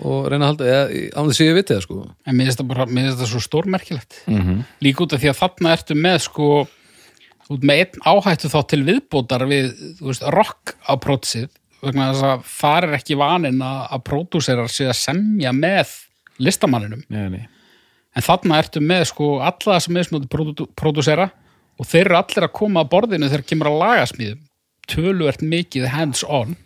og 0.00 0.28
reyna 0.32 0.46
að 0.46 0.52
halda, 0.52 0.68
eða 0.72 1.00
án 1.20 1.26
þess 1.28 1.42
að 1.42 1.48
ég 1.50 1.56
viti 1.58 1.74
það 1.74 1.82
sko 1.84 1.96
En 2.24 2.38
mér 2.38 2.48
finnst 2.48 3.18
það 3.20 3.28
svo 3.28 3.42
stórmerkilegt. 3.44 4.20
Mhm. 4.30 4.62
Líka 4.86 5.04
út 5.04 5.12
af 5.12 5.20
því 5.20 5.32
að 5.32 5.40
þarna 5.42 5.74
ertu 5.76 5.96
með 5.98 6.16
sko, 6.24 6.48
út 7.52 7.66
með 7.68 7.82
einn 7.82 8.06
áhættu 8.08 8.52
þá 8.54 8.60
til 8.72 8.80
viðbótar 8.88 9.44
við, 9.50 9.68
þú 10.00 10.08
veist, 10.08 10.24
rock 10.32 10.74
á 10.80 10.92
prótsið, 10.96 11.50
vegna 11.82 12.08
þess 12.14 12.26
að 12.30 12.48
það 12.56 12.88
er 12.88 12.96
ekki 13.02 13.20
vanin 13.20 13.60
að, 13.68 13.80
að 13.92 14.04
pródúserar 14.08 14.72
sé 14.72 14.88
að 14.88 14.96
semja 15.02 15.52
með 15.52 15.92
listamanninum. 16.40 17.04
nei, 17.12 17.26
nei. 17.36 17.44
En 18.12 18.24
þarna 18.26 18.58
ertu 18.60 18.82
með 18.84 19.06
sko 19.12 19.28
alla 19.40 19.78
sem 19.80 19.96
er 19.96 20.08
smöðu 20.08 20.66
pródúsera 20.76 21.30
og 21.80 21.88
þeir 21.88 22.04
eru 22.06 22.18
allir 22.18 22.46
að 22.46 22.56
koma 22.58 22.82
að 22.82 22.90
borðinu 22.92 23.30
þegar 23.30 23.46
kemur 23.48 23.70
að 23.70 23.78
lagasmíðum. 23.82 24.42
Töluvert 24.92 25.44
mikið 25.46 25.88
hands 25.94 26.24
on 26.28 26.56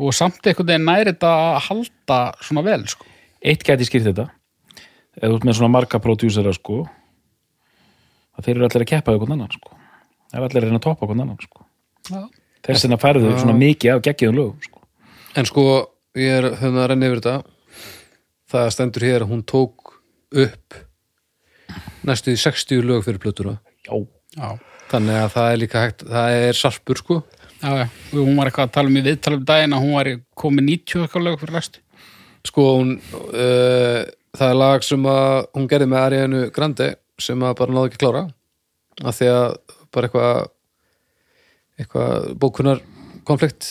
og 0.00 0.14
samt 0.16 0.46
einhvern 0.46 0.68
veginn 0.70 0.86
næri 0.88 1.12
þetta 1.12 1.30
að 1.30 1.58
halda 1.66 2.18
svona 2.40 2.64
vel, 2.64 2.82
sko. 2.88 3.06
eitt 3.44 3.64
gæti 3.66 3.88
skýrt 3.88 4.08
þetta 4.08 4.26
ef 5.18 5.26
þú 5.26 5.36
ert 5.36 5.46
með 5.48 5.58
svona 5.58 5.74
marga 5.74 6.00
prodúsera 6.02 6.52
sko 6.56 6.82
að 8.36 8.46
þeir 8.46 8.54
eru 8.56 8.68
allir 8.68 8.84
að 8.86 8.90
keppa 8.92 9.14
eitthvað 9.14 9.34
annan 9.36 9.52
sko 9.52 9.76
það 10.30 10.38
er 10.38 10.46
allir 10.46 10.60
að 10.60 10.66
reyna 10.66 10.80
að 10.80 10.86
toppa 10.86 11.04
eitthvað 11.04 11.24
annan 11.26 11.42
sko 11.44 11.66
Já. 12.10 12.22
þess 12.66 12.86
vegna 12.86 13.00
færðu 13.02 13.32
svona 13.36 13.56
mikið 13.58 13.94
af 13.94 14.04
geggiðum 14.06 14.38
lögum 14.38 14.64
sko. 14.64 14.84
En 15.38 15.46
sko, 15.46 15.64
ég 16.18 16.40
er 16.40 16.48
höfum 16.58 16.80
að 16.80 16.88
renna 16.90 17.10
yfir 17.10 17.20
þetta 17.20 17.84
það 18.50 18.72
stendur 18.74 19.06
hér 19.06 19.24
að 19.26 19.34
hún 19.34 19.44
tók 19.46 19.79
upp 20.30 20.78
næstu 22.06 22.34
í 22.34 22.40
60 22.40 22.84
lög 22.86 23.04
fyrir 23.06 23.20
plötuna. 23.22 23.58
Já, 23.86 23.94
Já. 24.36 24.48
þannig 24.90 25.18
að 25.20 25.32
það 25.34 25.50
er 25.52 25.60
líka 25.60 25.84
hægt, 25.84 26.06
það 26.08 26.38
er 26.46 26.58
sarpur 26.58 27.00
sko. 27.00 27.20
Já, 27.60 27.70
já, 27.82 27.86
hún 28.14 28.38
var 28.38 28.48
eitthvað 28.48 28.68
að 28.70 28.74
tala 28.76 28.88
um 28.88 28.96
í 28.96 29.04
viðtalum 29.04 29.44
daginn 29.44 29.76
að 29.76 29.82
hún 29.84 29.96
var 29.98 30.08
komið 30.40 30.66
90 30.70 31.02
eitthvað 31.04 31.26
lög 31.26 31.40
fyrir 31.42 31.56
læstu. 31.58 31.82
sko 32.48 32.62
hún 32.78 32.94
uh, 33.36 34.00
það 34.32 34.46
er 34.46 34.56
lag 34.56 34.86
sem 34.86 35.06
að 35.10 35.34
hún 35.58 35.68
gerði 35.68 35.90
með 35.90 36.04
Arianu 36.06 36.40
Grande 36.56 36.94
sem 37.20 37.42
að 37.44 37.58
bara 37.58 37.74
náði 37.76 37.90
ekki 37.90 37.98
að 38.00 38.04
klára. 38.06 38.22
Af 39.04 39.18
því 39.18 39.28
að 39.34 39.44
bara 39.92 40.08
eitthvað 40.08 40.48
eitthvað 41.80 42.32
bókunar 42.40 42.80
konflikt 43.28 43.68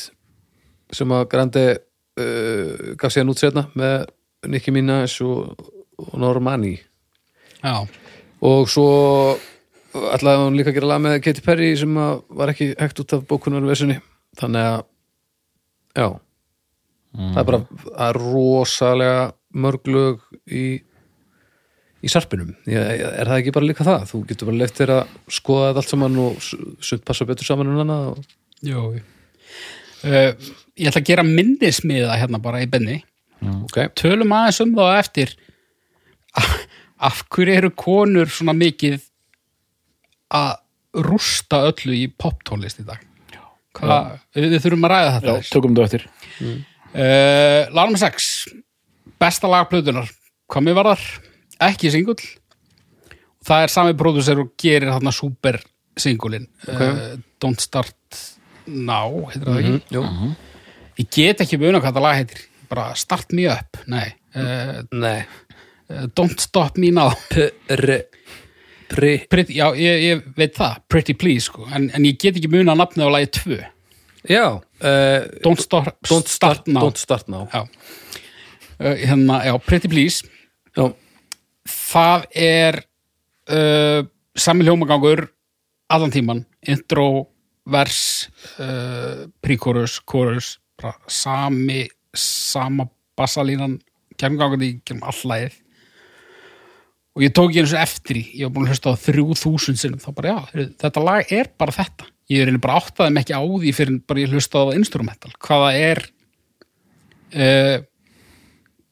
sem 0.94 1.12
að 1.14 1.28
Grande 1.34 1.66
uh, 1.74 2.94
gaf 3.00 3.14
síðan 3.14 3.34
út 3.34 3.42
sérna 3.42 3.66
með 3.74 4.06
Nicki 4.50 4.72
Minaj 4.74 5.18
og, 5.26 5.58
og 5.58 5.79
Normani 6.20 6.76
Já, 7.60 7.84
og 8.46 8.70
svo 8.72 8.90
ætlaði 10.14 10.46
hún 10.46 10.58
líka 10.60 10.72
að 10.72 10.80
gera 10.80 10.92
lag 10.94 11.02
með 11.04 11.18
Katy 11.26 11.44
Perry 11.44 11.70
sem 11.80 11.96
var 11.96 12.52
ekki 12.54 12.72
hægt 12.80 13.02
út 13.04 13.16
af 13.18 13.26
bókunarversinni 13.28 13.98
þannig 14.40 14.68
að 14.70 14.84
já. 15.98 16.08
Það 17.20 17.42
er 17.42 17.48
bara 17.50 17.62
það 17.74 18.06
er 18.06 18.22
rosalega 18.22 19.26
mörglög 19.50 20.22
í 20.46 20.66
í 22.00 22.08
sarpinum, 22.12 22.54
er 22.70 23.28
það 23.28 23.38
ekki 23.42 23.54
bara 23.56 23.68
líka 23.68 23.84
það? 23.84 24.06
Þú 24.12 24.22
getur 24.30 24.50
bara 24.50 24.60
leitt 24.62 24.78
þér 24.78 24.94
að 24.96 25.16
skoða 25.36 25.72
allt 25.74 25.92
saman 25.92 26.20
og 26.24 26.38
sumt 26.40 27.04
passa 27.08 27.28
betur 27.28 27.48
saman 27.48 27.74
en 27.74 27.82
annað 27.84 28.06
og... 28.14 28.36
jú. 28.64 28.84
Uh, 30.00 30.32
ég 30.80 30.88
ætla 30.88 31.02
að 31.02 31.10
gera 31.10 31.26
minnismiða 31.28 32.16
hérna 32.22 32.40
bara 32.40 32.62
í 32.64 32.70
benni. 32.72 33.02
ok, 33.44 33.90
Tölum 34.00 34.32
aðeins 34.36 34.62
um 34.64 34.72
þá 34.78 34.86
eftir 34.94 35.36
af 37.10 37.22
hverju 37.32 37.56
eru 37.60 37.70
konur 37.78 38.32
svona 38.34 38.56
mikið 38.58 39.00
að 40.36 40.56
rústa 41.06 41.62
öllu 41.70 41.96
í 41.96 42.08
poptónlist 42.20 42.82
í 42.82 42.88
dag? 42.88 43.02
Hvað, 43.80 44.16
við, 44.36 44.48
við 44.56 44.64
þurfum 44.66 44.88
að 44.88 44.92
ræða 44.96 45.10
Já, 45.10 45.14
þetta. 45.16 45.36
Þess 45.40 45.54
tökum 45.54 45.76
þetta 45.78 45.86
eftir. 45.88 46.06
Uh, 46.90 47.62
Lag 47.78 47.92
nr. 47.94 48.00
6 48.02 48.30
besta 49.22 49.50
lag 49.52 49.68
plötunar 49.70 50.10
hvað 50.50 50.66
mér 50.66 50.78
var 50.80 50.90
þar, 50.94 51.04
ekki 51.70 51.92
singull. 51.94 52.18
Það 53.46 53.66
er 53.66 53.74
sami 53.74 53.96
pródusser 53.98 54.42
og 54.42 54.52
gerir 54.60 54.90
þarna 54.92 55.14
super 55.16 55.60
singulin 56.00 56.48
uh, 56.70 57.16
Don't 57.42 57.62
Start 57.64 58.20
Now 58.70 59.26
heitir 59.30 59.48
það 59.48 59.60
ekki? 59.62 59.96
Jú. 59.96 60.04
ég 61.00 61.08
get 61.16 61.42
ekki 61.46 61.58
muna 61.62 61.80
hvað 61.82 61.96
það 62.00 62.06
lag 62.08 62.18
heitir. 62.20 62.44
Bara 62.70 62.90
Start 63.00 63.32
Me 63.38 63.48
Up, 63.54 63.80
nei. 63.90 64.08
Uh, 64.36 64.82
Nei. 64.94 65.24
Uh, 65.90 66.08
Don't 66.16 66.40
Stop 66.40 66.78
Me 66.78 66.92
Now. 66.92 67.12
Pre, 67.30 67.52
pre, 68.90 69.12
Pretty, 69.30 69.54
já, 69.54 69.68
ég, 69.78 70.02
ég 70.02 70.24
veit 70.36 70.56
það, 70.58 70.80
Pretty 70.90 71.14
Please 71.14 71.46
sko. 71.46 71.68
en, 71.70 71.90
en 71.94 72.06
ég 72.08 72.18
get 72.18 72.40
ekki 72.40 72.50
muna 72.50 72.74
nafnið 72.78 73.06
á 73.06 73.10
lagi 73.14 73.28
2 73.38 73.58
já, 74.30 74.46
uh, 74.58 75.28
Don't, 75.46 75.62
start, 75.62 75.94
don't 76.10 76.28
start, 76.28 76.66
Now. 76.68 76.82
don't 76.88 76.98
start 76.98 77.30
now. 77.30 77.46
já. 77.54 77.62
Uh, 78.80 78.96
hérna, 78.98 79.44
já, 79.46 79.54
Pretty 79.62 79.88
Please. 79.92 80.26
Já, 80.74 80.88
það 81.70 82.26
er 82.34 82.80
uh, 83.54 84.02
sami 84.36 84.66
hljómagangur 84.66 85.28
allan 85.90 86.12
tíman, 86.14 86.44
intro 86.66 87.30
vers 87.70 88.30
chorus 90.10 90.58
bara 90.82 90.96
sami 91.08 91.86
sama 92.16 92.88
bassalínan. 93.18 93.78
Kemgangandi 94.20 94.68
í 94.74 94.80
kemum 94.84 95.06
allæðið 95.08 95.54
og 97.18 97.26
ég 97.26 97.34
tók 97.36 97.56
ég 97.56 97.64
eins 97.64 97.74
og 97.76 97.82
eftir 97.82 98.22
í 98.22 98.24
ég 98.38 98.48
var 98.48 98.56
búin 98.56 98.68
að 98.68 98.76
hlusta 98.76 98.94
á 98.94 99.02
þrjú 99.02 99.28
þúsund 99.40 99.82
sinnum 99.82 100.02
þá 100.04 100.10
bara 100.18 100.34
já, 100.34 100.66
þetta 100.84 101.06
lag 101.06 101.34
er 101.34 101.52
bara 101.60 101.76
þetta 101.76 102.10
ég 102.30 102.44
er 102.44 102.50
eiginlega 102.50 102.66
bara 102.68 102.80
áttaði 102.80 103.16
mig 103.16 103.26
ekki 103.26 103.40
á 103.40 103.44
því 103.44 103.74
fyrir 103.76 104.02
bara 104.10 104.24
ég 104.24 104.34
hlusta 104.34 104.62
á 104.62 104.66
instrumental 104.78 105.34
hvaða 105.42 105.72
er 105.80 106.04
uh, 107.34 107.78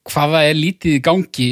hvaða 0.08 0.44
er 0.48 0.58
lítið 0.58 0.98
í 0.98 1.04
gangi 1.06 1.50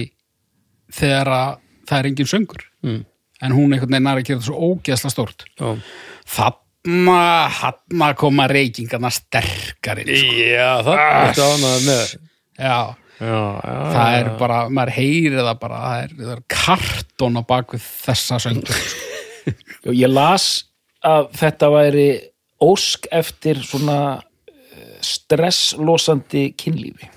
þegar 0.95 1.32
að 1.36 1.53
það 1.86 1.97
er 1.99 2.09
engin 2.09 2.32
söngur 2.32 2.68
mm. 2.86 3.01
en 3.45 3.55
hún 3.55 3.76
einhvern 3.76 3.93
veginn 3.93 4.11
er 4.11 4.22
að 4.22 4.28
gera 4.28 4.41
þetta 4.41 4.49
svo 4.49 4.72
ógeðsla 4.72 5.13
stórt 5.13 5.45
já. 5.53 5.70
þarna, 6.36 7.22
þarna 7.59 8.11
koma 8.18 8.49
reykingarna 8.49 9.13
sterkar 9.13 10.01
inn 10.01 10.13
sko. 10.18 10.38
Já, 10.41 10.70
já, 10.82 11.49
Já, 12.57 12.70
já. 12.72 13.04
Það 13.20 14.16
er 14.20 14.30
bara, 14.39 14.59
maður 14.70 14.93
heyri 14.97 15.36
það 15.39 15.59
bara 15.61 15.82
það 15.86 16.03
er, 16.03 16.16
það 16.20 16.32
er 16.36 16.41
kartón 16.55 17.39
á 17.39 17.43
bakvið 17.47 17.89
þessa 18.05 18.39
söngur 18.43 18.80
Já, 19.86 19.91
Ég 19.93 20.09
las 20.09 20.47
að 21.05 21.28
þetta 21.38 21.70
væri 21.70 22.07
ósk 22.66 23.05
eftir 23.13 23.59
svona 23.61 23.97
eh, 24.49 24.95
stresslosandi 25.05 26.47
kynlífi. 26.57 27.09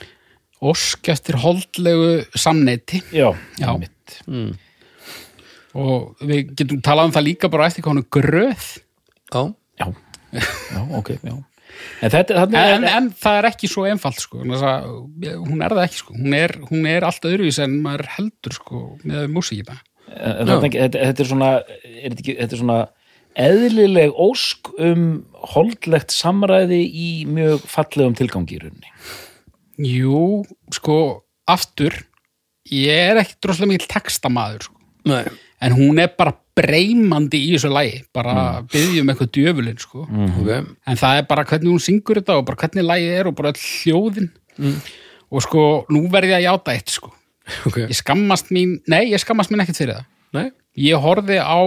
Ósk 0.69 1.09
eftir 1.15 1.39
holdlegu 1.41 2.19
samneiti 2.37 3.01
Já, 3.15 3.31
Já. 3.57 3.71
einmitt. 3.73 4.19
og 5.79 6.21
við 6.21 6.53
getum 6.59 6.83
talað 6.85 7.09
um 7.09 7.15
það 7.17 7.27
líka 7.31 7.51
bara 7.53 7.69
eftir 7.71 7.87
er 7.89 8.09
gröð. 8.19 8.69
Já, 9.33 9.43
já, 9.81 9.89
já, 10.37 10.83
ok, 11.01 11.15
já 11.23 11.37
En 12.03 12.12
þetta, 12.14 12.47
en, 12.47 12.87
en 12.89 13.11
það 13.18 13.41
er 13.41 13.49
ekki 13.51 13.70
svo 13.70 13.85
einfalt 13.89 14.22
sko. 14.22 14.43
hún 14.45 15.62
er 15.64 15.74
það 15.74 15.85
ekki 15.85 16.01
sko. 16.03 16.16
hún, 16.16 16.35
er, 16.39 16.57
hún 16.70 16.89
er 16.91 17.07
alltaf 17.07 17.31
öðruvís 17.31 17.61
en 17.64 17.79
maður 17.85 18.11
heldur 18.16 18.59
sko, 18.59 18.83
með 19.05 19.29
músíkina 19.35 19.79
þetta, 20.09 20.89
þetta 20.95 21.24
er 21.24 21.29
svona 21.29 21.51
er 21.59 22.09
þetta, 22.09 22.22
ekki, 22.22 22.37
þetta 22.39 22.57
er 22.57 22.62
svona 22.62 22.79
eðlileg 23.39 24.18
ósk 24.18 24.72
um 24.83 25.09
holdlegt 25.55 26.14
samræði 26.14 26.81
í 26.87 27.09
mjög 27.31 27.66
fallegum 27.70 28.16
tilgangi 28.18 28.57
í 28.57 28.62
rauninni. 28.64 28.95
Jú, 29.79 30.43
sko, 30.74 30.99
aftur 31.47 31.95
ég 32.74 33.12
er 33.12 33.20
ekki 33.22 33.39
droslega 33.45 33.72
mikil 33.72 33.91
textamaður 33.91 34.68
sko. 34.68 34.76
nei. 35.09 35.24
en 35.64 35.74
hún 35.79 36.01
er 36.03 36.11
bara 36.18 36.35
breymandi 36.59 37.41
í 37.47 37.53
þessu 37.55 37.71
lagi 37.73 38.01
bara 38.15 38.35
mm. 38.35 38.69
byggjum 38.75 39.13
eitthvað 39.13 39.31
djöfulinn 39.37 39.83
sko. 39.83 40.05
Ok. 40.29 40.51
en 40.53 41.01
það 41.01 41.21
er 41.21 41.29
bara 41.31 41.47
hvernig 41.49 41.73
hún 41.73 41.85
syngur 41.85 42.21
þetta 42.21 42.39
og 42.41 42.49
bara 42.49 42.63
hvernig 42.65 42.89
lagið 42.89 43.21
er 43.21 43.31
og 43.31 43.39
bara 43.39 43.55
öll 43.55 43.63
hljóðin 43.63 44.31
og 45.29 45.45
sko, 45.45 45.65
nú 45.93 46.05
verði 46.13 46.35
ég 46.35 46.41
að 46.41 46.47
játa 46.49 46.75
eitt 46.75 46.93
sko. 46.93 47.13
Ok. 47.69 47.83
ég 47.87 47.97
skammast 47.97 48.53
mín, 48.55 48.79
nei, 48.91 49.07
ég 49.13 49.23
skammast 49.23 49.53
mín 49.53 49.65
ekkert 49.65 49.81
fyrir 49.81 49.99
það 50.01 50.07
Nei. 50.37 50.49
ég 50.89 51.01
horfði 51.01 51.39
á 51.41 51.61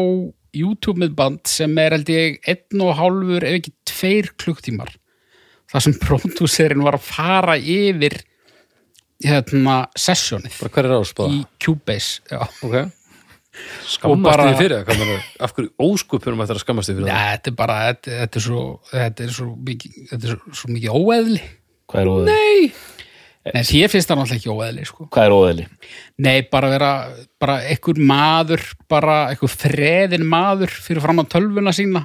YouTube 0.52 1.00
miðband 1.02 1.46
sem 1.50 1.78
er 1.82 1.96
held 1.96 2.10
ég 2.12 2.42
einn 2.52 2.84
og 2.84 2.98
hálfur 3.00 3.46
ef 3.48 3.62
ekki 3.62 3.74
tveir 3.88 4.30
klukktímar 4.42 4.92
þar 5.72 5.86
sem 5.86 5.96
pródúserinn 6.02 6.84
var 6.84 7.00
að 7.00 7.08
fara 7.08 7.56
yfir 7.58 8.20
hérna 9.22 9.86
sessjónið 9.98 10.58
í 11.32 11.42
Cubase 11.62 12.22
já. 12.30 12.42
Ok. 12.66 12.92
Skammast 13.91 14.24
bara- 14.24 14.45
þið 14.47 14.62
fyrir 14.62 14.86
það? 14.88 15.24
Af 15.43 15.54
hverju 15.58 15.72
óskupunum 15.84 16.43
ættir 16.45 16.56
að 16.56 16.64
skammast 16.64 16.89
þið 16.91 16.99
fyrir 17.02 17.10
það? 17.12 17.26
þetta 17.32 17.52
er 17.52 17.56
bara 17.60 17.76
þetta, 17.88 18.14
þetta 18.22 18.39
er 18.39 18.45
svo, 18.45 18.62
þetta 18.91 19.26
er 19.26 19.34
svo 19.36 19.47
mikið, 19.68 19.97
þetta 20.12 20.30
er 20.30 20.39
svo, 20.56 20.72
mikið 20.72 20.95
óeðli 21.02 21.41
Hvað 21.91 22.02
er 22.02 22.12
óeðli? 22.14 22.32
Nei! 22.32 22.72
Nei, 23.52 23.64
því 23.66 23.80
finnst 23.89 24.08
það 24.08 24.20
náttúrulega 24.22 24.38
ekki 24.38 24.52
óeðli 24.54 24.84
sko. 24.86 25.06
Hvað 25.12 25.26
er 25.26 25.34
óeðli? 25.36 25.64
Nei, 26.22 26.41
bara 26.54 26.68
vera 26.70 26.91
bara 27.41 27.56
einhver 27.66 27.97
maður, 27.97 28.62
bara 28.88 29.16
einhver 29.34 29.49
freðin 29.52 30.26
maður 30.30 30.70
fyrir 30.70 31.02
fram 31.02 31.20
á 31.20 31.26
tölvuna 31.26 31.74
sína 31.74 32.04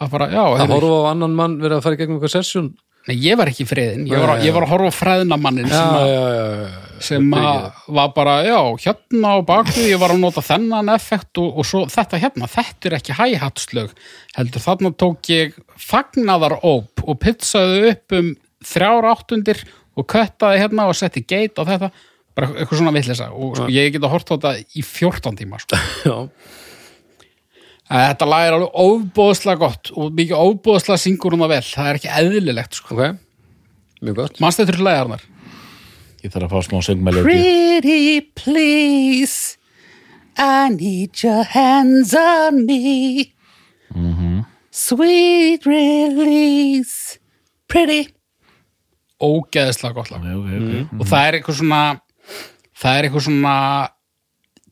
að 0.00 0.10
bara, 0.14 0.30
já, 0.32 0.40
Það 0.40 0.62
heyrðu, 0.64 0.78
horfa 0.80 1.00
á 1.04 1.10
annan 1.12 1.34
mann 1.36 1.58
verið 1.60 1.76
að 1.76 1.84
fara 1.84 1.98
í 1.98 2.00
gegnum 2.00 2.16
eitthvað 2.18 2.34
sessjón? 2.38 2.70
Nei, 3.10 3.16
ég 3.20 3.38
var 3.40 3.50
ekki 3.50 3.66
freðin 3.68 4.06
ég 4.10 4.22
var, 4.22 4.38
ég 4.44 4.54
var 4.56 4.66
að 4.66 4.72
horfa 4.74 4.92
á 4.94 4.98
freðna 5.00 5.38
mannin 5.40 5.68
Já, 5.70 5.80
sem, 5.80 5.96
já. 6.00 6.84
sem 7.10 7.34
að 7.36 7.66
var 7.98 8.12
bara, 8.16 8.36
já, 8.46 8.58
hérna 8.86 9.34
á 9.34 9.38
baku 9.50 9.84
ég 9.88 10.00
var 10.00 10.14
að 10.14 10.22
nota 10.22 10.44
þennan 10.46 10.92
effekt 10.94 11.42
og, 11.42 11.58
og 11.60 11.68
svo 11.68 11.84
þetta 11.90 12.22
hérna, 12.22 12.50
þetta 12.50 12.90
er 12.90 12.98
ekki 13.00 13.18
hæhatslög 13.18 13.92
heldur 14.38 14.64
þarna 14.68 14.94
tók 15.04 15.32
ég 15.32 15.58
fagnaðar 15.90 16.58
óp 16.62 17.04
og 17.04 17.20
pizzaði 17.22 17.90
upp 17.94 18.16
um 18.20 18.32
þrjár 18.66 19.08
áttundir 19.14 19.62
og 19.98 20.06
köttaði 20.10 20.60
hérna 20.62 20.88
og 20.90 20.96
setti 20.98 21.22
geit 21.26 21.58
á 21.60 21.64
þetta. 21.66 21.90
Bara 22.36 22.50
eitthvað 22.54 22.80
svona 22.80 22.94
vitleysa. 22.94 23.30
Og 23.34 23.56
sko, 23.58 23.68
ég 23.72 23.90
get 23.94 24.04
að 24.06 24.12
horta 24.14 24.36
á 24.36 24.38
þetta 24.38 24.76
í 24.78 24.84
14 24.86 25.38
tíma 25.40 25.60
sko. 25.62 25.80
Já. 26.08 26.16
Að 27.90 28.04
Þetta 28.06 28.26
lag 28.30 28.46
er 28.46 28.54
alveg 28.54 28.76
óbóðslega 28.86 29.58
gott 29.64 29.90
og 29.98 30.12
mikið 30.14 30.38
óbóðslega 30.46 31.02
syngur 31.02 31.34
hún 31.34 31.42
það 31.42 31.54
vel 31.56 31.64
það 31.66 31.88
er 31.90 31.98
ekki 31.98 32.12
eðlilegt 32.20 32.78
sko. 32.78 32.94
Ok. 32.94 33.18
Mjög 34.00 34.20
gott. 34.20 34.38
Manstu 34.40 34.62
þetta 34.62 34.76
er 34.76 34.84
lagarnar? 34.86 35.24
Ég 36.20 36.32
þarf 36.34 36.46
að 36.46 36.52
fá 36.52 36.66
smá 36.68 36.80
söngmæli 36.84 37.22
Pretty 37.24 38.20
please 38.36 39.56
I 40.36 40.68
need 40.72 41.16
your 41.24 41.44
hands 41.48 42.12
on 42.16 42.66
me 42.68 43.32
Sweet 44.70 45.64
release 45.66 47.16
Pretty 47.70 48.10
Ógeðslega 49.20 49.96
gott 49.96 50.12
lag 50.12 50.22
ok, 50.24 50.52
ok. 50.60 51.00
og 51.00 51.08
það 51.08 51.24
er 51.24 51.36
eitthvað 51.38 51.58
svona 51.58 51.80
það 52.80 52.94
er 52.98 53.08
eitthvað 53.08 53.26
svona 53.26 53.56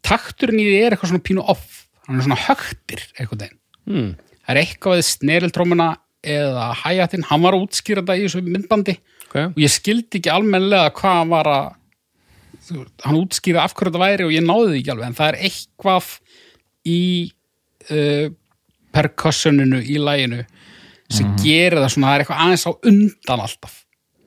takturinn 0.09 0.62
í 0.62 0.69
því 0.69 0.79
er 0.85 0.95
eitthvað 0.97 1.12
svona 1.12 1.27
pínu 1.27 1.45
off 1.53 1.78
hann 2.09 2.19
er 2.19 2.27
svona 2.27 2.41
högtir 2.49 3.05
eitthvað 3.19 3.45
þeim 3.47 3.57
Hmm. 3.89 4.09
það 4.45 4.51
er 4.53 4.59
eitthvað 4.65 4.99
við 4.99 5.07
sneriltrómuna 5.09 5.85
eða 6.29 6.65
hæjatinn, 6.83 7.23
hann 7.31 7.41
var 7.47 7.55
að 7.57 7.63
útskýra 7.69 8.03
þetta 8.03 8.17
í 8.19 8.25
þessu 8.27 8.43
myndbandi 8.45 8.95
Ok. 9.29 9.37
og 9.55 9.61
ég 9.63 9.71
skildi 9.73 10.19
ekki 10.19 10.33
almennilega 10.35 10.91
hvað 10.99 11.15
hann 11.23 11.31
var 11.33 11.49
að 11.55 11.71
hann 13.07 13.17
útskýra 13.23 13.63
af 13.65 13.73
hverju 13.79 13.93
þetta 13.95 14.03
væri 14.03 14.27
og 14.27 14.35
ég 14.35 14.45
náði 14.45 14.73
því 14.75 14.81
ekki 14.83 14.93
alveg 14.93 15.07
en 15.09 15.17
það 15.17 15.31
er 15.33 15.39
eitthvað 15.49 16.11
í 16.89 16.99
uh, 17.95 18.27
percussioninu 18.93 19.81
í 19.85 19.97
læginu 20.03 20.43
sem 21.09 21.31
gerir 21.41 21.79
það 21.81 21.93
svona, 21.95 22.11
það 22.11 22.15
er 22.19 22.25
eitthvað 22.27 22.43
aðeins 22.45 22.67
á 22.69 22.73
undan 22.91 23.45
alltaf 23.47 23.79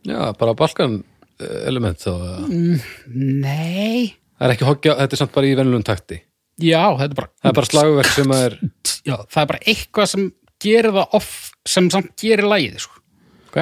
Já, 0.10 0.20
bara 0.34 0.56
balkan 0.58 0.96
eh, 1.38 1.68
element 1.70 2.02
þá. 2.02 2.10
eða? 2.18 2.82
nei, 3.14 4.16
Það 4.40 4.48
er 4.48 4.54
ekki 4.56 4.66
hoggja, 4.66 4.96
þetta 4.98 5.14
er 5.14 5.20
samt 5.22 5.34
bara 5.36 5.46
í 5.46 5.54
venlun 5.60 5.84
takti. 5.86 6.18
Já, 6.64 6.84
þetta 6.99 7.09
er 7.09 7.18
bara 7.20 7.30
Það 7.41 7.49
er 7.51 7.57
bara 7.59 7.70
slagverk 7.72 8.14
sem 8.16 8.34
að 8.36 8.43
er... 8.45 8.55
já, 9.09 9.16
það 9.26 9.41
er 9.43 9.49
bara 9.53 9.64
eitthvað 9.74 10.12
sem 10.14 10.28
gerir 10.62 10.95
það 10.97 11.18
off 11.18 11.32
sem 11.68 11.89
samt 11.93 12.12
gerir 12.22 12.47
lægið 12.49 12.80
sko. 12.86 13.01
Ok. 13.49 13.57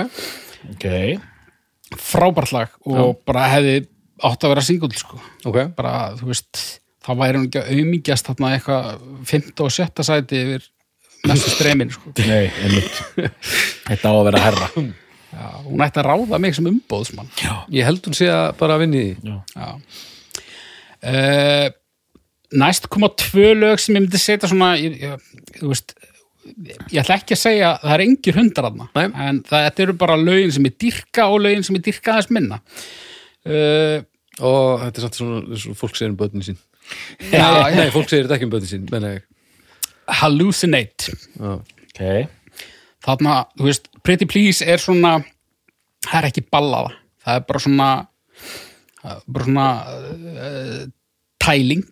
Ok, 0.69 0.85
frábært 1.97 2.51
lag 2.53 2.73
og 2.85 3.21
bara 3.27 3.47
hefði 3.55 3.77
átt 4.27 4.43
að 4.43 4.51
vera 4.53 4.63
singull 4.67 4.91
sko. 4.99 5.19
Ok. 5.47 5.61
bara, 5.77 6.11
þú 6.19 6.27
veist 6.33 6.59
þá 7.05 7.13
væri 7.21 7.39
hún 7.39 7.47
ekki 7.47 7.61
að 7.61 7.71
aumingjast 7.77 8.27
þarna 8.29 8.51
eitthvað 8.57 8.89
5. 9.31 9.53
og 9.65 9.71
7. 9.73 10.03
sæti 10.05 10.41
yfir 10.43 10.67
mestu 11.29 11.53
streymin 11.55 11.93
sko. 11.95 12.11
nei, 12.29 12.51
einmitt 12.63 12.99
Þetta 13.87 14.11
á 14.11 14.13
að 14.13 14.25
vera 14.29 14.43
herra 14.43 14.67
já, 14.75 15.47
hún 15.65 15.83
ætti 15.87 16.01
að 16.03 16.09
ráða 16.11 16.41
mig 16.43 16.55
sem 16.59 16.69
umbóðsmann 16.69 17.31
Ég 17.73 17.87
held 17.87 18.03
hún 18.05 18.17
sé 18.19 18.29
að 18.33 18.51
bara 18.59 18.77
vinni 18.83 19.01
í 19.07 19.11
því. 19.15 19.39
já. 19.55 19.69
Uh, 20.99 21.67
næst 22.57 22.87
koma 22.91 23.11
tvö 23.19 23.53
lög 23.57 23.81
sem 23.81 23.95
ég 23.95 24.05
myndi 24.05 24.21
setja 24.21 24.49
svona 24.49 24.73
ég, 24.79 24.95
ég, 25.01 25.25
þú 25.59 25.71
veist 25.71 25.93
ég 26.89 27.01
ætla 27.01 27.19
ekki 27.19 27.35
að 27.35 27.41
segja 27.43 27.71
að 27.75 27.83
það 27.83 27.95
er 27.95 28.03
engir 28.05 28.39
hundar 28.39 28.69
aðna 28.69 28.87
en 29.05 29.41
það, 29.45 29.65
þetta 29.67 29.83
eru 29.85 29.97
bara 30.01 30.17
lögin 30.19 30.55
sem 30.55 30.69
ég 30.69 30.77
dyrka 30.81 31.27
og 31.29 31.43
lögin 31.45 31.65
sem 31.67 31.77
ég 31.77 31.85
dyrka 31.85 32.15
aðeins 32.15 32.31
minna. 32.33 32.61
Uh, 33.49 33.97
og 34.39 34.85
þetta 34.85 34.99
er 35.01 35.05
samt 35.05 35.19
svona, 35.19 35.59
svona 35.61 35.79
fólk 35.79 35.99
segir 35.99 36.13
um 36.13 36.19
börnin 36.19 36.45
sín. 36.45 36.59
Já, 37.33 37.45
nei, 37.59 37.75
nei, 37.77 37.91
fólk 37.93 38.09
segir 38.09 38.25
þetta 38.25 38.39
ekki 38.39 38.49
um 38.49 38.53
börnin 38.55 38.71
sín 38.71 38.87
menna 38.89 39.13
ég. 39.17 39.27
Hallucinate. 40.19 41.13
Já, 41.37 41.51
ok, 41.85 42.01
þarna, 43.05 43.43
þú 43.59 43.69
veist, 43.69 43.91
Pretty 44.01 44.25
Please 44.29 44.65
er 44.65 44.81
svona 44.81 45.19
það 46.05 46.17
er 46.21 46.29
ekki 46.29 46.45
ballaða 46.49 46.95
það 47.23 47.39
er 47.39 47.45
bara 47.49 47.63
svona 47.63 47.89
bara 49.29 49.45
svona 49.45 49.67
uh, 49.89 50.81
tæling 51.43 51.85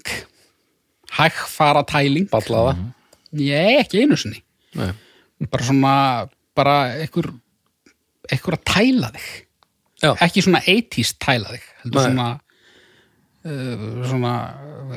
hægfara 1.18 1.84
tæling 1.88 2.30
ballaða. 2.32 2.76
Ég 3.38 3.82
ekki 3.84 4.04
einu 4.04 4.18
sinni. 4.20 4.42
Nei, 4.78 4.92
bara 5.52 5.68
svona, 5.68 5.94
bara 6.58 6.76
einhver 7.02 7.32
einhver 8.32 8.58
að 8.58 8.66
tæla 8.68 9.12
þig. 9.16 9.30
Já, 10.04 10.12
ekki 10.28 10.44
svona 10.46 10.62
80s 10.62 11.16
tæla 11.24 11.56
þig 11.56 11.66
heldur 11.82 12.04
Nei. 12.04 12.12
svona 12.12 12.28
uh, 13.48 13.90
svona 14.06 14.36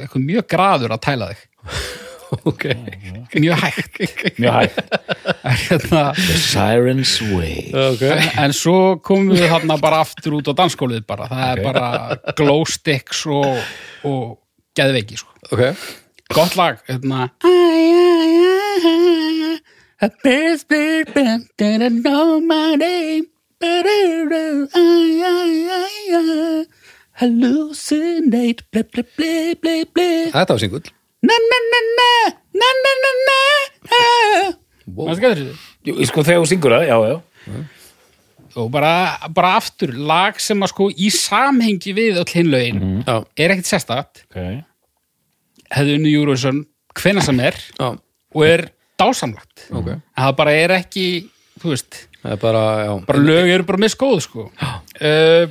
eitthvað 0.03 0.27
mjög 0.27 0.47
graður 0.51 0.97
að 0.97 1.05
tæla 1.09 1.33
þig. 1.33 1.49
Ok. 2.47 2.63
Mjög 3.35 3.59
hægt. 3.59 3.97
Mjög 4.39 4.53
hægt. 4.55 4.77
Hérna, 5.43 6.03
Siren's 6.15 7.17
Way. 7.27 7.73
Ok, 7.75 8.05
en 8.39 8.55
svo 8.55 9.01
komum 9.03 9.33
við 9.35 9.49
þarna 9.51 9.75
bara 9.83 9.99
aftur 10.05 10.37
út 10.39 10.47
á 10.47 10.55
danskólið 10.61 11.03
bara, 11.11 11.27
það 11.27 11.51
er 11.51 11.63
bara 11.65 11.89
glow 12.39 12.63
sticks 12.71 13.25
og, 13.27 13.59
og 14.07 14.39
geðveiki 14.79 15.19
sko. 15.19 15.35
ok 15.51 15.65
gott 16.35 16.55
lag 16.55 16.79
hérna. 16.87 17.31
A 20.01 20.09
best 20.23 20.69
big 20.69 21.13
band 21.13 21.51
that 21.59 21.83
I 21.83 21.89
know 21.89 22.41
my 22.41 22.77
name 22.77 23.27
Hallucinate 27.21 28.63
ble 28.73 28.83
ble 28.89 29.05
ble 29.17 29.55
ble 29.61 29.75
ble. 29.93 30.09
Þetta 30.33 30.55
var 30.57 30.63
singull. 30.63 30.87
Na 31.21 31.37
na 31.37 31.59
na 31.73 31.81
na 31.99 32.09
na 32.63 32.71
na 32.85 32.93
na 33.03 33.11
na 33.27 33.37
wow. 34.95 35.11
Hvað 35.11 35.19
skæður 35.19 35.43
þetta? 35.43 35.59
Jú, 35.85 36.07
sko 36.09 36.25
þegar 36.25 36.41
þú 36.41 36.49
syngur 36.55 36.77
það, 36.77 36.87
já, 36.89 36.97
já. 37.11 37.19
Og 38.61 38.67
bara, 38.73 38.95
bara 39.37 39.53
aftur, 39.61 39.93
lag 39.95 40.41
sem 40.43 40.65
að 40.65 40.73
sko 40.73 40.89
í 40.91 41.11
samhengi 41.15 41.93
við 41.97 42.19
öll 42.23 42.33
hinlaugin 42.33 42.81
já, 43.05 43.15
er 43.39 43.55
ekkert 43.55 43.69
sérstakt, 43.69 44.25
ok, 44.33 44.41
hefði 45.75 45.97
unni 45.99 46.13
Júruvísson 46.15 46.63
hvenær 46.99 47.27
sem 47.27 47.41
er 47.45 47.57
já, 47.57 47.89
og 48.35 48.45
er 48.47 48.67
dásamlagt. 49.01 49.67
ok. 49.71 49.89
En 49.95 50.25
það 50.25 50.37
bara 50.43 50.55
er 50.59 50.75
ekki, 50.81 51.07
þú 51.63 51.73
veist, 51.73 52.03
það 52.21 52.37
er 52.37 52.43
bara, 52.43 52.65
já. 52.85 52.93
bara 53.09 53.25
lög 53.25 53.53
eru 53.55 53.69
bara 53.71 53.83
misgóð, 53.87 54.21
sko. 54.27 54.47
Uh, 55.01 55.47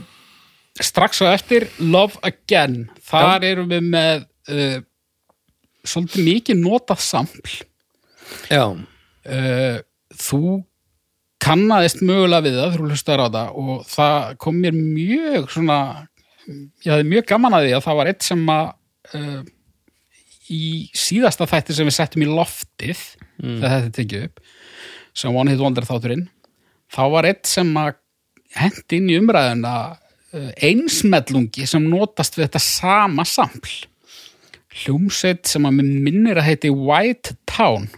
strax 0.79 1.23
á 1.25 1.33
eftir, 1.33 1.67
Love 1.79 2.19
Again, 2.25 2.83
þar 3.09 3.47
erum 3.47 3.71
við 3.71 3.89
með 3.89 4.25
uh, 4.53 4.79
svolítið 5.87 6.27
mikið 6.27 6.63
notað 6.63 7.03
sampl. 7.03 7.59
já, 8.51 8.65
uh, 8.69 9.77
þú 10.19 10.43
kannaðist 11.39 12.03
mögulega 12.03 12.45
við 12.45 12.57
það 12.59 12.73
þú 12.75 12.89
hlustaður 12.89 13.23
á 13.23 13.27
það 13.33 13.59
og 13.61 13.83
það 13.87 14.31
kom 14.43 14.57
mér 14.59 14.75
mjög 14.75 15.47
svona 15.53 15.77
ég 16.83 16.91
hafði 16.91 17.07
mjög 17.13 17.27
gaman 17.29 17.55
að 17.55 17.65
því 17.65 17.73
að 17.77 17.85
það 17.85 17.99
var 17.99 18.09
eitt 18.11 18.25
sem 18.25 18.43
að 18.53 18.65
uh, 19.15 19.39
í 20.49 20.89
síðasta 20.97 21.47
þætti 21.49 21.77
sem 21.77 21.89
við 21.89 21.97
settum 21.97 22.25
í 22.25 22.29
loftið 22.29 23.01
þegar 23.39 23.73
þetta 23.75 23.95
tekið 23.99 24.27
upp 24.27 24.43
sem 25.19 25.35
One 25.35 25.53
Hit 25.53 25.63
Wonder 25.63 25.87
þátturinn 25.87 26.27
þá 26.93 27.01
var 27.13 27.27
eitt 27.29 27.49
sem 27.49 27.69
að 27.79 27.97
hendi 28.57 28.97
inn 28.97 29.11
í 29.11 29.17
umræðuna 29.19 29.75
uh, 29.93 30.51
einsmellungi 30.57 31.67
sem 31.69 31.85
notast 31.91 32.37
við 32.37 32.47
þetta 32.47 32.63
sama 32.65 33.27
sampl 33.29 33.75
hljómsveit 34.79 35.49
sem 35.49 35.65
að 35.65 35.81
minnir 35.81 36.39
að 36.39 36.47
heiti 36.51 36.69
White 36.71 37.35
Town. 37.49 37.89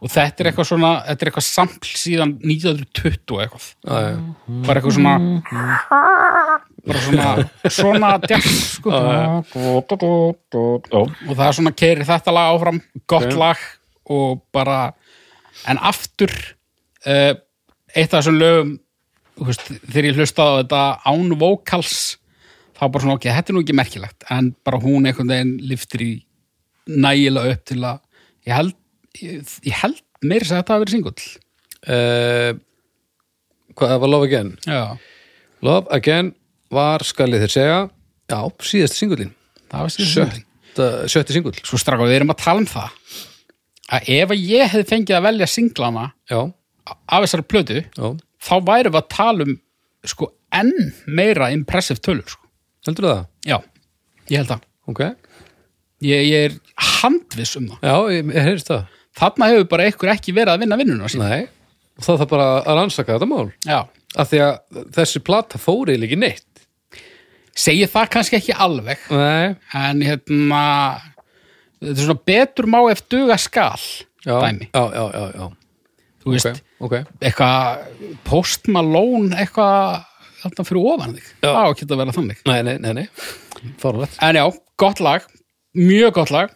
og 0.00 0.08
þetta 0.10 0.40
er 0.44 0.48
eitthvað 0.50 0.68
svona 0.70 0.90
þetta 1.06 1.22
er 1.26 1.30
eitthvað 1.30 1.46
sampl 1.46 1.90
síðan 2.00 2.32
1920 2.42 3.34
og 3.34 3.42
eitthvað. 3.44 3.66
Já, 3.86 3.96
já. 4.00 4.16
bara 4.66 4.80
eitthvað 4.80 4.96
svona 4.98 5.14
bara 6.86 7.00
svona 7.04 7.28
svona 7.70 8.10
djass 8.24 8.58
sko. 8.78 8.90
Ó, 10.94 11.00
og 11.04 11.34
það 11.36 11.46
er 11.48 11.58
svona 11.58 11.74
keiri 11.76 12.06
þetta 12.08 12.34
lag 12.34 12.54
áfram 12.56 12.80
gott 13.10 13.32
lag 13.36 13.60
og 14.10 14.40
bara 14.54 14.92
en 15.68 15.78
aftur 15.78 16.32
uh, 17.06 17.34
eitt 17.94 18.14
af 18.14 18.20
þessum 18.22 18.38
lögum 18.40 18.72
þú 19.40 19.46
veist, 19.50 19.68
þegar 19.90 20.08
ég 20.10 20.18
hlustaði 20.20 20.50
á 20.50 20.58
þetta 20.60 20.82
án 21.12 21.30
vókals 21.40 21.94
þá 22.80 22.84
bara 22.88 23.04
svona 23.04 23.18
ok, 23.18 23.28
þetta 23.28 23.52
er 23.52 23.56
nú 23.56 23.62
ekki 23.64 23.76
merkilegt 23.76 24.26
en 24.32 24.50
bara 24.64 24.80
hún 24.80 25.06
einhvern 25.08 25.30
veginn 25.30 25.54
liftir 25.68 26.04
í 26.04 26.10
nægilega 26.90 27.54
upp 27.54 27.64
til 27.68 27.78
að 27.84 28.00
ég 28.48 28.56
held, 28.56 28.76
ég, 29.20 29.54
ég 29.68 29.80
held 29.82 30.00
meira 30.24 30.48
sem 30.48 30.58
þetta 30.58 30.74
hafi 30.74 30.84
verið 30.84 30.96
singull. 30.96 31.26
Uh, 31.80 32.52
hvað 33.78 33.96
var 34.02 34.12
Love 34.12 34.28
Again? 34.28 34.54
já, 34.66 34.96
Love 35.64 35.92
Again 35.96 36.32
var, 36.72 37.04
skal 37.04 37.32
ég 37.32 37.44
þér 37.44 37.54
segja 37.54 37.78
já, 38.30 38.40
síðasti 38.64 39.00
singullin 39.00 39.34
það 39.70 39.86
sjötti 41.10 41.34
singull. 41.36 41.56
Svo 41.66 41.78
straka, 41.80 42.06
við 42.08 42.20
erum 42.20 42.32
að 42.34 42.42
tala 42.44 42.62
um 42.62 42.68
það 42.68 42.96
að 43.90 44.10
ef 44.16 44.34
að 44.34 44.44
ég 44.46 44.70
hefði 44.70 44.88
fengið 44.90 45.16
að 45.18 45.24
velja 45.26 45.48
singlana 45.50 46.04
já, 46.30 46.40
af 46.86 47.24
þessari 47.24 47.46
plötu 47.48 47.80
já, 47.80 48.06
þá 48.40 48.54
værum 48.68 48.94
við 48.94 49.00
að 49.00 49.10
tala 49.16 49.46
um 49.46 49.56
sko 50.10 50.30
enn 50.56 50.92
meira 51.06 51.50
impressive 51.54 52.02
tölur 52.02 52.28
sko. 52.28 52.46
Heldur 52.88 53.08
það? 53.10 53.22
Já, 53.48 53.56
ég 54.30 54.42
held 54.42 54.54
að 54.56 54.66
ok, 54.90 55.02
ég, 56.06 56.26
ég 56.30 56.48
er 56.48 56.58
handviss 57.00 57.58
um 57.60 57.70
það. 57.72 57.86
Já, 57.86 57.96
ég, 58.16 58.34
ég 58.34 58.48
heyrst 58.50 58.72
það. 58.72 58.98
Þarna 59.20 59.50
hefur 59.52 59.70
bara 59.72 59.88
einhver 59.88 60.12
ekki 60.14 60.34
verið 60.36 60.54
að 60.54 60.64
vinna 60.64 60.80
vinnuna 60.80 61.10
sína. 61.12 61.30
Nei, 61.30 61.48
og 61.98 62.06
það 62.06 62.22
þarf 62.22 62.32
bara 62.34 62.50
að 62.60 62.80
rannsaka 62.80 63.16
þetta 63.16 63.30
mál. 63.30 63.46
Já, 63.66 63.80
af 64.16 64.30
því 64.30 64.42
að 64.46 64.84
þessi 64.96 65.24
plata 65.26 65.60
fóri 65.60 65.98
ekki 65.98 66.18
neitt. 66.20 66.46
Segi 67.60 67.88
það 67.90 68.12
kannski 68.14 68.38
ekki 68.38 68.54
alveg 68.56 69.00
nei, 69.10 69.56
en 69.76 70.02
hérna 70.06 70.60
þetta 71.80 71.96
er 71.96 72.04
svona 72.04 72.28
betur 72.30 72.68
má 72.70 72.78
ef 72.92 73.02
duga 73.10 73.36
skal 73.40 73.80
já, 74.24 74.36
dæmi, 74.36 74.68
já, 74.70 74.82
já, 74.94 75.04
já, 75.16 75.24
já. 75.34 75.46
þú 76.22 76.34
veist 76.34 76.48
ok, 76.50 76.62
ok. 76.86 76.94
eitthvað 77.24 78.14
Post 78.28 78.70
Malone 78.72 79.36
eitthvað 79.40 80.06
þarna 80.42 80.66
fyrir 80.68 80.88
ofan 80.92 81.16
þig. 81.16 81.28
Á 81.46 81.62
ekki 81.68 81.86
að 81.88 82.00
vera 82.02 82.14
þannig. 82.16 82.42
Nei, 82.48 82.60
nei, 82.66 82.76
nei, 82.82 82.92
nei, 83.00 83.72
fáralegt 83.80 84.20
En 84.24 84.38
já, 84.38 84.44
gott 84.80 85.02
lag, 85.04 85.26
mjög 85.76 86.14
gott 86.20 86.32
lag. 86.34 86.54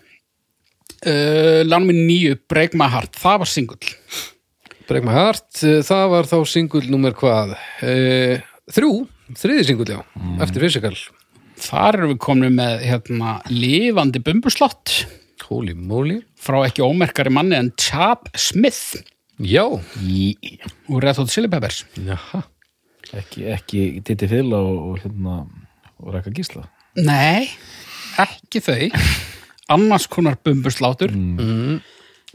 Uh, 1.05 1.61
Lánum 1.69 1.91
minn 1.93 2.07
nýju, 2.09 2.39
Break 2.49 2.77
My 2.79 2.89
Heart. 2.93 3.19
Það 3.21 3.43
var 3.43 3.51
singull. 3.51 3.91
Break 4.89 5.05
My 5.05 5.17
Heart, 5.17 5.49
eh, 5.65 5.83
það 5.85 6.07
var 6.13 6.29
þá 6.29 6.39
singull 6.49 6.87
nummer 6.93 7.13
hvað? 7.17 7.55
Uh, 7.85 8.41
þrjú, 8.73 8.93
þriði 9.41 9.67
singull, 9.69 9.91
já, 9.97 10.01
eftir 10.45 10.65
Physical. 10.65 10.95
Þar 11.65 12.01
erum 12.01 12.13
við 12.15 12.23
komin 12.25 12.57
með 12.57 12.85
hérna, 12.89 13.37
lifandi 13.53 14.21
bumbuslott. 14.25 15.05
Holy 15.45 15.77
moly. 15.77 16.19
Frá 16.41 16.63
ekki 16.65 16.85
ómerkari 16.85 17.33
manni 17.33 17.57
en 17.59 17.71
Chap 17.81 18.31
Smith. 18.37 18.97
Já, 19.45 19.65
í, 20.05 20.33
úr 20.89 21.05
Red 21.05 21.21
Hot 21.21 21.33
Chili 21.33 21.51
Peppers. 21.53 21.83
Jaha 22.01 22.45
ekki, 23.13 23.45
ekki 23.53 23.85
Titti 24.07 24.29
Fyll 24.31 24.55
og, 24.57 24.73
og 24.89 24.99
hérna 25.03 25.43
og 26.01 26.15
Rækka 26.15 26.33
Gísla? 26.35 26.65
Nei, 27.01 27.49
ekki 28.23 28.63
þau. 28.65 28.89
Annars 29.75 30.07
konar 30.13 30.37
bumbuslátur 30.45 31.13
mm. 31.15 31.79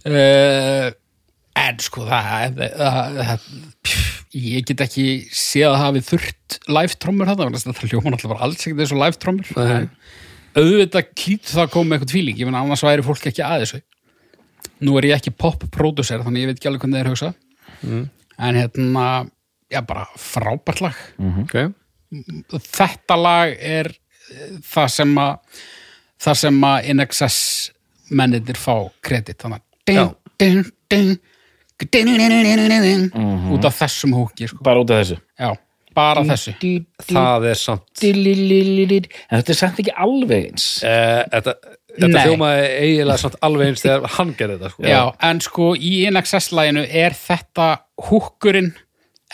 en 0.10 1.84
sko 1.84 2.06
það, 2.10 2.64
það, 2.80 3.20
það 3.20 3.44
pff, 3.86 4.08
ég 4.40 4.66
get 4.66 4.82
ekki 4.86 5.06
séð 5.34 5.72
að 5.72 5.84
hafi 5.84 6.02
þurft 6.08 6.58
live-trommur 6.70 7.30
þetta, 7.30 7.62
það 7.66 7.84
hljóma 7.92 8.14
náttúrulega 8.14 8.34
bara 8.34 8.48
alls 8.48 8.64
ekki 8.64 8.78
þessu 8.80 8.98
live-trommur 8.98 9.54
Nei. 9.58 9.88
auðvitað 10.58 11.14
klít 11.14 11.50
það 11.50 11.64
að 11.66 11.72
koma 11.76 11.90
með 11.90 12.00
eitthvað 12.00 12.14
tvíling 12.14 12.42
ég 12.42 12.50
menn 12.50 12.60
annars 12.62 12.86
væri 12.86 13.06
fólk 13.06 13.30
ekki 13.30 13.46
að 13.46 13.66
þessu. 13.66 13.82
Nú 14.86 14.96
er 14.98 15.10
ég 15.10 15.20
ekki 15.20 15.36
pop-producer 15.36 16.24
þannig 16.26 16.46
ég 16.46 16.52
veit 16.52 16.60
ekki 16.60 16.72
alveg 16.72 16.86
hvernig 16.86 16.98
það 16.98 17.06
er 17.06 17.14
hugsa 17.14 17.34
en 18.40 18.58
hérna, 18.60 19.06
já 19.72 19.82
bara 19.86 20.08
frábært 20.18 20.82
lag. 20.82 20.98
Ok, 21.44 21.56
þetta 22.70 23.18
lag 23.20 23.54
er 23.60 23.92
eh, 23.94 24.56
það 24.66 24.88
sem 24.96 25.16
að 25.22 25.64
það 26.20 26.40
sem 26.44 26.62
að 26.70 26.90
In 26.92 27.00
Excess 27.06 27.72
mennindir 28.10 28.58
fá 28.60 28.74
kredit. 29.06 29.38
Þannig 29.44 29.62
að 29.62 29.66
ding, 29.90 30.14
ding, 30.42 30.66
ding, 30.92 31.16
út 33.54 33.66
af 33.70 33.78
þessum 33.84 34.16
húki 34.18 34.50
sko. 34.50 34.64
bara 34.66 34.82
út 34.84 34.92
af 34.92 35.04
þessu? 35.04 35.20
Já, 35.40 35.52
bara 35.96 36.24
þessu. 36.28 36.56
það 37.08 37.46
er 37.52 37.60
samt 37.62 38.04
en 38.04 39.40
þetta 39.40 39.54
er 39.54 39.60
samt 39.62 39.80
ekki 39.84 39.94
alveg 39.96 40.50
eins. 40.50 40.68
Eh, 40.84 41.24
Þetta, 41.32 41.54
þetta 42.00 42.12
Nei. 42.14 42.26
hljómaði 42.28 42.68
eiginlega 42.84 43.18
samt 43.24 43.40
alveg 43.48 43.72
eins 43.72 43.82
þegar 43.86 44.12
hann 44.18 44.34
gerði 44.40 44.58
þetta 44.60 44.70
sko. 44.74 44.84
já, 44.90 45.02
en 45.30 45.42
sko 45.46 45.70
í 45.76 45.94
INXS-læginu 46.10 46.84
er 47.06 47.16
þetta 47.18 47.70
húkurinn 48.10 48.74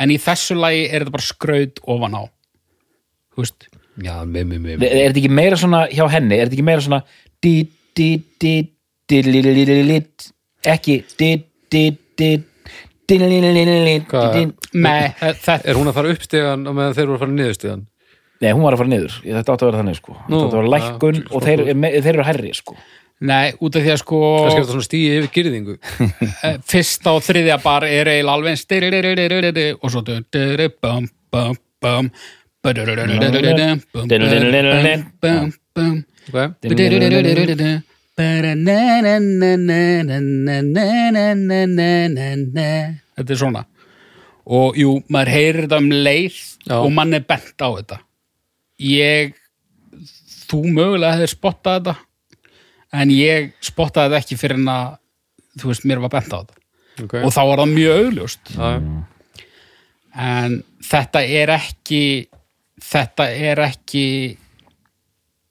en 0.02 0.14
í 0.14 0.18
þessu 0.22 0.58
lægi 0.60 0.86
er 0.90 1.04
þetta 1.04 1.16
bara 1.16 1.26
skraut 1.26 1.82
ofan 1.96 2.18
á. 2.20 2.24
Þú 3.36 3.44
veist. 3.44 3.68
Já 4.04 4.16
með, 4.28 4.50
með, 4.50 4.60
með, 4.66 4.84
er 4.84 4.98
er 4.98 5.14
þetta 5.14 5.22
ekki 5.22 5.36
meira 5.38 5.60
svona 5.60 5.86
hjá 5.88 6.04
henni? 6.12 6.36
Er 6.36 6.50
þetta 6.50 6.58
ekki 6.58 6.68
meira 6.68 6.84
svona 6.84 7.02
di, 7.44 7.54
di, 7.96 8.10
di, 8.42 8.54
di, 9.08 9.22
li, 9.24 9.44
li, 9.46 9.54
li, 9.56 9.78
li, 9.88 10.00
ekki 10.68 10.98
di, 11.16 11.30
di, 11.72 11.84
di, 12.20 12.30
di, 13.08 13.20
li, 13.22 13.40
li, 13.40 13.54
li, 13.56 13.66
li, 13.70 13.80
li, 13.88 14.46
Nei, 14.76 15.14
þetta 15.22 15.62
Er 15.64 15.80
hún 15.80 15.88
að 15.92 16.00
fara 16.02 16.12
upp 16.12 16.28
stegan 16.28 16.68
og 16.68 16.76
meðan 16.76 16.98
þeir 16.98 17.08
voru 17.08 17.20
að 17.20 17.26
fara 17.26 17.38
niður 17.40 17.60
stegan? 17.60 17.86
nei, 18.44 18.52
hún 18.52 18.66
var 18.66 18.76
að 18.76 18.82
fara 18.82 18.92
niður. 18.92 19.14
Þetta 19.24 19.54
átti 19.54 19.64
að 19.64 19.70
vera 19.70 19.80
þannig 19.80 19.96
sko. 19.98 20.14
Nú, 20.16 20.26
þetta 20.28 20.46
átti 20.46 20.58
að 20.58 20.60
vera 20.60 20.72
lækkun 20.74 21.18
ja, 21.18 21.28
og 21.32 21.46
þeir, 21.46 21.62
þeir 21.96 22.12
eru 22.12 22.26
herri 22.28 22.52
sko 22.54 22.76
Nei, 23.26 23.54
út 23.64 23.76
af 23.80 23.84
því 23.86 23.92
að 23.94 24.00
sko 24.02 24.22
Kannski 24.22 24.60
er 24.60 24.66
þetta 24.66 24.74
svona 24.74 24.86
stíði 24.90 25.20
yfir 25.22 25.30
gyrðingu 25.38 25.76
eh, 26.50 26.58
Fyrsta 26.68 27.14
og 27.16 27.22
þriðja 27.24 27.56
bar 27.64 27.86
er 27.88 28.10
eiginlega 28.12 28.34
alveg 28.36 28.60
styrririririririri 28.60 29.68
og 29.80 29.94
svo 29.94 30.04
dyrri 30.04 30.68
bum 30.84 31.08
bum 31.32 31.56
bum 31.84 32.10
Þetta 43.16 43.36
er 43.36 43.40
svona. 43.42 43.64
Og 44.46 44.78
jú, 44.80 44.96
maður 45.12 45.34
heyrir 45.36 45.66
þetta 45.66 45.82
um 45.82 45.92
leið 45.92 46.40
og 46.80 46.92
mann 46.96 47.18
er 47.18 47.26
bent 47.28 47.62
á 47.62 47.70
þetta. 47.70 48.00
Ég 48.82 49.36
þú 50.46 50.62
mögulega 50.70 51.20
hefur 51.20 51.34
spottað 51.34 51.80
þetta 51.80 51.96
en 52.96 53.12
ég 53.14 53.52
spottaði 53.64 54.14
þetta 54.14 54.22
ekki 54.24 54.40
fyrir 54.40 54.62
en 54.62 54.72
að 54.72 54.94
þú 55.60 55.72
veist, 55.72 55.86
mér 55.88 56.02
var 56.04 56.14
bent 56.16 56.32
á 56.32 56.38
þetta. 56.40 56.62
Okay. 56.96 57.26
og 57.28 57.34
þá 57.36 57.42
var 57.44 57.60
það 57.60 57.76
mjög 57.76 58.02
augljóst. 58.06 58.52
Já, 58.56 58.70
en 60.16 60.62
þetta 60.86 61.22
er 61.28 61.52
ekki 61.58 62.04
þetta 62.82 63.28
er 63.32 63.62
ekki 63.66 64.06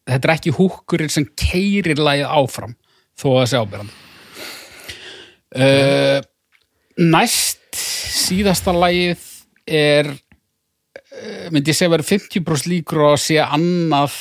þetta 0.08 0.28
er 0.28 0.34
ekki 0.34 0.54
húkurinn 0.56 1.12
sem 1.12 1.26
keirir 1.38 2.00
lagið 2.00 2.28
áfram 2.28 2.74
þó 3.18 3.26
að 3.30 3.38
það 3.38 3.48
sé 3.50 3.62
ábyrðan 3.62 3.92
uh, 5.64 6.18
næst 7.14 7.80
síðasta 8.24 8.74
lagið 8.76 9.24
er 9.64 10.10
uh, 10.12 11.46
myndi 11.52 11.72
ég 11.72 11.78
segja 11.78 11.92
verið 11.94 12.12
50% 12.16 12.70
líkur 12.72 13.04
að 13.08 13.18
sé 13.24 13.40
annað 13.44 14.18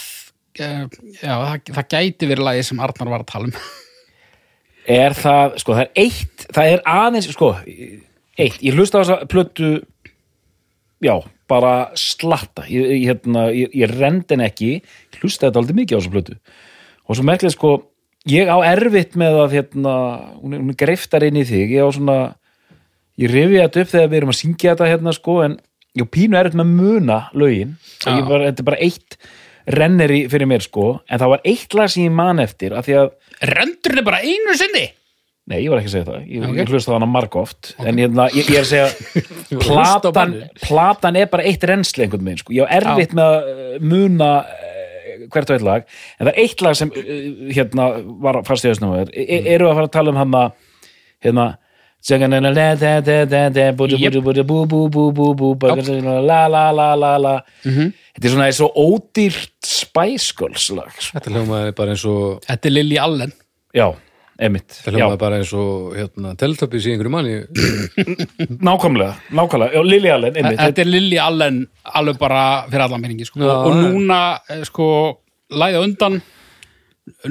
já, 0.60 1.34
það, 1.34 1.72
það 1.72 1.88
gæti 1.96 2.30
verið 2.30 2.48
lagið 2.48 2.68
sem 2.70 2.84
Arnar 2.84 3.14
var 3.14 3.26
að 3.26 3.32
tala 3.34 3.50
um. 3.50 3.58
Er 4.94 5.14
það, 5.16 5.54
sko, 5.62 5.78
það 5.78 5.86
er 5.86 6.02
eitt 6.04 6.42
það 6.52 6.70
er 6.74 6.82
aðeins, 6.92 7.30
sko 7.32 7.54
eitt, 7.56 8.58
ég 8.60 8.76
hlusta 8.76 9.00
á 9.00 9.02
þessa 9.04 9.30
plötu 9.32 9.70
já, 11.04 11.16
bara 11.52 11.74
slatta. 12.00 12.66
Ég, 12.72 12.86
ég, 12.92 13.08
hérna, 13.12 13.48
ég, 13.54 13.74
ég 13.76 13.92
rend 13.92 14.32
en 14.34 14.46
ekki. 14.46 14.78
Ég 14.84 15.24
hlusta 15.24 15.50
þetta 15.50 15.62
aldrei 15.62 15.82
mikið 15.82 15.98
á 15.98 16.00
þessa 16.00 16.14
plötu. 16.14 16.38
Og 17.04 17.18
svo 17.18 17.28
merklega, 17.28 17.56
sko, 17.56 17.74
ég 18.32 18.50
á 18.50 18.58
erfitt 18.72 19.18
með 19.20 19.42
að, 19.44 19.58
hérna, 19.60 19.96
hún 20.40 20.58
hún 20.62 20.80
greiftar 20.80 21.26
inn 21.28 21.42
í 21.42 21.46
þig, 21.48 21.76
ég 21.76 21.84
á 21.84 21.90
svona 21.92 22.18
ég 23.20 23.30
rifi 23.30 23.60
þetta 23.60 23.84
upp 23.84 23.92
þegar 23.92 24.10
við 24.10 24.20
erum 24.22 24.34
að 24.34 24.40
syngja 24.40 24.74
þetta 24.74 24.90
hérna, 24.90 25.16
sko, 25.16 25.38
en 25.46 25.58
ég 26.00 26.10
pínu 26.10 26.40
erfitt 26.40 26.58
með 26.58 26.66
að 26.66 26.78
muna 26.80 27.20
lögin, 27.38 27.76
þetta 28.02 28.50
er 28.50 28.68
bara 28.72 28.80
eitt 28.82 29.20
renneri 29.68 30.28
fyrir 30.32 30.48
mér, 30.50 30.62
sko, 30.66 31.00
en 31.10 31.20
það 31.22 31.30
var 31.36 31.42
eitt 31.46 31.74
lag 31.78 31.90
sem 31.90 32.04
ég 32.08 32.12
man 32.12 32.40
eftir, 32.44 32.74
af 32.76 32.86
því 32.88 32.98
að 33.00 33.12
Rendurinn 33.54 34.02
er 34.02 34.08
bara 34.08 34.20
einu 34.24 34.56
sinni? 34.60 34.86
Nei, 35.48 35.58
ég 35.66 35.70
var 35.74 35.80
ekki 35.82 35.90
að 35.90 35.96
segja 35.98 36.08
það, 36.08 36.20
ég, 36.32 36.44
ég 36.56 36.70
hlusta 36.72 36.92
það 36.92 36.98
hana 37.02 37.08
margóft 37.12 37.74
en 37.84 37.98
hérna, 38.00 38.30
ég, 38.32 38.48
ég 38.48 38.60
er 38.60 38.64
að 38.64 38.70
segja 38.70 38.90
platan, 39.66 40.36
platan 40.64 41.18
er 41.20 41.28
bara 41.32 41.44
eitt 41.50 41.64
reynsli 41.68 42.06
einhvern 42.06 42.24
veginn, 42.30 42.40
sko, 42.44 42.54
ég 42.56 42.64
á 42.64 42.74
erfitt 42.80 43.16
með 43.18 43.26
að 43.34 43.50
uh, 43.50 43.74
muna 43.84 44.30
uh, 44.44 45.26
hvert 45.34 45.50
og 45.52 45.58
eitt 45.58 45.66
lag 45.68 45.84
en 46.20 46.28
það 46.28 46.32
er 46.34 46.40
eitt 46.46 46.64
lag 46.64 46.78
sem 46.80 46.94
uh, 46.96 47.12
hérna 47.56 47.90
var 48.24 48.40
fast 48.48 48.64
í 48.68 48.72
hausnum 48.72 48.96
á 48.96 49.04
þér, 49.04 49.12
e 49.20 49.26
Mm. 49.44 49.52
eru 49.58 49.68
að 49.72 49.76
fara 49.82 49.90
að 49.90 49.96
tala 49.98 50.14
um 50.16 50.22
hann 50.24 50.40
að 50.40 50.56
hérna 51.28 51.50
la 56.28 56.48
la 56.52 56.64
la 56.72 56.88
la 56.96 57.12
la 57.18 57.34
Mhm. 57.64 57.94
þetta 58.16 58.26
er 58.28 58.34
svona 58.34 58.52
svo 58.52 58.68
ódýrt 58.76 59.53
Spice 59.84 60.34
Girls 60.40 60.66
lag 60.76 60.90
sko. 60.98 61.18
Þetta 61.18 61.36
hljómaði 61.36 61.76
bara 61.78 61.96
eins 61.96 62.08
og 62.10 62.44
Þetta 62.48 62.70
er 62.70 62.76
Lily 62.76 63.00
Allen. 63.02 63.34
Já, 63.74 63.88
emitt 64.50 64.78
Þetta 64.80 64.96
hljómaði 64.98 65.22
bara 65.24 65.40
eins 65.42 65.56
og 65.58 65.98
hérna, 65.98 66.36
Teletubbies 66.40 66.88
í 66.88 66.94
einhverju 66.94 67.14
manni. 67.14 67.40
Nákvæmlega, 68.70 69.18
nákvæmlega, 69.32 69.74
já, 69.78 69.84
Lily 69.88 70.14
Allen 70.14 70.40
emitt, 70.44 70.62
Þetta 70.62 70.86
er 70.86 70.94
Lily 70.94 71.20
Allen 71.22 71.60
alveg 72.00 72.22
bara 72.22 72.46
fyrir 72.70 72.88
allan 72.88 73.04
minningi 73.04 73.28
sko. 73.30 73.44
Og 73.44 73.76
núna 73.82 74.22
eh, 74.50 74.64
sko 74.70 74.88
læða 75.54 75.84
undan 75.86 76.22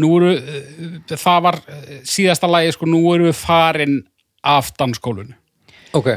nú 0.01 0.11
eru 0.19 0.33
eh, 0.37 1.15
það 1.15 1.39
var 1.47 1.59
eh, 1.69 2.01
síðasta 2.09 2.51
lægi 2.51 2.75
sko 2.77 2.89
nú 2.91 3.03
eru 3.15 3.31
við 3.31 3.39
farin 3.41 4.01
af 4.43 4.73
dansskólinu 4.79 5.37
Ok, 5.97 6.09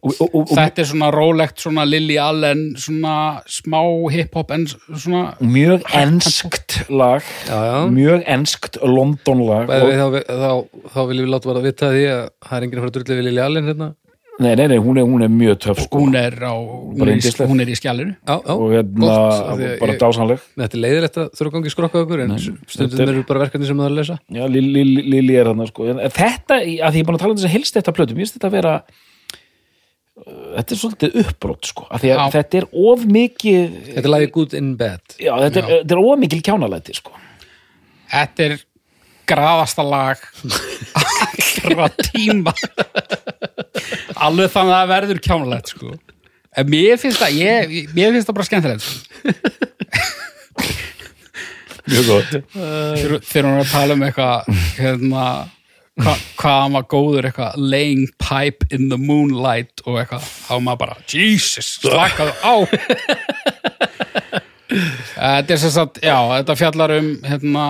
og, 0.00 0.14
og, 0.16 0.34
og, 0.40 0.52
þetta 0.56 0.82
er 0.82 0.88
svona 0.88 1.10
rólegt 1.12 1.60
svona 1.60 1.84
Lily 1.88 2.16
Allen 2.22 2.62
svona 2.80 3.14
smá 3.50 3.80
hip-hop 4.14 4.52
en 4.56 4.66
svona 4.70 5.22
mjög 5.44 5.84
enskt 6.00 6.80
lag. 6.88 7.24
Já, 7.48 7.58
já. 7.68 7.78
Mjög 7.92 8.24
enskt 8.36 8.80
London 8.84 9.44
lag 9.48 9.68
Bæði, 9.70 9.88
og, 9.88 9.96
þá, 10.00 10.36
þá, 10.44 10.84
þá 10.94 11.00
viljum 11.10 11.26
við 11.28 11.34
láta 11.34 11.52
bara 11.52 11.64
vita 11.64 11.92
því 11.94 12.04
að 12.14 12.22
það 12.46 12.56
er 12.56 12.66
enginn 12.68 12.80
að 12.80 12.86
fara 12.86 12.92
að 12.92 12.98
drulli 13.00 13.18
við 13.20 13.28
Lili 13.28 13.44
Allen 13.46 13.72
hérna. 13.72 13.90
Nei, 14.40 14.54
nei, 14.56 14.70
nei, 14.72 14.78
hún 14.80 14.96
er, 14.96 15.04
hún 15.04 15.20
er 15.20 15.28
mjög 15.28 15.58
töff 15.66 15.82
sko. 15.84 16.00
hún 16.00 16.14
er 16.16 16.32
á 16.40 16.56
hún 16.56 16.96
Bara 16.96 17.12
er, 17.12 17.18
í, 17.20 17.32
er 17.60 17.72
í 17.74 17.74
já, 17.76 18.36
og 18.54 18.70
hérna, 18.72 19.10
að 19.52 19.64
bara 19.82 19.96
dásanleg 20.00 20.40
Þetta 20.62 20.78
er 20.78 20.82
leiðilegt 20.86 21.18
að 21.20 21.26
þurfa 21.36 21.50
að 21.50 21.56
gangi 21.58 21.72
skrokka 21.74 22.04
okkur 22.06 22.22
en 22.24 22.32
stundum 22.40 23.02
er- 23.04 23.12
eru 23.12 23.24
bara 23.28 23.42
verkefni 23.44 23.68
sem 23.68 23.76
það 23.76 23.90
er 23.90 23.92
að 23.92 23.98
lesa. 24.00 24.16
Já, 24.32 24.46
Lili, 24.48 25.36
er 25.36 25.50
þarna 25.50 25.68
sko. 25.68 25.90
en 25.92 26.00
þetta, 26.06 26.56
að 26.56 26.64
því 26.64 26.96
ég 26.96 27.04
er 27.04 27.08
búin 27.10 27.18
að 27.18 27.24
tala 27.26 27.34
um 27.34 27.36
þess 27.36 27.50
að 27.50 27.56
helst 27.58 27.76
þetta 27.76 27.96
plötu, 27.98 28.16
mér 28.16 28.24
finnst 28.24 28.38
þetta 28.38 28.48
að 28.48 28.56
vera 28.56 28.74
þetta 30.26 30.74
er 30.74 30.80
svolítið 30.80 31.18
uppbrot 31.24 31.68
sko, 31.70 31.86
af 31.90 32.02
því 32.02 32.10
að 32.12 32.18
Já. 32.20 32.24
þetta 32.36 32.58
er 32.60 32.66
of 32.86 33.04
mikið 33.16 33.76
Þetta 33.90 34.02
er 34.06 34.12
lagi 34.14 34.30
good 34.34 34.56
in 34.58 34.72
bad 34.80 35.14
já, 35.16 35.32
þetta 35.46 35.62
er, 35.62 35.70
þetta 35.78 35.96
er 35.96 36.02
of 36.02 36.20
mikil 36.20 36.40
kjánalæti 36.48 36.96
sko. 36.98 37.14
þetta 38.12 38.46
er 38.48 38.56
graðasta 39.30 39.84
lag 39.86 40.22
allra 41.00 41.86
tíma 42.10 42.54
alveg 44.20 44.50
þannig 44.50 44.74
að 44.74 44.80
það 44.80 44.90
verður 44.94 45.20
kjánulegt 45.26 45.74
sko 45.74 45.92
en 46.58 46.66
mér 46.72 46.98
finnst 46.98 47.20
það, 47.22 47.36
ég, 47.38 47.76
mér 47.94 48.16
finnst 48.16 48.26
það 48.30 48.36
bara 48.40 48.48
skemmtilegt 48.48 48.82
sko. 48.82 48.98
mjög 51.90 52.10
gott 52.10 52.34
þegar 53.30 53.46
hún 53.46 53.54
er 53.54 53.62
að 53.64 53.72
tala 53.72 53.96
um 53.96 54.04
eitthvað 54.08 54.50
hérna 54.80 55.24
hva, 55.98 56.14
hvað 56.38 56.58
hann 56.62 56.76
var 56.76 56.86
góður 56.90 57.28
eitthvað 57.28 57.56
laying 57.72 58.08
pipe 58.20 58.68
in 58.74 58.88
the 58.92 58.98
moonlight 59.00 59.82
og 59.86 60.00
eitthvað, 60.02 60.26
þá 60.46 60.54
maður 60.64 60.82
bara 60.84 60.98
Jesus, 61.10 61.72
slakaðu 61.82 62.34
á. 62.44 62.54
Þetta 64.70 65.54
er 65.54 65.58
sem 65.58 65.72
sagt 65.74 65.98
já, 66.04 66.14
þetta 66.36 66.58
fjallar 66.58 66.94
um 67.00 67.08
hérna, 67.26 67.64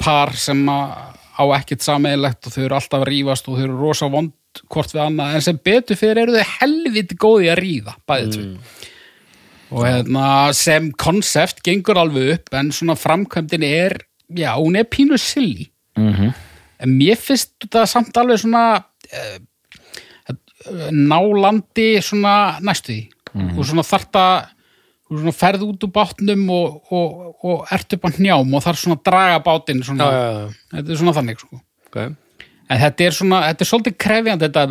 par 0.00 0.34
sem 0.36 0.60
á 0.68 1.44
ekkert 1.56 1.86
sameigilegt 1.86 2.48
og 2.48 2.54
þau 2.54 2.64
eru 2.66 2.76
alltaf 2.76 3.00
að 3.00 3.08
rífast 3.08 3.48
og 3.48 3.56
þau 3.56 3.64
eru 3.64 3.78
rosa 3.80 4.10
vond 4.12 4.34
hvort 4.68 4.92
við 4.92 5.04
annað, 5.04 5.38
en 5.38 5.44
sem 5.44 5.58
betur 5.64 5.98
fyrir 5.98 6.24
eru 6.24 6.36
þau 6.36 6.54
helviti 6.58 7.16
góði 7.20 7.50
að 7.52 7.60
ríða, 7.62 7.94
bæðið 8.08 8.34
tvö. 8.34 8.44
Og 9.68 9.84
hérna, 9.84 10.26
sem 10.56 10.86
konsept 10.96 11.60
gengur 11.64 11.98
alveg 12.00 12.38
upp 12.38 12.54
en 12.56 12.70
svona 12.72 12.96
framkvæmdin 12.96 13.66
er 13.68 13.98
já, 14.32 14.54
hún 14.56 14.78
er 14.80 14.88
pínu 14.88 15.18
silly. 15.20 15.68
Mm 15.98 16.12
en 16.78 16.96
mér 16.98 17.16
finnst 17.20 17.54
þetta 17.62 17.86
samt 17.90 18.16
alveg 18.20 18.42
svona 18.42 18.64
uh, 18.78 19.38
nálandi 20.92 21.90
svona 22.04 22.58
næstuði 22.60 23.08
mm 23.32 23.48
-hmm. 23.48 23.58
og 23.58 23.66
svona 23.66 23.82
þarta 23.86 24.24
ferð 25.08 25.64
út 25.64 25.84
úr 25.86 25.92
bátnum 25.92 26.48
og, 26.52 26.92
og, 26.92 27.34
og 27.42 27.66
ert 27.72 27.92
upp 27.96 28.04
á 28.04 28.08
njám 28.12 28.54
og 28.54 28.62
þar 28.62 28.76
svona 28.76 29.00
draga 29.04 29.38
bátinn 29.40 29.82
svona, 29.82 30.04
ja, 30.04 30.16
ja, 30.16 30.40
ja. 30.40 30.48
þetta 30.76 30.92
er 30.92 30.96
svona 31.00 31.14
þannig 31.16 31.38
sko. 31.40 31.60
okay. 31.88 32.10
en 32.68 32.80
þetta 32.82 33.04
er 33.06 33.16
svona, 33.16 33.38
þetta 33.46 33.64
er 33.64 33.70
svolítið 33.70 33.96
krefjand 34.04 34.44
þetta 34.44 34.66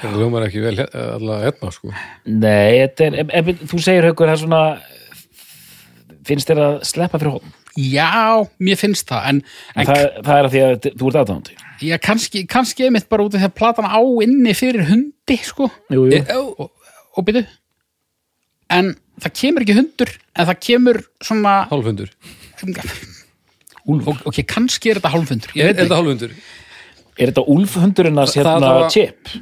þetta 0.00 0.16
ljómar 0.16 0.48
ekki 0.48 0.64
vel 0.64 0.78
allavega 0.80 1.44
hérna 1.44 1.72
sko 1.76 1.92
nei, 2.24 2.80
þetta 2.86 3.10
er, 3.10 3.12
ef 3.28 3.52
þú 3.68 3.84
segir 3.84 4.08
högur 4.08 4.32
það 4.32 4.38
er 4.38 4.44
svona 4.46 4.64
finnst 6.28 6.48
þér 6.50 6.60
að 6.66 6.74
sleppa 6.88 7.18
fyrir 7.22 7.36
hótt 7.38 7.58
Já, 7.80 8.44
mér 8.60 8.76
finnst 8.76 9.08
það 9.08 9.28
en, 9.30 9.38
en 9.80 9.86
það, 9.88 10.02
það 10.26 10.38
er 10.38 10.46
að 10.48 10.52
því 10.52 10.60
að 10.66 10.74
þú 11.00 11.06
ert 11.08 11.18
aðdáðandi 11.22 11.54
já, 11.88 11.96
kannski, 12.04 12.42
kannski 12.52 12.84
einmitt 12.86 13.08
bara 13.08 13.24
út 13.24 13.34
af 13.34 13.40
því 13.40 13.48
að 13.48 13.54
platan 13.58 13.88
á 13.88 14.00
inni 14.26 14.52
fyrir 14.58 14.84
hundi 14.90 15.38
sko, 15.42 15.70
Jú, 15.90 16.04
jú. 16.12 16.20
og, 16.60 16.68
og 17.16 17.26
byrju 17.30 17.46
en 18.76 18.92
það 19.22 19.34
kemur 19.40 19.64
ekki 19.64 19.78
hundur 19.80 20.12
en 20.36 20.46
það 20.48 20.60
kemur 20.68 21.00
svona 21.24 21.54
Hálfundur. 21.72 22.12
Úlfur. 23.90 24.20
Ok, 24.30 24.38
kannski 24.46 24.92
er 24.92 25.00
þetta 25.00 25.10
hálfundur 25.16 25.54
Er, 25.58 25.72
þetta 25.72 25.82
ekki. 25.88 25.96
hálfundur? 25.96 26.34
Er 27.18 27.32
þetta 27.32 27.42
úlfhundurinn 27.50 28.20
að 28.22 28.30
Það- 28.30 28.46
hérna 28.46 28.90
chip? 28.94 29.32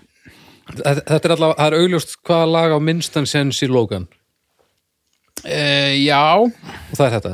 Þetta 0.70 1.20
er 1.28 1.34
allavega, 1.34 1.58
það 1.58 1.66
er 1.66 1.76
augljóst 1.82 2.16
hvaða 2.24 2.48
lag 2.54 2.72
á 2.72 2.78
minnstan 2.80 3.26
sens 3.26 3.60
í 3.62 3.68
Logan. 3.68 4.06
Uh, 5.40 5.94
já, 6.04 6.20
Og 6.36 6.96
það 6.98 7.06
er 7.06 7.12
þetta. 7.14 7.30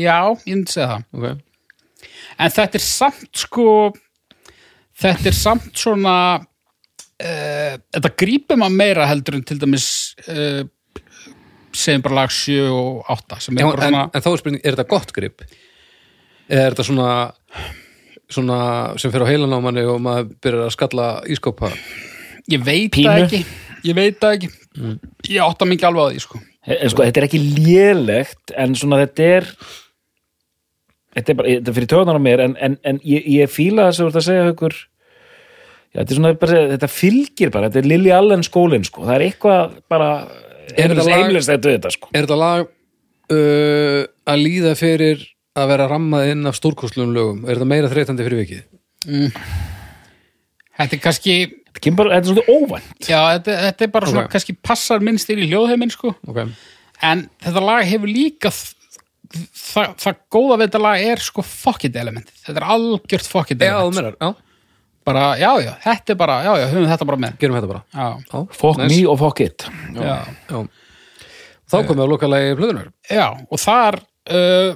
já, 0.00 0.14
ég 0.46 0.54
myndi 0.56 0.72
segja 0.72 0.86
það 0.88 1.02
Ok. 1.18 1.40
en 2.40 2.52
þetta 2.54 2.78
er 2.78 2.84
samt 2.86 3.40
sko 3.42 3.64
þetta 5.02 5.28
er 5.28 5.36
samt 5.36 5.66
svona 5.76 6.14
uh, 6.40 7.74
þetta 7.92 8.12
grípur 8.22 8.56
maður 8.62 8.78
meira 8.78 9.08
heldur 9.10 9.36
en 9.36 9.44
til 9.44 9.58
dæmis 9.60 9.88
uh, 10.32 10.62
segjum 11.76 12.04
bara 12.06 12.22
lag 12.22 12.32
7 12.32 12.56
og 12.72 13.10
8 13.12 13.40
sem 13.44 13.58
er 13.60 13.66
Já, 13.66 13.68
bara 13.68 13.84
en, 13.90 13.92
svona 13.98 14.04
en 14.16 14.24
þá 14.24 14.30
er 14.32 14.40
spurning, 14.42 14.62
er 14.64 14.76
þetta 14.78 14.88
gott 14.94 15.12
grip? 15.16 15.44
Eða 16.48 16.62
er 16.66 16.74
þetta 16.74 16.86
svona, 16.88 17.10
svona 18.32 18.58
sem 19.00 19.12
fyrir 19.12 19.24
á 19.24 19.30
heilan 19.32 19.52
á 19.56 19.60
manni 19.64 19.84
og 19.88 20.00
maður 20.04 20.32
byrjar 20.44 20.66
að 20.70 20.74
skalla 20.78 21.10
ískopa? 21.32 21.70
ég 22.50 22.64
veit 22.64 22.90
Pínu. 22.96 23.06
það 23.12 23.26
ekki 23.26 23.42
ég 23.90 23.94
veit 24.00 24.16
það 24.24 24.38
ekki 24.38 24.50
ég 25.36 25.44
átta 25.44 25.68
mikið 25.68 25.88
alveg 25.90 26.02
á 26.02 26.10
því 26.16 26.24
sko 26.24 26.40
En 26.62 26.90
sko, 26.92 27.02
þetta 27.02 27.22
er 27.22 27.26
ekki 27.26 27.40
lélegt 27.42 28.52
en 28.54 28.76
svona 28.78 29.00
þetta 29.02 29.28
er 29.38 29.48
þetta 31.16 31.32
er 31.32 31.38
bara, 31.40 31.56
þetta 31.56 31.72
er 31.72 31.76
fyrir 31.78 31.90
töðunar 31.90 32.20
á 32.22 32.22
mér 32.22 32.42
en, 32.44 32.54
en, 32.62 32.78
en 32.86 33.00
ég, 33.06 33.26
ég 33.34 33.50
fíla 33.50 33.88
þess 33.88 33.98
að 33.98 34.04
þú 34.04 34.10
ert 34.10 34.20
að 34.20 34.26
segja 34.28 34.52
ykkur 34.52 34.76
já, 34.78 35.96
þetta 35.98 36.06
er 36.06 36.20
svona 36.20 36.32
bara, 36.44 36.62
þetta 36.74 36.90
fylgir 36.92 37.52
bara, 37.54 37.68
þetta 37.68 37.82
er 37.82 37.90
Lily 37.90 38.14
Allen 38.14 38.46
skólinn 38.46 38.86
sko, 38.86 39.04
það 39.08 39.16
er 39.16 39.26
eitthvað 39.26 39.76
bara 39.92 40.12
heimlist 40.78 41.50
þetta 41.50 41.76
þetta 41.76 41.92
sko 41.96 42.12
Er 42.12 42.24
þetta 42.24 42.38
lag 42.40 42.64
uh, 42.68 44.00
að 44.32 44.44
líða 44.46 44.76
fyrir 44.78 45.26
að 45.58 45.68
vera 45.74 45.88
rammað 45.90 46.30
inn 46.32 46.48
af 46.48 46.56
stórkostlum 46.56 47.10
lögum? 47.12 47.42
Er 47.44 47.58
þetta 47.58 47.68
meira 47.68 47.90
þreytandi 47.92 48.24
fyrir 48.24 48.44
vikið? 48.44 48.62
þetta 50.78 50.96
er 50.96 51.02
kannski 51.02 51.34
þetta, 51.72 51.80
kemur 51.86 51.96
bara, 52.04 52.20
þetta 52.20 52.28
er 52.28 52.34
svona 52.34 52.58
óvænt 52.58 53.08
já, 53.08 53.20
þetta, 53.38 53.56
þetta 53.66 53.86
er 53.88 53.92
bara 53.96 54.06
svona 54.12 54.24
Ok. 54.26 54.32
kannski 54.36 54.56
passar 54.62 55.00
minnst 55.00 55.26
til 55.30 55.38
í 55.40 55.48
hljóðheiminn 55.50 55.90
sko 55.94 56.14
Ok. 56.28 56.42
en 57.02 57.26
þetta 57.42 57.64
lag 57.64 57.84
hefur 57.88 58.12
líka 58.12 58.52
það, 58.52 59.92
það 60.02 60.16
góða 60.34 60.58
við 60.60 60.66
þetta 60.68 60.82
lag 60.84 61.04
er 61.12 61.22
sko 61.24 61.42
fuck 61.46 61.84
it 61.88 61.96
element 61.96 62.28
þetta 62.44 62.58
er 62.60 62.68
algjört 62.76 63.28
fuck 63.32 63.50
it 63.54 63.62
Já, 63.64 63.72
element 63.80 63.96
meinar, 63.96 64.16
já, 64.20 64.34
bara, 65.08 65.24
já, 65.40 65.50
já, 65.64 65.72
þetta 65.86 66.12
er 66.14 66.18
bara, 66.20 66.36
já, 66.46 66.52
já, 66.60 66.66
höfum 66.74 66.90
þetta 66.92 67.08
bara 67.08 67.20
með 67.24 67.38
gerum 67.40 67.56
þetta 67.58 67.70
bara. 67.72 67.82
nice. 68.78 68.92
me 68.92 69.06
og 69.10 69.18
fuck 69.18 69.40
it 69.40 69.66
já, 69.96 70.02
Já. 70.52 70.62
Þá 71.72 71.76
komum 71.88 72.02
við 72.02 72.04
á 72.04 72.12
lokalagi 72.12 72.56
plöðunar. 72.58 72.88
já 73.08 73.26
og 73.48 73.58
þar 73.62 73.96
uh, 74.28 74.74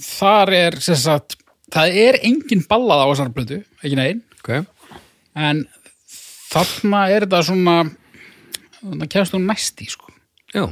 þar 0.00 0.52
er 0.56 0.78
sem 0.80 0.96
sagt, 0.96 1.36
það 1.74 1.98
er 2.06 2.18
engin 2.24 2.64
ballað 2.70 3.04
á 3.04 3.06
þessar 3.12 3.32
blödu, 3.36 3.58
ekki 3.84 3.98
negin 4.00 4.22
Ok. 4.40 4.64
en 5.36 5.66
þarna 6.48 7.04
er 7.14 7.26
þetta 7.26 7.42
svona 7.50 7.78
þarna 8.80 9.08
kemst 9.12 9.34
þú 9.34 9.40
næst 9.44 9.82
í 9.84 9.88
sko 9.92 10.12
Já, 10.54 10.64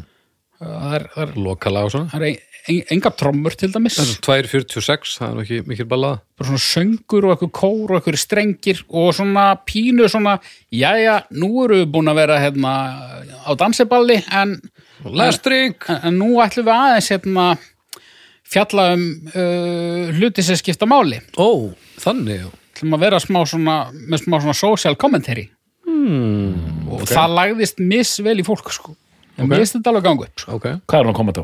það 0.61 0.95
er, 0.97 1.09
það 1.15 1.23
er, 1.27 1.33
lokalag 1.47 1.89
og 1.89 1.93
svona. 1.93 2.11
það 2.15 2.27
er 2.31 2.43
en, 2.67 2.79
enga 2.97 3.11
trommur 3.15 3.55
til 3.59 3.69
dæmis 3.75 3.99
Það 4.01 4.41
er 4.41 4.49
2.46, 4.57 5.13
það 5.21 5.27
er 5.29 5.35
nú 5.37 5.43
ekki 5.45 5.59
mikil 5.69 5.87
ballaða. 5.91 6.21
bara 6.39 6.49
svona 6.49 6.65
söngur 6.65 7.27
og 7.29 7.35
eitthvað 7.35 7.53
kór 7.61 7.93
og 7.93 7.99
eitthvað 8.01 8.19
strengir 8.23 8.81
og 8.89 9.13
svona 9.19 9.45
pínu 9.69 10.09
svona 10.11 10.39
jæja, 10.75 11.21
nú 11.37 11.51
eru 11.67 11.83
við 11.83 11.93
búin 11.95 12.11
að 12.11 12.21
vera 12.23 12.41
hérna 12.43 12.73
á 13.47 13.51
danseballi 13.59 14.19
en, 14.33 14.57
en, 15.05 15.75
en 16.01 16.19
nú 16.19 16.31
ætlum 16.43 16.67
við 16.67 16.75
aðeins 16.75 17.11
hérna 17.15 17.47
fjalla 18.47 18.93
um 18.95 19.05
uh, 19.35 20.15
hluti 20.17 20.45
sem 20.47 20.59
skipta 20.59 20.87
máli 20.89 21.21
Ó, 21.37 21.75
þannig, 22.03 22.47
já. 22.47 22.49
ætlum 22.77 22.97
að 22.97 23.05
vera 23.07 23.21
smá 23.23 23.41
svona 23.45 23.77
með 23.93 24.25
smá 24.25 24.39
svona 24.41 24.57
social 24.57 24.97
commentary 24.99 25.49
Hmm, 26.07 26.89
og 26.93 27.03
það 27.11 27.33
lagðist 27.41 27.81
misvel 27.83 28.37
í 28.39 28.45
fólk 28.47 28.69
sko 28.71 28.93
en 29.37 29.45
Ok. 29.45 29.51
mér 29.51 29.63
finnst 29.65 29.75
þetta 29.79 29.91
alveg 29.93 30.05
gangu 30.07 30.27
upp 30.29 30.39
sko. 30.45 30.55
ok. 30.61 30.67
hvað 30.87 31.01
er 31.01 31.09
hún 31.09 31.13
að 31.15 31.19
koma 31.19 31.33
þá? 31.37 31.43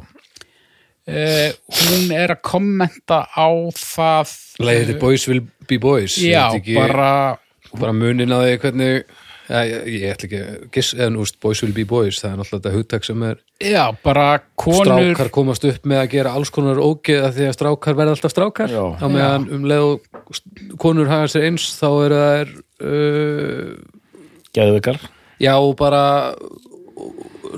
uh, 1.09 1.51
hún 1.83 2.13
er 2.15 2.37
að 2.37 2.43
kommenta 2.47 3.19
á 3.35 3.49
það 3.75 4.37
Lagið 4.63 4.95
Boys 5.03 5.27
Will 5.29 5.43
Be 5.69 5.79
Boys. 5.83 6.17
já, 6.23 6.47
Er 6.47 6.55
þetta 6.55 6.63
ekki 6.63 6.79
bara 6.79 7.11
bara 7.73 7.93
munin 7.97 8.31
að 8.37 8.43
því 8.47 8.57
hvernig 8.63 9.05
ja, 9.53 9.61
ég, 9.67 9.87
ég 9.99 10.13
ætla 10.15 10.27
ekki 10.29 10.41
að 10.41 10.59
giss, 10.77 10.93
en 10.95 11.17
úst, 11.21 11.39
Boys 11.43 11.63
Will 11.65 11.73
Be 11.77 11.85
Boys, 11.89 12.21
það 12.23 12.31
er 12.31 12.37
náttúrulega 12.41 12.61
þetta 12.63 12.75
hugtak 12.77 13.05
sem 13.09 13.23
er 13.27 13.41
já, 13.61 13.83
bara 14.05 14.27
konur 14.61 14.85
strákar 14.87 15.31
komast 15.35 15.65
upp 15.69 15.89
með 15.91 16.03
að 16.05 16.13
gera 16.15 16.35
alls 16.39 16.53
konar 16.55 16.79
ógeð 16.81 17.27
að 17.27 17.35
því 17.41 17.49
að 17.49 17.57
strákar 17.59 17.97
verða 17.99 18.15
alltaf 18.17 18.35
strákar 18.37 18.71
Já. 18.73 18.85
á 19.03 19.07
meðan 19.11 19.49
um 19.57 19.67
leið 19.73 19.89
og 19.89 20.79
konur 20.85 21.11
hafa 21.11 21.33
sér 21.35 21.49
eins 21.51 21.67
þá 21.81 21.89
eru 22.07 22.21
þær 22.23 22.55
uh, 22.87 23.75
Geðveikar. 24.57 24.99
Já 25.43 25.55
bara 25.79 26.03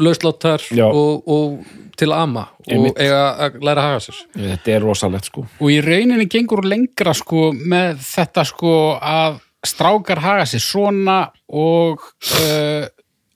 lausláttar 0.01 0.63
og, 0.91 1.25
og 1.29 1.65
til 1.99 2.11
ama 2.15 2.49
og 2.67 2.97
eiga 2.99 3.21
að 3.47 3.59
læra 3.63 3.83
að 3.85 3.89
haga 3.91 4.03
sér. 4.03 4.21
Þetta 4.35 4.73
er 4.75 4.83
rosalegt 4.83 5.29
sko. 5.31 5.45
Og 5.63 5.71
í 5.71 5.79
rauninni 5.85 6.27
gengur 6.33 6.65
lengra 6.67 7.13
sko 7.15 7.51
með 7.55 8.01
þetta 8.03 8.45
sko 8.49 8.73
að 8.99 9.39
strákar 9.65 10.21
haga 10.25 10.47
sér 10.51 10.65
svona 10.65 11.19
og 11.55 12.03
uh, 12.41 12.87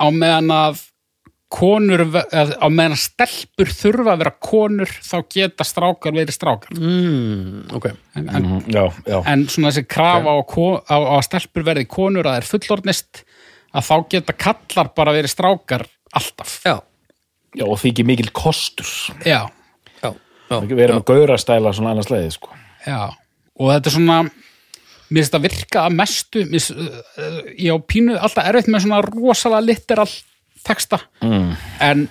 á 0.03 0.07
meðan 0.11 0.51
að 0.55 0.83
konur, 1.49 2.03
á 2.13 2.69
meðan 2.69 2.93
að 2.93 3.01
stelpur 3.07 3.71
þurfa 3.73 4.13
að 4.13 4.19
vera 4.21 4.33
konur 4.45 4.91
þá 5.01 5.15
geta 5.33 5.65
strákar 5.65 6.13
verið 6.13 6.35
strákar. 6.37 6.75
Mm, 6.77 7.63
ok, 7.79 7.87
en, 8.19 8.27
en, 8.29 8.43
Mhm, 8.43 8.59
já, 8.75 8.83
já, 9.09 9.17
en 9.33 9.47
svona 9.49 9.71
þessi 9.73 9.87
krafa 9.89 10.35
á, 10.35 10.39
ko- 10.45 10.83
á, 10.85 10.97
á 11.09 11.15
að 11.17 11.25
stelpur 11.31 11.65
verði 11.71 11.87
konur 11.89 12.27
að 12.29 12.35
það 12.37 12.43
er 12.43 12.51
fullornist 12.53 13.23
að 13.75 13.87
þá 13.89 13.95
geta 14.15 14.35
kallar 14.39 14.91
bara 14.97 15.15
verið 15.17 15.33
strákar 15.35 15.87
alltaf. 16.17 16.59
Já, 16.65 16.77
já 17.59 17.65
og 17.67 17.79
því 17.81 17.93
ekki 17.93 18.07
mikil 18.09 18.31
kostur. 18.37 18.89
Já, 19.27 19.43
já, 20.03 20.11
já, 20.51 20.57
við 20.65 20.85
erum 20.87 21.03
að 21.03 21.09
gaura 21.13 21.39
stæla 21.41 21.73
svona 21.77 21.95
annars 21.97 22.11
leiði 22.13 22.31
sko. 22.39 22.53
Já. 22.87 23.01
Og 23.59 23.73
þetta 23.75 23.91
er 23.91 23.97
svona 23.99 24.19
mér 25.09 25.23
finnst 25.25 25.37
að 25.39 25.45
virka 25.49 25.83
að 25.89 25.97
mestu 25.99 26.45
mér, 26.45 26.61
finnst, 26.63 26.73
uh, 27.19 27.43
ég 27.57 27.73
á 27.73 27.79
pínu 27.81 28.17
alltaf 28.19 28.49
erfitt 28.51 28.71
með 28.73 28.85
svona 28.87 29.03
rosalega 29.09 29.65
literal 29.65 30.09
texta. 30.67 30.99
Mm. 31.25 31.53
en 31.81 32.09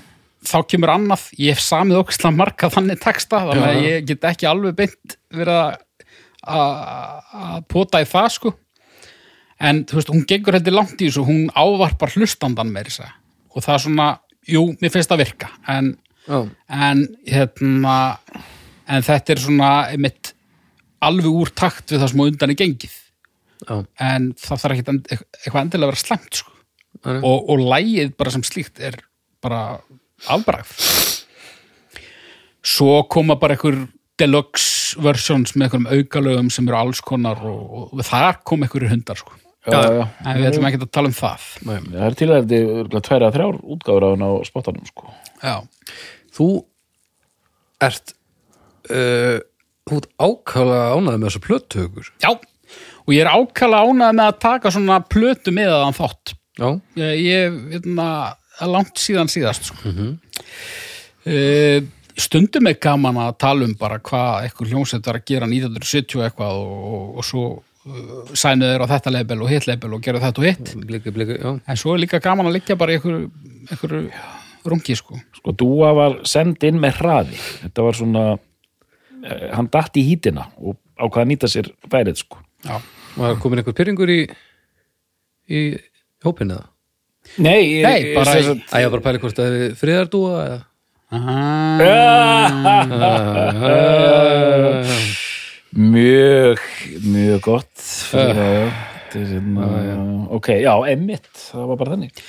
þá 0.47 0.57
kemur 0.71 0.89
annað, 0.93 1.25
ég 1.41 1.51
hef 1.57 1.59
samið 1.61 1.97
okkur 1.99 2.15
marga 2.38 2.69
þannig 2.71 2.99
texta, 3.03 3.41
þannig 3.49 3.65
að 3.67 3.79
ég 3.84 4.05
get 4.07 4.27
ekki 4.29 4.47
alveg 4.47 4.75
beint 4.77 5.17
verið 5.34 5.57
að- 5.59 5.77
að 6.47 7.35
að 7.43 7.65
pota 7.67 8.01
í 8.01 8.07
það 8.07 8.29
sko 8.31 8.53
en 9.59 9.84
þú 9.89 9.99
veist, 9.99 10.11
hún 10.13 10.25
gengur 10.29 10.57
þetta 10.57 10.73
langt 10.75 11.01
í 11.01 11.09
þessu 11.09 11.25
hún 11.27 11.47
ávarpar 11.57 12.13
hlustandan 12.15 12.71
með 12.73 12.91
þess 12.91 13.07
og 13.57 13.65
það 13.65 13.73
er 13.73 13.84
svona, 13.85 14.07
jú, 14.47 14.63
mér 14.81 14.93
finnst 14.93 15.11
það 15.11 15.23
virka 15.23 15.49
en, 15.73 15.91
já, 16.27 16.39
en 16.69 17.03
hérna 17.25 17.97
en 18.88 19.05
þetta 19.07 19.34
er 19.34 19.43
svona 19.43 19.71
einmitt 19.91 20.34
alveg 21.03 21.41
úr 21.41 21.53
takt 21.57 21.93
við 21.93 22.03
það 22.03 22.13
sem 22.13 22.23
undan 22.27 22.53
er 22.53 22.61
gengið 22.61 22.95
já, 23.65 23.75
en 24.09 24.31
það 24.38 24.63
þarf 24.63 24.77
ekki 24.77 24.97
eitthvað 24.97 25.61
endilega 25.63 25.88
að 25.88 25.93
vera 25.93 26.03
slæmt 26.03 26.41
sko. 26.41 26.53
Nei. 27.05 27.19
og, 27.21 27.49
og 27.53 27.61
lægið 27.61 28.15
bara 28.17 28.34
sem 28.34 28.45
slíkt 28.45 28.81
er 28.81 28.95
bara 29.43 29.77
afbragð 30.34 30.71
svo 32.65 33.03
koma 33.09 33.38
bara 33.39 33.55
einhver 33.55 33.85
deluxe 34.17 34.97
versions 35.01 35.53
með 35.55 35.67
einhverjum 35.67 35.91
aukalögum 35.93 36.49
sem 36.53 36.67
eru 36.69 36.79
alls 36.79 37.01
konar 37.05 37.41
og, 37.45 37.91
og 37.93 38.01
þar 38.05 38.41
kom 38.47 38.65
einhverjir 38.65 38.91
hundar 38.95 39.19
sko. 39.19 39.35
Já, 39.68 39.80
já. 39.98 40.03
en 40.23 40.39
við 40.39 40.49
ætlum 40.52 40.68
ekki 40.69 40.80
að 40.81 40.91
tala 40.98 41.11
um 41.11 41.18
það 41.18 41.48
nei. 41.68 41.77
það 41.88 42.06
er 42.07 42.18
til 42.22 42.30
að 42.30 42.53
þetta 42.53 43.02
tværa 43.07 43.31
þrjár 43.35 43.60
útgáður 43.76 44.07
á 44.07 44.10
hann 44.14 44.26
á 44.27 44.31
spottanum 44.48 44.89
sko 44.89 45.11
já, 45.44 45.56
þú 46.38 46.49
ert 47.88 48.15
uh, 48.91 49.38
þú 49.88 49.99
ert 50.02 50.10
ákvæðlega 50.18 50.95
ánæði 50.95 51.18
með 51.18 51.27
þessu 51.30 51.44
plötuhugur 51.48 52.11
já 52.23 52.31
og 52.31 53.15
ég 53.15 53.23
er 53.23 53.31
ákala 53.31 53.84
ánægð 53.88 54.18
með 54.19 54.26
að 54.26 54.41
taka 54.48 54.73
svona 54.76 55.02
plötu 55.07 55.53
með 55.56 55.76
að 55.76 55.85
hann 55.85 55.99
þátt 55.99 56.34
já, 56.57 56.69
ég, 57.03 57.22
ég 57.23 57.61
veitna, 57.76 58.07
að 58.57 58.73
langt 58.73 58.99
síðan 59.02 59.31
síðast 59.31 59.72
sko. 59.72 59.94
mm 59.94 60.18
stundum 62.18 62.68
er 62.69 62.77
gaman 62.81 63.19
að 63.22 63.35
tala 63.44 63.65
um 63.68 63.73
bara 63.77 63.99
hvað 64.02 64.48
eitthvað 64.48 64.72
hljómsveit 64.72 65.07
var 65.10 65.19
að 65.19 65.27
gera 65.30 65.49
1970 65.49 66.23
eitthvað 66.26 66.61
og, 66.64 66.77
og, 66.88 67.10
og 67.19 67.27
svo 67.27 67.44
sænuð 68.38 68.69
þeir 68.72 68.84
á 68.84 68.88
þetta 68.91 69.09
label 69.14 69.39
og 69.43 69.49
hitt 69.51 69.68
label 69.69 69.91
og 69.97 70.01
gera 70.05 70.22
þetta 70.23 70.39
og 70.41 70.45
hitt. 70.47 70.68
Bliki, 70.88 71.09
bliki, 71.15 71.35
já. 71.39 71.49
En 71.68 71.77
svo 71.80 71.89
er 71.95 71.99
líka 72.03 72.18
gaman 72.23 72.49
að 72.49 72.55
liggja 72.57 72.76
bara 72.80 72.93
í 72.93 72.95
einhverju, 72.99 73.22
einhverju 73.72 74.01
rungi 74.68 74.93
sko. 74.99 75.14
Sko 75.39 75.49
Dúa 75.57 75.89
var 75.95 76.11
send 76.27 76.57
inn 76.68 76.80
með 76.84 76.93
hraði. 77.01 77.38
Þetta 77.64 77.80
var 77.88 77.93
svona 77.99 78.23
eh, 78.35 78.39
hann 79.53 79.72
datt 79.73 79.93
í 79.99 80.01
hítina 80.07 80.43
og 80.57 80.73
ákvað 80.97 81.23
að 81.23 81.30
nýta 81.31 81.47
sér 81.51 81.65
færið 81.91 82.18
sko. 82.23 82.38
Já. 82.68 82.76
Var 83.18 83.31
komin 83.41 83.59
einhver 83.61 83.77
pyrringur 83.77 84.09
í 84.14 84.15
í 85.47 85.49
hópinn 86.26 86.51
eða? 86.51 86.65
Nei, 87.43 87.64
Nei, 87.84 88.01
bara 88.15 88.31
Æ, 88.39 88.41
ég 88.41 88.47
var 88.88 88.91
bara 88.91 88.99
að 89.01 89.05
pæla 89.07 89.19
hvort 89.23 89.35
það 89.35 89.47
hefði 89.51 89.69
friðardúa 89.81 90.34
eða 90.47 90.59
Mjög, 95.76 96.61
mjög 97.03 97.39
gott 97.44 97.85
já, 98.14 98.23
já, 98.31 98.68
þetta 99.11 99.19
er 99.19 99.31
hérna 99.34 99.69
ok, 100.38 100.49
já, 100.64 100.73
emmitt, 100.94 101.31
það 101.35 101.72
var 101.72 101.80
bara 101.81 101.95
þannig. 101.95 102.22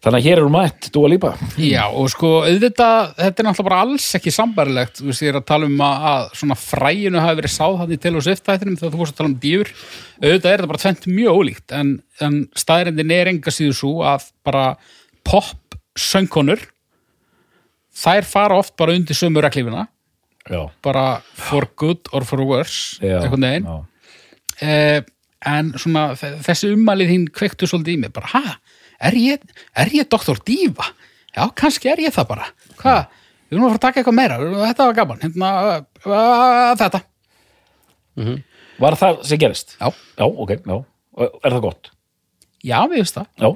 Þannig 0.00 0.16
að 0.16 0.26
hér 0.26 0.38
er 0.40 0.46
hún 0.46 0.54
mætt 0.54 0.86
Dúa 0.94 1.08
Lípa 1.12 1.30
Já, 1.60 1.82
og 1.92 2.06
sko, 2.12 2.28
auðvitað, 2.48 3.10
þetta 3.18 3.42
er 3.42 3.46
náttúrulega 3.48 3.66
bara 3.68 3.80
alls 3.84 4.06
ekki 4.16 4.32
sambarilegt, 4.32 5.00
þú 5.00 5.08
veist, 5.10 5.24
ég 5.26 5.32
er 5.32 5.38
að 5.40 5.48
tala 5.50 5.68
um 5.68 5.82
að, 5.84 6.06
að 6.10 6.22
svona 6.40 6.56
fræinu 6.60 7.20
hafi 7.20 7.40
verið 7.40 7.52
sáð 7.52 7.76
þannig 7.82 8.02
til 8.04 8.14
og 8.16 8.24
sviftættinum 8.24 8.78
þegar 8.80 8.94
þú 8.94 9.00
vorst 9.02 9.16
að 9.16 9.20
tala 9.20 9.30
um 9.32 9.38
dýr. 9.42 9.72
Auðvitað 10.22 10.50
er 10.52 10.62
þetta 10.62 10.70
bara 10.72 10.82
tvent 10.84 11.08
mjög 11.12 11.40
ólíkt 11.40 11.76
en, 11.76 11.92
en 12.24 12.38
staðrendin 12.64 13.14
er 13.18 13.32
enga 13.34 13.52
síðu 13.52 13.76
svo 13.76 13.92
að 14.08 14.28
bara 14.48 14.64
pop 15.28 15.76
söngkonur 16.00 16.64
þær 18.00 18.28
fara 18.28 18.60
oft 18.60 18.76
bara 18.80 18.96
undir 18.96 19.18
sömu 19.18 19.42
reglífina 19.44 19.84
já, 20.48 20.62
bara 20.82 21.20
for 21.36 21.66
good 21.76 22.08
or 22.12 22.24
for 22.24 22.40
worse 22.46 22.96
veginn. 23.00 23.64
já. 23.66 23.78
eh, 24.62 25.02
en 25.46 25.72
svona 25.80 26.12
þe- 26.20 26.38
þessi 26.44 26.72
ummælið 26.76 27.10
þín 27.14 27.28
kveiktu 27.32 27.66
svolítið 27.68 27.94
í 27.96 28.00
mig 28.06 28.12
bara, 28.12 28.26
ha, 28.34 28.56
er 29.00 29.12
ég, 29.16 29.40
er 29.76 29.86
ég 29.96 30.08
doktor 30.08 30.36
Díva? 30.44 30.90
Já, 31.36 31.46
kannski 31.54 31.88
er 31.92 32.00
ég 32.02 32.12
það 32.12 32.26
bara. 32.28 32.46
Hvað, 32.76 33.06
við 33.48 33.56
erum 33.56 33.64
að 33.64 33.70
fara 33.70 33.78
að 33.78 33.84
taka 33.86 34.00
eitthvað 34.00 34.16
meira. 34.18 34.36
Þetta 34.66 34.86
var 34.88 34.96
gaman, 34.98 35.20
hérna 35.22 35.50
uh, 36.04 36.74
þetta, 36.80 37.00
Var 38.80 38.96
það 38.96 39.18
sem 39.28 39.38
gerist? 39.40 39.76
já, 39.80 39.88
Já, 40.18 40.24
ok, 40.26 40.50
já, 40.66 40.76
er 41.44 41.52
það 41.54 41.60
gott? 41.64 41.90
já, 42.64 42.78
við 42.90 42.98
veist 43.00 43.16
það. 43.16 43.26
Já, 43.40 43.48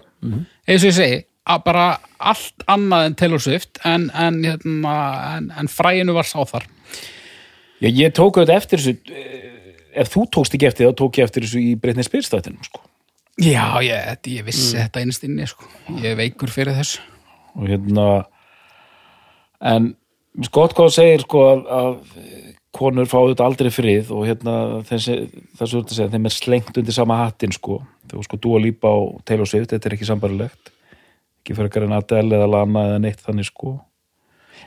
eins 0.69 0.85
og 0.85 0.89
ég 0.89 0.97
segi, 0.97 1.19
bara 1.45 1.87
allt 2.19 2.65
annað 2.71 3.09
en 3.09 3.17
Taylor 3.21 3.43
Swift 3.43 3.81
en, 3.85 4.09
en, 4.17 4.41
hérna, 4.47 4.95
en, 5.37 5.51
en 5.61 5.69
fræinu 5.69 6.17
var 6.17 6.29
sá 6.29 6.41
þar 6.49 6.67
já 7.85 7.89
ég 7.91 8.15
tók 8.17 8.39
auðvitað 8.39 8.57
eftir 8.57 8.81
þessu 8.81 9.13
eh, 9.13 9.51
ef 10.01 10.13
þú 10.15 10.27
tókst 10.39 10.57
ekki 10.57 10.71
eftir 10.71 10.89
það, 10.89 10.97
tók 11.03 11.21
ég 11.21 11.29
eftir 11.29 11.47
þessu 11.47 11.61
í 11.63 11.75
Breitni 11.81 12.07
Spyrstættinum 12.07 12.65
sko. 12.65 12.81
já, 13.41 13.67
ég, 13.85 14.31
ég 14.33 14.47
vissi 14.47 14.79
þetta 14.79 15.05
einst 15.05 15.27
inni 15.29 15.49
sko. 15.51 15.69
ég 16.01 16.17
veikur 16.19 16.53
fyrir 16.53 16.77
þessu 16.79 17.05
og 17.55 17.69
hérna 17.69 18.09
en 19.61 19.93
sko, 20.41 20.65
hvað 20.67 20.89
þú 20.89 20.91
segir 20.97 21.27
sko 21.27 21.47
að, 21.53 21.65
að 21.79 21.97
konur 22.75 23.07
fá 23.07 23.19
auðvitað 23.21 23.47
aldrei 23.47 23.71
frið 23.71 24.15
og 24.15 24.25
hérna 24.27 24.55
þessi, 24.89 25.21
þessu 25.61 25.83
ert 25.83 25.93
að 25.93 25.99
segja, 25.99 26.13
þeim 26.15 26.31
er 26.31 26.35
slengt 26.35 26.79
undir 26.81 26.97
sama 26.97 27.21
hattin 27.21 27.55
sko, 27.55 27.83
þegar 28.09 28.27
sko 28.27 28.41
Dúa 28.43 28.63
Lípa 28.65 28.91
og 28.91 29.21
Taylor 29.29 29.47
Swift, 29.47 29.71
þetta 29.71 29.91
er 29.91 29.95
ekki 29.99 30.09
sambarilegt 30.09 30.74
ekki 31.45 31.57
fyrir 31.59 31.85
en 31.85 31.93
Adele 31.99 32.39
eða 32.39 32.49
Lana 32.49 32.87
eða 32.89 33.03
neitt 33.05 33.21
þannig 33.21 33.51
sko. 33.51 33.77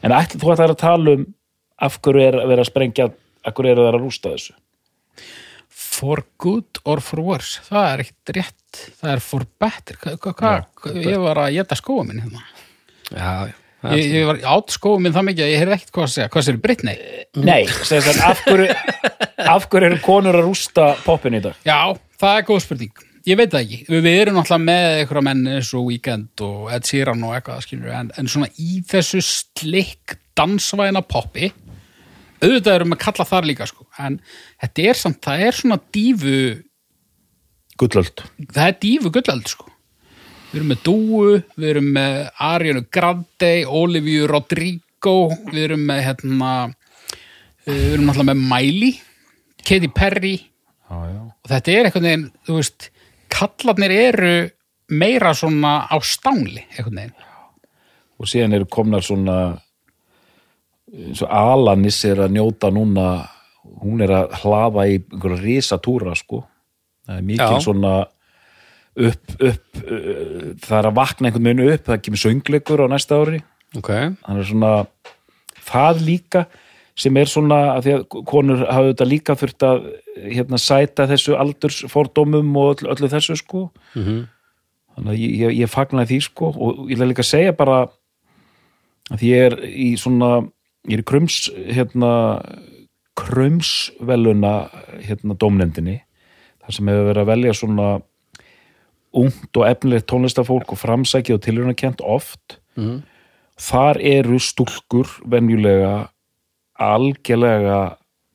En 0.06 0.14
ætli, 0.14 0.38
þú 0.38 0.54
ætlar 0.54 0.76
að 0.76 0.82
tala 0.84 1.18
um 1.18 1.26
af 1.82 2.00
hverju 2.06 2.24
er 2.24 2.40
að 2.42 2.52
vera 2.52 2.64
að 2.64 2.70
sprengja 2.70 3.10
af 3.10 3.54
hverju 3.58 3.72
er 3.74 3.82
að 3.82 3.88
vera 3.88 4.00
að 4.00 4.06
rústa 4.06 4.34
þessu? 4.36 4.58
For 5.98 6.22
good 6.38 6.82
or 6.86 7.02
for 7.02 7.24
worse 7.26 7.64
það 7.66 7.88
er 7.90 8.04
ekkert 8.06 8.34
rétt, 8.38 8.82
það 9.00 9.14
er 9.16 9.24
for 9.26 9.48
better. 9.62 9.98
Hva, 10.04 10.18
hva, 10.22 10.34
hva, 10.38 10.94
ég 11.02 11.18
var 11.22 11.42
að 11.42 11.56
geta 11.58 11.78
skóa 11.80 12.06
minn 12.06 12.22
hérna. 12.22 12.46
Já, 13.10 13.50
já 13.50 13.96
ég, 13.98 14.14
ég 14.20 14.30
var 14.30 14.42
átt 14.54 14.74
skóa 14.74 15.02
minn 15.02 15.16
það 15.16 15.28
mikið 15.32 15.46
að 15.48 15.52
ég 15.54 15.64
heyrði 15.64 15.78
ekkert 15.78 15.94
hvað 15.98 16.08
að 16.08 16.14
segja, 16.14 16.30
hvað 16.34 16.48
sér 16.48 16.62
Britney? 16.62 17.02
Nei, 17.42 17.62
af 18.30 18.46
hverju 18.46 18.70
af 19.48 19.68
hverju 19.70 19.90
eru 19.92 20.00
konur 20.06 20.38
að 20.38 20.48
rústa 20.50 20.92
poppin 21.06 21.38
í 21.38 21.44
dag? 21.46 21.58
já, 21.66 21.80
það 22.22 22.40
er 22.42 22.48
góð 22.50 22.64
spurning 22.66 23.07
ég 23.28 23.40
veit 23.40 23.52
það 23.52 23.64
ekki, 23.64 23.80
við, 23.92 24.10
erum 24.14 24.38
náttúrulega 24.40 24.68
með 24.70 24.88
einhverja 25.02 25.26
menn 25.28 25.48
eins 25.52 25.72
og 25.76 25.88
Weekend 25.90 26.44
og 26.48 26.70
Ed 26.76 26.88
Sheeran 26.88 27.26
og 27.28 27.36
eitthvað 27.36 27.64
skilur, 27.66 27.94
en, 27.94 28.12
en 28.18 28.32
svona 28.32 28.50
í 28.62 28.82
þessu 28.88 29.24
slikk 29.26 30.18
dansvæna 30.38 31.04
poppi 31.04 31.52
auðvitað 32.38 32.76
erum 32.76 32.94
við 32.94 33.00
að 33.00 33.04
kalla 33.04 33.26
þar 33.28 33.50
líka 33.50 33.68
sko, 33.68 33.88
en 34.04 34.20
þetta 34.62 34.88
er 34.88 35.00
samt, 35.02 35.22
það 35.26 35.46
er 35.48 35.60
svona 35.60 35.80
dífu 35.96 36.40
Gullöld. 37.78 38.24
Það 38.56 38.64
er 38.64 38.78
dífu 38.82 39.12
gullöld 39.14 39.50
sko. 39.52 39.68
Við 40.50 40.60
erum 40.60 40.72
með 40.72 40.80
Dúu, 40.88 41.34
við 41.60 41.70
erum 41.70 41.90
með 41.94 42.16
Ariana 42.42 42.84
Grande, 42.96 43.52
Olivia 43.70 44.30
Rodrigo 44.32 45.16
við 45.52 45.60
erum 45.68 45.84
með 45.86 46.04
hérna 46.08 46.52
við 47.68 47.84
erum 47.94 48.08
náttúrulega 48.08 48.32
með 48.32 48.46
Miley 48.54 48.94
Katy 49.68 49.92
Perry. 49.94 50.38
Já, 50.88 50.98
já. 51.12 51.22
og 51.28 51.52
þetta 51.52 51.76
er 51.76 51.90
veginn, 51.92 52.30
þú 52.48 52.58
veist 52.62 52.90
kallarnir 53.38 53.94
eru 53.94 54.34
meira 54.90 55.34
svona 55.38 55.80
á 55.86 55.96
stángli 56.02 56.64
einhvern 56.74 57.02
veginn. 57.02 57.16
Og 58.18 58.30
síðan 58.30 58.58
eru 58.58 58.68
komnar 58.72 59.06
svona 59.06 59.38
eins 60.88 61.22
og 61.22 61.32
Alanis 61.32 62.00
er 62.08 62.24
að 62.26 62.38
njóta 62.38 62.72
núna 62.74 63.08
hún 63.84 64.02
er 64.04 64.14
að 64.16 64.38
hlaða 64.42 64.86
í 64.88 65.00
einhverja 65.00 65.42
risatúra 65.44 66.16
sko. 66.18 66.44
Það 67.08 67.20
er 67.20 67.28
mikil 67.28 67.58
Já. 67.58 67.64
svona 67.64 67.94
upp, 68.98 69.36
upp 69.38 69.82
uh, 69.84 70.54
það 70.64 70.78
er 70.80 70.90
að 70.90 70.98
vakna 70.98 71.30
einhvern 71.30 71.50
veginn 71.50 71.74
upp 71.76 71.90
það 71.92 72.04
kemur 72.06 72.24
söngleikur 72.24 72.84
á 72.84 72.88
næsta 72.92 73.20
ári. 73.22 73.42
Ok, 73.78 73.92
hann 73.92 74.40
er 74.40 74.48
svona 74.48 74.72
það 75.68 76.04
líka 76.08 76.46
sem 76.98 77.18
er 77.22 77.30
svona 77.30 77.58
að 77.78 77.84
því 77.86 77.92
að 77.98 78.06
konur 78.26 78.64
hafa 78.66 78.88
þetta 78.92 79.06
líka 79.08 79.36
þurft 79.38 79.66
að 79.68 79.84
hérna 80.34 80.58
sæta 80.58 81.06
þessu 81.08 81.36
aldursfordómum 81.38 82.56
og 82.58 82.72
öllu, 82.82 82.90
öllu 82.96 83.10
þessu 83.12 83.36
sko 83.38 83.68
Mhm. 83.96 84.26
þannig 84.98 85.12
að 85.14 85.20
ég, 85.22 85.36
ég, 85.44 85.58
ég 85.62 85.70
fagnaði 85.70 86.08
því 86.16 86.20
sko 86.26 86.48
og 86.58 86.88
ég 86.90 86.98
vil 86.98 87.08
líka 87.12 87.24
segja 87.24 87.54
bara 87.54 87.88
að 89.12 89.22
ég 89.22 89.46
er 89.52 89.56
í 89.68 89.94
svona 89.98 90.42
ég 90.88 90.98
er 90.98 91.04
í 91.04 91.06
krums 91.06 91.50
hérna 91.70 92.12
krumsveluna 93.18 94.54
hérna 95.06 95.36
dómnefndinni 95.40 96.00
þar 96.64 96.76
sem 96.76 96.90
hefur 96.90 97.08
verið 97.12 97.22
að 97.24 97.30
velja 97.32 97.54
svona 97.58 97.88
ungt 99.18 99.58
og 99.58 99.66
efnilegt 99.70 100.08
tónlistafólk 100.12 100.74
og 100.74 100.80
framsækið 100.82 101.38
og 101.38 101.42
tilhörnakent 101.46 102.02
oft 102.04 102.60
Mhm. 102.78 103.04
þar 103.58 103.98
eru 104.02 104.38
stúlkur 104.40 105.08
venjulega 105.26 106.10
algjörlega 106.78 107.80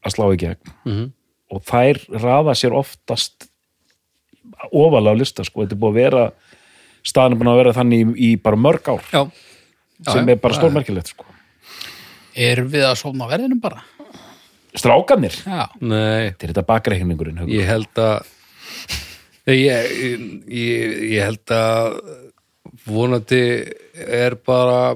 að 0.03 0.15
slá 0.15 0.27
í 0.33 0.41
gegn. 0.41 0.75
Mhm. 0.85 1.11
og 1.53 1.61
þær 1.69 1.99
raða 2.17 2.55
sér 2.57 2.73
oftast 2.73 3.45
ofalega 4.73 5.13
á 5.13 5.21
lista 5.21 5.45
sko, 5.45 5.67
þetta 5.67 5.77
er 5.77 5.81
búið 5.83 5.91
að 5.93 5.99
vera 6.01 6.23
staðan 7.05 7.35
er 7.35 7.41
búin 7.43 7.51
að 7.53 7.59
vera 7.61 7.75
þannig 7.77 8.03
í, 8.03 8.15
í 8.17 8.29
bara 8.41 8.57
mörg 8.57 8.89
ár. 8.89 9.05
Já. 9.13 9.23
Sem 10.03 10.27
já, 10.27 10.33
er 10.33 10.41
bara 10.43 10.57
stórmerkilegt 10.57 11.13
sko. 11.13 11.27
erum 12.33 12.71
við 12.73 12.87
að 12.89 12.97
sofna 13.03 13.29
verðinum 13.29 13.61
bara? 13.61 13.83
Strákanir, 14.73 15.35
já, 15.45 15.67
Nei, 15.85 16.33
þetta 16.33 16.47
er 16.47 16.53
þetta 16.55 16.65
bakreikningurinn 16.71 17.43
ég 17.53 17.67
held 17.69 18.01
að 18.01 18.31
ég, 19.53 19.91
ég, 20.49 20.95
ég, 21.13 21.19
held 21.21 21.53
að 21.53 21.99
vonandi 22.89 23.43
er 23.93 24.39
bara 24.41 24.95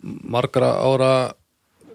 margra 0.00 0.72
ára 0.80 1.12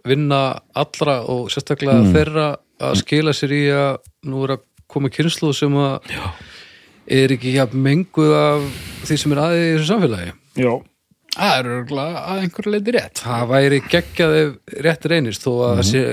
vinna 0.07 0.41
allra 0.78 1.19
og 1.30 1.49
sérstaklega 1.53 2.11
þeirra 2.14 2.45
að 2.82 2.95
skila 3.03 3.34
sér 3.38 3.53
í 3.53 3.61
að 3.76 3.99
nú 4.30 4.45
er 4.45 4.56
að 4.57 4.64
koma 4.91 5.11
kynslu 5.14 5.53
sem 5.56 5.76
að 5.80 6.10
Já. 6.11 6.23
er 7.22 7.36
ekki 7.36 7.53
jafn 7.56 7.84
menguð 7.86 8.34
af 8.38 8.65
því 9.07 9.18
sem 9.22 9.36
er 9.36 9.44
aðeins 9.45 9.68
í 9.68 9.76
þessu 9.76 9.90
samfélagi. 9.91 10.34
Já, 10.61 10.73
það 11.38 11.56
er 11.60 11.72
örgulega 11.78 12.23
að 12.26 12.44
einhverju 12.45 12.73
leiti 12.76 12.95
rétt. 12.98 13.23
Það 13.23 13.45
væri 13.53 13.82
geggjað 13.88 14.38
ef 14.41 14.82
rétt 14.88 15.07
reynist 15.14 15.45
þó 15.45 15.52
að 15.53 15.76
það 15.80 15.88
sé 15.91 16.03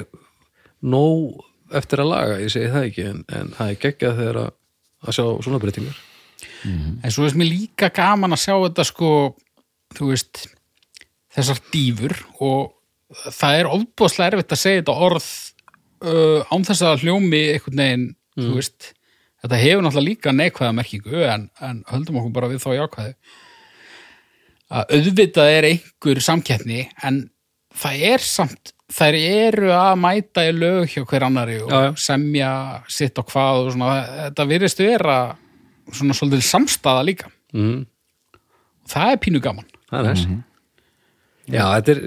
nóg 0.89 1.75
eftir 1.79 2.05
að 2.05 2.13
laga, 2.13 2.39
ég 2.41 2.53
segi 2.55 2.71
það 2.73 2.87
ekki 2.91 3.09
en, 3.09 3.25
en 3.35 3.51
það 3.57 3.73
er 3.73 3.81
geggjað 3.83 4.21
þegar 4.23 4.41
að, 4.45 4.53
að 5.05 5.19
sjá 5.19 5.25
svona 5.45 5.63
breytingar. 5.65 5.99
En 6.69 7.13
svo 7.13 7.25
veist 7.25 7.39
mér 7.39 7.51
líka 7.51 7.91
gaman 7.95 8.35
að 8.35 8.45
sjá 8.45 8.55
þetta 8.55 8.87
sko, 8.87 9.11
þú 9.99 10.09
veist, 10.13 10.45
þessar 11.35 11.61
dýfur 11.73 12.15
og 12.45 12.75
það 13.09 13.59
er 13.63 13.71
ofbúðslega 13.73 14.33
erfitt 14.35 14.55
að 14.55 14.61
segja 14.63 14.83
þetta 14.83 14.97
orð 15.09 15.27
uh, 16.05 16.41
án 16.53 16.65
þess 16.69 16.85
að 16.87 17.05
hljómi 17.07 17.43
einhvern 17.55 17.83
veginn, 17.83 18.07
þú 18.39 18.55
veist, 18.59 18.89
þetta 19.43 19.61
hefur 19.63 19.85
náttúrulega 19.87 20.09
líka 20.11 20.35
neikvæða 20.37 20.75
merkingu 20.77 21.23
en, 21.33 21.47
en 21.65 21.83
höldum 21.93 22.19
okkur 22.21 22.35
bara 22.37 22.51
við 22.53 22.61
þá 22.65 22.69
jákvæðu. 22.79 23.15
Að 24.69 24.91
auðvitað 24.99 25.51
er 25.57 25.67
einhver 25.71 26.21
samkeppni 26.21 26.83
en 27.09 27.23
það 27.79 28.03
er 28.11 28.25
samt, 28.25 28.75
þær 28.93 29.17
eru 29.21 29.71
að 29.73 29.95
mæta 30.03 30.45
í 30.49 30.53
lög 30.57 30.91
hjá 30.93 31.03
hver 31.09 31.25
annari 31.27 31.59
og 31.65 31.71
Já, 31.73 31.79
já. 31.87 31.91
semja 32.05 32.51
sitt 32.93 33.19
og 33.21 33.29
hvað 33.33 33.63
og 33.63 33.71
svona, 33.75 33.97
þetta 34.29 34.47
virðist 34.53 34.83
vera 34.85 35.17
svona 35.89 36.17
svolítið 36.17 36.45
samstaða 36.45 37.05
líka. 37.09 37.31
Mm. 37.57 37.87
það 38.89 39.13
er 39.15 39.21
pínu 39.25 39.41
gaman. 39.45 39.65
Það 39.89 39.99
er 39.99 40.09
næst 40.09 40.29
já, 41.49 41.63
þetta 41.65 41.95
er 41.95 42.03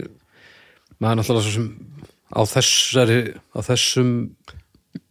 maður 1.01 1.11
er 1.11 1.21
náttúrulega 1.21 1.45
svo 1.47 1.53
sem 1.57 1.69
á 2.31 2.41
þessari 2.47 3.19
á 3.51 3.59
þessum 3.67 4.11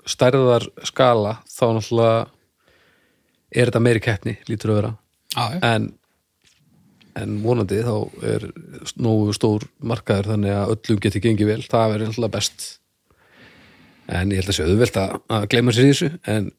stærðar 0.09 0.67
skala 0.87 1.39
þá 1.51 1.65
náttúrulega 1.77 2.21
er 3.51 3.71
þetta 3.71 3.83
meiri 3.83 4.03
keppni, 4.05 4.37
lítur 4.49 4.73
að 4.73 4.79
vera. 4.81 4.93
Já, 5.35 5.43
já. 5.55 5.59
en 5.75 5.91
en 7.19 7.41
vonandi 7.43 7.81
þá 7.85 7.95
er 8.27 8.47
nógu 9.03 9.35
stór 9.35 9.67
markaður 9.83 10.33
þannig 10.35 10.55
að 10.55 10.75
öllum 10.77 11.01
geti 11.03 11.23
gengið 11.25 11.51
vel, 11.51 11.62
það 11.67 11.95
verður 11.95 12.12
alltaf 12.12 12.35
best. 12.37 12.67
En 14.11 14.33
ég 14.33 14.41
held 14.41 14.53
að 14.53 14.57
sé 14.57 14.67
auðvelt 14.67 14.99
að, 15.01 15.17
að 15.31 15.47
gleyma 15.53 15.75
sér 15.75 15.89
í 15.89 15.93
þessu 15.93 16.11
en 16.35 16.51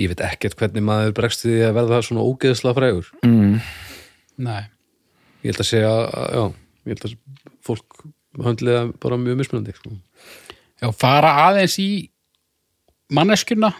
ég 0.00 0.12
veit 0.12 0.24
ekkert 0.28 0.56
hvernig 0.60 0.84
maður 0.86 1.14
bregst 1.16 1.44
við 1.46 1.58
því 1.58 1.66
að 1.68 1.76
verða 1.80 2.00
svona 2.06 2.26
ógeðslega 2.28 2.78
frægur. 2.78 3.10
Nei. 4.42 4.62
ég 5.42 5.52
held 5.52 5.64
að 5.64 5.68
segja 5.68 5.92
að, 5.92 6.28
já, 6.36 6.44
ég 6.88 6.94
held 6.94 7.08
að 7.08 7.16
fólk 7.66 8.04
höndlega 8.40 8.86
bara 9.02 9.18
mjög 9.20 9.42
mismunandi 9.42 9.74
sko. 9.76 9.92
Já, 10.82 10.88
fara 10.96 11.32
aðeins 11.48 11.76
í 11.78 11.88
manneskjuna, 13.12 13.72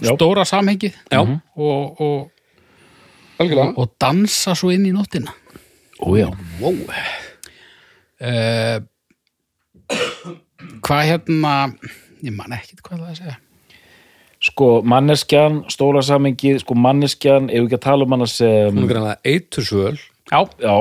Já. 0.00 0.12
stóra 0.14 0.44
samhengið 0.46 0.94
Já. 1.12 1.20
og, 1.20 2.00
og, 2.00 2.30
algjörlega 3.40 3.74
og 3.76 3.94
dansa 4.00 4.54
svo 4.56 4.70
inn 4.72 4.86
í 4.88 4.92
nóttina. 4.94 5.34
Ó 6.00 6.12
já, 6.16 6.28
wow. 6.60 6.76
Uh, 8.16 8.78
hvað 10.84 11.02
hérna, 11.10 11.52
ég 12.24 12.32
man 12.36 12.54
ekkit 12.56 12.80
hvað 12.84 13.02
það 13.02 13.10
að 13.10 13.18
segja. 13.20 13.36
sko 14.46 14.68
manneskjan, 14.86 15.62
stóra 15.72 16.02
samengið, 16.04 16.60
sko 16.62 16.76
manneskjan, 16.78 17.48
ef 17.50 17.64
við 17.64 17.66
ekki 17.70 17.78
að 17.80 17.86
tala 17.88 18.06
um 18.06 18.14
hana 18.16 18.28
sem, 18.30 18.70
hún 18.72 18.84
er 18.84 18.92
greinlega 18.92 19.18
eitursvöl 19.24 19.96
Já, 20.26 20.40
já, 20.58 20.74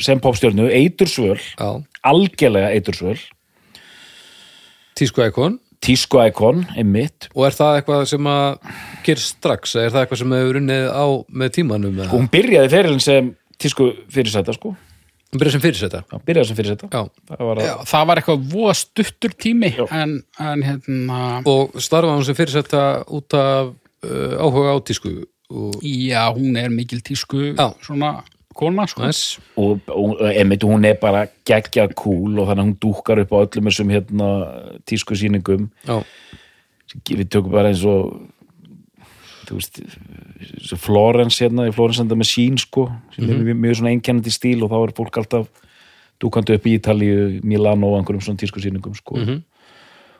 sem 0.00 0.20
popstjörnu, 0.24 0.64
eitursvöl, 0.72 1.36
já, 1.36 1.68
algjörlega 2.10 2.74
eitursvöl, 2.76 3.18
tísku 4.98 5.24
ekon 5.26 5.58
tísku 5.84 6.18
ikon, 6.26 6.64
einmitt, 6.78 7.28
og 7.36 7.46
er 7.48 7.54
það 7.54 7.78
eitthvað 7.78 8.04
sem 8.10 8.28
að 8.30 8.74
gerst 9.06 9.36
strax, 9.36 9.76
er 9.78 9.92
það 9.94 10.04
eitthvað 10.04 10.20
sem 10.22 10.34
hefur 10.34 10.60
unnið 10.60 10.86
á 10.90 11.06
með 11.40 11.54
tímanum 11.58 11.96
eða? 12.00 12.08
og 12.08 12.16
hún 12.16 12.30
byrjaði 12.32 12.72
ferilin 12.72 13.02
sem 13.04 13.32
tísku 13.62 13.88
fyrirsæta, 14.12 14.54
sko, 14.56 14.72
hún 14.74 15.42
byrja 15.42 15.54
sem 15.54 15.62
fyrirsetta? 15.62 16.02
Já, 16.02 16.22
byrjaði 16.26 16.50
sem 16.50 16.58
fyrirsæta, 16.58 16.90
já. 16.90 17.02
það 17.30 17.44
var 17.50 17.60
að, 17.60 17.68
já, 17.68 17.74
það 17.92 18.08
var 18.10 18.22
eitthvað 18.22 18.48
voða 18.54 18.76
stuttur 18.80 19.36
tími 19.46 19.72
en, 19.86 20.16
en 20.50 20.66
hérna, 20.66 21.20
og 21.48 21.78
starfaði 21.78 22.16
hún 22.16 22.28
sem 22.28 22.38
fyrirsetta 22.38 22.84
út 23.06 23.38
af 23.38 23.70
uh, 23.70 24.34
áhuga 24.42 24.74
á 24.74 24.78
tísku 24.82 25.14
og 25.48 25.78
já, 25.80 26.26
hún 26.34 26.58
er 26.60 26.68
mikil 26.74 27.00
tísku 27.00 27.54
Já. 27.54 27.70
svona 27.80 28.18
kona, 28.58 28.86
sko. 28.90 29.04
næs 29.06 29.22
og, 29.60 29.84
og 29.92 30.24
einmitt 30.28 30.66
hún 30.66 30.86
er 30.88 30.98
bara 31.00 31.26
geggja 31.46 31.88
cool 31.98 32.40
og 32.40 32.48
þannig 32.50 32.62
að 32.62 32.66
hún 32.66 32.78
dúkkar 32.82 33.22
upp 33.22 33.34
á 33.34 33.38
öllum 33.44 33.70
þessum 33.70 33.92
hérna 33.94 34.30
tísku 34.88 35.18
sýningum. 35.18 35.68
Já, 35.86 36.02
við 37.10 37.28
tökum 37.30 37.54
bara 37.54 37.70
eins 37.72 37.84
og 37.86 38.18
þú 39.48 39.58
veist 39.58 39.80
Florence 40.78 41.40
hérna, 41.44 41.68
í 41.68 41.74
Florence 41.74 42.02
enda 42.04 42.18
með 42.18 42.30
sín 42.32 42.58
sko, 42.60 42.88
sem 43.14 43.28
er 43.28 43.40
mjög, 43.40 43.60
mjög 43.62 43.78
svona 43.80 43.94
einkennandi 43.94 44.32
stíl 44.34 44.64
og 44.64 44.72
þá 44.72 44.78
er 44.80 44.94
fólk 44.98 45.20
alltaf 45.22 45.48
dúkandi 46.22 46.56
upp 46.58 46.66
í 46.66 46.74
Ítalíu, 46.78 47.28
Milano 47.46 47.92
og 47.92 48.00
einhverjum 48.00 48.24
svona 48.26 48.42
tísku 48.42 48.62
sýningum 48.62 48.96
sko. 48.98 49.18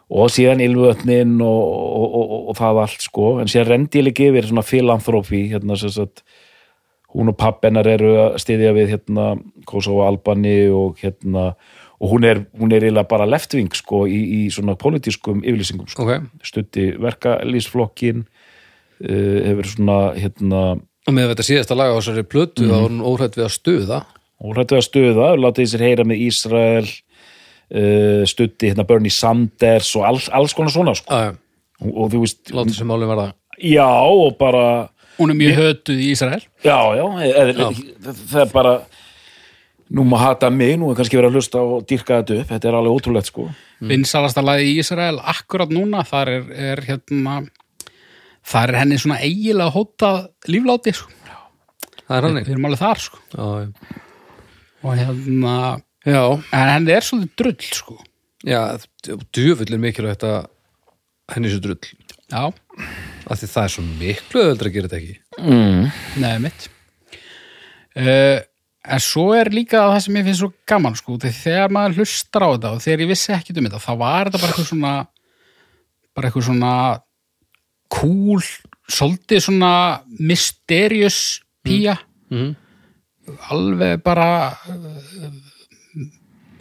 Og 0.09 0.31
síðan 0.32 0.62
Ylvötnin 0.65 1.35
og, 1.44 1.62
og, 1.69 2.05
og, 2.06 2.23
og, 2.23 2.44
og 2.52 2.56
það 2.56 2.82
allt 2.85 3.02
sko, 3.05 3.32
en 3.43 3.51
síðan 3.51 3.69
rendi 3.69 4.01
ég 4.01 4.06
líka 4.06 4.28
yfir 4.31 4.48
svona 4.48 4.65
philanthropy 4.65 5.43
hérna 5.51 5.77
sem 5.77 5.93
sagt 5.93 6.23
hún 7.14 7.32
og 7.32 7.39
pappennar 7.40 7.89
eru 7.89 8.14
að 8.26 8.39
styðja 8.43 8.72
við 8.76 8.94
hérna 8.94 9.28
Kosovo 9.68 10.05
Albani 10.06 10.68
og 10.72 10.98
hérna 11.02 11.52
og 11.98 12.12
hún 12.12 12.26
er, 12.28 12.44
hún 12.55 12.70
er 12.70 12.85
eiginlega 12.85 13.09
bara 13.10 13.26
leftving 13.26 13.72
sko 13.74 14.05
í, 14.06 14.18
í 14.18 14.40
svona 14.55 14.76
pólitískum 14.78 15.40
yfirlýsingum 15.43 15.89
sko. 15.90 16.05
ok. 16.05 16.28
Stutti 16.47 16.93
verkalýsflokkin 17.01 18.22
uh, 18.22 19.39
hefur 19.48 19.72
svona 19.72 19.98
hérna 20.18 20.62
og 21.09 21.16
með 21.16 21.32
þetta 21.32 21.47
síðasta 21.47 21.76
laga 21.78 21.97
á 21.97 21.98
þessari 21.98 22.28
plötu 22.28 22.68
þá 22.68 22.74
var 22.74 22.86
hún 22.90 23.05
óhrætt 23.09 23.39
við 23.39 23.47
að 23.47 23.55
stuða. 23.55 23.98
Óhrættu 24.39 24.76
að 24.76 24.85
stöða, 24.86 25.28
látið 25.40 25.70
sér 25.72 25.85
heyra 25.86 26.05
með 26.06 26.24
Ísrael 26.28 26.85
uh, 26.85 28.22
stutti 28.28 28.70
hérna 28.70 28.85
Bernie 28.86 29.14
Sanders 29.14 29.94
og 29.98 30.05
alls, 30.06 30.28
alls 30.36 30.55
konar 30.55 30.74
svona 30.74 30.94
sko. 30.98 31.22
og, 31.80 31.89
og 31.89 32.12
þú 32.12 32.22
veist, 32.26 32.43
láta 32.52 32.76
sem 32.76 32.90
málum 32.90 33.10
verða. 33.10 33.32
Já 33.59 33.89
og 33.89 34.36
bara 34.39 34.66
Hún 35.19 35.32
er 35.35 35.39
mjög 35.39 35.57
hötuð 35.59 35.99
í 35.99 36.12
Ísrael. 36.15 36.43
já, 36.65 36.78
já, 36.95 37.07
eð, 37.27 37.62
það 38.31 38.43
er 38.45 38.53
bara 38.53 38.74
nú 39.89 40.05
má 40.05 40.19
hata 40.20 40.51
mig, 40.53 40.77
nú 40.78 40.90
er 40.90 40.99
kannski 40.99 41.16
verið 41.16 41.32
að 41.32 41.39
hlusta 41.39 41.62
og 41.65 41.86
dýrka 41.89 42.20
þetta 42.20 42.36
upp, 42.43 42.51
þetta 42.53 42.69
er 42.69 42.77
alveg 42.78 42.99
ótrúlegt 42.99 43.31
sko 43.31 43.47
mm. 43.49 43.89
vinsalasta 43.89 44.45
lagi 44.45 44.69
í 44.69 44.74
Ísrael 44.82 45.16
akkurat 45.32 45.73
núna, 45.73 46.05
þar 46.09 46.32
er, 46.35 46.51
er 46.73 46.82
hérna 46.85 47.39
þar 48.49 48.73
er 48.73 48.81
henni 48.82 49.01
svona 49.01 49.20
eiginlega 49.24 49.74
hótað 49.74 50.20
lífláti 50.53 50.95
sko. 50.97 51.12
það 52.05 52.15
er 52.19 52.28
hann 52.28 52.40
við 52.40 52.53
erum 52.55 52.69
alveg 52.69 52.82
þar 52.85 53.05
sko. 53.07 53.23
já, 53.32 53.49
já. 53.65 53.99
og 54.85 55.01
hérna 55.01 55.57
já, 56.05 56.23
en 56.61 56.73
henni 56.74 56.97
er 56.97 57.09
svolítið 57.09 57.36
drull 57.43 57.69
sko. 57.81 58.01
já, 58.45 58.61
djöfull 59.32 59.73
er 59.73 59.85
mikilvægt 59.89 60.28
að 60.28 60.40
henni 61.32 61.53
sé 61.53 61.62
drull 61.65 61.81
já, 62.28 62.53
af 63.28 63.40
því 63.40 63.48
það 63.52 63.64
er 63.64 63.74
svo 63.74 63.84
miklu 63.88 64.42
öðvöldra 64.42 64.70
að 64.70 64.76
gera 64.76 64.88
þetta 64.88 65.00
ekki. 65.02 65.16
Mm. 65.38 65.82
neði 66.22 66.44
mitt 66.46 66.68
uh, 67.98 68.38
en 68.88 69.05
svo 69.05 69.26
er 69.36 69.50
líka 69.52 69.82
það 69.90 70.00
sem 70.06 70.18
ég 70.18 70.28
finnst 70.28 70.42
svo 70.42 70.50
gaman 70.68 70.96
sko, 70.98 71.18
þegar 71.20 71.74
maður 71.74 72.00
hlustar 72.02 72.46
á 72.46 72.48
þetta 72.55 72.72
og 72.74 72.82
þegar 72.84 73.05
ég 73.05 73.12
vissi 73.12 73.34
ekkit 73.36 73.60
um 73.60 73.68
þetta, 73.68 73.82
þá 73.84 73.92
var 74.00 74.30
þetta 74.30 74.42
bara 74.42 74.52
eitthvað 74.52 74.70
svona 74.70 74.94
bara 76.16 76.30
eitthvað 76.30 76.48
svona 76.48 76.72
cool, 77.92 78.42
svolítið 78.90 79.44
svona 79.44 79.72
mysterious 80.18 81.40
pía. 81.64 81.98
Mhm. 82.32 82.56
alveg 83.52 84.00
bara 84.02 84.56
uh, 84.72 85.28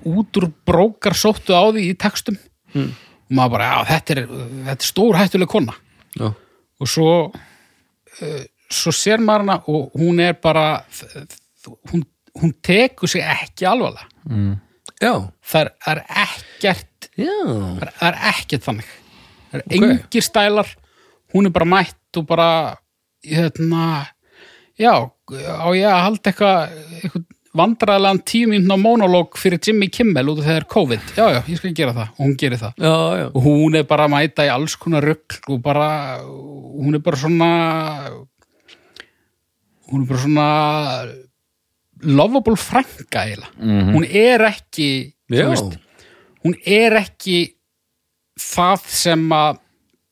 út 0.07 0.39
úr 0.39 0.49
brókar 0.68 1.15
sóttu 1.15 1.56
á 1.56 1.64
því 1.72 1.91
í 1.91 1.98
textum. 1.99 2.35
Mm. 2.76 2.91
og 2.91 3.35
maður 3.35 3.53
bara, 3.56 3.68
já, 3.68 3.77
þetta 3.91 4.14
er, 4.14 4.22
þetta 4.68 4.76
er 4.84 4.88
stór 4.88 5.18
hættuleg 5.18 5.49
kona. 5.52 5.76
Já, 6.18 6.27
og 6.82 6.90
svo 6.91 7.12
uh, 7.32 8.44
svo 8.70 8.91
sér 8.95 9.22
maður 9.24 9.45
hana 9.45 9.58
og 9.72 9.91
hún 9.98 10.20
er 10.24 10.34
bara 10.44 10.84
hún, 11.91 12.04
hún 12.38 12.54
tekur 12.64 13.10
sig 13.12 13.24
ekki 13.24 13.66
alvarlega 13.70 14.08
já, 15.02 15.14
það 15.44 15.62
er, 15.62 15.72
er 15.94 16.02
ekkert 16.26 17.10
já. 17.18 17.38
það 17.48 17.86
er, 17.88 17.94
er 18.10 18.20
ekkert 18.34 18.68
þannig 18.68 18.91
það 19.52 19.60
er 19.60 19.64
Ok. 19.68 19.74
engir 19.78 20.26
stælar 20.26 20.70
hún 21.34 21.48
er 21.49 21.54
bara 21.56 21.66
mætt 21.72 22.18
og 22.20 22.28
bara 22.28 22.49
hérna 23.24 23.86
já, 24.78 24.94
á 24.94 25.68
ég 25.74 25.88
að 25.90 26.04
halda 26.06 26.32
eitthvað 26.32 26.76
eitthvað 27.02 27.27
vandræðilegan 27.58 28.22
tíu 28.28 28.50
mínúna 28.52 28.78
monológ 28.80 29.38
fyrir 29.40 29.60
Jimmy 29.64 29.90
Kimmel 29.94 30.32
út 30.32 30.42
af 30.42 30.48
þegar 30.48 30.68
COVID. 30.72 31.12
Já, 31.18 31.26
já, 31.36 31.40
ég 31.50 31.60
skal 31.60 31.74
gera 31.78 31.94
það. 31.96 32.14
Og 32.16 32.24
hún 32.26 32.36
gerir 32.40 32.62
það. 32.62 32.74
Já, 32.82 32.96
já. 33.22 33.28
og 33.34 33.46
hún 33.46 33.78
er 33.80 33.86
bara 33.90 34.08
að 34.08 34.14
mæta 34.14 34.48
í 34.48 34.52
alls 34.54 34.78
konar 34.80 35.08
rugl 35.08 35.54
og 35.54 35.62
bara 35.66 35.90
hún 36.24 36.98
er 36.98 37.04
bara 37.06 37.22
svona 37.22 37.52
hún 39.92 40.04
er 40.04 40.08
bara 40.12 40.24
svona 40.24 40.48
lovable 42.18 42.58
frænka 42.62 43.26
eiginlega. 43.26 43.54
Hún 43.94 44.08
er 44.08 44.48
ekki 44.52 44.90
veist, 45.32 45.78
hún 46.46 46.58
er 46.66 47.00
ekki 47.02 47.40
það 48.38 48.90
sem 48.94 49.28
að 49.34 49.64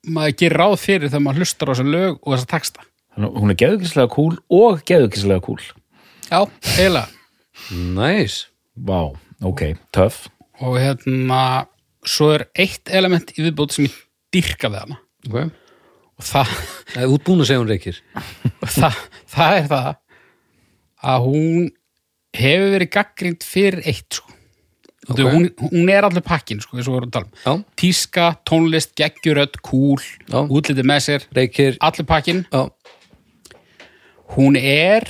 maður 0.05 0.37
gerir 0.37 0.59
ráð 0.61 0.77
fyrir 0.81 1.09
þegar 1.09 1.25
maður 1.25 1.45
hlustar 1.45 1.69
á 1.69 1.73
þessa 1.73 1.89
lög 1.95 2.19
og 2.21 2.35
þessa 2.35 2.51
texta. 2.57 2.85
Hún 3.15 3.53
er 3.53 3.59
geðugkislega 3.59 4.11
cool 4.11 4.35
og 4.51 4.81
geðugkislega 4.85 5.43
cool 5.45 5.61
já, 6.29 6.41
eiginlega 6.75 7.07
næs 7.71 8.45
Vá, 8.75 9.13
ok, 9.39 9.69
töff 9.95 10.25
og 10.63 10.77
hérna 10.79 11.67
svo 12.05 12.31
er 12.35 12.47
eitt 12.55 12.91
element 12.91 13.33
í 13.35 13.43
viðbót 13.43 13.75
sem 13.75 13.87
ég 13.87 13.95
dyrka 14.35 14.71
við 14.71 14.83
hana 14.83 14.99
ok, 15.27 15.37
og 16.19 16.27
það 16.27 16.53
það 16.91 17.01
er 17.03 17.15
útbúin 17.15 17.43
að 17.43 17.49
segja 17.49 17.63
hún 17.63 17.71
reykir 17.71 18.01
og 18.61 18.69
það, 18.75 19.01
það 19.35 19.57
er 19.59 19.67
það 19.71 19.91
að 21.05 21.27
hún 21.29 21.67
hefur 22.35 22.71
verið 22.73 22.91
gaggrind 22.95 23.45
fyrir 23.45 23.85
eitt 23.87 24.17
sko. 24.19 24.31
Ok. 25.05 25.19
okay. 25.19 25.27
hún, 25.29 25.43
hún 25.69 25.91
er 25.93 26.07
allir 26.07 26.23
pakkin 26.25 26.61
sko, 26.63 26.79
eins 26.79 26.87
og 26.87 26.95
við 26.95 26.95
vorum 26.97 27.11
að 27.11 27.17
tala 27.19 27.27
um. 27.29 27.35
já, 27.61 27.75
tíska, 27.77 28.29
tónlist, 28.49 28.95
geggjurödd, 28.97 29.59
kúl 29.61 30.01
Já. 30.01 30.39
útlitið 30.41 30.87
með 30.89 31.03
sér, 31.05 31.27
reykir 31.37 31.77
allir 31.85 32.07
pakkin 32.09 32.41
já, 32.49 32.63
hún 34.33 34.57
er 34.57 35.05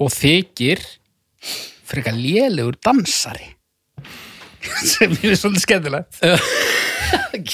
og 0.00 0.08
þykir 0.14 0.80
frekar 1.92 2.16
lélegur 2.16 2.78
dansari. 2.82 3.50
Sem 4.92 5.12
er 5.18 5.36
svolítið 5.36 5.64
skemmtilegt. 5.66 6.22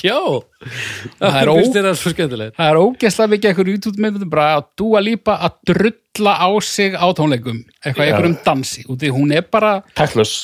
Já. 0.03 0.19
Það 1.19 1.37
er 1.41 1.51
það 2.55 2.69
er 2.69 2.79
ógeðslega 2.79 3.33
mikið 3.33 3.51
eitthvað 3.51 3.71
YouTube-myndum 3.73 4.31
bara 4.31 4.49
að 4.59 4.67
dúa 4.79 5.03
lípa 5.03 5.39
að 5.47 5.57
drulla 5.71 6.35
á 6.39 6.49
sig 6.63 6.95
á 6.95 7.07
tónleikum. 7.17 7.63
Eitthvað 7.83 8.05
eitthvað 8.07 8.29
um 8.31 8.37
dansi. 8.47 8.85
Því 8.89 9.13
hún 9.15 9.35
er 9.35 9.47
bara 9.51 9.79
Tæklus 9.99 10.41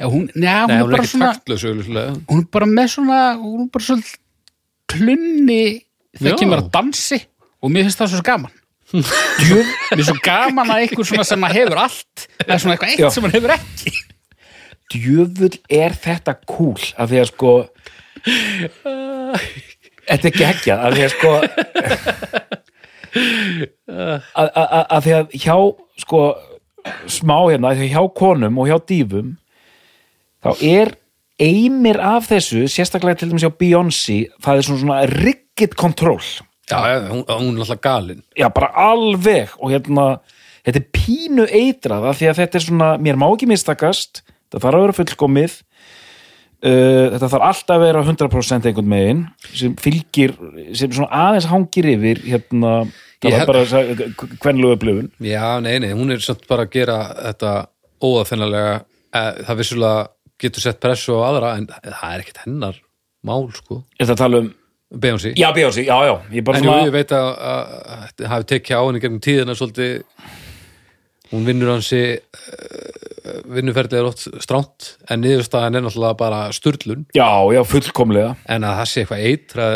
Já, 0.00 0.06
hún, 0.08 0.30
neða, 0.32 0.62
hún, 0.64 0.70
Nei, 0.70 0.78
hún 0.80 0.86
er 0.86 0.96
bara 0.96 1.08
svona 1.10 1.30
auðvitað. 1.36 2.20
hún 2.30 2.38
er 2.40 2.46
bara 2.56 2.68
með 2.70 2.86
svona 2.94 3.18
hún 3.36 3.66
er 3.66 3.72
bara 3.74 3.84
svona 3.84 4.14
klunni 4.88 5.64
þegar 6.16 6.38
kemur 6.40 6.62
að 6.62 6.70
dansi. 6.72 7.20
Og 7.60 7.72
mér 7.72 7.84
finnst 7.84 8.00
það 8.00 8.14
svo 8.14 8.24
gaman 8.24 8.59
Djöf, 8.90 9.68
mér 9.92 10.00
er 10.00 10.06
svo 10.08 10.16
gaman 10.24 10.72
að 10.72 10.84
einhver 10.84 11.06
svona 11.06 11.26
sem 11.28 11.44
að 11.46 11.56
hefur 11.60 11.78
allt 11.84 12.24
það 12.40 12.54
er 12.54 12.62
svona 12.62 12.74
eitthvað 12.74 12.94
eitt 12.94 13.04
Já. 13.04 13.10
sem 13.14 13.26
hann 13.26 13.36
hefur 13.36 13.54
ekki 13.54 13.92
djöfull 14.90 15.56
er 15.70 15.94
þetta 15.94 16.34
cool 16.50 16.88
af 16.98 17.10
því 17.12 17.20
að 17.22 17.28
sko 17.30 17.52
þetta 20.10 20.30
er 20.30 20.38
geggjað 20.40 20.86
af 20.88 20.96
því 20.96 21.04
að 21.06 21.12
sko 21.14 21.34
að, 23.90 24.48
að, 24.48 24.48
að, 24.64 24.82
að 24.82 25.04
því 25.06 25.14
að 25.18 25.36
hjá 25.44 25.56
sko 26.02 26.22
smá 27.10 27.36
hérna, 27.50 27.70
af 27.70 27.78
því 27.78 27.86
að 27.86 27.94
hjá 27.94 28.04
konum 28.16 28.58
og 28.60 28.70
hjá 28.70 28.78
dýfum 28.90 29.30
þá 30.40 30.50
er 30.64 30.94
eimir 31.40 32.00
af 32.04 32.28
þessu, 32.28 32.66
sérstaklega 32.68 33.20
til 33.20 33.30
dæmis 33.30 33.44
hjá 33.46 33.52
Beyoncé, 33.56 34.18
það 34.44 34.58
er 34.58 34.66
svona, 34.66 34.80
svona 34.82 35.00
rigged 35.14 35.76
control 35.78 36.20
Já, 36.70 37.08
hún, 37.10 37.24
hún 37.28 37.56
er 37.56 37.64
alltaf 37.64 37.80
galin. 37.84 38.22
já, 38.38 38.46
bara 38.54 38.70
alveg 38.90 39.56
og 39.58 39.72
hérna, 39.74 40.06
þetta 40.66 40.82
er 40.82 40.86
pínu 40.94 41.48
eitrað 41.48 42.06
af 42.10 42.20
því 42.20 42.30
að 42.30 42.38
þetta 42.44 42.60
er 42.60 42.66
svona, 42.68 42.92
mér 43.02 43.18
má 43.20 43.26
ekki 43.30 43.50
mistakast 43.50 44.22
þetta 44.22 44.62
þarf 44.64 44.78
að 44.78 44.86
vera 44.86 44.98
fullkomið 45.00 45.58
uh, 45.58 47.06
þetta 47.16 47.30
þarf 47.34 47.48
alltaf 47.50 47.76
að 47.76 47.84
vera 47.86 48.04
100% 48.06 48.70
einhvern 48.70 48.90
megin 48.94 49.26
sem 49.50 49.76
fylgir, 49.80 50.36
sem 50.72 50.92
svona 50.92 51.10
aðeins 51.26 51.50
hangir 51.50 51.90
yfir 51.96 52.22
hérna, 52.28 52.72
það 53.20 53.36
var 53.36 53.52
bara 53.52 53.84
kvenlu 54.40 54.72
upplifun 54.76 55.12
Já, 55.24 55.58
nei, 55.64 55.76
nei, 55.82 55.92
hún 55.96 56.14
er 56.14 56.22
samt 56.24 56.46
bara 56.50 56.68
að 56.68 56.74
gera 56.78 57.02
þetta 57.18 57.54
óðafinnalega. 58.00 58.78
Það 59.12 59.58
vissulega 59.60 60.06
getur 60.40 60.64
sett 60.64 60.80
pressu 60.80 61.16
á 61.20 61.28
aðra, 61.28 61.50
en 61.58 61.66
það 61.68 62.14
er 62.14 62.22
ekkert 62.22 62.42
hennar 62.46 62.78
mál, 63.26 63.50
sko. 63.52 63.82
Þetta 64.00 64.16
tala 64.16 64.40
um, 64.40 64.46
Beyoncé. 64.90 65.32
já, 65.38 65.52
Bjósi, 65.54 65.84
já, 65.86 65.96
já. 66.04 66.14
En 66.30 66.34
jú, 66.34 66.42
svona, 66.58 66.84
ég 66.86 66.94
veit 66.94 67.12
að, 67.14 67.28
að, 67.38 67.74
að 67.94 68.04
þetta 68.06 68.30
hafi 68.32 68.48
tekið 68.54 68.76
á 68.76 68.82
henni 68.82 69.02
gegnum 69.04 69.20
tíðina 69.22 69.54
svolítið. 69.54 70.04
Hún 71.30 71.44
vinnur 71.46 71.70
hansi 71.70 72.00
vinnuferðið 73.50 74.00
er 74.00 74.08
oft 74.08 74.24
stránt 74.42 74.88
en 75.06 75.22
niðurstaðan 75.22 75.78
er 75.78 75.84
náttúrulega 75.84 76.18
bara 76.18 76.40
sturlun. 76.54 77.04
Já, 77.14 77.28
já, 77.54 77.60
fullkomlega. 77.70 78.32
En 78.50 78.66
að 78.66 78.80
það 78.80 78.90
sé 78.90 79.04
eitthvað 79.04 79.26
eitra 79.28 79.68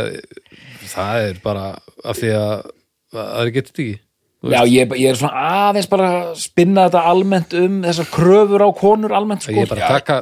það 0.90 1.28
er 1.28 1.38
bara 1.44 1.68
af 2.04 2.18
því 2.18 2.32
að 2.40 2.72
að 3.14 3.30
það 3.30 3.52
getur 3.54 3.70
þetta 3.70 3.84
ekki 3.84 4.00
Já, 4.44 4.60
ég, 4.68 4.92
ég 5.00 5.08
er 5.08 5.16
svona 5.16 5.44
aðeins 5.68 5.88
bara 5.88 6.08
að 6.12 6.30
spinna 6.42 6.86
þetta 6.86 7.02
almennt 7.10 7.54
um 7.56 7.76
þessar 7.84 8.08
kröfur 8.12 8.64
á 8.66 8.70
konur 8.76 9.14
almennt 9.16 9.46
sko. 9.46 9.54
ég 9.56 9.64
er 9.64 9.70
bara 9.70 9.86
að 9.86 9.94
taka 9.98 10.16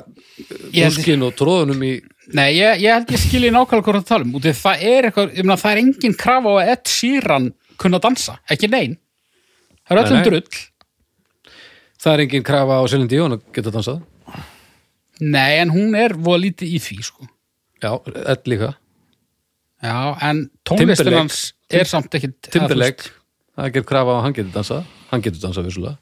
dúskin 0.70 1.24
og 1.26 1.34
tróðunum 1.38 1.86
í 1.88 1.92
Nei, 2.32 2.52
ég, 2.54 2.78
ég 2.84 2.94
held 2.94 3.10
ég 3.10 3.20
skilji 3.20 3.50
nákvæmlega 3.50 3.82
hvað 3.84 3.96
það 3.98 4.04
tala 4.08 4.24
um. 4.24 4.34
Út 4.38 4.46
af 4.46 4.54
því 4.54 4.60
það 4.62 4.84
er 4.88 5.08
eitthvað, 5.08 5.32
ég 5.34 5.46
meina 5.46 5.56
það 5.58 5.72
er 5.72 5.80
engin 5.80 6.14
krafa 6.20 6.52
á 6.52 6.54
að 6.54 6.70
Ed 6.72 6.92
Sheeran 6.92 7.48
kunna 7.82 8.00
dansa, 8.02 8.36
ekki 8.52 8.70
nein. 8.70 8.94
Það 9.82 9.96
er 9.96 10.02
öllum 10.02 10.20
nei. 10.20 10.26
drull. 10.28 10.60
Það 12.02 12.14
er 12.14 12.22
engin 12.24 12.46
krafa 12.46 12.78
á 12.78 12.82
Selin 12.90 13.10
Díón 13.10 13.36
að 13.36 13.42
geta 13.56 13.74
dansað. 13.74 14.04
Nei, 15.22 15.58
en 15.58 15.74
hún 15.74 15.98
er 15.98 16.14
voða 16.14 16.44
lítið 16.46 16.76
í 16.78 16.80
því 16.82 16.98
sko. 17.10 17.28
já, 17.82 17.90
ell 18.06 18.46
líka. 18.54 18.72
Já, 19.82 19.98
en 20.22 20.46
hans 20.70 21.42
er 21.66 21.88
samt 21.90 22.14
ekkit 22.14 22.52
Timberlake, 22.54 23.10
það 23.56 23.66
er 23.68 23.74
gerð 23.76 23.88
krafa 23.92 24.10
á 24.12 24.16
að 24.18 24.22
hann 24.26 24.36
getur 24.38 24.54
dansað. 24.56 24.88
Hann 25.12 25.22
getur 25.26 25.42
dansað 25.46 25.68
vissulega. 25.68 25.98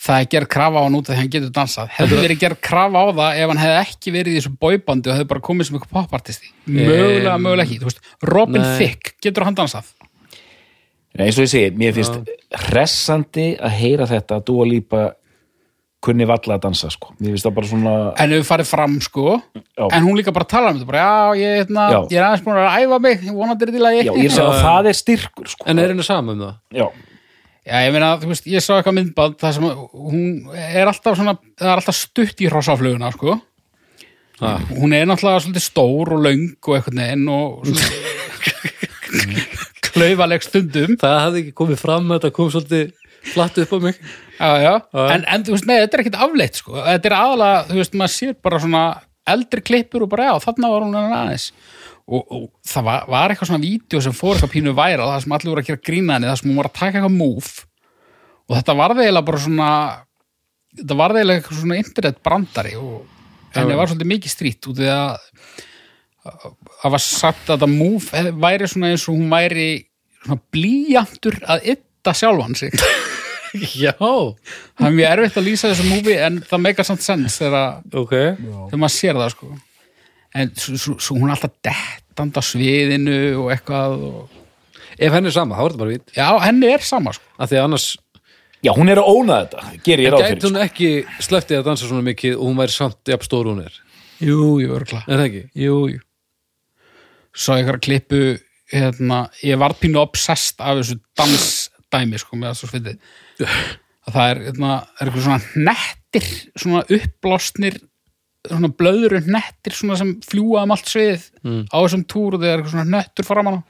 Það 0.00 0.22
er 0.22 0.28
gerð 0.32 0.48
krafa 0.54 0.80
á 0.80 0.82
hann 0.86 0.94
út 0.96 1.08
af 1.10 1.12
því 1.12 1.20
hann 1.20 1.32
getur 1.34 1.50
dansað. 1.52 1.88
Hefði 1.92 2.20
verið 2.24 2.38
gerð 2.40 2.60
krafa 2.64 3.00
á 3.00 3.06
það 3.20 3.40
ef 3.42 3.50
hann 3.52 3.60
hefði 3.60 3.80
ekki 3.84 4.12
verið 4.14 4.32
í 4.32 4.38
þessu 4.40 4.52
bóibandi 4.62 5.10
og 5.10 5.16
hefði 5.18 5.28
bara 5.34 5.42
komið 5.50 5.66
sem 5.68 5.76
eitthvað 5.76 5.96
popartisti 5.98 6.52
mögulega, 6.70 7.34
Em, 7.34 7.42
mögulega 7.44 7.66
ekki. 7.66 7.80
Veist, 7.84 8.00
Robin 8.30 8.62
nei. 8.64 8.76
Thicke, 8.78 9.12
getur 9.26 9.44
hann 9.44 9.58
dansað? 9.58 9.90
Nei, 11.18 11.26
eins 11.26 11.36
og 11.36 11.44
ég 11.44 11.50
segi, 11.52 11.70
mér 11.76 11.92
finnst 11.92 12.16
hressandi 12.70 13.46
að 13.60 13.76
heyra 13.80 14.06
þetta 14.08 14.38
að 14.38 14.44
Dua 14.48 14.64
Lipa 14.70 15.02
kunni 16.00 16.24
valla 16.28 16.56
að 16.56 16.62
dansa 16.64 16.88
sko. 16.92 17.12
það 17.20 17.68
svona 17.68 17.92
en 18.16 18.32
hefur 18.32 18.48
farið 18.48 18.70
fram 18.70 18.94
sko 19.04 19.26
Já. 19.52 19.84
en 19.92 20.06
hún 20.06 20.16
líka 20.16 20.32
bara 20.32 20.48
tala 20.48 20.70
um 20.72 20.78
þetta 20.80 20.88
bara, 20.88 21.02
já, 21.04 21.42
ég, 21.42 21.68
Já. 21.68 22.00
ég 22.08 22.16
er 22.16 22.26
aðeins 22.28 22.44
búin 22.46 22.56
að 22.56 22.78
æfa 22.80 23.00
mig 23.04 23.20
ég 23.26 23.36
vonandi 23.36 23.68
er 23.68 23.74
ég 24.24 24.32
segi 24.32 24.46
að 24.46 24.62
það 24.64 24.88
er 24.92 24.98
styrkur 25.00 25.52
sko. 25.52 25.68
en 25.68 25.78
er 25.78 25.92
henni 25.92 26.06
sama 26.06 26.32
um 26.32 26.42
það? 26.46 26.54
já, 26.72 26.88
Já, 27.70 27.76
ég 27.84 27.92
meina, 27.92 28.14
þú 28.18 28.30
veist, 28.30 28.46
ég 28.48 28.64
sá 28.64 28.72
eitthvað 28.78 28.96
myndband 28.96 29.36
þar 29.38 29.52
sem 29.52 29.66
hún 29.68 30.22
er 30.56 30.88
alltaf 30.88 31.18
svona 31.18 31.36
það 31.60 31.68
er 31.68 31.76
alltaf 31.82 31.98
stutt 31.98 32.40
í 32.40 32.48
hrossafluguna, 32.48 33.12
sko 33.12 33.36
Ha. 34.40 34.54
hún 34.72 34.94
er 34.96 35.04
náttúrulega 35.04 35.42
svolítið 35.44 35.64
stór 35.66 36.14
og 36.16 36.22
löng 36.24 36.46
og 36.64 36.76
eitthvað 36.78 36.94
neginn 36.96 37.26
og 37.28 37.66
svona 37.68 37.84
klaufaleg 39.90 40.44
stundum 40.46 40.96
það 40.96 41.18
hafði 41.26 41.42
ekki 41.44 41.52
komið 41.60 41.80
fram 41.82 42.08
þetta 42.14 42.30
kom 42.32 42.48
svolítið 42.54 42.94
flatt 43.34 43.58
upp 43.60 43.74
á 43.76 43.78
mig 43.84 43.98
já, 44.40 44.50
já. 44.64 44.72
En, 45.14 45.24
en 45.28 45.46
þú 45.46 45.54
veist, 45.56 45.68
nei, 45.68 45.76
þetta 45.82 45.96
er 45.98 46.02
ekkit 46.04 46.18
afleitt 46.26 46.60
sko. 46.60 46.74
þetta 46.80 47.10
er 47.10 47.16
aðalega, 47.18 47.62
þú 47.70 47.78
veist, 47.80 47.96
maður 48.00 48.14
sér 48.16 48.36
bara 48.48 48.60
svona 48.64 48.84
eldri 49.30 49.64
klippur 49.64 50.06
og 50.06 50.12
bara, 50.12 50.30
já, 50.30 50.44
þarna 50.46 50.72
var 50.72 50.86
hún 50.86 50.98
enn 50.98 51.16
aðeins. 51.20 51.48
Og, 52.10 52.22
og 52.24 52.46
það 52.66 52.86
var, 52.88 53.08
var 53.12 53.32
eitthvað 53.32 53.52
svona 53.52 53.62
vídeo 53.62 54.00
sem 54.02 54.14
fór 54.16 54.34
eitthvað 54.34 54.54
pínu 54.56 54.72
væra 54.74 55.08
það 55.12 55.24
sem 55.24 55.34
allir 55.36 55.52
voru 55.52 55.62
að 55.62 55.68
gera 55.68 55.84
grína 55.90 56.16
henni, 56.16 56.30
það 56.30 56.40
sem 56.40 56.50
hún 56.50 56.58
var 56.58 56.70
að 56.70 56.78
taka 56.80 56.98
eitthvað 56.98 57.18
move. 57.20 57.66
Og 58.50 58.56
þetta 58.56 58.76
var 58.80 58.94
eiginlega 58.96 59.26
bara 59.28 59.42
svona 59.44 59.68
þetta 60.80 60.96
var 60.98 61.14
eiginlega 61.14 61.42
eitthvað 61.42 61.60
svona 61.60 61.80
internet 61.80 62.22
brandari 62.26 62.76
og 62.78 62.96
henni 63.54 63.78
var 63.78 63.90
svolítið 63.90 64.10
mikið 64.14 64.34
strýtt 64.34 64.70
út 64.70 64.82
í 64.82 64.88
að 64.90 65.14
það 66.20 66.94
var 66.94 67.02
sagt 67.04 67.46
að 67.46 67.54
þetta 67.54 67.70
move 67.72 68.24
væri 68.42 68.68
svona 68.70 68.90
eins 68.92 69.06
og 69.08 69.16
hún 69.16 69.30
væri 69.32 69.68
svona 70.20 70.42
blíjantur 70.54 71.38
að 71.50 71.70
ytta 71.74 72.14
sjálfan 72.16 72.58
sig 72.58 72.74
já, 73.84 73.94
það 73.98 74.86
er 74.88 74.96
mjög 74.96 75.14
erfitt 75.14 75.40
að 75.40 75.46
lýsa 75.48 75.70
þessu 75.70 75.88
múfi 75.88 76.16
en 76.20 76.38
það 76.50 76.62
meikar 76.66 76.88
samt 76.88 77.04
sens 77.04 77.38
þegar, 77.40 77.80
ok 78.02 78.12
þegar 78.12 78.82
maður 78.82 78.94
sér 78.96 79.20
það 79.20 79.32
sko. 79.34 79.50
en 80.40 80.52
svo, 80.60 80.98
hún 81.16 81.28
er 81.28 81.34
alltaf 81.36 81.56
dettand 81.66 82.38
á 82.38 82.42
sviðinu 82.46 83.18
og 83.44 83.50
eitthvað 83.54 84.04
og... 84.10 84.36
ef 84.96 85.16
henni 85.16 85.32
er 85.32 85.36
sama, 85.38 85.58
þá 85.58 85.64
er 85.64 85.72
þetta 85.72 85.82
bara 85.84 85.96
vít 85.96 86.14
já, 86.18 86.28
henni 86.46 86.70
er 86.74 86.86
sama 86.86 87.16
sko. 87.16 87.32
af 87.38 87.50
því 87.52 87.60
að 87.60 87.68
annars 87.68 87.88
já, 88.60 88.72
hún 88.76 88.92
er 88.92 89.02
að 89.02 89.10
óna 89.14 89.40
þetta 89.44 89.72
gerir 89.88 90.06
ég 90.06 90.14
ráð 90.14 90.24
gæti 90.24 90.30
fyrir 90.30 90.44
sko. 90.44 90.52
hún 90.52 90.62
ekki 90.66 90.92
slepptið 91.30 91.62
að 91.62 91.72
dansa 91.72 91.90
svona 91.90 92.08
mikið 92.10 92.38
og 92.38 92.46
hún 92.48 92.62
væri 92.62 92.76
samt 92.76 93.14
jafn 93.14 93.28
stór 93.28 93.50
og 93.50 93.56
hún 93.56 93.66
er 93.66 93.82
jú, 94.20 94.38
jú, 94.62 94.70
örgla 94.76 95.02
er 95.06 95.16
það 95.16 95.26
ekki? 95.30 95.44
jú, 95.64 95.82
jú 95.96 96.06
svo 97.36 97.56
eitthvað 97.56 97.82
klippu 97.84 98.22
hérna, 98.70 99.24
ég 99.42 99.58
var 99.60 99.74
pínu 99.78 100.00
obsessed 100.02 100.60
af 100.62 100.80
þessu 100.80 100.98
dansdæmi 101.18 102.20
sko, 102.20 102.38
með 102.38 102.58
svo 102.58 102.70
svitið 102.70 102.98
það 103.44 104.26
er, 104.26 104.42
hérna, 104.48 104.74
er 104.98 105.08
eitthvað 105.08 105.26
svona 105.26 105.64
nettir 105.68 106.28
svona 106.58 106.84
uppblásnir 106.98 107.80
svona 108.48 108.70
blöðru 108.72 109.20
nettir 109.28 109.76
svona 109.76 109.98
sem 110.00 110.14
fljúa 110.24 110.64
um 110.64 110.72
allt 110.74 110.88
sviðið 110.88 111.26
á 111.68 111.76
þessum 111.76 112.06
túr 112.08 112.36
og 112.36 112.40
það 112.40 112.50
er 112.50 112.56
eitthvað 112.58 112.76
svona 112.76 112.96
nettur 112.96 113.28
framan 113.28 113.60
á 113.60 113.62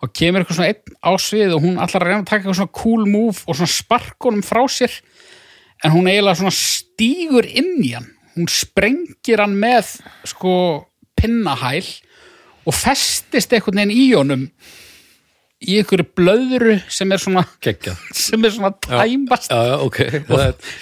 og 0.00 0.12
kemur 0.16 0.40
eitthvað 0.40 0.56
svona 0.56 0.72
einn 0.72 0.96
á 1.04 1.10
sviðið 1.20 1.56
og 1.56 1.64
hún 1.66 1.80
allar 1.84 2.06
reyna 2.06 2.20
að 2.22 2.28
taka 2.30 2.40
eitthvað 2.40 2.58
svona 2.60 2.78
cool 2.80 3.06
move 3.08 3.44
og 3.44 3.58
svona 3.58 3.74
sparkunum 3.74 4.44
frá 4.46 4.62
sér 4.72 4.94
en 5.84 5.94
hún 5.94 6.08
eiginlega 6.08 6.40
svona 6.40 6.56
stígur 6.56 7.48
inn 7.48 7.74
í 7.84 7.92
hann. 7.96 8.08
Hún 8.36 8.48
sprengir 8.52 9.42
hann 9.42 9.56
með 9.60 9.98
sko 10.28 10.54
pinnahæl 11.18 11.84
og 12.64 12.76
festist 12.76 13.52
einhvern 13.52 13.82
veginn 13.82 13.96
í 13.96 14.06
honum 14.14 14.46
í 15.60 15.76
einhverju 15.80 16.06
blöðru 16.16 16.76
sem 16.92 17.12
er 17.12 17.20
svona 17.22 17.44
Kekja. 17.62 17.94
sem 18.26 18.44
er 18.44 18.54
svona 18.54 18.72
tæmast 18.86 19.52
Já, 19.52 19.60
já, 19.72 19.76
ok. 19.84 19.98
Það 20.30 20.44
er, 20.46 20.74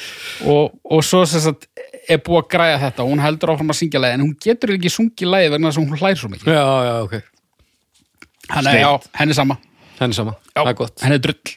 og, 0.53 0.77
og 0.87 1.07
svo 1.07 1.25
sagt 1.29 1.67
er 2.09 2.21
búið 2.25 2.43
að 2.45 2.51
græja 2.55 2.83
þetta 2.87 3.05
og 3.05 3.11
hún 3.13 3.23
heldur 3.23 3.53
áfram 3.53 3.73
að 3.75 3.81
syngja 3.83 4.01
lagi 4.01 4.17
en 4.17 4.25
hún 4.25 4.37
getur 4.41 4.73
ekki 4.77 4.93
sungið 4.93 5.33
lagi 5.33 5.51
vegna 5.53 5.73
þess 5.73 5.81
að 5.81 5.85
hún 5.85 6.03
hlær 6.03 6.21
svo 6.21 6.31
mikið 6.33 6.53
já, 6.55 6.67
já, 6.89 6.95
ok. 7.05 7.17
hann 8.55 8.71
er, 8.71 8.79
já, 8.81 8.91
henni 9.21 9.35
er 9.37 9.41
sama 9.43 9.59
Henni 9.99 10.15
sama. 10.15 10.37
Það 10.55 10.69
er 10.71 10.77
gott. 10.79 11.01
henni 11.03 11.17
er 11.19 11.23
drull 11.25 11.55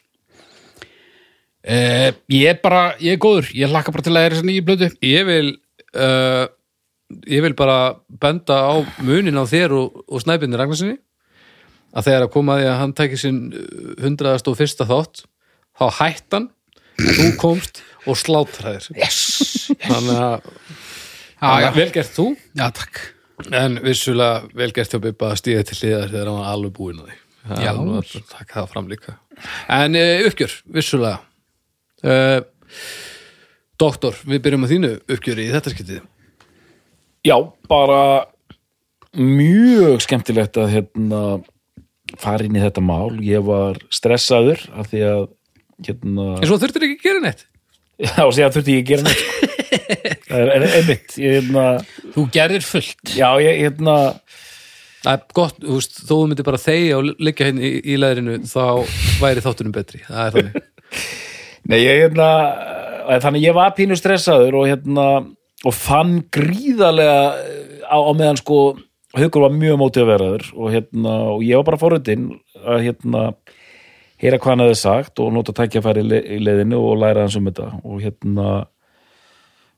uh, 1.62 2.08
ég 2.34 2.48
er 2.50 2.58
bara, 2.64 2.82
ég 3.02 3.14
er 3.14 3.22
góður 3.22 3.52
ég 3.54 3.70
hlakka 3.70 3.94
bara 3.94 4.06
til 4.08 4.16
að 4.16 4.26
er 4.26 4.34
þess 4.34 4.42
að 4.42 4.50
nýju 4.50 4.64
blödu 4.66 4.88
Ég 5.06 5.28
vil, 5.28 5.52
uh, 5.94 6.44
ég 7.30 7.46
vil 7.46 7.54
bara 7.58 7.78
benda 8.22 8.58
á 8.66 8.74
munin 9.06 9.38
á 9.38 9.44
þér 9.46 9.76
og, 9.78 10.02
og 10.10 10.24
snæpinni 10.24 10.58
Ragnarsinni 10.58 10.98
að 11.92 12.08
þegar 12.08 12.26
að 12.26 12.32
koma 12.34 12.56
að 12.56 12.62
því 12.62 12.68
að 12.72 12.78
hann 12.82 12.94
tæki 12.98 13.20
sinn 13.20 13.40
hundraðast 14.02 14.50
og 14.50 14.58
fyrsta 14.58 14.88
þátt 14.88 15.24
þá 15.78 15.84
hætt 16.00 16.36
hann, 16.36 16.48
þú 17.00 17.26
komst 17.40 17.82
og 18.08 18.18
sláttraðir. 18.18 18.88
yes, 18.98 19.70
Þannig 19.84 20.18
að, 20.18 20.52
já, 21.38 21.50
já, 21.64 21.68
vel 21.78 21.90
gert 21.94 22.14
þú 22.16 22.28
já, 22.58 22.66
takk 22.74 23.02
En 23.50 23.78
vissulega 23.82 24.42
vel 24.54 24.70
gert 24.76 24.92
hjá 24.92 25.00
Bibba 25.02 25.32
að 25.32 25.40
stíða 25.40 25.64
til 25.66 25.78
hliðar 25.80 26.10
þegar 26.12 26.28
hann 26.30 26.36
var 26.38 26.50
alveg 26.52 26.74
búinn 26.76 27.00
á 27.02 27.04
því. 27.08 27.16
Það 27.42 27.62
Já. 27.64 27.70
að 27.72 28.10
taka 28.30 28.54
það 28.60 28.68
fram 28.70 28.90
líka. 28.92 29.14
En 29.74 29.98
uh, 29.98 30.26
uppgjör, 30.28 30.52
vissulega. 30.76 31.16
Uh, 32.06 32.38
Doktor, 33.82 34.18
við 34.28 34.42
byrjum 34.44 34.66
að 34.66 34.74
þínu 34.76 34.90
uppgjöri 35.10 35.48
í 35.48 35.54
þetta 35.54 35.72
skiptið 35.72 36.02
Já, 37.26 37.36
bara 37.70 38.02
mjög 39.18 40.02
skemmtilegt 40.02 40.58
að 40.58 40.72
hérna 40.76 41.22
fara 42.20 42.44
inn 42.46 42.58
í 42.58 42.62
þetta 42.62 42.82
mál. 42.84 43.14
Ég 43.24 43.44
var 43.46 43.78
stressaður 43.92 44.62
af 44.76 44.90
því 44.92 45.02
að 45.08 45.24
hérna, 45.86 46.28
En 46.38 46.48
svo 46.50 46.58
þurftir 46.62 46.86
ekki 46.88 46.98
að 47.00 47.08
gera 47.08 47.24
neitt 47.26 47.46
já, 48.02 48.24
síðan 48.34 48.54
þurfti 48.56 48.76
ég 48.76 48.82
að 48.82 48.92
gera 48.92 49.06
neitt. 49.06 49.22
sko. 49.22 49.48
Það 50.32 50.50
er, 50.54 50.64
einmitt, 50.78 51.14
hérna, 51.20 51.64
Þú 52.14 52.22
gerðir 52.32 52.64
fullt. 52.64 53.12
já, 53.16 53.28
ég, 53.44 53.58
hérna, 53.66 53.96
Það 55.02 55.16
er 55.16 55.22
gott, 55.34 55.56
þú 55.58 55.76
veist, 55.80 55.96
þó 56.06 56.12
þú 56.12 56.18
myndir 56.30 56.46
bara 56.46 56.60
þegja 56.62 56.98
og 57.00 57.08
liggja 57.26 57.48
hérna 57.48 57.64
í, 57.66 57.70
í 57.82 57.96
leðrinu 57.98 58.36
þá 58.46 58.62
væri 59.18 59.42
þáttunum 59.42 59.74
betri, 59.74 60.00
það 60.06 60.22
er 60.22 60.36
þannig 60.36 60.58
nei, 61.72 61.78
ég, 61.82 62.02
hérna, 62.04 62.28
eh, 63.08 63.18
þannig 63.24 63.46
ég 63.48 63.56
var 63.56 63.74
pínu 63.74 63.98
stressaður 63.98 64.60
og 64.60 64.68
hérna, 64.70 65.06
og 65.66 65.74
fann 65.74 66.20
gríðarlega 66.34 67.18
eh, 67.42 67.82
á, 67.90 67.98
á 67.98 68.10
meðan 68.14 68.38
sko, 68.38 68.60
haukur 69.16 69.44
var 69.46 69.54
mjög 69.56 69.78
mótiveraður 69.80 70.44
og 70.56 70.70
hérna, 70.72 71.14
og 71.34 71.42
ég 71.44 71.58
var 71.60 71.66
bara 71.70 71.80
forutinn 71.80 72.28
að 72.62 72.84
hérna, 72.88 73.24
heyra 74.22 74.38
hvað 74.38 74.52
hann 74.54 74.64
hefði 74.66 74.78
sagt 74.80 75.20
og 75.22 75.32
nota 75.34 75.54
tækjafæri 75.56 76.04
í 76.04 76.08
le- 76.08 76.22
í 76.36 76.38
leiðinu 76.42 76.78
og 76.78 77.00
læra 77.02 77.24
hans 77.26 77.36
um 77.36 77.48
þetta. 77.50 77.68
Og 77.84 78.00
hérna 78.04 78.46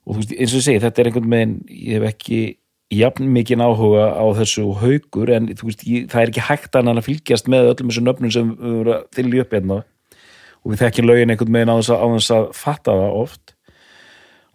og 0.04 0.18
veist, 0.18 0.34
eins 0.36 0.52
og 0.52 0.60
ég 0.60 0.66
segi, 0.68 0.82
þetta 0.84 1.00
er 1.00 1.08
einhvern 1.10 1.32
veginn 1.32 1.56
ég 1.70 1.96
hef 1.96 2.06
ekki 2.12 2.42
jafn 2.94 3.30
mikið 3.32 3.62
áhuga 3.64 4.04
á 4.20 4.24
þessu 4.36 4.66
haukur 4.82 5.32
en 5.32 5.48
veist, 5.48 5.82
ég, 5.88 6.04
það 6.12 6.20
er 6.22 6.30
ekki 6.34 6.44
hægt 6.50 6.76
annað 6.76 6.92
en 6.92 7.00
að 7.02 7.08
fylgjast 7.08 7.48
með 7.50 7.70
öllum 7.72 7.90
þessum 7.90 8.06
nöfnum 8.10 8.32
sem 8.34 8.52
við 8.60 8.76
vorum 8.78 8.94
að 8.98 9.06
þylja 9.16 9.46
upp 9.46 9.56
hérna. 9.56 9.80
Og 10.64 10.72
við 10.72 10.82
þekkjum 10.84 11.08
lögin 11.08 11.32
einhvern 11.34 11.56
veginn 11.56 11.72
á 11.72 11.76
þess 11.80 11.94
að, 11.96 12.36
að 12.36 12.46
fatta 12.60 12.92
það 13.00 13.16
oft. 13.24 13.54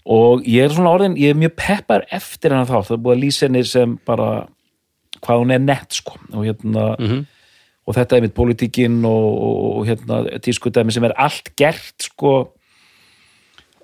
Og 0.10 0.46
ég 0.50 0.64
er 0.66 0.74
svona 0.74 0.94
orðin, 0.96 1.18
ég 1.20 1.34
er 1.34 1.38
mjög 1.38 1.58
peppar 1.60 2.06
eftir 2.16 2.54
hennar 2.54 2.70
þátt, 2.70 2.88
það 2.88 2.96
er 2.96 3.04
búið 3.06 3.18
að 3.18 3.24
lýsa 3.26 3.46
henni 3.46 3.66
sem 3.68 3.98
bara 4.08 4.30
hvað 5.24 5.44
hún 5.44 5.54
er 5.56 5.62
nett 5.64 6.00
sko. 6.00 6.18
Og 6.34 6.48
hérna 6.48 6.96
og 7.90 7.96
þetta 7.98 8.18
er 8.18 8.26
mitt 8.28 8.38
pólitíkin 8.38 9.02
og, 9.08 9.28
og, 9.34 9.60
og 9.80 9.90
hérna 9.90 10.40
tískudæmi 10.46 10.94
sem 10.94 11.08
er 11.08 11.16
allt 11.18 11.54
gert 11.58 12.06
sko 12.06 12.34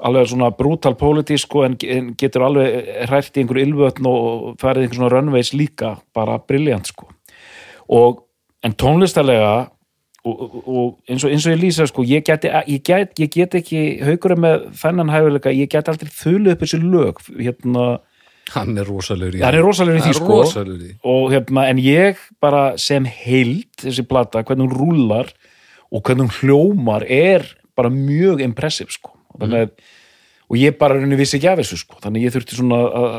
alveg 0.05 0.27
svona 0.29 0.51
brútal 0.53 0.95
pólitík 0.99 1.41
sko 1.41 1.63
en, 1.65 1.77
en 1.89 2.11
getur 2.19 2.45
alveg 2.45 2.89
hrært 3.09 3.37
í 3.37 3.43
einhverju 3.43 3.69
ylvötn 3.69 4.09
og 4.09 4.57
farið 4.61 4.83
í 4.83 4.87
einhver 4.87 4.99
svona 4.99 5.13
runways 5.13 5.53
líka 5.55 5.95
bara 6.15 6.37
briljant 6.37 6.91
sko. 6.91 7.07
Og 7.89 8.25
en 8.65 8.75
tónlistarlega 8.75 9.69
og, 10.25 10.43
og, 10.65 10.99
eins, 11.07 11.23
og, 11.23 11.31
eins 11.31 11.45
og 11.45 11.53
ég 11.53 11.61
lýsa 11.61 11.87
sko 11.89 12.05
ég 12.05 12.25
get, 12.25 12.45
ég 12.45 12.81
get, 12.85 13.13
ég 13.21 13.31
get 13.31 13.57
ekki 13.61 13.85
haugur 14.05 14.35
með 14.41 14.67
þennan 14.81 15.13
hæfileika, 15.13 15.53
ég 15.53 15.69
get 15.71 15.89
aldrei 15.91 16.11
þulu 16.11 16.53
upp 16.53 16.65
þessu 16.65 16.81
lög 16.81 17.21
hérna 17.37 17.85
Hann 18.53 18.77
er 18.77 18.85
rosalegur 18.85 19.39
í 19.39 19.41
Það 19.41 19.57
er 19.57 19.65
rosalegur 19.65 19.99
í 19.99 20.03
því 20.05 20.11
Hann 20.11 20.19
sko. 20.19 20.77
í 20.77 20.93
og 21.11 21.33
hérna, 21.33 21.65
en 21.71 21.81
ég 21.81 22.21
bara 22.43 22.63
sem 22.81 23.05
heild 23.09 23.67
þessi 23.81 24.05
plata, 24.07 24.43
hvernig 24.45 24.67
hún 24.69 24.77
rúlar 24.77 25.31
og 25.91 26.03
hvernig 26.05 26.27
hún 26.27 26.35
hljómar 26.39 27.05
er 27.09 27.45
bara 27.75 27.89
mjög 27.91 28.43
impressive 28.45 28.93
sko. 28.93 29.15
Að, 29.41 29.71
og 30.45 30.59
ég 30.61 30.77
bara 30.79 30.95
rauninni 30.95 31.17
vissi 31.19 31.39
ekki 31.39 31.49
af 31.51 31.59
þessu 31.59 31.79
sko, 31.81 31.97
þannig 32.03 32.27
ég 32.27 32.35
þurfti 32.35 32.59
svona 32.59 32.77
að, 32.85 33.17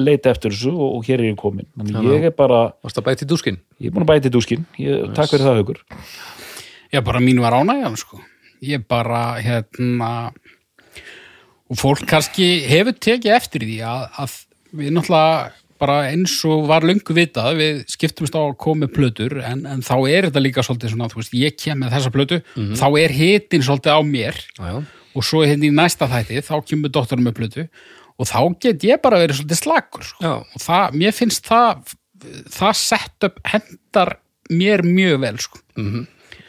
leita 0.00 0.30
eftir 0.32 0.54
þessu 0.54 0.70
og, 0.72 1.00
og 1.00 1.08
hér 1.08 1.20
er 1.20 1.32
ég 1.32 1.40
komin 1.40 1.66
þannig 1.74 2.08
ég 2.14 2.28
er 2.30 2.36
bara, 2.38 2.62
Varst 2.84 3.00
að 3.02 3.08
bæti 3.10 3.26
í 3.26 3.30
dúskinn? 3.34 3.58
ég 3.82 3.90
er 3.90 3.96
búin 3.96 4.06
að 4.06 4.12
bæti 4.14 4.32
dúskin 4.32 4.64
ég, 4.80 5.10
takk 5.18 5.34
fyrir 5.34 5.48
það 5.50 5.60
haugur 5.60 5.82
Já, 6.94 7.00
bara 7.02 7.18
mín 7.18 7.40
var 7.42 7.56
ánægjan, 7.58 7.96
sko. 7.98 8.20
Ég 8.62 8.84
bara, 8.86 9.34
hérna, 9.42 10.30
og 11.74 11.80
fólk 11.80 12.06
kannski 12.08 12.48
hefur 12.70 12.94
tekið 13.02 13.34
eftir 13.34 13.66
því 13.66 13.80
að, 13.90 14.04
að 14.22 14.34
við 14.78 14.94
náttúrulega 14.94 15.52
bara 15.82 15.96
eins 16.06 16.36
og 16.46 16.68
var 16.70 16.84
löngu 16.86 17.14
vitað, 17.16 17.56
við 17.58 17.80
skiptumst 17.90 18.36
á 18.38 18.40
að 18.46 18.54
koma 18.62 18.84
með 18.84 18.92
plötur, 18.94 19.34
en, 19.44 19.64
en 19.68 19.82
þá 19.84 19.94
er 20.06 20.28
þetta 20.28 20.42
líka 20.44 20.62
svolítið 20.64 20.94
svona, 20.94 21.08
veist, 21.18 21.34
ég 21.36 21.56
kem 21.58 21.82
með 21.82 21.96
þessa 21.96 22.12
plötu, 22.14 22.38
þá 22.78 22.86
er 23.02 23.14
hitin 23.18 23.66
svolítið 23.66 23.98
á 23.98 24.00
mér 24.06 24.38
Já, 24.54 24.62
já. 24.70 24.78
og 25.18 25.26
svo 25.26 25.42
hérna 25.42 25.68
í 25.68 25.72
næsta 25.74 26.08
þætti, 26.10 26.44
þá 26.46 26.54
kemur 26.70 26.94
doktorum 26.94 27.26
með 27.26 27.36
plötu 27.40 27.66
og 28.14 28.30
þá 28.30 28.38
get 28.62 28.86
ég 28.86 29.02
bara 29.02 29.18
verið 29.18 29.40
svolítið 29.40 29.60
slakur, 29.64 30.06
sko. 30.06 30.22
Já. 30.22 30.34
Og 30.54 30.62
það, 30.62 30.98
mér 31.02 31.16
finnst 31.18 31.50
það, 31.50 31.94
það 32.54 32.74
sett 32.78 33.26
upp 33.28 33.40
hendar 33.50 34.16
mér 34.54 34.86
mjög 34.86 35.20
vel, 35.26 35.36
sko. 35.42 35.64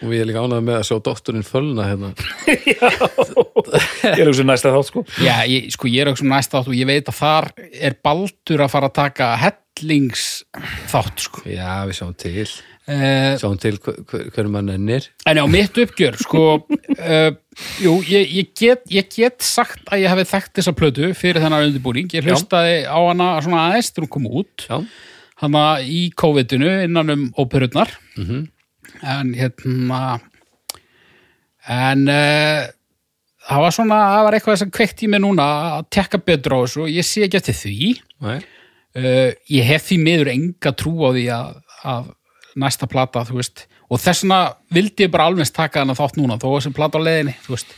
Og 0.06 0.11
við 0.11 0.19
erum 0.22 0.30
líka 0.30 0.44
ánægð 0.45 0.65
með 0.68 0.76
að 0.77 0.84
sjá 0.90 0.98
doktorinn 1.07 1.45
fölna 1.48 1.86
hérna. 1.90 2.11
Ég 4.06 4.22
er 4.22 4.30
hugsa 4.30 4.44
um 4.44 4.49
næsta 4.52 4.73
þátt 4.76 4.90
sko. 4.91 5.02
Já, 5.23 5.34
ég, 5.49 5.68
sko, 5.73 5.90
ég 5.90 6.03
er 6.03 6.11
auðvitað 6.11 6.30
næst 6.30 6.53
átt 6.60 6.69
og 6.69 6.77
ég 6.77 6.90
veit 6.90 7.10
að 7.10 7.18
þar 7.18 7.48
er 7.90 7.98
baldur 8.06 8.64
að 8.65 8.72
fara 8.76 8.90
að 8.91 8.98
taka 8.99 9.32
hellings 9.41 10.26
þátt, 10.91 11.26
sko. 11.26 11.44
Já, 11.49 11.72
við 11.90 11.98
sjáum 11.99 12.15
til. 12.22 12.48
Uh, 12.86 13.34
Sjáum 13.41 13.57
til 13.57 13.80
hver, 13.82 13.95
hver, 14.06 14.27
hver 14.30 14.49
mann 14.53 14.68
ennir 14.69 15.07
en 15.26 15.40
á 15.41 15.45
mitt 15.49 15.73
uppgjör, 15.82 16.19
sko, 16.22 16.41
uh, 16.69 17.32
jú, 17.82 17.95
ég, 18.06 18.27
ég, 18.30 18.52
get, 18.53 18.84
ég 18.94 19.07
get 19.10 19.41
sagt 19.41 19.90
að 19.90 20.03
ég 20.03 20.14
hefði 20.14 20.27
þekkt 20.30 20.60
þessa 20.60 20.76
plötu 20.77 21.10
fyrir 21.18 21.41
þennan 21.41 21.72
undirbúning. 21.72 22.14
Ég 22.14 22.30
hlustaði 22.30 22.84
á 22.86 22.94
hana 22.94 23.32
svona 23.41 23.64
aðeins 23.72 23.90
þegar 23.90 24.06
hún 24.06 24.14
kom 24.19 24.30
út, 24.30 24.68
Já, 24.69 24.77
hana 25.41 25.64
í 25.82 26.03
COVID-inu 26.14 26.69
innan 26.86 27.15
um 27.15 27.26
óperurnar. 27.41 27.95
En 29.03 29.34
hérna, 29.35 29.99
en 31.67 32.03
uh, 32.11 32.65
það 33.49 33.63
var 33.65 33.76
svona, 33.76 33.99
það 34.13 34.26
var 34.27 34.38
eitthvað 34.38 34.59
sem 34.61 34.73
kveikt 34.73 35.05
í 35.05 35.09
mig 35.11 35.23
núna 35.23 35.45
að 35.77 35.88
tekka 35.97 36.22
betur 36.22 36.57
á 36.57 36.59
þessu 36.63 36.84
og 36.85 36.91
ég 36.93 37.07
sé 37.07 37.26
ekki 37.26 37.41
eftir 37.41 37.57
því. 37.59 37.93
uh, 38.99 39.31
ég 39.51 39.72
hef 39.72 39.89
því 39.89 39.99
miður 40.03 40.34
enga 40.35 40.76
trú 40.77 40.93
á 41.05 41.09
því 41.15 41.26
að, 41.35 41.55
að 41.95 42.11
næsta 42.61 42.88
plata, 42.89 43.26
þú 43.27 43.41
veist 43.41 43.65
og 43.85 44.01
þess 44.01 44.23
vegna 44.23 44.39
vildi 44.73 45.05
ég 45.05 45.11
bara 45.13 45.27
alveg 45.30 45.51
taka 45.53 45.84
hana 45.84 45.95
þátt 45.97 46.17
núna 46.19 46.39
þó 46.41 46.47
þessi 46.55 46.72
plata 46.76 47.01
á 47.01 47.05
leiðinni, 47.05 47.35
þú 47.45 47.53
veist. 47.53 47.76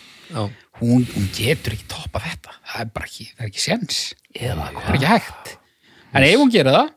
Hún, 0.77 1.07
hún 1.09 1.25
getur 1.33 1.73
ekki 1.73 1.87
toppa 1.89 2.21
þetta. 2.21 2.53
Það 2.67 2.83
er 2.83 2.91
bara 2.93 3.07
ekki, 3.09 3.25
það 3.31 3.43
er 3.43 3.49
ekki 3.49 3.63
séns. 3.63 3.99
Eða 4.35 4.67
það 4.75 4.89
er 4.91 4.97
ekki 4.99 5.09
hægt. 5.09 5.51
En 6.13 6.27
ef 6.27 6.37
hún 6.37 6.53
gerir 6.53 6.75
það 6.77 6.91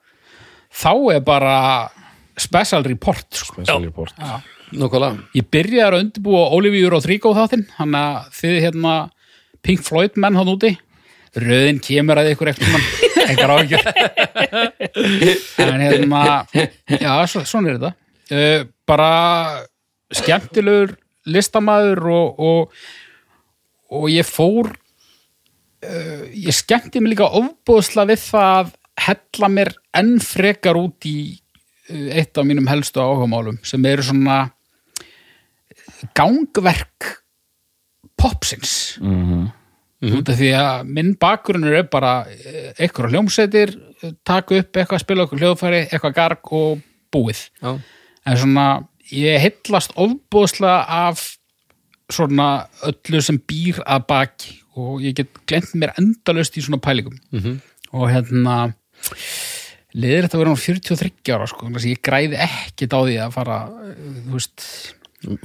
þá 0.81 0.93
er 1.15 1.25
bara 1.27 1.55
special 2.39 2.85
report 2.87 3.27
sko. 3.35 3.61
Special 3.61 3.85
report. 3.85 4.15
nokkvælega 4.71 5.19
ég 5.35 5.49
byrjaði 5.51 5.97
að 5.97 6.05
undirbúa 6.05 6.45
Olivia 6.55 6.91
Rodrigo 6.93 7.33
þáttinn 7.35 7.67
hann 7.79 7.97
að 7.99 8.31
þið 8.39 8.61
hérna 8.67 8.95
Pink 9.67 9.83
Floyd 9.85 10.17
menn 10.21 10.39
hann 10.39 10.53
úti. 10.53 10.75
Röðin 11.41 11.79
kemur 11.83 12.19
að 12.19 12.33
ykkur 12.33 12.51
eftir 12.51 12.71
mann. 12.73 12.87
Einhver 13.31 13.53
áhyggjur. 13.55 13.85
En 15.63 15.83
hérna 15.85 16.31
já, 16.97 17.13
svo, 17.31 17.45
svona 17.47 17.71
er 17.71 17.79
þetta. 17.79 17.93
Uh, 18.31 18.65
bara 18.89 19.11
skemmtilegur 20.15 20.97
listamaður 21.31 22.09
og, 22.11 22.41
og, 22.41 22.83
og 23.95 24.07
ég 24.11 24.27
fór 24.27 24.71
uh, 24.71 26.25
ég 26.31 26.55
skemmti 26.55 27.03
mig 27.03 27.15
líka 27.15 27.29
ofbúðsla 27.29 28.07
við 28.11 28.23
það 28.25 28.51
að 28.61 28.75
hella 29.01 29.51
mér 29.53 29.73
enn 29.97 30.17
frekar 30.23 30.79
út 30.81 31.07
í 31.09 31.19
eitt 31.91 32.39
af 32.39 32.47
mínum 32.47 32.69
helstu 32.71 33.03
áhugamálum 33.03 33.59
sem 33.67 33.85
eru 33.85 34.03
svona 34.07 34.39
gangverk 36.17 37.17
popsins. 38.21 38.99
Út 40.01 40.31
af 40.33 40.39
því 40.39 40.51
að 40.57 40.93
minn 40.97 41.11
bakgrunnur 41.21 41.77
er 41.77 41.89
bara 41.93 42.23
eh, 42.33 42.71
eitthvað 42.81 43.13
hljómsveitir 43.13 43.75
taka 44.25 44.63
upp 44.63 44.79
eitthvað, 44.79 45.03
spila 45.03 45.27
okkur 45.27 45.43
hljóðfæri 45.43 45.83
eitthvað 45.91 46.15
garg 46.17 46.53
og 46.57 46.81
búið. 47.13 47.43
Já, 47.61 47.75
en 48.25 48.41
svona, 48.41 48.67
ég 49.13 49.43
heillast 49.45 49.93
ofbúðslega 50.01 50.87
af 51.11 51.27
svona 52.11 52.49
öllu 52.89 53.21
sem 53.23 53.39
býr 53.45 53.83
að 53.85 54.07
baki 54.09 54.57
og 54.81 55.05
ég 55.05 55.19
get 55.19 55.43
glemt 55.51 55.75
mér 55.77 55.93
endalaust 56.01 56.57
í 56.57 56.65
svona 56.65 56.81
pælingum. 56.81 57.19
-hmm. 57.33 57.61
og 57.93 58.11
hérna 58.11 58.73
liðir 59.95 60.27
þetta 60.27 60.39
að 60.39 60.43
vera 60.45 60.53
um 60.55 60.61
43 60.61 61.35
ára 61.35 61.47
sko, 61.51 61.67
þannig 61.67 61.81
að 61.83 61.89
ég 61.91 62.03
græði 62.07 62.41
ekkit 62.47 62.95
á 62.95 63.01
því 63.01 63.17
að 63.25 63.33
fara 63.37 63.57
eh, 63.89 64.03
þú 64.27 64.35
veist, 64.37 64.67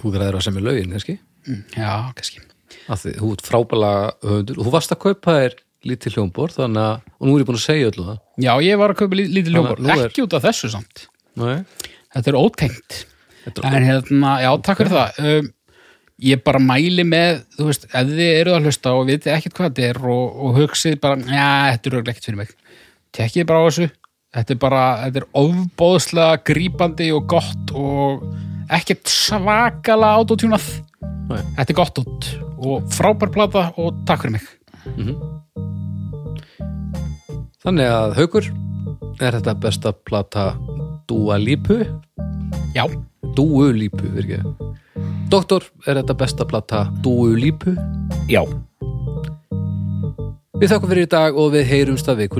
þú 0.01 0.11
græðir 0.15 0.37
að 0.39 0.45
sem 0.45 0.59
er 0.59 0.65
lögin, 0.67 0.93
kannski 0.95 1.15
mm, 1.47 1.63
já, 1.79 1.91
kannski. 2.19 2.43
Því, 2.85 3.15
þú 3.17 3.31
ert 3.33 3.47
frábæla 3.47 3.91
höfundur. 4.21 4.59
Og 4.59 4.67
þú 4.67 4.73
varst 4.75 4.93
að 4.93 5.01
kaupa 5.05 5.35
þér 5.39 5.55
lítið 5.89 6.15
hljómbor 6.17 6.53
þannig 6.53 6.81
að, 6.85 7.09
og 7.17 7.27
nú 7.29 7.35
er 7.35 7.41
ég 7.43 7.47
búin 7.49 7.57
að 7.59 7.63
segja 7.65 7.89
öllu 7.91 8.05
það. 8.11 8.21
Já, 8.45 8.51
ég 8.65 8.79
var 8.81 8.93
að 8.93 8.99
kaupa 9.01 9.17
lí- 9.17 9.27
lítið 9.29 9.51
Þannig 9.55 9.71
að 9.75 9.83
nú 9.85 9.91
er- 9.95 10.07
ekki 10.09 10.23
út 10.25 10.35
af 10.37 10.45
þessu 10.45 10.69
samt. 10.73 11.03
Nei, 11.41 11.57
þetta 12.15 12.31
er 12.31 12.37
ótengt. 12.39 12.97
Þetta 13.45 13.65
er 13.69 13.77
en 13.79 13.87
hérna, 13.89 14.31
já, 14.41 14.49
takk 14.65 14.81
fyrir 14.81 14.93
það. 14.95 15.19
Um, 15.29 15.49
ég 16.25 16.41
bara 16.45 16.61
mæli 16.63 17.03
með 17.05 17.41
þú 17.57 17.67
veist, 17.69 17.85
ef 17.91 18.07
þið 18.09 18.29
eruð 18.29 18.55
að 18.57 18.69
hlusta 18.69 18.93
og 18.95 19.05
vitið 19.09 19.33
ekkert 19.35 19.57
hvað 19.57 19.69
þetta 19.73 19.89
er 19.89 19.99
og, 20.15 20.39
og 20.45 20.59
hugsið 20.61 20.97
bara 21.03 21.17
já, 21.21 21.49
þetta 21.75 21.89
er 21.89 21.97
örugglega 21.97 22.15
ekkert 22.15 22.29
fyrir 22.29 22.41
mig. 22.41 22.53
Tekkið 23.15 23.47
bara 23.49 23.61
á 23.61 23.67
þessu 23.69 23.89
þetta 24.35 24.53
er 24.53 24.59
bara, 24.59 24.83
þetta 25.05 25.21
er 25.21 25.27
ofbóðslega 25.41 26.41
grípandi 26.47 27.09
og 27.15 27.27
gott 27.31 27.71
og 27.75 28.25
ekkert 28.75 29.07
svakala 29.11 30.15
autotjúnað 30.19 30.67
þetta 31.55 31.69
er 31.69 31.77
gott 31.77 32.01
út 32.03 32.29
og 32.65 32.85
frábær 32.93 33.31
plata 33.33 33.69
og 33.81 33.97
takk 34.07 34.25
fyrir 34.25 34.37
mig. 34.37 34.45
Þannig 37.65 37.89
að 37.89 38.15
haukur 38.19 38.51
er 39.23 39.37
þetta 39.39 39.55
besta 39.57 39.93
plata 40.05 40.51
Dúa 41.09 41.39
Lípu 41.41 41.79
Já, 42.75 42.85
Dúu 43.37 43.71
Lípu, 43.73 44.05
virkið 44.13 44.45
Doktor 45.33 45.65
er 45.87 45.97
þetta 46.01 46.17
besta 46.19 46.45
plata 46.45 46.85
Dúu 47.01 47.33
Lípu 47.33 47.73
Já, 48.29 48.43
Við 50.55 50.71
þakkum 50.71 50.91
fyrir 50.93 51.03
í 51.03 51.11
dag 51.11 51.35
og 51.35 51.49
við 51.51 51.65
heyrumst 51.67 52.07
að 52.07 52.21
viku 52.23 52.39